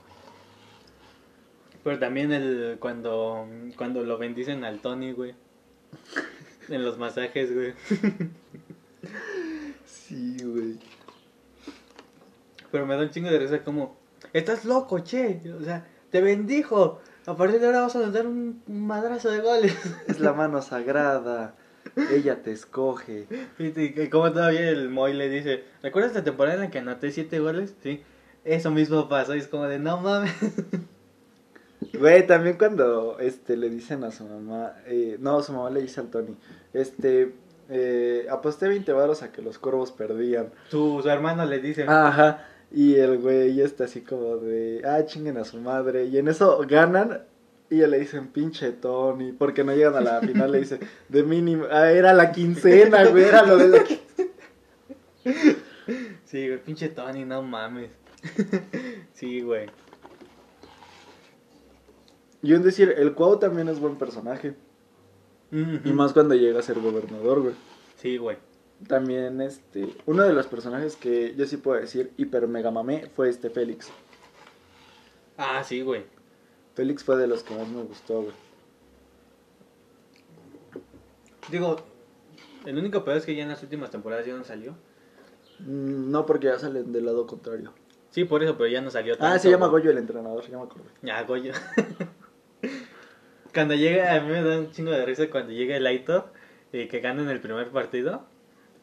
Pero 1.85 1.99
también 1.99 2.33
el 2.33 2.77
cuando 2.79 3.47
cuando 3.77 4.03
lo 4.03 4.17
bendicen 4.17 4.63
al 4.63 4.79
Tony, 4.79 5.11
güey. 5.11 5.35
En 6.67 6.83
los 6.83 6.97
masajes, 6.97 7.53
güey. 7.53 7.73
Sí, 9.85 10.35
güey. 10.43 10.79
Pero 12.71 12.87
me 12.87 12.95
da 12.95 13.03
un 13.03 13.11
chingo 13.11 13.29
de 13.29 13.37
risa 13.37 13.63
como, 13.63 13.95
estás 14.33 14.65
loco, 14.65 14.97
che. 14.97 15.39
O 15.59 15.63
sea, 15.63 15.85
te 16.09 16.21
bendijo. 16.21 17.01
A 17.27 17.37
partir 17.37 17.59
de 17.59 17.67
ahora 17.67 17.81
vas 17.81 17.95
a 17.95 18.09
dar 18.09 18.25
un 18.25 18.63
madrazo 18.65 19.29
de 19.29 19.41
goles. 19.41 19.77
Es 20.07 20.19
la 20.19 20.33
mano 20.33 20.63
sagrada. 20.63 21.53
Ella 22.11 22.41
te 22.41 22.51
escoge. 22.51 23.27
Y 23.59 24.09
como 24.09 24.31
todavía 24.31 24.69
el 24.69 24.89
Moy 24.89 25.13
le 25.13 25.29
dice, 25.29 25.63
¿recuerdas 25.83 26.15
la 26.15 26.23
temporada 26.23 26.55
en 26.55 26.61
la 26.61 26.71
que 26.71 26.79
anoté 26.79 27.11
siete 27.11 27.39
goles? 27.39 27.75
Sí. 27.83 28.01
Eso 28.43 28.71
mismo 28.71 29.07
pasó 29.07 29.35
y 29.35 29.39
es 29.39 29.47
como 29.47 29.65
de, 29.65 29.77
no 29.77 30.01
mames. 30.01 30.33
Güey, 31.93 32.25
también 32.25 32.57
cuando 32.57 33.17
este 33.19 33.57
le 33.57 33.69
dicen 33.69 34.03
a 34.03 34.11
su 34.11 34.25
mamá, 34.25 34.75
eh, 34.85 35.17
no, 35.19 35.41
su 35.41 35.53
mamá 35.53 35.69
le 35.69 35.81
dice 35.81 36.01
al 36.01 36.09
Tony, 36.09 36.35
este, 36.73 37.33
eh, 37.69 38.27
aposté 38.29 38.67
20 38.67 38.91
varos 38.93 39.23
a 39.23 39.31
que 39.31 39.41
los 39.41 39.59
corvos 39.59 39.91
perdían. 39.91 40.51
Su, 40.69 40.99
su 41.01 41.09
hermano 41.09 41.45
le 41.45 41.59
dice, 41.59 41.83
Ajá. 41.87 42.47
Y 42.71 42.95
el 42.95 43.19
güey 43.19 43.61
está 43.61 43.85
así 43.85 44.01
como 44.01 44.37
de, 44.37 44.81
ah, 44.85 45.05
chinguen 45.05 45.37
a 45.37 45.45
su 45.45 45.57
madre. 45.57 46.05
Y 46.05 46.17
en 46.17 46.27
eso 46.27 46.59
ganan 46.67 47.21
y 47.69 47.77
le 47.77 47.99
dicen, 47.99 48.27
pinche 48.27 48.71
Tony, 48.71 49.31
porque 49.31 49.63
no 49.63 49.73
llegan 49.73 49.95
a 49.95 50.01
la 50.01 50.21
final, 50.21 50.51
le 50.51 50.59
dice, 50.59 50.79
de 51.09 51.23
mínimo, 51.23 51.65
ah, 51.71 51.91
era 51.91 52.13
la 52.13 52.31
quincena, 52.31 53.05
güey, 53.05 53.23
era 53.23 53.43
lo 53.43 53.57
de 53.57 53.67
la 53.69 53.83
quincena. 53.83 54.31
sí, 56.25 56.47
güey, 56.47 56.63
pinche 56.63 56.89
Tony, 56.89 57.25
no 57.25 57.41
mames. 57.41 57.91
sí, 59.13 59.41
güey. 59.41 59.67
Y 62.45 62.53
un 62.53 62.61
decir, 62.61 62.93
el 62.95 63.15
Cuau 63.15 63.39
también 63.39 63.67
es 63.69 63.79
buen 63.79 63.95
personaje. 63.95 64.55
Y 65.51 65.91
más 65.93 66.13
cuando 66.13 66.35
llega 66.35 66.59
a 66.59 66.61
ser 66.63 66.79
gobernador, 66.79 67.41
güey. 67.41 67.55
Sí, 67.97 68.17
güey. 68.17 68.37
También, 68.87 69.41
este, 69.41 69.95
uno 70.05 70.21
de 70.23 70.33
los 70.33 70.45
personajes 70.47 70.95
que 70.95 71.33
yo 71.35 71.45
sí 71.47 71.57
puedo 71.57 71.79
decir 71.79 72.11
hiper 72.17 72.47
mega 72.47 72.69
mamé 72.71 73.09
fue 73.15 73.29
este 73.29 73.49
Félix. 73.49 73.89
Ah, 75.37 75.63
sí, 75.63 75.81
güey. 75.81 76.03
Félix 76.75 77.03
fue 77.03 77.15
de 77.17 77.25
los 77.27 77.41
que 77.41 77.55
más 77.55 77.67
me 77.67 77.81
gustó, 77.83 78.21
güey. 78.21 78.33
Digo, 81.49 81.77
el 82.65 82.77
único 82.77 83.03
peor 83.03 83.17
es 83.17 83.25
que 83.25 83.33
ya 83.35 83.43
en 83.43 83.49
las 83.49 83.63
últimas 83.63 83.89
temporadas 83.89 84.25
ya 84.25 84.35
no 84.35 84.43
salió. 84.43 84.73
Mm, 85.59 86.11
No, 86.11 86.25
porque 86.25 86.47
ya 86.47 86.59
salen 86.59 86.91
del 86.91 87.05
lado 87.05 87.25
contrario. 87.25 87.73
Sí, 88.11 88.25
por 88.25 88.43
eso, 88.43 88.55
pero 88.57 88.67
ya 88.69 88.81
no 88.81 88.91
salió 88.91 89.13
Ah, 89.15 89.17
tanto, 89.19 89.39
se 89.39 89.49
llama. 89.49 89.67
Goyo 89.67 89.89
el 89.91 89.97
entrenador, 89.97 90.43
ya 90.47 90.57
me 90.57 90.63
acordé. 90.63 90.85
Ya, 91.01 91.23
Goyo. 91.23 91.53
cuando 93.55 93.73
llega, 93.73 94.13
a 94.13 94.19
mí 94.19 94.29
me 94.29 94.43
da 94.43 94.59
un 94.59 94.71
chingo 94.71 94.91
de 94.91 95.05
risa 95.05 95.29
cuando 95.31 95.53
llega 95.53 95.77
el 95.77 95.87
Aitor 95.87 96.25
y 96.71 96.87
que 96.87 96.99
gana 96.99 97.23
en 97.23 97.29
el 97.29 97.39
primer 97.39 97.69
partido 97.69 98.23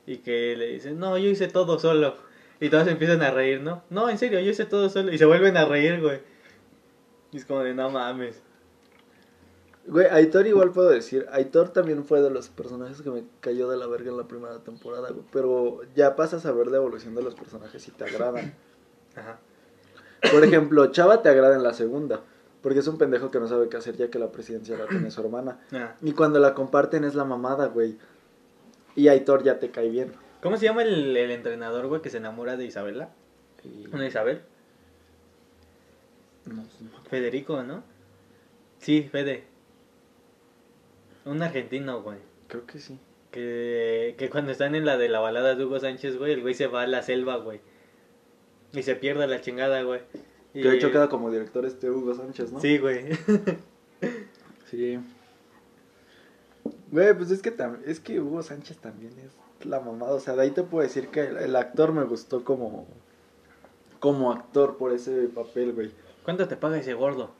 y 0.06 0.16
que 0.18 0.56
le 0.56 0.66
dicen, 0.68 0.98
no, 0.98 1.16
yo 1.18 1.28
hice 1.28 1.46
todo 1.46 1.78
solo. 1.78 2.16
Y 2.58 2.70
todos 2.70 2.88
empiezan 2.88 3.22
a 3.22 3.30
reír, 3.30 3.60
¿no? 3.60 3.84
No, 3.90 4.08
en 4.08 4.18
serio, 4.18 4.40
yo 4.40 4.50
hice 4.50 4.64
todo 4.64 4.88
solo. 4.88 5.12
Y 5.12 5.18
se 5.18 5.26
vuelven 5.26 5.56
a 5.56 5.66
reír, 5.66 6.00
güey. 6.00 6.20
Y 7.32 7.36
es 7.36 7.44
como 7.44 7.60
de, 7.60 7.74
no 7.74 7.90
mames. 7.90 8.42
Güey, 9.86 10.06
Aitor 10.06 10.46
igual 10.46 10.70
puedo 10.70 10.88
decir, 10.88 11.26
Aitor 11.32 11.70
también 11.70 12.04
fue 12.04 12.22
de 12.22 12.30
los 12.30 12.48
personajes 12.48 13.02
que 13.02 13.10
me 13.10 13.24
cayó 13.40 13.68
de 13.68 13.76
la 13.76 13.86
verga 13.88 14.10
en 14.10 14.16
la 14.16 14.28
primera 14.28 14.58
temporada, 14.60 15.10
güey. 15.10 15.24
Pero 15.32 15.80
ya 15.94 16.16
pasas 16.16 16.46
a 16.46 16.52
ver 16.52 16.68
la 16.68 16.78
evolución 16.78 17.14
de 17.14 17.22
los 17.22 17.34
personajes 17.34 17.86
y 17.88 17.90
te 17.90 18.04
agradan. 18.04 18.54
Ajá. 19.16 19.38
Por 20.30 20.44
ejemplo, 20.44 20.86
Chava 20.86 21.20
te 21.20 21.28
agrada 21.28 21.56
en 21.56 21.64
la 21.64 21.74
segunda. 21.74 22.20
Porque 22.62 22.78
es 22.78 22.86
un 22.86 22.96
pendejo 22.96 23.30
que 23.30 23.40
no 23.40 23.48
sabe 23.48 23.68
qué 23.68 23.76
hacer 23.76 23.96
ya 23.96 24.08
que 24.08 24.18
la 24.18 24.30
presidencia 24.30 24.78
la 24.78 24.86
tiene 24.86 25.10
su 25.10 25.20
hermana. 25.20 25.58
Ah. 25.72 25.94
Y 26.02 26.12
cuando 26.12 26.38
la 26.38 26.54
comparten 26.54 27.04
es 27.04 27.14
la 27.14 27.24
mamada, 27.24 27.66
güey. 27.66 27.96
Y 28.94 29.08
Aitor 29.08 29.42
ya 29.42 29.58
te 29.58 29.70
cae 29.70 29.88
bien. 29.88 30.12
¿Cómo 30.42 30.56
se 30.56 30.66
llama 30.66 30.82
el, 30.82 31.16
el 31.16 31.30
entrenador, 31.30 31.86
güey, 31.86 32.02
que 32.02 32.10
se 32.10 32.18
enamora 32.18 32.56
de 32.56 32.64
Isabela? 32.66 33.10
¿Una 33.92 34.06
Isabel? 34.06 34.42
No. 36.46 36.64
Federico, 37.08 37.62
¿no? 37.62 37.82
Sí, 38.78 39.08
Fede. 39.10 39.44
Un 41.24 41.42
argentino, 41.42 42.02
güey. 42.02 42.18
Creo 42.48 42.66
que 42.66 42.80
sí. 42.80 42.98
Que, 43.30 44.14
que 44.18 44.28
cuando 44.28 44.52
están 44.52 44.74
en 44.74 44.84
la 44.84 44.98
de 44.98 45.08
la 45.08 45.20
balada 45.20 45.54
de 45.54 45.64
Hugo 45.64 45.78
Sánchez, 45.78 46.18
güey, 46.18 46.32
el 46.32 46.42
güey 46.42 46.54
se 46.54 46.66
va 46.66 46.82
a 46.82 46.86
la 46.86 47.02
selva, 47.02 47.36
güey. 47.36 47.60
Y 48.72 48.82
se 48.82 48.96
pierde 48.96 49.26
la 49.26 49.40
chingada, 49.40 49.82
güey. 49.82 50.00
Y- 50.54 50.62
Que 50.62 50.68
de 50.68 50.76
hecho 50.76 50.90
queda 50.92 51.08
como 51.08 51.30
director 51.30 51.64
este 51.64 51.90
Hugo 51.90 52.14
Sánchez, 52.14 52.52
¿no? 52.52 52.60
Sí, 52.60 52.78
güey. 52.78 53.06
Sí. 54.70 54.98
Güey, 56.90 57.14
pues 57.16 57.30
es 57.30 57.42
que 57.42 57.54
es 57.86 58.00
que 58.00 58.20
Hugo 58.20 58.42
Sánchez 58.42 58.78
también 58.78 59.12
es 59.18 59.66
la 59.66 59.80
mamada. 59.80 60.12
O 60.14 60.20
sea, 60.20 60.34
de 60.34 60.42
ahí 60.42 60.50
te 60.50 60.62
puedo 60.62 60.82
decir 60.82 61.08
que 61.08 61.20
el, 61.20 61.36
el 61.36 61.56
actor 61.56 61.92
me 61.92 62.04
gustó 62.04 62.44
como. 62.44 62.86
Como 64.00 64.32
actor 64.32 64.76
por 64.78 64.92
ese 64.92 65.28
papel, 65.28 65.72
güey. 65.74 65.92
¿Cuánto 66.24 66.48
te 66.48 66.56
paga 66.56 66.78
ese 66.78 66.94
gordo? 66.94 67.30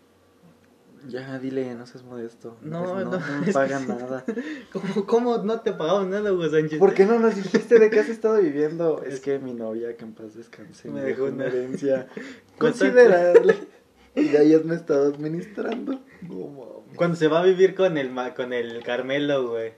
Ya, 1.09 1.39
dile, 1.39 1.75
no 1.75 1.87
seas 1.87 2.05
modesto. 2.05 2.57
No, 2.63 2.95
Pues 2.95 3.05
no, 3.07 3.11
no, 3.13 3.21
me 3.47 3.53
pagan 3.53 3.89
nada. 3.89 4.25
¿Cómo, 4.73 5.07
¿Cómo 5.07 5.39
no 5.39 5.61
te 5.61 5.73
pagaba 5.73 6.05
nada, 6.05 6.33
Hugo 6.33 6.49
Sánchez? 6.49 6.79
¿Por 6.79 6.95
qué 6.95 7.05
no 7.07 7.19
nos 7.19 7.35
dijiste 7.37 7.79
de 7.79 7.91
qué 7.91 8.01
has 8.01 8.09
estado 8.09 8.41
viviendo? 8.41 9.03
Es 9.07 9.21
que 9.21 9.39
mi 9.39 9.53
novia, 9.55 9.97
que 9.97 10.05
en 10.05 10.13
paz 10.15 10.35
descanse, 10.35 10.89
Me 10.89 11.01
me 11.01 11.07
dejó 11.07 11.25
una 11.25 11.47
herencia 11.47 12.07
¿Cuánto- 12.59 12.79
considerable. 12.79 13.57
Y 14.15 14.37
ahí 14.37 14.61
me 14.65 14.75
he 14.75 14.77
estado 14.77 15.09
administrando. 15.13 16.01
No 16.23 16.47
mames. 16.49 16.97
Cuando 16.97 17.17
se 17.17 17.29
va 17.29 17.41
a 17.41 17.45
vivir 17.45 17.75
con 17.75 17.97
el, 17.97 18.11
con 18.35 18.53
el 18.53 18.83
Carmelo, 18.83 19.49
güey. 19.51 19.73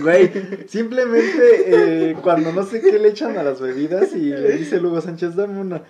Güey, 0.00 0.32
simplemente 0.66 2.10
eh, 2.10 2.16
cuando 2.20 2.52
no 2.52 2.64
sé 2.64 2.80
qué 2.80 2.98
le 2.98 3.08
echan 3.08 3.38
a 3.38 3.44
las 3.44 3.60
bebidas 3.60 4.12
y 4.16 4.30
le 4.30 4.56
dice 4.56 4.80
Lugo 4.80 5.00
Sánchez, 5.00 5.36
dame 5.36 5.60
una. 5.60 5.82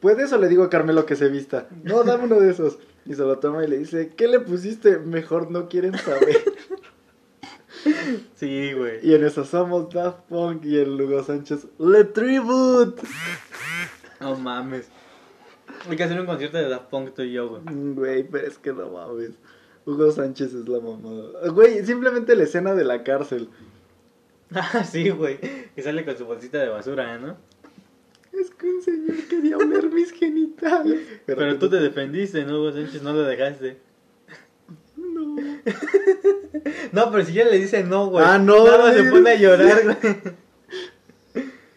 ¿Puedes 0.00 0.32
o 0.32 0.38
le 0.38 0.48
digo 0.48 0.64
a 0.64 0.70
Carmelo 0.70 1.06
que 1.06 1.14
se 1.14 1.28
vista? 1.28 1.68
No, 1.84 2.02
dame 2.02 2.24
uno 2.24 2.40
de 2.40 2.50
esos. 2.50 2.78
Y 3.06 3.14
se 3.14 3.22
lo 3.22 3.38
toma 3.38 3.64
y 3.64 3.68
le 3.68 3.78
dice, 3.78 4.12
¿qué 4.16 4.28
le 4.28 4.40
pusiste? 4.40 4.98
Mejor 4.98 5.50
no 5.50 5.68
quieren 5.68 5.96
saber. 5.98 6.36
Sí, 8.34 8.72
güey. 8.72 8.98
Y 9.06 9.14
en 9.14 9.24
eso 9.24 9.44
somos 9.44 9.92
Daft 9.92 10.20
Punk 10.28 10.64
y 10.64 10.78
el 10.78 10.96
Lugo 10.96 11.22
Sánchez, 11.22 11.66
Le 11.78 12.04
Tribute. 12.04 13.00
No 14.20 14.36
mames. 14.36 14.88
Hay 15.88 15.96
que 15.96 16.02
hacer 16.04 16.18
un 16.18 16.26
concierto 16.26 16.56
de 16.58 16.68
Daft 16.68 16.88
Punk 16.90 17.14
tú 17.14 17.22
y 17.22 17.32
yo, 17.32 17.48
güey. 17.48 17.62
Mm, 17.62 17.94
Güey, 17.94 18.22
pero 18.24 18.46
es 18.46 18.58
que 18.58 18.72
no 18.72 18.88
mames. 18.90 19.32
Hugo 19.86 20.10
Sánchez 20.10 20.54
es 20.54 20.68
la 20.68 20.80
mamada. 20.80 21.48
Güey, 21.50 21.84
simplemente 21.84 22.34
la 22.34 22.44
escena 22.44 22.74
de 22.74 22.84
la 22.84 23.02
cárcel. 23.04 23.48
Ah, 24.50 24.82
sí, 24.82 25.10
güey. 25.10 25.38
Que 25.74 25.82
sale 25.82 26.06
con 26.06 26.16
su 26.16 26.24
bolsita 26.24 26.56
de 26.58 26.68
basura, 26.70 27.18
¿no? 27.18 27.36
Es 28.40 28.50
que 28.50 28.66
un 28.66 28.82
señor 28.82 29.16
quería 29.28 29.56
oler 29.56 29.90
mis 29.90 30.12
genitales. 30.12 31.00
Pero, 31.26 31.58
tú 31.58 31.68
te 31.68 31.76
defendiste, 31.76 32.44
¿no, 32.44 32.60
Hugo 32.60 32.72
Sánchez? 32.72 33.02
No 33.02 33.12
lo 33.12 33.22
dejaste. 33.22 33.78
No. 34.96 35.36
No, 36.92 37.10
pero 37.10 37.24
si 37.24 37.34
ya 37.34 37.44
le 37.44 37.58
dice 37.58 37.84
no, 37.84 38.08
güey. 38.08 38.24
Ah, 38.26 38.38
no, 38.38 38.64
Nada 38.64 38.78
más 38.78 38.94
se 38.94 39.04
pone 39.04 39.30
a 39.30 39.34
llorar, 39.36 39.84
güey. 39.84 40.16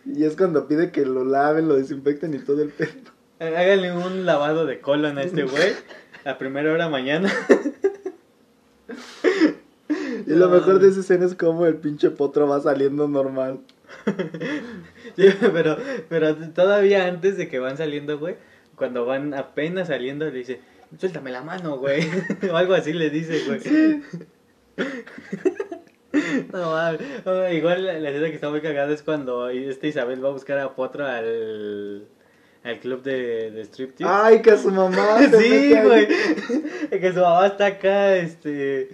Y 0.05 0.23
es 0.23 0.35
cuando 0.35 0.67
pide 0.67 0.91
que 0.91 1.05
lo 1.05 1.23
laven, 1.23 1.67
lo 1.67 1.75
desinfecten 1.75 2.33
y 2.33 2.39
todo 2.39 2.61
el 2.61 2.69
pedo. 2.69 3.11
Háganle 3.39 3.93
un 3.93 4.25
lavado 4.25 4.65
de 4.65 4.79
colon 4.79 5.17
a 5.17 5.23
este 5.23 5.43
güey. 5.43 5.73
A 6.25 6.37
primera 6.37 6.71
hora 6.71 6.87
mañana. 6.87 7.31
Y 10.27 10.33
lo 10.33 10.49
mejor 10.49 10.79
de 10.79 10.89
esa 10.89 10.99
escena 10.99 11.25
es 11.25 11.33
como 11.33 11.65
el 11.65 11.75
pinche 11.75 12.11
potro 12.11 12.47
va 12.47 12.61
saliendo 12.61 13.07
normal. 13.07 13.59
Sí, 15.15 15.25
pero, 15.53 15.77
pero 16.09 16.35
todavía 16.53 17.05
antes 17.07 17.37
de 17.37 17.49
que 17.49 17.59
van 17.59 17.77
saliendo, 17.77 18.17
güey, 18.17 18.35
cuando 18.75 19.05
van 19.05 19.33
apenas 19.33 19.89
saliendo, 19.89 20.25
le 20.25 20.31
dice, 20.31 20.61
suéltame 20.97 21.31
la 21.31 21.41
mano, 21.41 21.77
güey. 21.77 22.01
o 22.51 22.55
algo 22.55 22.73
así 22.73 22.93
le 22.93 23.09
dice, 23.09 23.41
güey. 23.45 23.61
No, 26.51 26.71
mames. 26.71 27.01
Oh, 27.25 27.47
igual 27.47 27.85
la, 27.85 27.93
la 27.93 28.09
escena 28.09 28.27
que 28.27 28.35
está 28.35 28.49
muy 28.49 28.59
cagada 28.61 28.93
es 28.93 29.01
cuando 29.01 29.47
este 29.49 29.87
Isabel 29.87 30.23
va 30.23 30.29
a 30.29 30.33
buscar 30.33 30.57
a 30.59 30.75
Potro 30.75 31.05
al, 31.05 32.05
al 32.63 32.79
club 32.79 33.01
de, 33.01 33.51
de 33.51 33.61
striptease. 33.63 34.13
Ay, 34.13 34.41
que 34.41 34.57
su 34.57 34.71
mamá. 34.71 35.19
sí, 35.19 35.73
güey. 35.81 36.07
Que 36.89 37.13
su 37.13 37.21
mamá 37.21 37.47
está 37.47 37.67
acá, 37.67 38.17
este, 38.17 38.89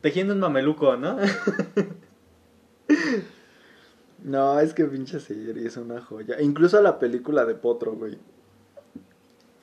tejiendo 0.00 0.32
un 0.32 0.40
mameluco, 0.40 0.96
¿no? 0.96 1.18
No, 4.28 4.60
es 4.60 4.74
que 4.74 4.84
pinche 4.84 5.20
serie 5.20 5.66
es 5.66 5.78
una 5.78 6.02
joya. 6.02 6.38
Incluso 6.40 6.82
la 6.82 6.98
película 6.98 7.46
de 7.46 7.54
Potro, 7.54 7.92
güey. 7.92 8.18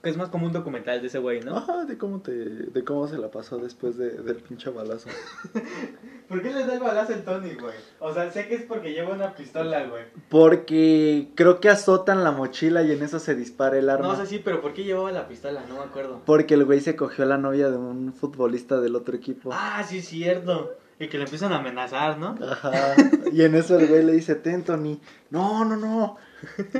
Que 0.01 0.09
es 0.09 0.17
más 0.17 0.29
como 0.29 0.47
un 0.47 0.53
documental 0.53 1.01
de 1.01 1.07
ese 1.07 1.19
güey, 1.19 1.41
¿no? 1.41 1.55
Ajá, 1.55 1.85
de 1.85 1.99
cómo 1.99 2.19
te, 2.21 2.31
de 2.31 2.83
cómo 2.83 3.07
se 3.07 3.19
la 3.19 3.29
pasó 3.29 3.59
después 3.59 3.95
de, 3.97 4.09
del 4.09 4.37
pinche 4.37 4.71
balazo. 4.71 5.09
¿Por 6.29 6.41
qué 6.41 6.51
les 6.51 6.65
da 6.65 6.73
el 6.73 6.79
balazo 6.79 7.13
el 7.13 7.23
Tony, 7.23 7.53
güey? 7.53 7.75
O 7.99 8.11
sea, 8.11 8.31
sé 8.31 8.47
que 8.47 8.55
es 8.55 8.63
porque 8.63 8.91
lleva 8.91 9.13
una 9.13 9.35
pistola, 9.35 9.85
güey. 9.85 10.05
Porque 10.29 11.29
creo 11.35 11.59
que 11.59 11.69
azotan 11.69 12.23
la 12.23 12.31
mochila 12.31 12.81
y 12.81 12.91
en 12.91 13.03
eso 13.03 13.19
se 13.19 13.35
dispara 13.35 13.77
el 13.77 13.89
arma. 13.89 14.07
No 14.07 14.15
sé 14.15 14.25
sí, 14.25 14.41
pero 14.43 14.61
¿por 14.61 14.73
qué 14.73 14.83
llevaba 14.83 15.11
la 15.11 15.27
pistola? 15.27 15.63
No 15.69 15.75
me 15.75 15.83
acuerdo. 15.83 16.21
Porque 16.25 16.55
el 16.55 16.65
güey 16.65 16.81
se 16.81 16.95
cogió 16.95 17.23
a 17.23 17.27
la 17.27 17.37
novia 17.37 17.69
de 17.69 17.77
un 17.77 18.13
futbolista 18.13 18.81
del 18.81 18.95
otro 18.95 19.15
equipo. 19.15 19.51
Ah, 19.53 19.83
sí 19.87 19.99
es 19.99 20.07
cierto. 20.07 20.75
Y 20.99 21.07
que 21.07 21.17
le 21.17 21.26
empiezan 21.26 21.51
a 21.51 21.57
amenazar, 21.57 22.17
¿no? 22.17 22.35
Ajá. 22.41 22.95
Y 23.31 23.41
en 23.41 23.55
eso 23.55 23.77
el 23.77 23.88
güey 23.88 24.03
le 24.03 24.13
dice, 24.13 24.35
ten, 24.35 24.63
Tony. 24.63 25.01
No, 25.30 25.65
no, 25.65 25.76
no. 25.76 26.17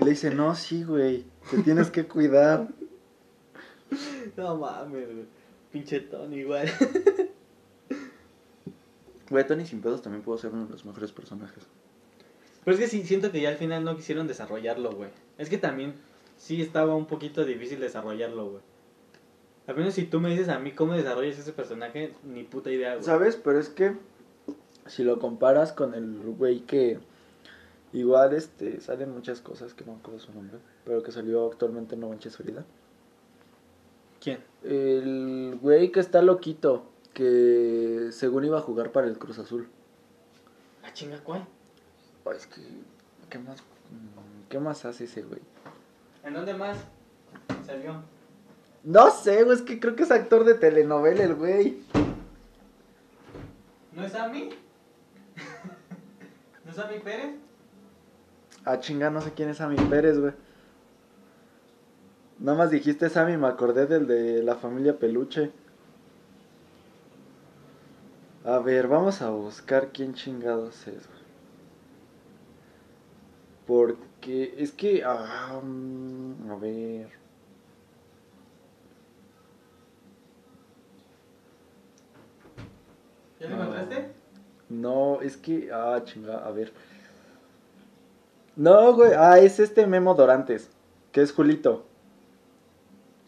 Le 0.02 0.12
dice, 0.12 0.34
no, 0.34 0.56
sí, 0.56 0.84
güey. 0.84 1.26
Te 1.52 1.62
tienes 1.64 1.92
que 1.92 2.06
cuidar. 2.06 2.68
No 4.38 4.58
mames, 4.58 5.06
güey. 5.06 5.26
Pinche 5.72 6.00
Tony, 6.00 6.38
igual. 6.38 6.72
Güey, 9.30 9.48
Tony 9.48 9.66
sin 9.66 9.82
pedos 9.82 10.02
también 10.02 10.24
pudo 10.24 10.38
ser 10.38 10.52
uno 10.54 10.66
de 10.66 10.72
los 10.72 10.86
mejores 10.86 11.12
personajes. 11.12 11.64
Pero 12.64 12.76
es 12.76 12.82
que 12.82 12.88
sí, 12.88 13.04
siento 13.04 13.32
que 13.32 13.42
ya 13.42 13.50
al 13.50 13.58
final 13.58 13.84
no 13.84 13.96
quisieron 13.96 14.28
desarrollarlo, 14.28 14.92
güey. 14.92 15.10
Es 15.38 15.50
que 15.50 15.58
también 15.58 15.96
sí 16.38 16.62
estaba 16.62 16.96
un 16.96 17.06
poquito 17.06 17.44
difícil 17.44 17.80
desarrollarlo, 17.80 18.50
güey. 18.50 18.62
Al 19.68 19.76
menos 19.76 19.96
si 19.96 20.06
tú 20.06 20.20
me 20.20 20.30
dices 20.30 20.50
a 20.50 20.60
mí 20.60 20.74
cómo 20.74 20.94
desarrollas 20.94 21.40
ese 21.40 21.52
personaje, 21.52 22.14
ni 22.24 22.44
puta 22.44 22.70
idea, 22.70 22.94
güey. 22.94 23.04
¿Sabes? 23.04 23.36
Pero 23.36 23.60
es 23.60 23.70
que 23.70 23.96
si 24.86 25.04
lo 25.04 25.20
comparas 25.20 25.74
con 25.74 25.94
el 25.96 26.20
güey 26.38 26.62
que 26.62 27.00
igual 27.94 28.34
este 28.34 28.80
salen 28.82 29.12
muchas 29.12 29.42
cosas 29.42 29.74
que 29.74 29.84
no 29.86 29.94
me 29.94 30.00
acuerdo 30.00 30.20
su 30.20 30.34
nombre, 30.34 30.60
pero 30.84 31.02
que 31.02 31.12
salió 31.12 31.48
actualmente 31.48 31.96
en 31.96 32.02
No 32.02 32.10
Manches 32.10 32.38
Frida. 32.38 32.64
¿Quién? 34.22 34.40
El 34.64 35.58
güey 35.62 35.92
que 35.92 36.00
está 36.00 36.22
loquito, 36.22 36.86
que 37.14 38.10
según 38.12 38.46
iba 38.46 38.60
a 38.60 38.62
jugar 38.62 38.92
para 38.92 39.08
el 39.08 39.18
Cruz 39.18 39.40
Azul. 39.40 39.68
Ah, 40.84 40.94
chinga, 40.94 41.20
¿cuál? 41.24 41.48
Ay, 42.26 42.38
es 42.38 42.48
que 42.48 42.62
¿qué 43.30 43.40
más 43.40 43.62
mm, 43.62 44.50
qué 44.50 44.60
más 44.60 44.86
hace 44.86 45.06
ese 45.06 45.24
güey? 45.24 45.42
¿En 46.24 46.34
dónde 46.34 46.54
más 46.54 46.78
salió? 47.66 48.02
No 48.86 49.10
sé, 49.10 49.44
güey, 49.44 49.58
es 49.58 49.64
que 49.64 49.80
creo 49.80 49.96
que 49.96 50.04
es 50.04 50.12
actor 50.12 50.46
de 50.46 50.54
telenovela 50.54 51.24
el 51.24 51.34
güey. 51.34 51.82
¿No 53.94 54.06
es 54.06 54.12
Sammy? 54.12 54.52
¿No 56.64 56.70
es 56.70 56.78
Sammy 56.78 57.00
Pérez? 57.00 57.36
Ah, 58.64 58.80
chinga, 58.80 59.10
no 59.10 59.22
sé 59.22 59.34
quién 59.34 59.50
es 59.50 59.58
Sammy 59.58 59.76
Pérez, 59.90 60.20
güey. 60.20 60.34
Nada 62.38 62.58
más 62.60 62.70
dijiste 62.70 63.10
Sammy, 63.10 63.38
me 63.38 63.48
acordé 63.48 63.88
del 63.88 64.06
de 64.06 64.44
la 64.44 64.56
familia 64.56 65.00
Peluche. 65.00 65.52
A 68.44 68.60
ver, 68.60 68.88
vamos 68.88 69.24
a 69.24 69.32
buscar 69.32 69.90
quién 69.94 70.14
chingados 70.14 70.88
es, 70.88 71.08
güey. 71.08 71.26
Porque 73.66 74.54
es 74.60 74.72
que, 74.72 75.02
ah, 75.04 75.60
mm, 75.64 76.52
a 76.52 76.56
ver. 76.58 77.25
¿Ya 83.40 83.50
lo 83.50 83.56
No. 83.58 83.64
encontraste? 83.64 84.12
No, 84.70 85.22
es 85.22 85.38
que, 85.38 85.70
ah, 85.72 86.02
chinga, 86.04 86.38
a 86.46 86.52
ver. 86.52 86.72
No, 88.56 88.94
güey, 88.94 89.12
ah, 89.18 89.38
es 89.40 89.60
este 89.60 89.86
Memo 89.86 90.14
Dorantes, 90.16 90.70
que 91.12 91.22
es 91.22 91.32
Julito. 91.34 91.86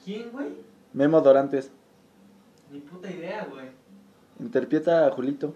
¿Quién, 0.04 0.32
güey? 0.32 0.48
Memo 0.94 1.22
Dorantes, 1.22 1.70
Ni 2.72 2.80
puta 2.80 3.10
idea, 3.12 3.46
güey. 3.52 3.66
interpreta 4.40 5.06
a 5.08 5.12
Julito. 5.12 5.54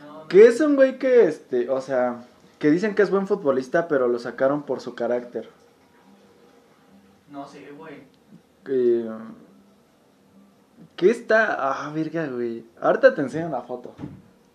No, 0.00 0.20
no. 0.22 0.28
Que 0.28 0.46
es 0.46 0.60
un 0.60 0.76
güey 0.76 0.98
que, 0.98 1.24
este, 1.24 1.68
o 1.68 1.80
sea, 1.80 2.24
que 2.58 2.70
dicen 2.70 2.94
que 2.94 3.02
es 3.02 3.10
buen 3.10 3.26
futbolista, 3.26 3.86
pero 3.88 4.08
lo 4.08 4.18
sacaron 4.18 4.62
por 4.62 4.80
su 4.80 4.94
carácter. 4.94 5.48
No 7.30 7.46
sé, 7.46 7.70
güey. 7.76 8.04
Eh, 8.68 9.08
¿Qué 10.96 11.10
está? 11.10 11.56
Ah, 11.58 11.92
verga, 11.94 12.26
güey. 12.26 12.64
Ahorita 12.80 13.14
te 13.14 13.20
enseño 13.20 13.46
una 13.46 13.60
foto. 13.60 13.94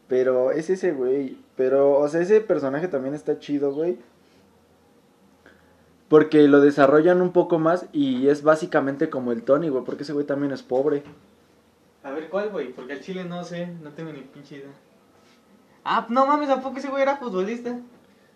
Pero 0.07 0.51
es 0.51 0.69
ese, 0.71 0.91
güey. 0.91 1.37
Pero, 1.55 1.99
o 1.99 2.07
sea, 2.07 2.21
ese 2.21 2.41
personaje 2.41 2.87
también 2.87 3.13
está 3.13 3.37
chido, 3.37 3.71
güey. 3.71 3.99
Porque 6.09 6.47
lo 6.47 6.59
desarrollan 6.59 7.21
un 7.21 7.31
poco 7.31 7.59
más 7.59 7.85
y 7.93 8.27
es 8.27 8.43
básicamente 8.43 9.09
como 9.09 9.31
el 9.31 9.43
Tony, 9.43 9.69
güey. 9.69 9.83
Porque 9.83 10.03
ese 10.03 10.13
güey 10.13 10.25
también 10.25 10.51
es 10.51 10.63
pobre. 10.63 11.03
A 12.03 12.11
ver, 12.11 12.27
¿cuál, 12.29 12.49
güey? 12.49 12.73
Porque 12.73 12.93
al 12.93 13.01
chile 13.01 13.23
no 13.23 13.43
sé, 13.43 13.67
no 13.67 13.91
tengo 13.91 14.11
ni 14.11 14.21
pinche 14.21 14.57
idea. 14.57 14.71
Ah, 15.85 16.07
no 16.09 16.25
mames, 16.25 16.49
¿a 16.49 16.59
poco 16.59 16.79
ese 16.79 16.89
güey 16.89 17.03
era 17.03 17.17
futbolista? 17.17 17.79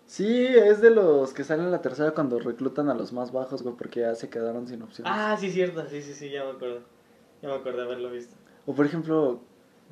Sí, 0.05 0.45
es 0.45 0.79
de 0.79 0.91
los 0.91 1.33
que 1.33 1.43
salen 1.43 1.65
en 1.65 1.71
la 1.71 1.81
tercera 1.81 2.11
cuando 2.11 2.39
reclutan 2.39 2.89
a 2.89 2.93
los 2.93 3.11
más 3.11 3.31
bajos, 3.31 3.63
güey. 3.63 3.75
Porque 3.75 4.01
ya 4.01 4.13
se 4.13 4.29
quedaron 4.29 4.67
sin 4.67 4.83
opciones. 4.83 5.11
Ah, 5.13 5.35
sí, 5.39 5.51
cierto, 5.51 5.83
sí, 5.89 6.03
sí, 6.03 6.13
sí, 6.13 6.29
ya 6.29 6.43
me 6.43 6.51
acuerdo. 6.51 6.94
Ya 7.41 7.49
me 7.49 7.55
acuerdo 7.55 7.79
de 7.79 7.85
haberlo 7.85 8.11
visto. 8.11 8.35
O 8.65 8.73
por 8.73 8.85
ejemplo, 8.85 9.41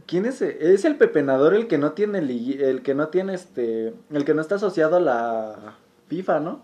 ¿quién 0.07 0.25
es? 0.25 0.41
e- 0.41 0.73
Es 0.73 0.85
el 0.85 0.95
pepenador 0.97 1.53
el 1.53 1.67
que 1.67 1.77
no 1.77 1.91
tiene 1.91 2.19
el 2.19 2.81
que 2.83 2.95
no 2.95 3.09
tiene 3.09 3.33
este, 3.35 3.93
el 4.11 4.25
que 4.25 4.33
no 4.33 4.41
está 4.41 4.55
asociado 4.55 4.95
a 4.97 4.99
la 4.99 5.75
FIFA, 6.07 6.39
¿no? 6.39 6.63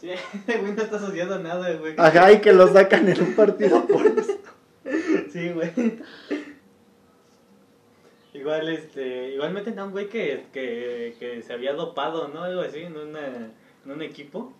Sí, 0.00 0.10
güey 0.46 0.72
no 0.74 0.82
está 0.82 0.96
asociado 0.96 1.34
a 1.34 1.38
nada, 1.38 1.72
güey. 1.74 1.94
Ajá, 1.96 2.32
y 2.32 2.40
que 2.40 2.52
lo 2.52 2.68
sacan 2.72 3.08
en 3.08 3.20
un 3.20 3.34
partido 3.34 3.84
por 3.86 4.06
eso. 4.06 4.34
Sí, 5.32 5.50
güey. 5.50 5.72
Igual, 8.34 8.68
este, 8.68 9.34
igual 9.34 9.52
meten 9.52 9.78
a 9.78 9.84
un 9.84 9.90
güey 9.90 10.08
que, 10.08 10.46
que, 10.52 11.16
que 11.18 11.42
se 11.42 11.52
había 11.52 11.72
dopado, 11.72 12.28
¿no? 12.28 12.42
Algo 12.44 12.60
así, 12.60 12.78
en, 12.80 12.96
una, 12.96 13.26
en 13.26 13.90
un 13.90 14.00
equipo. 14.02 14.52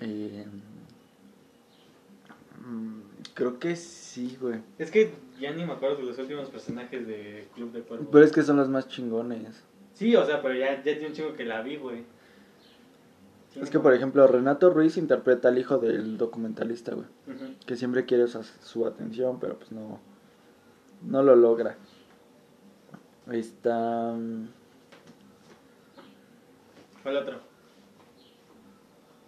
Eh, 0.00 0.44
mm, 2.66 3.00
creo 3.36 3.58
que 3.60 3.76
sí, 3.76 4.36
güey. 4.40 4.60
Es 4.78 4.90
que 4.90 5.12
ya 5.38 5.52
ni 5.52 5.64
me 5.64 5.74
acuerdo 5.74 5.98
de 5.98 6.04
los 6.04 6.18
últimos 6.18 6.48
personajes 6.48 7.06
de 7.06 7.46
Club 7.54 7.70
de 7.70 7.82
Cuervos. 7.82 8.08
Pero 8.10 8.24
es 8.24 8.32
que 8.32 8.42
son 8.42 8.56
los 8.56 8.68
más 8.68 8.88
chingones. 8.88 9.62
Sí, 9.92 10.16
o 10.16 10.24
sea, 10.24 10.42
pero 10.42 10.54
ya, 10.54 10.76
ya 10.76 10.82
tiene 10.82 11.08
un 11.08 11.12
chingo 11.12 11.34
que 11.34 11.44
la 11.44 11.62
vi, 11.62 11.76
güey. 11.76 12.04
Es 13.54 13.70
que, 13.70 13.78
por 13.78 13.94
ejemplo, 13.94 14.26
Renato 14.26 14.70
Ruiz 14.70 14.96
interpreta 14.96 15.48
al 15.48 15.58
hijo 15.58 15.78
del 15.78 16.18
documentalista, 16.18 16.94
güey. 16.94 17.06
Que 17.66 17.76
siempre 17.76 18.04
quiere 18.04 18.24
usar 18.24 18.44
su 18.44 18.86
atención, 18.86 19.38
pero 19.38 19.58
pues 19.58 19.70
no, 19.70 20.00
no 21.02 21.22
lo 21.22 21.36
logra. 21.36 21.76
Ahí 23.26 23.40
está... 23.40 24.12
mm, 24.12 24.48
¿Cuál 27.02 27.16
otro? 27.18 27.40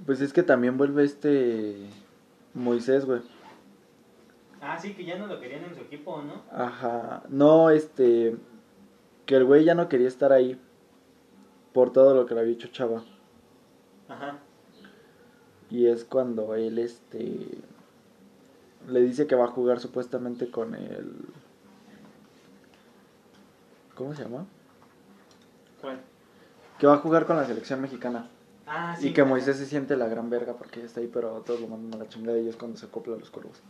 Pues 0.04 0.20
es 0.20 0.32
que 0.32 0.42
también 0.42 0.76
vuelve 0.78 1.04
este 1.04 1.86
Moisés, 2.54 3.04
güey. 3.04 3.20
Ah, 4.60 4.78
sí, 4.78 4.94
que 4.94 5.04
ya 5.04 5.16
no 5.16 5.26
lo 5.26 5.40
querían 5.40 5.64
en 5.64 5.74
su 5.74 5.82
equipo, 5.82 6.22
¿no? 6.22 6.42
Ajá. 6.50 7.22
No, 7.28 7.70
este. 7.70 8.36
Que 9.26 9.36
el 9.36 9.44
güey 9.44 9.64
ya 9.64 9.74
no 9.74 9.88
quería 9.88 10.08
estar 10.08 10.32
ahí. 10.32 10.60
Por 11.72 11.92
todo 11.92 12.14
lo 12.14 12.26
que 12.26 12.34
le 12.34 12.40
había 12.40 12.54
dicho 12.54 12.68
Chava. 12.68 13.02
Ajá. 14.08 14.38
Y 15.70 15.86
es 15.86 16.04
cuando 16.04 16.54
él, 16.54 16.78
este. 16.78 17.58
Le 18.88 19.00
dice 19.00 19.26
que 19.26 19.36
va 19.36 19.44
a 19.44 19.48
jugar 19.48 19.80
supuestamente 19.80 20.50
con 20.50 20.74
el. 20.74 21.26
¿Cómo 23.94 24.14
se 24.14 24.22
llama? 24.22 24.46
¿Cuál? 25.80 26.00
Que 26.78 26.86
va 26.86 26.94
a 26.94 26.98
jugar 26.98 27.26
con 27.26 27.36
la 27.36 27.44
selección 27.44 27.80
mexicana. 27.80 28.28
Ah, 28.66 28.96
sí. 28.98 29.08
y 29.08 29.12
que. 29.12 29.24
Moisés 29.24 29.56
se 29.56 29.66
siente 29.66 29.96
la 29.96 30.08
gran 30.08 30.30
verga 30.30 30.54
porque 30.54 30.82
está 30.82 31.00
ahí, 31.00 31.10
pero 31.12 31.42
todos 31.42 31.60
lo 31.60 31.68
mandan 31.68 32.00
a 32.00 32.04
la 32.04 32.08
chingada 32.08 32.38
y 32.38 32.48
es 32.48 32.56
cuando 32.56 32.76
se 32.76 32.86
acopla 32.86 33.14
a 33.14 33.18
los 33.18 33.30
cuervos. 33.30 33.62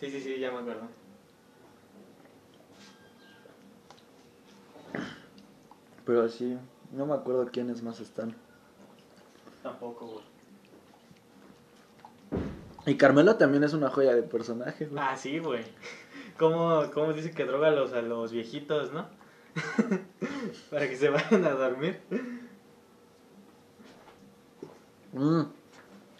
Sí, 0.00 0.10
sí, 0.10 0.18
sí, 0.18 0.38
ya 0.38 0.50
me 0.50 0.60
acuerdo. 0.60 0.88
Pero 6.06 6.22
así, 6.22 6.56
no 6.90 7.04
me 7.04 7.12
acuerdo 7.12 7.50
quiénes 7.52 7.82
más 7.82 8.00
están. 8.00 8.34
Tampoco, 9.62 10.06
güey. 10.06 10.24
Y 12.86 12.96
Carmelo 12.96 13.36
también 13.36 13.62
es 13.62 13.74
una 13.74 13.90
joya 13.90 14.14
de 14.14 14.22
personaje, 14.22 14.86
güey. 14.86 15.04
Ah, 15.04 15.14
sí, 15.18 15.38
güey. 15.38 15.64
¿Cómo, 16.38 16.90
¿Cómo 16.94 17.12
dice 17.12 17.32
que 17.32 17.44
droga 17.44 17.68
a 17.68 17.72
los, 17.72 17.92
a 17.92 18.00
los 18.00 18.32
viejitos, 18.32 18.94
no? 18.94 19.06
Para 20.70 20.88
que 20.88 20.96
se 20.96 21.10
vayan 21.10 21.44
a 21.44 21.50
dormir. 21.50 22.00
Mm, 25.12 25.42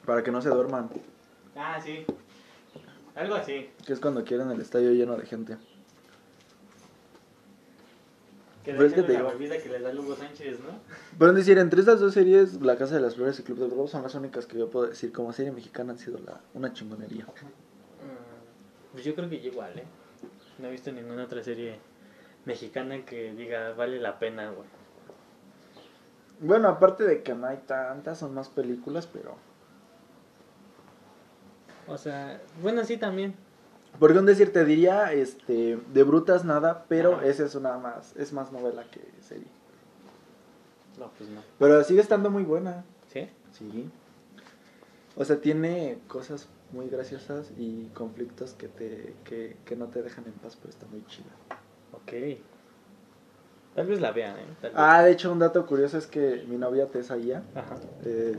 para 0.04 0.22
que 0.22 0.32
no 0.32 0.42
se 0.42 0.50
duerman. 0.50 0.90
Ah, 1.56 1.80
sí. 1.80 2.04
Algo 3.14 3.34
así. 3.34 3.70
Que 3.86 3.92
es 3.92 4.00
cuando 4.00 4.24
quieren 4.24 4.50
el 4.50 4.60
estadio 4.60 4.92
lleno 4.92 5.16
de 5.16 5.26
gente. 5.26 5.56
Que 8.64 8.72
Pero 8.72 8.82
de 8.82 8.88
es 8.88 8.94
que 8.94 9.00
hecho 9.00 9.06
te 9.06 9.14
la 9.14 9.22
bebida 9.30 9.58
que 9.58 9.68
les 9.70 9.82
da 9.82 9.92
Lugo 9.92 10.14
Sánchez, 10.16 10.60
¿no? 10.60 10.78
Pero 11.18 11.30
es 11.30 11.36
decir, 11.38 11.58
entre 11.58 11.80
estas 11.80 11.98
dos 11.98 12.12
series, 12.12 12.60
La 12.60 12.76
Casa 12.76 12.94
de 12.94 13.00
las 13.00 13.14
Flores 13.14 13.38
y 13.40 13.42
Club 13.42 13.58
del 13.58 13.70
Robo 13.70 13.88
son 13.88 14.02
las 14.02 14.14
únicas 14.14 14.46
que 14.46 14.58
yo 14.58 14.68
puedo 14.70 14.88
decir 14.88 15.12
como 15.12 15.32
serie 15.32 15.50
mexicana 15.50 15.92
han 15.92 15.98
sido 15.98 16.18
la, 16.18 16.40
una 16.52 16.72
chingonería. 16.72 17.24
Mm, 17.24 18.92
Pues 18.92 19.04
yo 19.04 19.14
creo 19.14 19.30
que 19.30 19.36
igual, 19.36 19.78
¿eh? 19.78 19.84
No 20.58 20.68
he 20.68 20.70
visto 20.72 20.92
ninguna 20.92 21.24
otra 21.24 21.42
serie 21.42 21.78
mexicana 22.44 23.04
que 23.04 23.32
diga 23.32 23.72
vale 23.72 23.98
la 23.98 24.18
pena, 24.18 24.50
güey. 24.50 24.68
Bueno, 26.40 26.68
aparte 26.68 27.04
de 27.04 27.22
que 27.22 27.34
no 27.34 27.46
hay 27.46 27.58
tantas, 27.66 28.18
son 28.18 28.34
más 28.34 28.48
películas, 28.48 29.06
pero... 29.06 29.36
O 31.90 31.98
sea, 31.98 32.40
bueno, 32.62 32.84
sí 32.84 32.96
también. 32.96 33.34
Porque 33.98 34.18
un 34.18 34.26
decir, 34.26 34.52
te 34.52 34.64
diría, 34.64 35.12
este, 35.12 35.76
de 35.92 36.02
brutas 36.04 36.44
nada, 36.44 36.84
pero 36.88 37.16
Ajá. 37.16 37.26
esa 37.26 37.44
es 37.44 37.54
una 37.56 37.76
más, 37.78 38.14
es 38.16 38.32
más 38.32 38.52
novela 38.52 38.84
que 38.90 39.00
serie. 39.20 39.48
No, 40.98 41.10
pues 41.18 41.28
no. 41.28 41.42
Pero 41.58 41.82
sigue 41.82 42.00
estando 42.00 42.30
muy 42.30 42.44
buena. 42.44 42.84
¿Sí? 43.12 43.28
Sí. 43.52 43.90
O 45.16 45.24
sea, 45.24 45.40
tiene 45.40 45.98
cosas 46.06 46.48
muy 46.72 46.88
graciosas 46.88 47.50
y 47.58 47.86
conflictos 47.94 48.52
que 48.54 48.68
te 48.68 49.14
que, 49.24 49.56
que 49.64 49.74
no 49.74 49.86
te 49.88 50.02
dejan 50.02 50.24
en 50.26 50.32
paz, 50.34 50.56
pero 50.56 50.70
está 50.70 50.86
muy 50.86 51.04
chida. 51.06 51.30
Ok. 51.92 52.38
Tal 53.74 53.86
vez 53.86 54.00
la 54.00 54.10
vean, 54.12 54.36
¿eh? 54.36 54.44
Tal 54.60 54.70
vez. 54.70 54.78
Ah, 54.80 55.02
de 55.02 55.12
hecho, 55.12 55.30
un 55.32 55.38
dato 55.38 55.64
curioso 55.66 55.96
es 55.98 56.06
que 56.06 56.44
mi 56.48 56.56
novia 56.56 56.86
Tessa 56.86 57.16
Ia, 57.16 57.42
Ajá. 57.54 57.76
eh, 58.04 58.34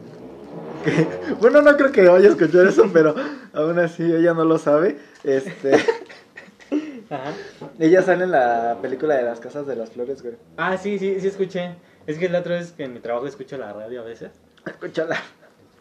que- 0.84 1.34
bueno, 1.40 1.62
no 1.62 1.76
creo 1.78 1.92
que 1.92 2.08
vaya 2.08 2.28
a 2.28 2.32
escuchar 2.32 2.66
eso, 2.68 2.90
pero 2.92 3.16
aún 3.54 3.80
así 3.80 4.04
ella 4.04 4.34
no 4.34 4.44
lo 4.44 4.58
sabe. 4.58 4.98
Este, 5.24 5.74
Ajá. 7.10 7.34
ella 7.80 8.02
sale 8.02 8.26
en 8.26 8.32
la 8.32 8.78
película 8.82 9.16
de 9.16 9.24
las 9.24 9.40
casas 9.40 9.66
de 9.68 9.76
las 9.76 9.92
flores, 9.92 10.22
güey. 10.22 10.36
Ah, 10.58 10.78
sí, 10.78 11.00
sí, 11.00 11.20
sí 11.20 11.28
escuché. 11.28 11.76
Es 12.08 12.18
que 12.18 12.30
la 12.30 12.40
otra 12.40 12.56
vez 12.56 12.72
que 12.72 12.84
en 12.84 12.94
mi 12.94 13.00
trabajo 13.00 13.28
escucho 13.28 13.58
la 13.58 13.72
radio 13.74 14.02
a 14.02 14.04
veces. 14.06 14.32
Escúchala. 14.66 15.18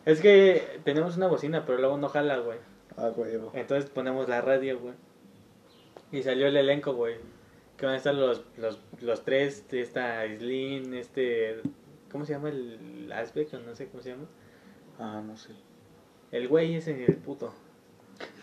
Es 0.06 0.20
que 0.20 0.80
tenemos 0.84 1.16
una 1.16 1.26
bocina, 1.26 1.64
pero 1.66 1.78
luego 1.78 1.96
no 1.98 2.08
jala, 2.08 2.38
güey. 2.38 2.58
Ah, 2.96 3.10
huevo. 3.16 3.50
Entonces 3.54 3.90
ponemos 3.90 4.28
la 4.28 4.40
radio, 4.40 4.78
güey. 4.78 4.94
Y 6.12 6.22
salió 6.22 6.46
el 6.46 6.56
elenco, 6.56 6.94
güey. 6.94 7.16
Que 7.80 7.86
van 7.86 7.94
a 7.94 7.98
estar 7.98 8.14
los, 8.14 8.44
los, 8.58 8.78
los 9.00 9.24
tres, 9.24 9.64
esta 9.72 10.26
Islin, 10.26 10.92
este... 10.94 11.62
¿Cómo 12.12 12.26
se 12.26 12.34
llama 12.34 12.50
el 12.50 13.10
Asbeck? 13.10 13.54
o 13.54 13.58
No 13.60 13.74
sé 13.74 13.88
cómo 13.88 14.02
se 14.02 14.10
llama. 14.10 14.26
Ah, 14.98 15.22
no 15.26 15.36
sé. 15.38 15.52
El 16.30 16.46
güey 16.48 16.74
ese, 16.76 17.04
el 17.06 17.16
puto. 17.16 17.54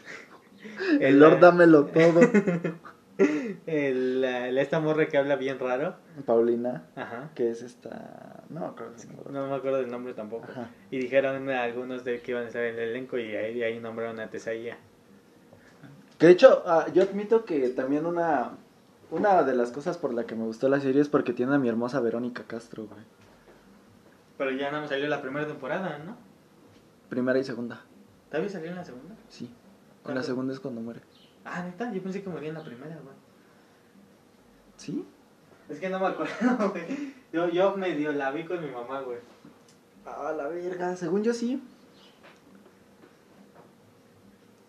El 1.00 1.20
Lord 1.20 1.40
dámelo 1.40 1.86
todo. 1.86 2.20
El, 3.68 4.22
la- 4.22 4.52
la- 4.52 4.62
esta 4.62 4.80
morra 4.80 5.08
que 5.08 5.18
habla 5.18 5.36
bien 5.36 5.60
raro. 5.60 5.96
Paulina, 6.26 6.88
Ajá. 6.96 7.30
que 7.36 7.50
es 7.52 7.62
esta... 7.62 8.44
No, 8.50 8.76
creo 8.76 8.94
que 8.96 9.06
no. 9.08 9.32
No 9.32 9.48
me 9.50 9.56
acuerdo 9.56 9.78
del 9.80 9.90
nombre 9.92 10.14
tampoco. 10.14 10.46
Ajá. 10.52 10.70
Y 10.92 10.98
dijeron 11.00 11.50
a 11.50 11.64
algunos 11.64 12.04
de 12.04 12.22
que 12.22 12.32
iban 12.32 12.44
a 12.44 12.48
estar 12.48 12.64
en 12.64 12.76
el 12.76 12.90
elenco 12.90 13.18
y 13.18 13.36
ahí, 13.36 13.62
ahí 13.64 13.80
nombraron 13.80 14.20
a 14.20 14.30
Tesaía. 14.30 14.78
Que 16.18 16.28
de 16.28 16.32
hecho, 16.34 16.64
ah, 16.66 16.88
yo 16.94 17.04
admito 17.04 17.44
que 17.46 17.70
también 17.70 18.06
una, 18.06 18.52
una 19.12 19.44
de 19.44 19.56
las 19.56 19.72
cosas 19.72 19.98
por 19.98 20.14
la 20.14 20.26
que 20.26 20.36
me 20.36 20.44
gustó 20.44 20.68
la 20.70 20.80
serie 20.80 21.02
es 21.02 21.10
porque 21.10 21.34
tiene 21.34 21.56
a 21.56 21.60
mi 21.60 21.70
hermosa 21.70 22.00
Verónica 22.00 22.44
Castro, 22.44 22.86
güey. 22.86 23.02
Pero 24.38 24.52
ya 24.52 24.68
nada 24.70 24.82
más 24.82 24.90
salió 24.90 25.08
la 25.08 25.22
primera 25.22 25.48
temporada, 25.48 25.98
¿no? 26.00 26.16
Primera 27.10 27.40
y 27.40 27.44
segunda, 27.44 27.82
¿Todavía 28.30 28.50
salió 28.50 28.70
en 28.70 28.76
la 28.76 28.86
segunda? 28.86 29.16
sí. 29.30 29.50
En 30.06 30.16
la 30.16 30.24
segunda 30.24 30.54
es 30.54 30.62
cuando 30.62 30.80
muere. 30.80 31.02
Ah, 31.44 31.64
neta, 31.64 31.92
yo 31.92 32.02
pensé 32.02 32.24
que 32.24 32.30
moría 32.30 32.48
en 32.48 32.56
la 32.56 32.64
primera, 32.64 32.96
güey. 32.96 33.16
¿Sí? 34.78 35.06
Es 35.68 35.80
que 35.82 35.90
no 35.90 36.00
me 36.00 36.06
acuerdo, 36.08 36.70
güey. 36.72 37.14
Yo, 37.34 37.50
yo 37.50 37.76
medio 37.76 38.14
la 38.14 38.32
vi 38.32 38.46
con 38.46 38.64
mi 38.64 38.72
mamá, 38.72 39.02
güey. 39.02 39.18
Ah, 40.06 40.32
la 40.32 40.48
verga, 40.48 40.96
según 40.96 41.24
yo 41.24 41.34
sí. 41.34 41.62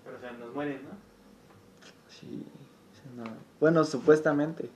Pero, 0.04 0.16
o 0.16 0.20
sea, 0.20 0.32
nos 0.32 0.52
mueren, 0.52 0.82
¿no? 0.82 0.90
Sí, 2.08 2.44
no. 3.24 3.24
Bueno, 3.60 3.84
supuestamente. 3.84 4.70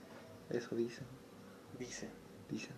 Eso 0.50 0.74
dicen, 0.76 1.04
Dice. 1.78 2.08
dicen. 2.50 2.74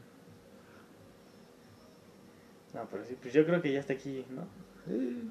No, 2.72 2.86
pero 2.90 3.04
sí, 3.04 3.16
pues 3.20 3.32
yo 3.34 3.44
creo 3.46 3.62
que 3.62 3.72
ya 3.72 3.80
está 3.80 3.92
aquí, 3.92 4.24
¿no? 4.30 4.42
Sí. 4.86 5.30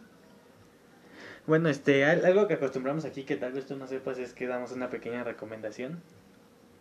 Bueno, 1.46 1.68
este, 1.70 2.06
al- 2.06 2.26
algo 2.26 2.48
que 2.48 2.54
acostumbramos 2.56 3.04
aquí 3.06 3.24
que 3.24 3.36
tal 3.36 3.52
vez 3.52 3.66
tú 3.66 3.76
no 3.76 3.86
sepas 3.88 4.18
es 4.18 4.34
que 4.34 4.48
damos 4.48 4.72
una 4.72 4.90
pequeña 4.90 5.24
recomendación. 5.24 6.02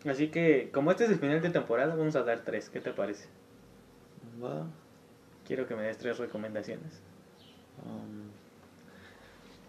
Así 0.09 0.29
que, 0.29 0.71
como 0.73 0.91
este 0.91 1.05
es 1.05 1.11
el 1.11 1.19
final 1.19 1.41
de 1.41 1.51
temporada, 1.51 1.95
vamos 1.95 2.17
a 2.17 2.23
dar 2.23 2.43
tres. 2.45 2.71
¿Qué 2.71 2.81
te 2.81 2.93
parece? 2.93 3.29
Va. 4.43 4.67
Quiero 5.47 5.67
que 5.67 5.75
me 5.75 5.83
des 5.83 5.99
tres 5.99 6.19
recomendaciones. 6.19 7.01
Um, 7.85 8.31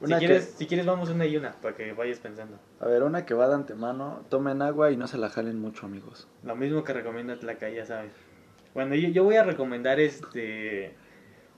Si 0.05 0.11
una 0.11 0.19
que- 0.19 0.25
quieres, 0.27 0.55
si 0.57 0.67
quieres, 0.67 0.85
vamos 0.85 1.09
una 1.09 1.25
y 1.25 1.37
una 1.37 1.53
para 1.53 1.75
que 1.75 1.93
vayas 1.93 2.19
pensando. 2.19 2.59
a 2.79 2.87
ver, 2.87 3.03
una 3.03 3.25
que 3.25 3.33
va 3.33 3.47
de 3.47 3.55
antemano. 3.55 4.25
Tomen 4.29 4.61
agua 4.61 4.91
y 4.91 4.97
no 4.97 5.07
se 5.07 5.17
la 5.17 5.29
jalen 5.29 5.59
mucho, 5.59 5.85
amigos. 5.85 6.27
Lo 6.43 6.55
mismo 6.55 6.83
que 6.83 6.93
recomienda 6.93 7.37
Tlaca, 7.37 7.69
ya 7.69 7.85
sabes. 7.85 8.11
Bueno, 8.73 8.95
yo, 8.95 9.09
yo 9.09 9.23
voy 9.23 9.35
a 9.35 9.43
recomendar 9.43 9.99
este 9.99 10.93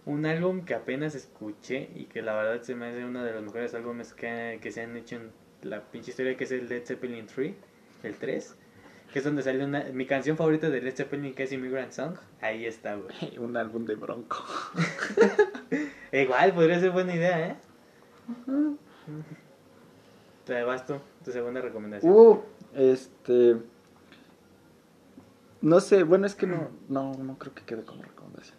un 0.05 0.25
álbum 0.27 0.65
que 0.65 0.75
apenas 0.75 1.15
escuché 1.15 1.89
y 1.95 2.05
que 2.05 2.21
la 2.21 2.35
verdad 2.35 2.61
se 2.61 2.75
me 2.75 2.87
hace 2.87 3.03
uno 3.03 3.23
de 3.23 3.31
los 3.33 3.41
mejores 3.43 3.73
álbumes 3.73 4.13
que, 4.13 4.59
que 4.61 4.71
se 4.71 4.81
han 4.83 4.95
hecho 4.95 5.15
en 5.15 5.31
la 5.63 5.81
pinche 5.81 6.11
historia, 6.11 6.37
que 6.37 6.43
es 6.43 6.51
el 6.51 6.69
Led 6.69 6.85
Zeppelin 6.85 7.25
3, 7.25 7.55
el 8.03 8.15
3, 8.15 8.55
que 9.11 9.17
es 9.19 9.25
donde 9.25 9.41
sale 9.41 9.65
una, 9.65 9.85
mi 9.93 10.05
canción 10.05 10.37
favorita 10.37 10.69
de 10.69 10.81
Led 10.81 10.93
Zeppelin, 10.95 11.33
que 11.33 11.43
es 11.43 11.51
Immigrant 11.53 11.91
Song. 11.91 12.17
Ahí 12.41 12.67
está, 12.67 12.95
güey. 12.95 13.37
Un 13.39 13.57
álbum 13.57 13.85
de 13.85 13.95
bronco. 13.95 14.37
Igual, 16.11 16.53
podría 16.53 16.79
ser 16.79 16.91
buena 16.91 17.15
idea, 17.15 17.47
¿eh? 17.47 17.55
Te 20.45 20.63
vas 20.63 20.85
tú, 20.85 20.95
tu 21.23 21.31
segunda 21.31 21.61
recomendación. 21.61 22.13
Uh, 22.13 22.39
este. 22.75 23.57
No 25.61 25.79
sé, 25.79 26.03
bueno, 26.03 26.27
es 26.27 26.35
que 26.35 26.45
no, 26.45 26.69
no, 26.89 27.13
no 27.15 27.37
creo 27.39 27.53
que 27.55 27.63
quede 27.63 27.83
como 27.83 28.03
recomendación. 28.03 28.57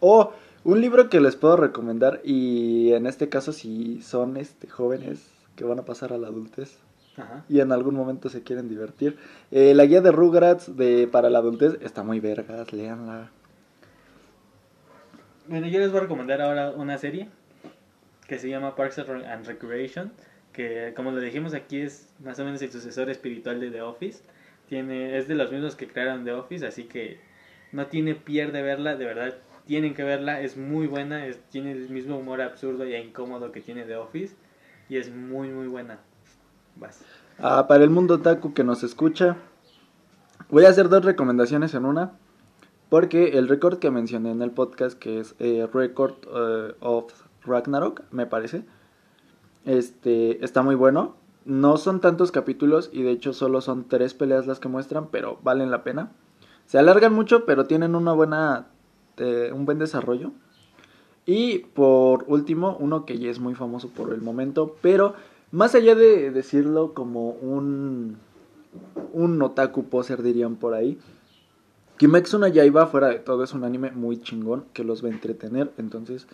Oh, 0.00 0.32
un 0.64 0.80
libro 0.80 1.10
que 1.10 1.20
les 1.20 1.36
puedo 1.36 1.56
recomendar 1.56 2.20
y 2.24 2.92
en 2.94 3.06
este 3.06 3.28
caso 3.28 3.52
si 3.52 4.00
son 4.00 4.38
este 4.38 4.66
jóvenes 4.68 5.30
que 5.56 5.64
van 5.64 5.78
a 5.78 5.84
pasar 5.84 6.14
a 6.14 6.18
la 6.18 6.28
adultez 6.28 6.78
Ajá. 7.18 7.44
y 7.50 7.60
en 7.60 7.70
algún 7.70 7.94
momento 7.94 8.30
se 8.30 8.42
quieren 8.42 8.68
divertir. 8.68 9.18
eh, 9.50 9.74
la 9.74 9.84
guía 9.84 10.00
de 10.00 10.10
Rugrats 10.10 10.74
de 10.74 11.06
para 11.06 11.28
la 11.28 11.40
adultez 11.40 11.76
está 11.82 12.02
muy 12.02 12.18
vergas, 12.18 12.72
léanla. 12.72 13.30
Bueno, 15.46 15.66
yo 15.68 15.78
les 15.80 15.90
voy 15.90 15.98
a 15.98 16.02
recomendar 16.04 16.40
ahora 16.40 16.70
una 16.70 16.96
serie 16.96 17.28
que 18.34 18.40
se 18.40 18.48
llama 18.48 18.74
Parks 18.74 18.98
and 18.98 19.46
Recreation, 19.46 20.12
que 20.52 20.92
como 20.96 21.12
lo 21.12 21.20
dijimos 21.20 21.54
aquí 21.54 21.80
es 21.80 22.12
más 22.18 22.36
o 22.40 22.44
menos 22.44 22.60
el 22.62 22.72
sucesor 22.72 23.08
espiritual 23.08 23.60
de 23.60 23.70
The 23.70 23.82
Office. 23.82 24.24
Tiene, 24.68 25.16
es 25.18 25.28
de 25.28 25.36
los 25.36 25.52
mismos 25.52 25.76
que 25.76 25.86
crearon 25.86 26.24
The 26.24 26.32
Office, 26.32 26.66
así 26.66 26.84
que 26.84 27.20
no 27.70 27.86
tiene 27.86 28.16
pierde 28.16 28.60
verla, 28.62 28.96
de 28.96 29.04
verdad 29.04 29.34
tienen 29.66 29.94
que 29.94 30.02
verla, 30.02 30.40
es 30.40 30.56
muy 30.56 30.88
buena, 30.88 31.24
tiene 31.50 31.72
el 31.72 31.88
mismo 31.90 32.18
humor 32.18 32.42
absurdo 32.42 32.84
y 32.86 32.94
incómodo 32.96 33.52
que 33.52 33.60
tiene 33.60 33.84
The 33.84 33.96
Office 33.96 34.34
y 34.88 34.96
es 34.96 35.14
muy 35.14 35.48
muy 35.48 35.68
buena. 35.68 36.00
Ah, 37.38 37.68
para 37.68 37.84
el 37.84 37.90
mundo 37.90 38.14
otaku 38.14 38.52
que 38.52 38.64
nos 38.64 38.82
escucha, 38.82 39.36
voy 40.48 40.64
a 40.64 40.70
hacer 40.70 40.88
dos 40.88 41.04
recomendaciones 41.04 41.72
en 41.74 41.84
una. 41.84 42.18
Porque 42.90 43.38
el 43.38 43.48
récord 43.48 43.78
que 43.78 43.90
mencioné 43.90 44.30
en 44.30 44.42
el 44.42 44.50
podcast, 44.50 44.98
que 44.98 45.18
es 45.18 45.34
eh, 45.40 45.66
Record 45.72 46.14
eh, 46.32 46.74
of 46.80 47.12
Ragnarok, 47.46 48.02
me 48.10 48.26
parece, 48.26 48.64
este, 49.64 50.44
está 50.44 50.62
muy 50.62 50.74
bueno. 50.74 51.16
No 51.44 51.76
son 51.76 52.00
tantos 52.00 52.32
capítulos 52.32 52.88
y 52.92 53.02
de 53.02 53.10
hecho 53.10 53.32
solo 53.32 53.60
son 53.60 53.84
tres 53.84 54.14
peleas 54.14 54.46
las 54.46 54.60
que 54.60 54.68
muestran, 54.68 55.08
pero 55.10 55.38
valen 55.42 55.70
la 55.70 55.84
pena. 55.84 56.10
Se 56.66 56.78
alargan 56.78 57.12
mucho, 57.12 57.44
pero 57.44 57.66
tienen 57.66 57.94
una 57.94 58.12
buena, 58.12 58.68
eh, 59.18 59.50
un 59.54 59.66
buen 59.66 59.78
desarrollo. 59.78 60.32
Y 61.26 61.58
por 61.58 62.24
último, 62.28 62.76
uno 62.80 63.04
que 63.04 63.18
ya 63.18 63.30
es 63.30 63.40
muy 63.40 63.54
famoso 63.54 63.88
por 63.88 64.12
el 64.12 64.22
momento, 64.22 64.76
pero 64.80 65.14
más 65.52 65.74
allá 65.74 65.94
de 65.94 66.30
decirlo 66.30 66.94
como 66.94 67.30
un, 67.30 68.16
un 69.12 69.42
otaku 69.42 69.84
poser, 69.84 70.22
dirían 70.22 70.56
por 70.56 70.74
ahí, 70.74 70.98
Kimetsu 71.96 72.38
no 72.38 72.48
Yaiba, 72.48 72.88
fuera 72.88 73.08
de 73.08 73.20
todo, 73.20 73.44
es 73.44 73.54
un 73.54 73.64
anime 73.64 73.92
muy 73.92 74.20
chingón 74.20 74.64
que 74.72 74.82
los 74.82 75.04
va 75.04 75.08
a 75.08 75.12
entretener. 75.12 75.72
Entonces, 75.78 76.26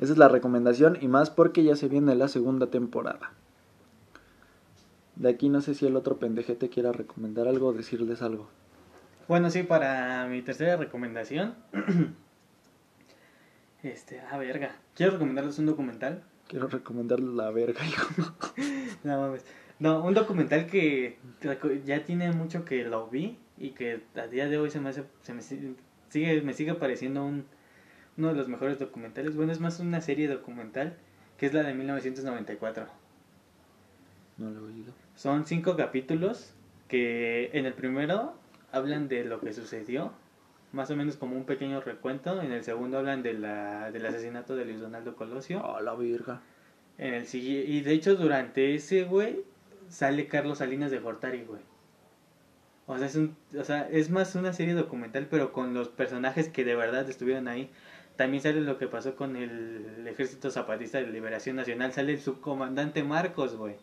esa 0.00 0.12
es 0.12 0.18
la 0.18 0.28
recomendación 0.28 0.98
y 1.00 1.08
más 1.08 1.30
porque 1.30 1.64
ya 1.64 1.76
se 1.76 1.88
viene 1.88 2.14
la 2.14 2.28
segunda 2.28 2.68
temporada. 2.68 3.32
De 5.16 5.28
aquí 5.28 5.48
no 5.48 5.60
sé 5.60 5.74
si 5.74 5.86
el 5.86 5.96
otro 5.96 6.18
pendejete 6.18 6.68
quiera 6.70 6.92
recomendar 6.92 7.46
algo 7.46 7.68
o 7.68 7.72
decirles 7.72 8.22
algo. 8.22 8.48
Bueno, 9.28 9.50
sí, 9.50 9.62
para 9.62 10.26
mi 10.26 10.42
tercera 10.42 10.76
recomendación. 10.76 11.54
este, 13.82 14.20
a 14.20 14.38
verga. 14.38 14.76
Quiero 14.94 15.12
recomendarles 15.12 15.58
un 15.58 15.66
documental. 15.66 16.22
Quiero 16.48 16.68
recomendarles 16.68 17.30
la 17.34 17.50
verga, 17.50 17.84
hijo. 17.86 18.32
No 19.04 19.20
mames. 19.20 19.44
No, 19.78 20.04
un 20.04 20.14
documental 20.14 20.66
que 20.66 21.18
ya 21.84 22.04
tiene 22.04 22.30
mucho 22.32 22.64
que 22.64 22.84
lo 22.84 23.08
vi 23.08 23.36
y 23.58 23.70
que 23.70 24.02
a 24.16 24.26
día 24.28 24.48
de 24.48 24.58
hoy 24.58 24.70
se 24.70 24.80
me 24.80 24.90
hace, 24.90 25.04
se 25.22 25.34
me 25.34 25.42
si- 25.42 25.76
sigue, 26.08 26.40
me 26.42 26.54
sigue 26.54 26.74
pareciendo 26.74 27.24
un, 27.24 27.44
uno 28.16 28.28
de 28.28 28.34
los 28.34 28.48
mejores 28.48 28.78
documentales. 28.78 29.36
Bueno, 29.36 29.52
es 29.52 29.60
más 29.60 29.80
una 29.80 30.00
serie 30.00 30.28
documental 30.28 30.96
que 31.38 31.46
es 31.46 31.54
la 31.54 31.62
de 31.62 31.74
1994. 31.74 32.86
No 34.38 34.50
lo 34.50 34.60
he 34.60 34.72
oído. 34.72 34.92
Son 35.16 35.46
cinco 35.46 35.76
capítulos 35.76 36.54
que 36.88 37.50
en 37.52 37.66
el 37.66 37.74
primero 37.74 38.34
hablan 38.70 39.08
de 39.08 39.24
lo 39.24 39.40
que 39.40 39.52
sucedió, 39.52 40.12
más 40.72 40.90
o 40.90 40.96
menos 40.96 41.16
como 41.16 41.36
un 41.36 41.44
pequeño 41.44 41.80
recuento. 41.80 42.40
En 42.40 42.52
el 42.52 42.64
segundo 42.64 42.98
hablan 42.98 43.22
de 43.22 43.34
la, 43.34 43.90
del 43.90 44.06
asesinato 44.06 44.56
de 44.56 44.64
Luis 44.64 44.80
Donaldo 44.80 45.16
Colosio. 45.16 45.62
Oh, 45.64 45.80
la 45.80 45.94
verga. 45.94 46.40
En 46.98 47.14
el 47.14 47.26
y 47.34 47.80
de 47.80 47.92
hecho 47.92 48.14
durante 48.14 48.74
ese, 48.74 49.04
güey, 49.04 49.42
sale 49.88 50.26
Carlos 50.26 50.58
Salinas 50.58 50.90
de 50.90 50.98
Gortari, 50.98 51.44
güey. 51.44 51.60
O 52.86 52.98
sea, 52.98 53.06
es 53.06 53.16
un, 53.16 53.36
o 53.58 53.64
sea, 53.64 53.88
es 53.88 54.10
más 54.10 54.34
una 54.34 54.52
serie 54.52 54.74
documental, 54.74 55.26
pero 55.30 55.52
con 55.52 55.72
los 55.72 55.88
personajes 55.88 56.48
que 56.48 56.64
de 56.64 56.74
verdad 56.74 57.08
estuvieron 57.08 57.48
ahí. 57.48 57.70
También 58.22 58.40
sale 58.40 58.60
lo 58.60 58.78
que 58.78 58.86
pasó 58.86 59.16
con 59.16 59.34
el 59.34 60.06
Ejército 60.06 60.48
Zapatista 60.48 60.98
de 60.98 61.08
Liberación 61.08 61.56
Nacional. 61.56 61.92
Sale 61.92 62.12
el 62.12 62.20
subcomandante 62.20 63.02
Marcos, 63.02 63.56
güey. 63.56 63.74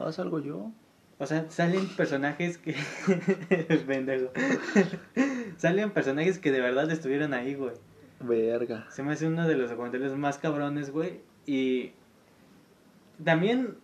¿Haz 0.00 0.18
algo 0.18 0.40
yo? 0.40 0.72
O 1.18 1.26
sea, 1.26 1.48
salen 1.48 1.86
personajes 1.90 2.58
que... 2.58 2.74
pendejo. 3.86 4.32
salen 5.58 5.92
personajes 5.92 6.40
que 6.40 6.50
de 6.50 6.60
verdad 6.60 6.90
estuvieron 6.90 7.34
ahí, 7.34 7.54
güey. 7.54 7.74
Verga. 8.18 8.84
Se 8.90 9.04
me 9.04 9.12
hace 9.12 9.28
uno 9.28 9.46
de 9.46 9.54
los 9.54 9.70
documentales 9.70 10.12
más 10.16 10.38
cabrones, 10.38 10.90
güey. 10.90 11.20
Y 11.46 11.92
también 13.24 13.76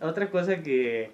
otra 0.00 0.30
cosa 0.30 0.62
que, 0.62 1.10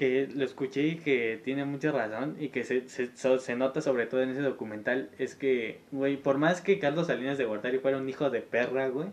que 0.00 0.30
lo 0.34 0.46
escuché 0.46 0.86
y 0.86 0.96
que 0.96 1.38
tiene 1.44 1.66
mucha 1.66 1.92
razón 1.92 2.34
y 2.40 2.48
que 2.48 2.64
se, 2.64 2.88
se, 2.88 3.10
se 3.14 3.54
nota 3.54 3.82
sobre 3.82 4.06
todo 4.06 4.22
en 4.22 4.30
ese 4.30 4.40
documental 4.40 5.10
es 5.18 5.34
que, 5.34 5.82
güey, 5.92 6.16
por 6.16 6.38
más 6.38 6.62
que 6.62 6.78
Carlos 6.78 7.08
Salinas 7.08 7.36
de 7.36 7.44
Gortari 7.44 7.80
fuera 7.80 7.98
un 7.98 8.08
hijo 8.08 8.30
de 8.30 8.40
perra, 8.40 8.88
güey, 8.88 9.08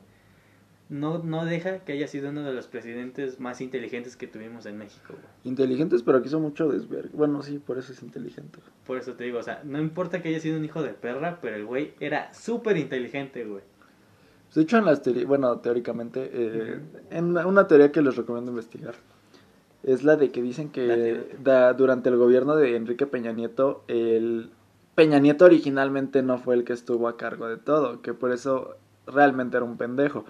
no, 0.88 1.18
no 1.18 1.44
deja 1.44 1.80
que 1.80 1.92
haya 1.92 2.08
sido 2.08 2.30
uno 2.30 2.42
de 2.44 2.54
los 2.54 2.68
presidentes 2.68 3.42
más 3.42 3.60
inteligentes 3.60 4.16
que 4.16 4.28
tuvimos 4.28 4.66
en 4.66 4.78
México, 4.78 5.10
güey. 5.10 5.26
Inteligentes, 5.44 6.04
pero 6.04 6.22
quiso 6.22 6.40
mucho 6.40 6.70
desverga. 6.70 7.10
Bueno, 7.12 7.44
sí, 7.44 7.60
por 7.60 7.78
eso 7.78 7.92
es 7.92 8.02
inteligente. 8.02 8.60
Por 8.86 8.98
eso 8.98 9.12
te 9.16 9.26
digo, 9.26 9.40
o 9.40 9.44
sea, 9.44 9.62
no 9.66 9.82
importa 9.82 10.22
que 10.22 10.30
haya 10.30 10.40
sido 10.40 10.58
un 10.58 10.64
hijo 10.64 10.84
de 10.84 10.94
perra, 10.94 11.40
pero 11.42 11.58
el 11.58 11.66
güey 11.66 11.96
era 12.00 12.34
súper 12.34 12.78
inteligente, 12.78 13.44
güey. 13.44 13.64
De 14.56 14.62
hecho, 14.62 14.78
en 14.78 14.86
las 14.86 15.02
teorías, 15.02 15.26
bueno, 15.26 15.60
teóricamente, 15.60 16.30
eh, 16.32 16.80
en 17.12 17.36
una 17.36 17.68
teoría 17.68 17.92
que 17.92 18.02
les 18.02 18.16
recomiendo 18.16 18.52
investigar, 18.52 18.96
es 19.84 20.04
la 20.04 20.16
de 20.18 20.32
que 20.32 20.42
dicen 20.42 20.70
que 20.70 21.36
da- 21.44 21.74
durante 21.74 22.10
el 22.10 22.18
gobierno 22.18 22.56
de 22.56 22.76
Enrique 22.76 23.06
Peña 23.08 23.32
Nieto, 23.32 23.84
el 23.88 24.50
Peña 24.96 25.20
Nieto 25.20 25.46
originalmente 25.46 26.24
no 26.24 26.38
fue 26.40 26.56
el 26.56 26.64
que 26.64 26.74
estuvo 26.74 27.08
a 27.08 27.18
cargo 27.18 27.48
de 27.48 27.58
todo, 27.58 28.02
que 28.02 28.14
por 28.14 28.32
eso 28.32 28.76
realmente 29.06 29.58
era 29.58 29.66
un 29.66 29.78
pendejo. 29.78 30.26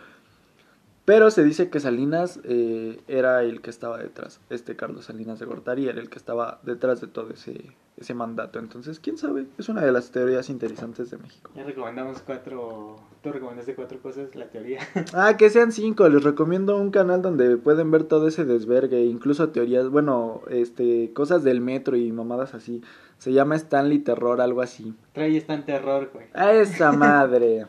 Pero 1.07 1.31
se 1.31 1.45
dice 1.45 1.69
que 1.69 1.79
Salinas 1.79 2.41
eh, 2.43 2.99
era 3.07 3.41
el 3.41 3.61
que 3.61 3.69
estaba 3.69 3.97
detrás, 3.97 4.41
este 4.49 4.75
Carlos 4.75 5.05
Salinas 5.05 5.39
de 5.39 5.45
Gortari 5.45 5.87
era 5.87 6.01
el 6.01 6.09
que 6.09 6.17
estaba 6.17 6.59
detrás 6.63 6.99
de 6.99 7.07
todo 7.07 7.29
ese, 7.29 7.71
ese 7.95 8.13
mandato. 8.13 8.59
Entonces, 8.59 8.99
quién 8.99 9.17
sabe, 9.17 9.45
es 9.57 9.69
una 9.69 9.85
de 9.85 9.93
las 9.93 10.11
teorías 10.11 10.49
interesantes 10.49 11.09
de 11.09 11.17
México. 11.17 11.49
Ya 11.55 11.63
recomendamos 11.63 12.21
cuatro. 12.23 12.97
Tú 13.23 13.31
recomendaste 13.31 13.73
cuatro 13.73 13.99
cosas, 14.01 14.35
la 14.35 14.49
teoría. 14.49 14.81
Ah, 15.13 15.37
que 15.37 15.49
sean 15.49 15.71
cinco. 15.71 16.09
Les 16.09 16.25
recomiendo 16.25 16.75
un 16.75 16.91
canal 16.91 17.21
donde 17.21 17.55
pueden 17.55 17.89
ver 17.89 18.03
todo 18.03 18.27
ese 18.27 18.43
desvergue, 18.43 19.05
incluso 19.05 19.47
teorías, 19.47 19.87
bueno, 19.87 20.41
este, 20.49 21.13
cosas 21.13 21.41
del 21.41 21.61
metro 21.61 21.95
y 21.95 22.11
mamadas 22.11 22.53
así. 22.53 22.81
Se 23.17 23.31
llama 23.31 23.55
Stanley 23.55 23.99
Terror, 23.99 24.41
algo 24.41 24.61
así. 24.61 24.93
Trae 25.13 25.37
está 25.37 25.53
en 25.53 25.63
terror, 25.63 26.09
güey. 26.13 26.25
A 26.33 26.51
esa 26.51 26.91
madre. 26.91 27.65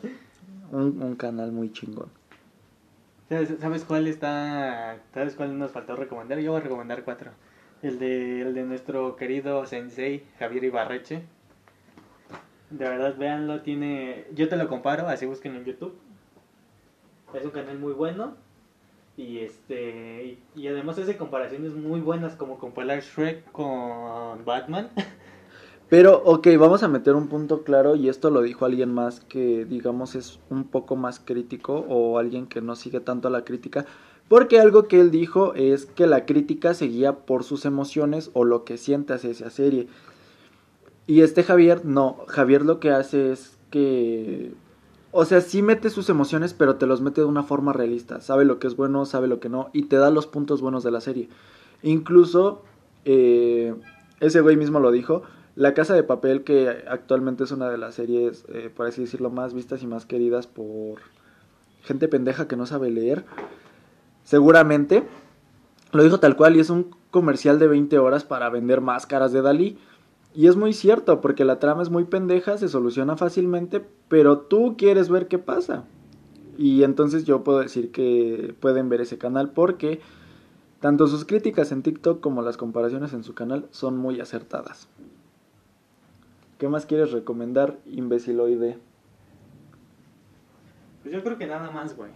Un, 0.73 1.01
un 1.01 1.15
canal 1.15 1.53
muy 1.53 1.71
chingón. 1.71 2.18
¿Sabes, 3.29 3.85
cuál 3.85 4.07
está. 4.07 4.97
¿Sabes 5.13 5.35
cuál 5.35 5.59
nos 5.59 5.71
faltó 5.71 5.95
recomendar? 5.95 6.39
Yo 6.39 6.51
voy 6.51 6.61
a 6.61 6.63
recomendar 6.63 7.03
cuatro. 7.03 7.29
El 7.83 7.99
de, 7.99 8.41
el 8.41 8.55
de 8.55 8.63
nuestro 8.63 9.15
querido 9.17 9.67
sensei 9.67 10.25
Javier 10.39 10.63
Ibarreche. 10.63 11.21
De 12.71 12.89
verdad, 12.89 13.15
véanlo, 13.17 13.61
tiene... 13.61 14.25
Yo 14.33 14.49
te 14.49 14.57
lo 14.57 14.67
comparo, 14.67 15.07
así 15.07 15.27
busquen 15.27 15.55
en 15.55 15.65
YouTube. 15.65 15.95
Es 17.35 17.45
un 17.45 17.51
canal 17.51 17.77
muy 17.77 17.93
bueno. 17.93 18.35
Y 19.15 19.39
este 19.39 20.23
y, 20.23 20.39
y 20.55 20.67
además 20.67 20.97
hace 20.97 21.15
comparaciones 21.15 21.73
muy 21.73 21.99
buenas 21.99 22.35
como 22.35 22.57
comparar 22.57 23.01
Shrek 23.01 23.51
con 23.51 24.43
Batman. 24.43 24.89
Pero, 25.89 26.21
ok, 26.23 26.47
vamos 26.59 26.83
a 26.83 26.87
meter 26.87 27.15
un 27.15 27.27
punto 27.27 27.63
claro 27.63 27.95
y 27.95 28.09
esto 28.09 28.29
lo 28.29 28.43
dijo 28.43 28.65
alguien 28.65 28.93
más 28.93 29.21
que 29.21 29.65
digamos 29.65 30.13
es 30.13 30.39
un 30.51 30.65
poco 30.65 30.95
más 30.95 31.19
crítico 31.19 31.83
o 31.89 32.19
alguien 32.19 32.45
que 32.45 32.61
no 32.61 32.75
sigue 32.75 32.99
tanto 32.99 33.29
la 33.31 33.43
crítica. 33.43 33.85
Porque 34.27 34.59
algo 34.59 34.87
que 34.87 34.99
él 34.99 35.09
dijo 35.09 35.55
es 35.55 35.87
que 35.87 36.05
la 36.05 36.27
crítica 36.27 36.75
se 36.75 36.85
guía 36.85 37.13
por 37.13 37.43
sus 37.43 37.65
emociones 37.65 38.29
o 38.33 38.45
lo 38.45 38.63
que 38.63 38.77
siente 38.77 39.13
hacia 39.13 39.31
esa 39.31 39.49
serie. 39.49 39.87
Y 41.07 41.21
este 41.21 41.41
Javier, 41.41 41.83
no, 41.83 42.17
Javier 42.27 42.63
lo 42.63 42.79
que 42.79 42.91
hace 42.91 43.31
es 43.31 43.57
que... 43.71 44.53
O 45.11 45.25
sea, 45.25 45.41
sí 45.41 45.63
mete 45.63 45.89
sus 45.89 46.07
emociones, 46.09 46.53
pero 46.53 46.75
te 46.75 46.85
los 46.85 47.01
mete 47.01 47.21
de 47.21 47.27
una 47.27 47.41
forma 47.41 47.73
realista. 47.73 48.21
Sabe 48.21 48.45
lo 48.45 48.59
que 48.59 48.67
es 48.67 48.75
bueno, 48.75 49.07
sabe 49.07 49.27
lo 49.27 49.39
que 49.39 49.49
no, 49.49 49.71
y 49.73 49.85
te 49.85 49.95
da 49.95 50.11
los 50.11 50.27
puntos 50.27 50.61
buenos 50.61 50.83
de 50.83 50.91
la 50.91 51.01
serie. 51.01 51.29
Incluso, 51.81 52.61
eh, 53.05 53.73
ese 54.19 54.41
güey 54.41 54.55
mismo 54.55 54.79
lo 54.79 54.91
dijo, 54.91 55.23
La 55.59 55.73
Casa 55.73 55.93
de 55.93 56.03
Papel, 56.03 56.45
que 56.45 56.69
actualmente 56.87 57.43
es 57.43 57.51
una 57.51 57.67
de 57.69 57.77
las 57.77 57.95
series, 57.95 58.45
eh, 58.47 58.71
por 58.73 58.87
así 58.87 59.01
decirlo, 59.01 59.29
más 59.29 59.53
vistas 59.53 59.83
y 59.83 59.87
más 59.87 60.05
queridas 60.05 60.47
por 60.47 60.99
gente 61.81 62.07
pendeja 62.07 62.47
que 62.47 62.55
no 62.55 62.65
sabe 62.65 62.89
leer, 62.89 63.25
seguramente, 64.23 65.03
lo 65.91 66.01
dijo 66.01 66.21
tal 66.21 66.37
cual 66.37 66.55
y 66.55 66.61
es 66.61 66.69
un 66.69 66.95
comercial 67.11 67.59
de 67.59 67.67
20 67.67 67.99
horas 67.99 68.23
para 68.23 68.49
vender 68.49 68.79
máscaras 68.79 69.33
de 69.33 69.41
Dalí. 69.41 69.77
Y 70.33 70.47
es 70.47 70.55
muy 70.55 70.71
cierto, 70.71 71.19
porque 71.19 71.43
la 71.43 71.59
trama 71.59 71.81
es 71.81 71.89
muy 71.89 72.05
pendeja, 72.05 72.57
se 72.57 72.69
soluciona 72.69 73.17
fácilmente, 73.17 73.85
pero 74.07 74.37
tú 74.37 74.77
quieres 74.77 75.09
ver 75.09 75.27
qué 75.27 75.39
pasa. 75.39 75.83
Y 76.57 76.83
entonces 76.83 77.25
yo 77.25 77.43
puedo 77.43 77.59
decir 77.59 77.91
que 77.91 78.55
pueden 78.61 78.87
ver 78.87 79.01
ese 79.01 79.17
canal 79.17 79.51
porque 79.51 79.99
tanto 80.79 81.07
sus 81.07 81.25
críticas 81.25 81.73
en 81.73 81.81
TikTok 81.83 82.21
como 82.21 82.43
las 82.43 82.55
comparaciones 82.55 83.11
en 83.11 83.25
su 83.25 83.33
canal 83.33 83.67
son 83.71 83.97
muy 83.97 84.21
acertadas. 84.21 84.87
¿Qué 86.59 86.67
más 86.67 86.85
quieres 86.85 87.13
recomendar, 87.13 87.77
imbeciloide? 87.85 88.77
Pues 91.01 91.15
yo 91.15 91.23
creo 91.23 91.37
que 91.37 91.47
nada 91.47 91.71
más, 91.71 91.95
güey. 91.95 92.11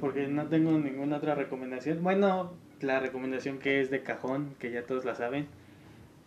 Porque 0.00 0.26
no 0.26 0.46
tengo 0.46 0.70
ninguna 0.70 1.18
otra 1.18 1.34
recomendación. 1.34 2.02
Bueno, 2.02 2.54
la 2.80 2.98
recomendación 2.98 3.58
que 3.58 3.82
es 3.82 3.90
de 3.90 4.02
cajón, 4.02 4.54
que 4.58 4.70
ya 4.70 4.86
todos 4.86 5.04
la 5.04 5.14
saben. 5.14 5.48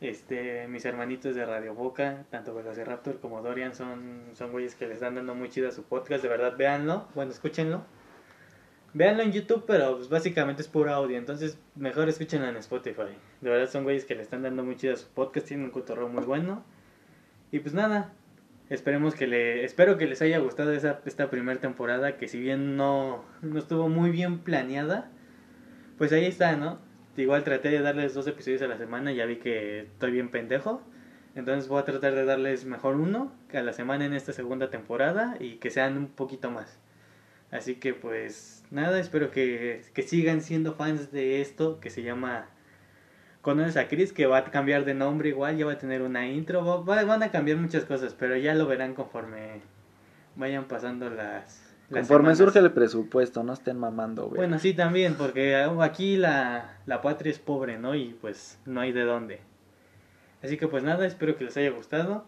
Este, 0.02 0.68
mis 0.68 0.86
hermanitos 0.86 1.34
de 1.34 1.48
Radio 1.48 1.74
Boca, 1.74 2.26
tanto 2.30 2.54
Velociraptor 2.54 3.20
como 3.20 3.42
Dorian, 3.42 3.74
son, 3.74 4.22
son 4.34 4.52
güeyes 4.52 4.76
que 4.76 4.86
les 4.86 4.96
están 4.96 5.16
dando 5.16 5.34
muy 5.34 5.50
chido 5.50 5.68
a 5.68 5.72
su 5.72 5.82
podcast. 5.82 6.22
De 6.22 6.30
verdad, 6.30 6.56
véanlo. 6.56 7.08
Bueno, 7.16 7.32
escúchenlo. 7.32 7.82
Véanlo 8.94 9.24
en 9.24 9.32
YouTube, 9.32 9.64
pero 9.66 9.96
pues, 9.98 10.10
básicamente 10.10 10.62
es 10.62 10.68
puro 10.68 10.94
audio. 10.94 11.18
Entonces, 11.18 11.58
mejor 11.76 12.10
escúchenlo 12.10 12.48
en 12.48 12.58
Spotify. 12.58 13.16
De 13.42 13.50
verdad, 13.50 13.70
son 13.70 13.84
güeyes 13.84 14.06
que 14.06 14.16
le 14.16 14.22
están 14.22 14.44
dando 14.44 14.64
muy 14.64 14.76
chido 14.76 14.94
a 14.94 14.98
su 14.98 15.08
podcast. 15.08 15.48
Tienen 15.48 15.66
un 15.66 15.72
cotorreo 15.72 16.10
muy 16.10 16.24
bueno. 16.24 16.64
Y 17.52 17.60
pues 17.60 17.74
nada, 17.74 18.14
Esperemos 18.72 19.16
que 19.16 19.28
le, 19.28 19.66
espero 19.66 19.98
que 19.98 20.08
les 20.08 20.22
haya 20.22 20.40
gustado 20.40 20.72
esa, 20.72 21.02
esta 21.06 21.30
primera 21.30 21.60
temporada, 21.60 22.16
que 22.16 22.30
si 22.30 22.40
bien 22.40 22.78
no, 22.78 23.26
no 23.42 23.60
estuvo 23.60 23.90
muy 23.90 24.12
bien 24.12 24.40
planeada, 24.40 25.12
pues 25.98 26.14
ahí 26.14 26.24
está, 26.24 26.56
¿no? 26.56 26.80
Igual 27.18 27.44
traté 27.44 27.68
de 27.68 27.82
darles 27.82 28.14
dos 28.14 28.28
episodios 28.28 28.62
a 28.62 28.68
la 28.68 28.78
semana, 28.78 29.12
ya 29.12 29.26
vi 29.26 29.40
que 29.40 29.82
estoy 29.82 30.12
bien 30.12 30.32
pendejo, 30.32 30.82
entonces 31.36 31.68
voy 31.68 31.82
a 31.82 31.84
tratar 31.84 32.16
de 32.16 32.24
darles 32.24 32.64
mejor 32.64 32.96
uno 32.96 33.34
a 33.54 33.62
la 33.62 33.74
semana 33.74 34.06
en 34.06 34.14
esta 34.14 34.32
segunda 34.32 34.70
temporada 34.70 35.36
y 35.38 35.56
que 35.56 35.70
sean 35.70 35.98
un 35.98 36.08
poquito 36.08 36.50
más. 36.50 36.80
Así 37.52 37.76
que 37.76 37.94
pues 37.94 38.64
nada, 38.72 39.00
espero 39.00 39.32
que, 39.32 39.84
que 39.94 40.02
sigan 40.04 40.42
siendo 40.42 40.74
fans 40.74 41.12
de 41.12 41.42
esto 41.42 41.80
que 41.80 41.90
se 41.90 42.04
llama 42.04 42.48
conoces 43.42 43.76
a 43.78 43.88
Chris 43.88 44.14
que 44.14 44.26
va 44.26 44.38
a 44.38 44.44
cambiar 44.46 44.86
de 44.86 44.94
nombre 44.94 45.30
igual, 45.30 45.58
ya 45.58 45.66
va 45.66 45.74
a 45.74 45.78
tener 45.78 46.02
una 46.02 46.28
intro, 46.28 46.86
va, 46.86 47.04
van 47.04 47.24
a 47.24 47.32
cambiar 47.32 47.58
muchas 47.58 47.86
cosas, 47.86 48.14
pero 48.14 48.38
ya 48.38 48.54
lo 48.54 48.68
verán 48.68 48.94
conforme 48.94 49.62
vayan 50.36 50.66
pasando 50.66 51.10
las... 51.10 51.76
las 51.90 52.08
Conforme 52.08 52.36
semanas. 52.36 52.38
surge 52.38 52.60
el 52.60 52.72
presupuesto, 52.72 53.44
no 53.44 53.54
estén 53.54 53.78
mamando, 53.78 54.28
güey. 54.28 54.38
Bueno, 54.38 54.60
sí, 54.60 54.74
también, 54.74 55.16
porque 55.16 55.56
aquí 55.82 56.18
la, 56.18 56.78
la 56.86 57.02
patria 57.02 57.32
es 57.32 57.40
pobre, 57.40 57.78
¿no? 57.78 57.96
Y 57.96 58.16
pues 58.22 58.60
no 58.66 58.80
hay 58.80 58.92
de 58.92 59.04
dónde. 59.04 59.42
Así 60.44 60.58
que 60.58 60.68
pues 60.68 60.84
nada, 60.84 61.06
espero 61.06 61.36
que 61.36 61.44
les 61.44 61.58
haya 61.58 61.72
gustado, 61.72 62.26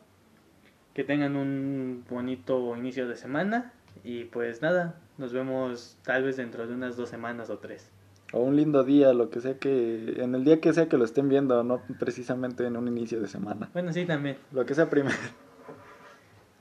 que 0.94 1.04
tengan 1.04 1.36
un 1.36 2.04
bonito 2.10 2.76
inicio 2.76 3.08
de 3.08 3.16
semana 3.16 3.72
y 4.04 4.26
pues 4.26 4.62
nada, 4.62 4.96
nos 5.18 5.34
vemos 5.34 5.98
tal 6.04 6.24
vez 6.24 6.38
dentro 6.38 6.68
de 6.68 6.74
unas 6.74 6.96
dos 6.98 7.10
semanas 7.10 7.50
o 7.50 7.58
tres. 7.60 7.90
O 8.32 8.40
un 8.40 8.56
lindo 8.56 8.84
día, 8.84 9.14
lo 9.14 9.30
que 9.30 9.42
sea 9.42 9.60
que... 9.60 10.16
En 10.18 10.34
el 10.34 10.44
día 10.44 10.60
que 10.60 10.74
sea 10.74 10.90
que 10.90 10.98
lo 10.98 11.06
estén 11.06 11.30
viendo, 11.30 11.64
no 11.64 11.82
precisamente 12.00 12.66
en 12.66 12.78
un 12.78 12.88
inicio 12.88 13.22
de 13.22 13.28
semana. 13.28 13.70
Bueno, 13.74 13.94
sí, 13.94 14.06
también. 14.06 14.38
Lo 14.52 14.66
que 14.66 14.74
sea 14.74 14.90
primero. 14.90 15.16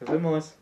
Nos 0.00 0.10
vemos. 0.10 0.56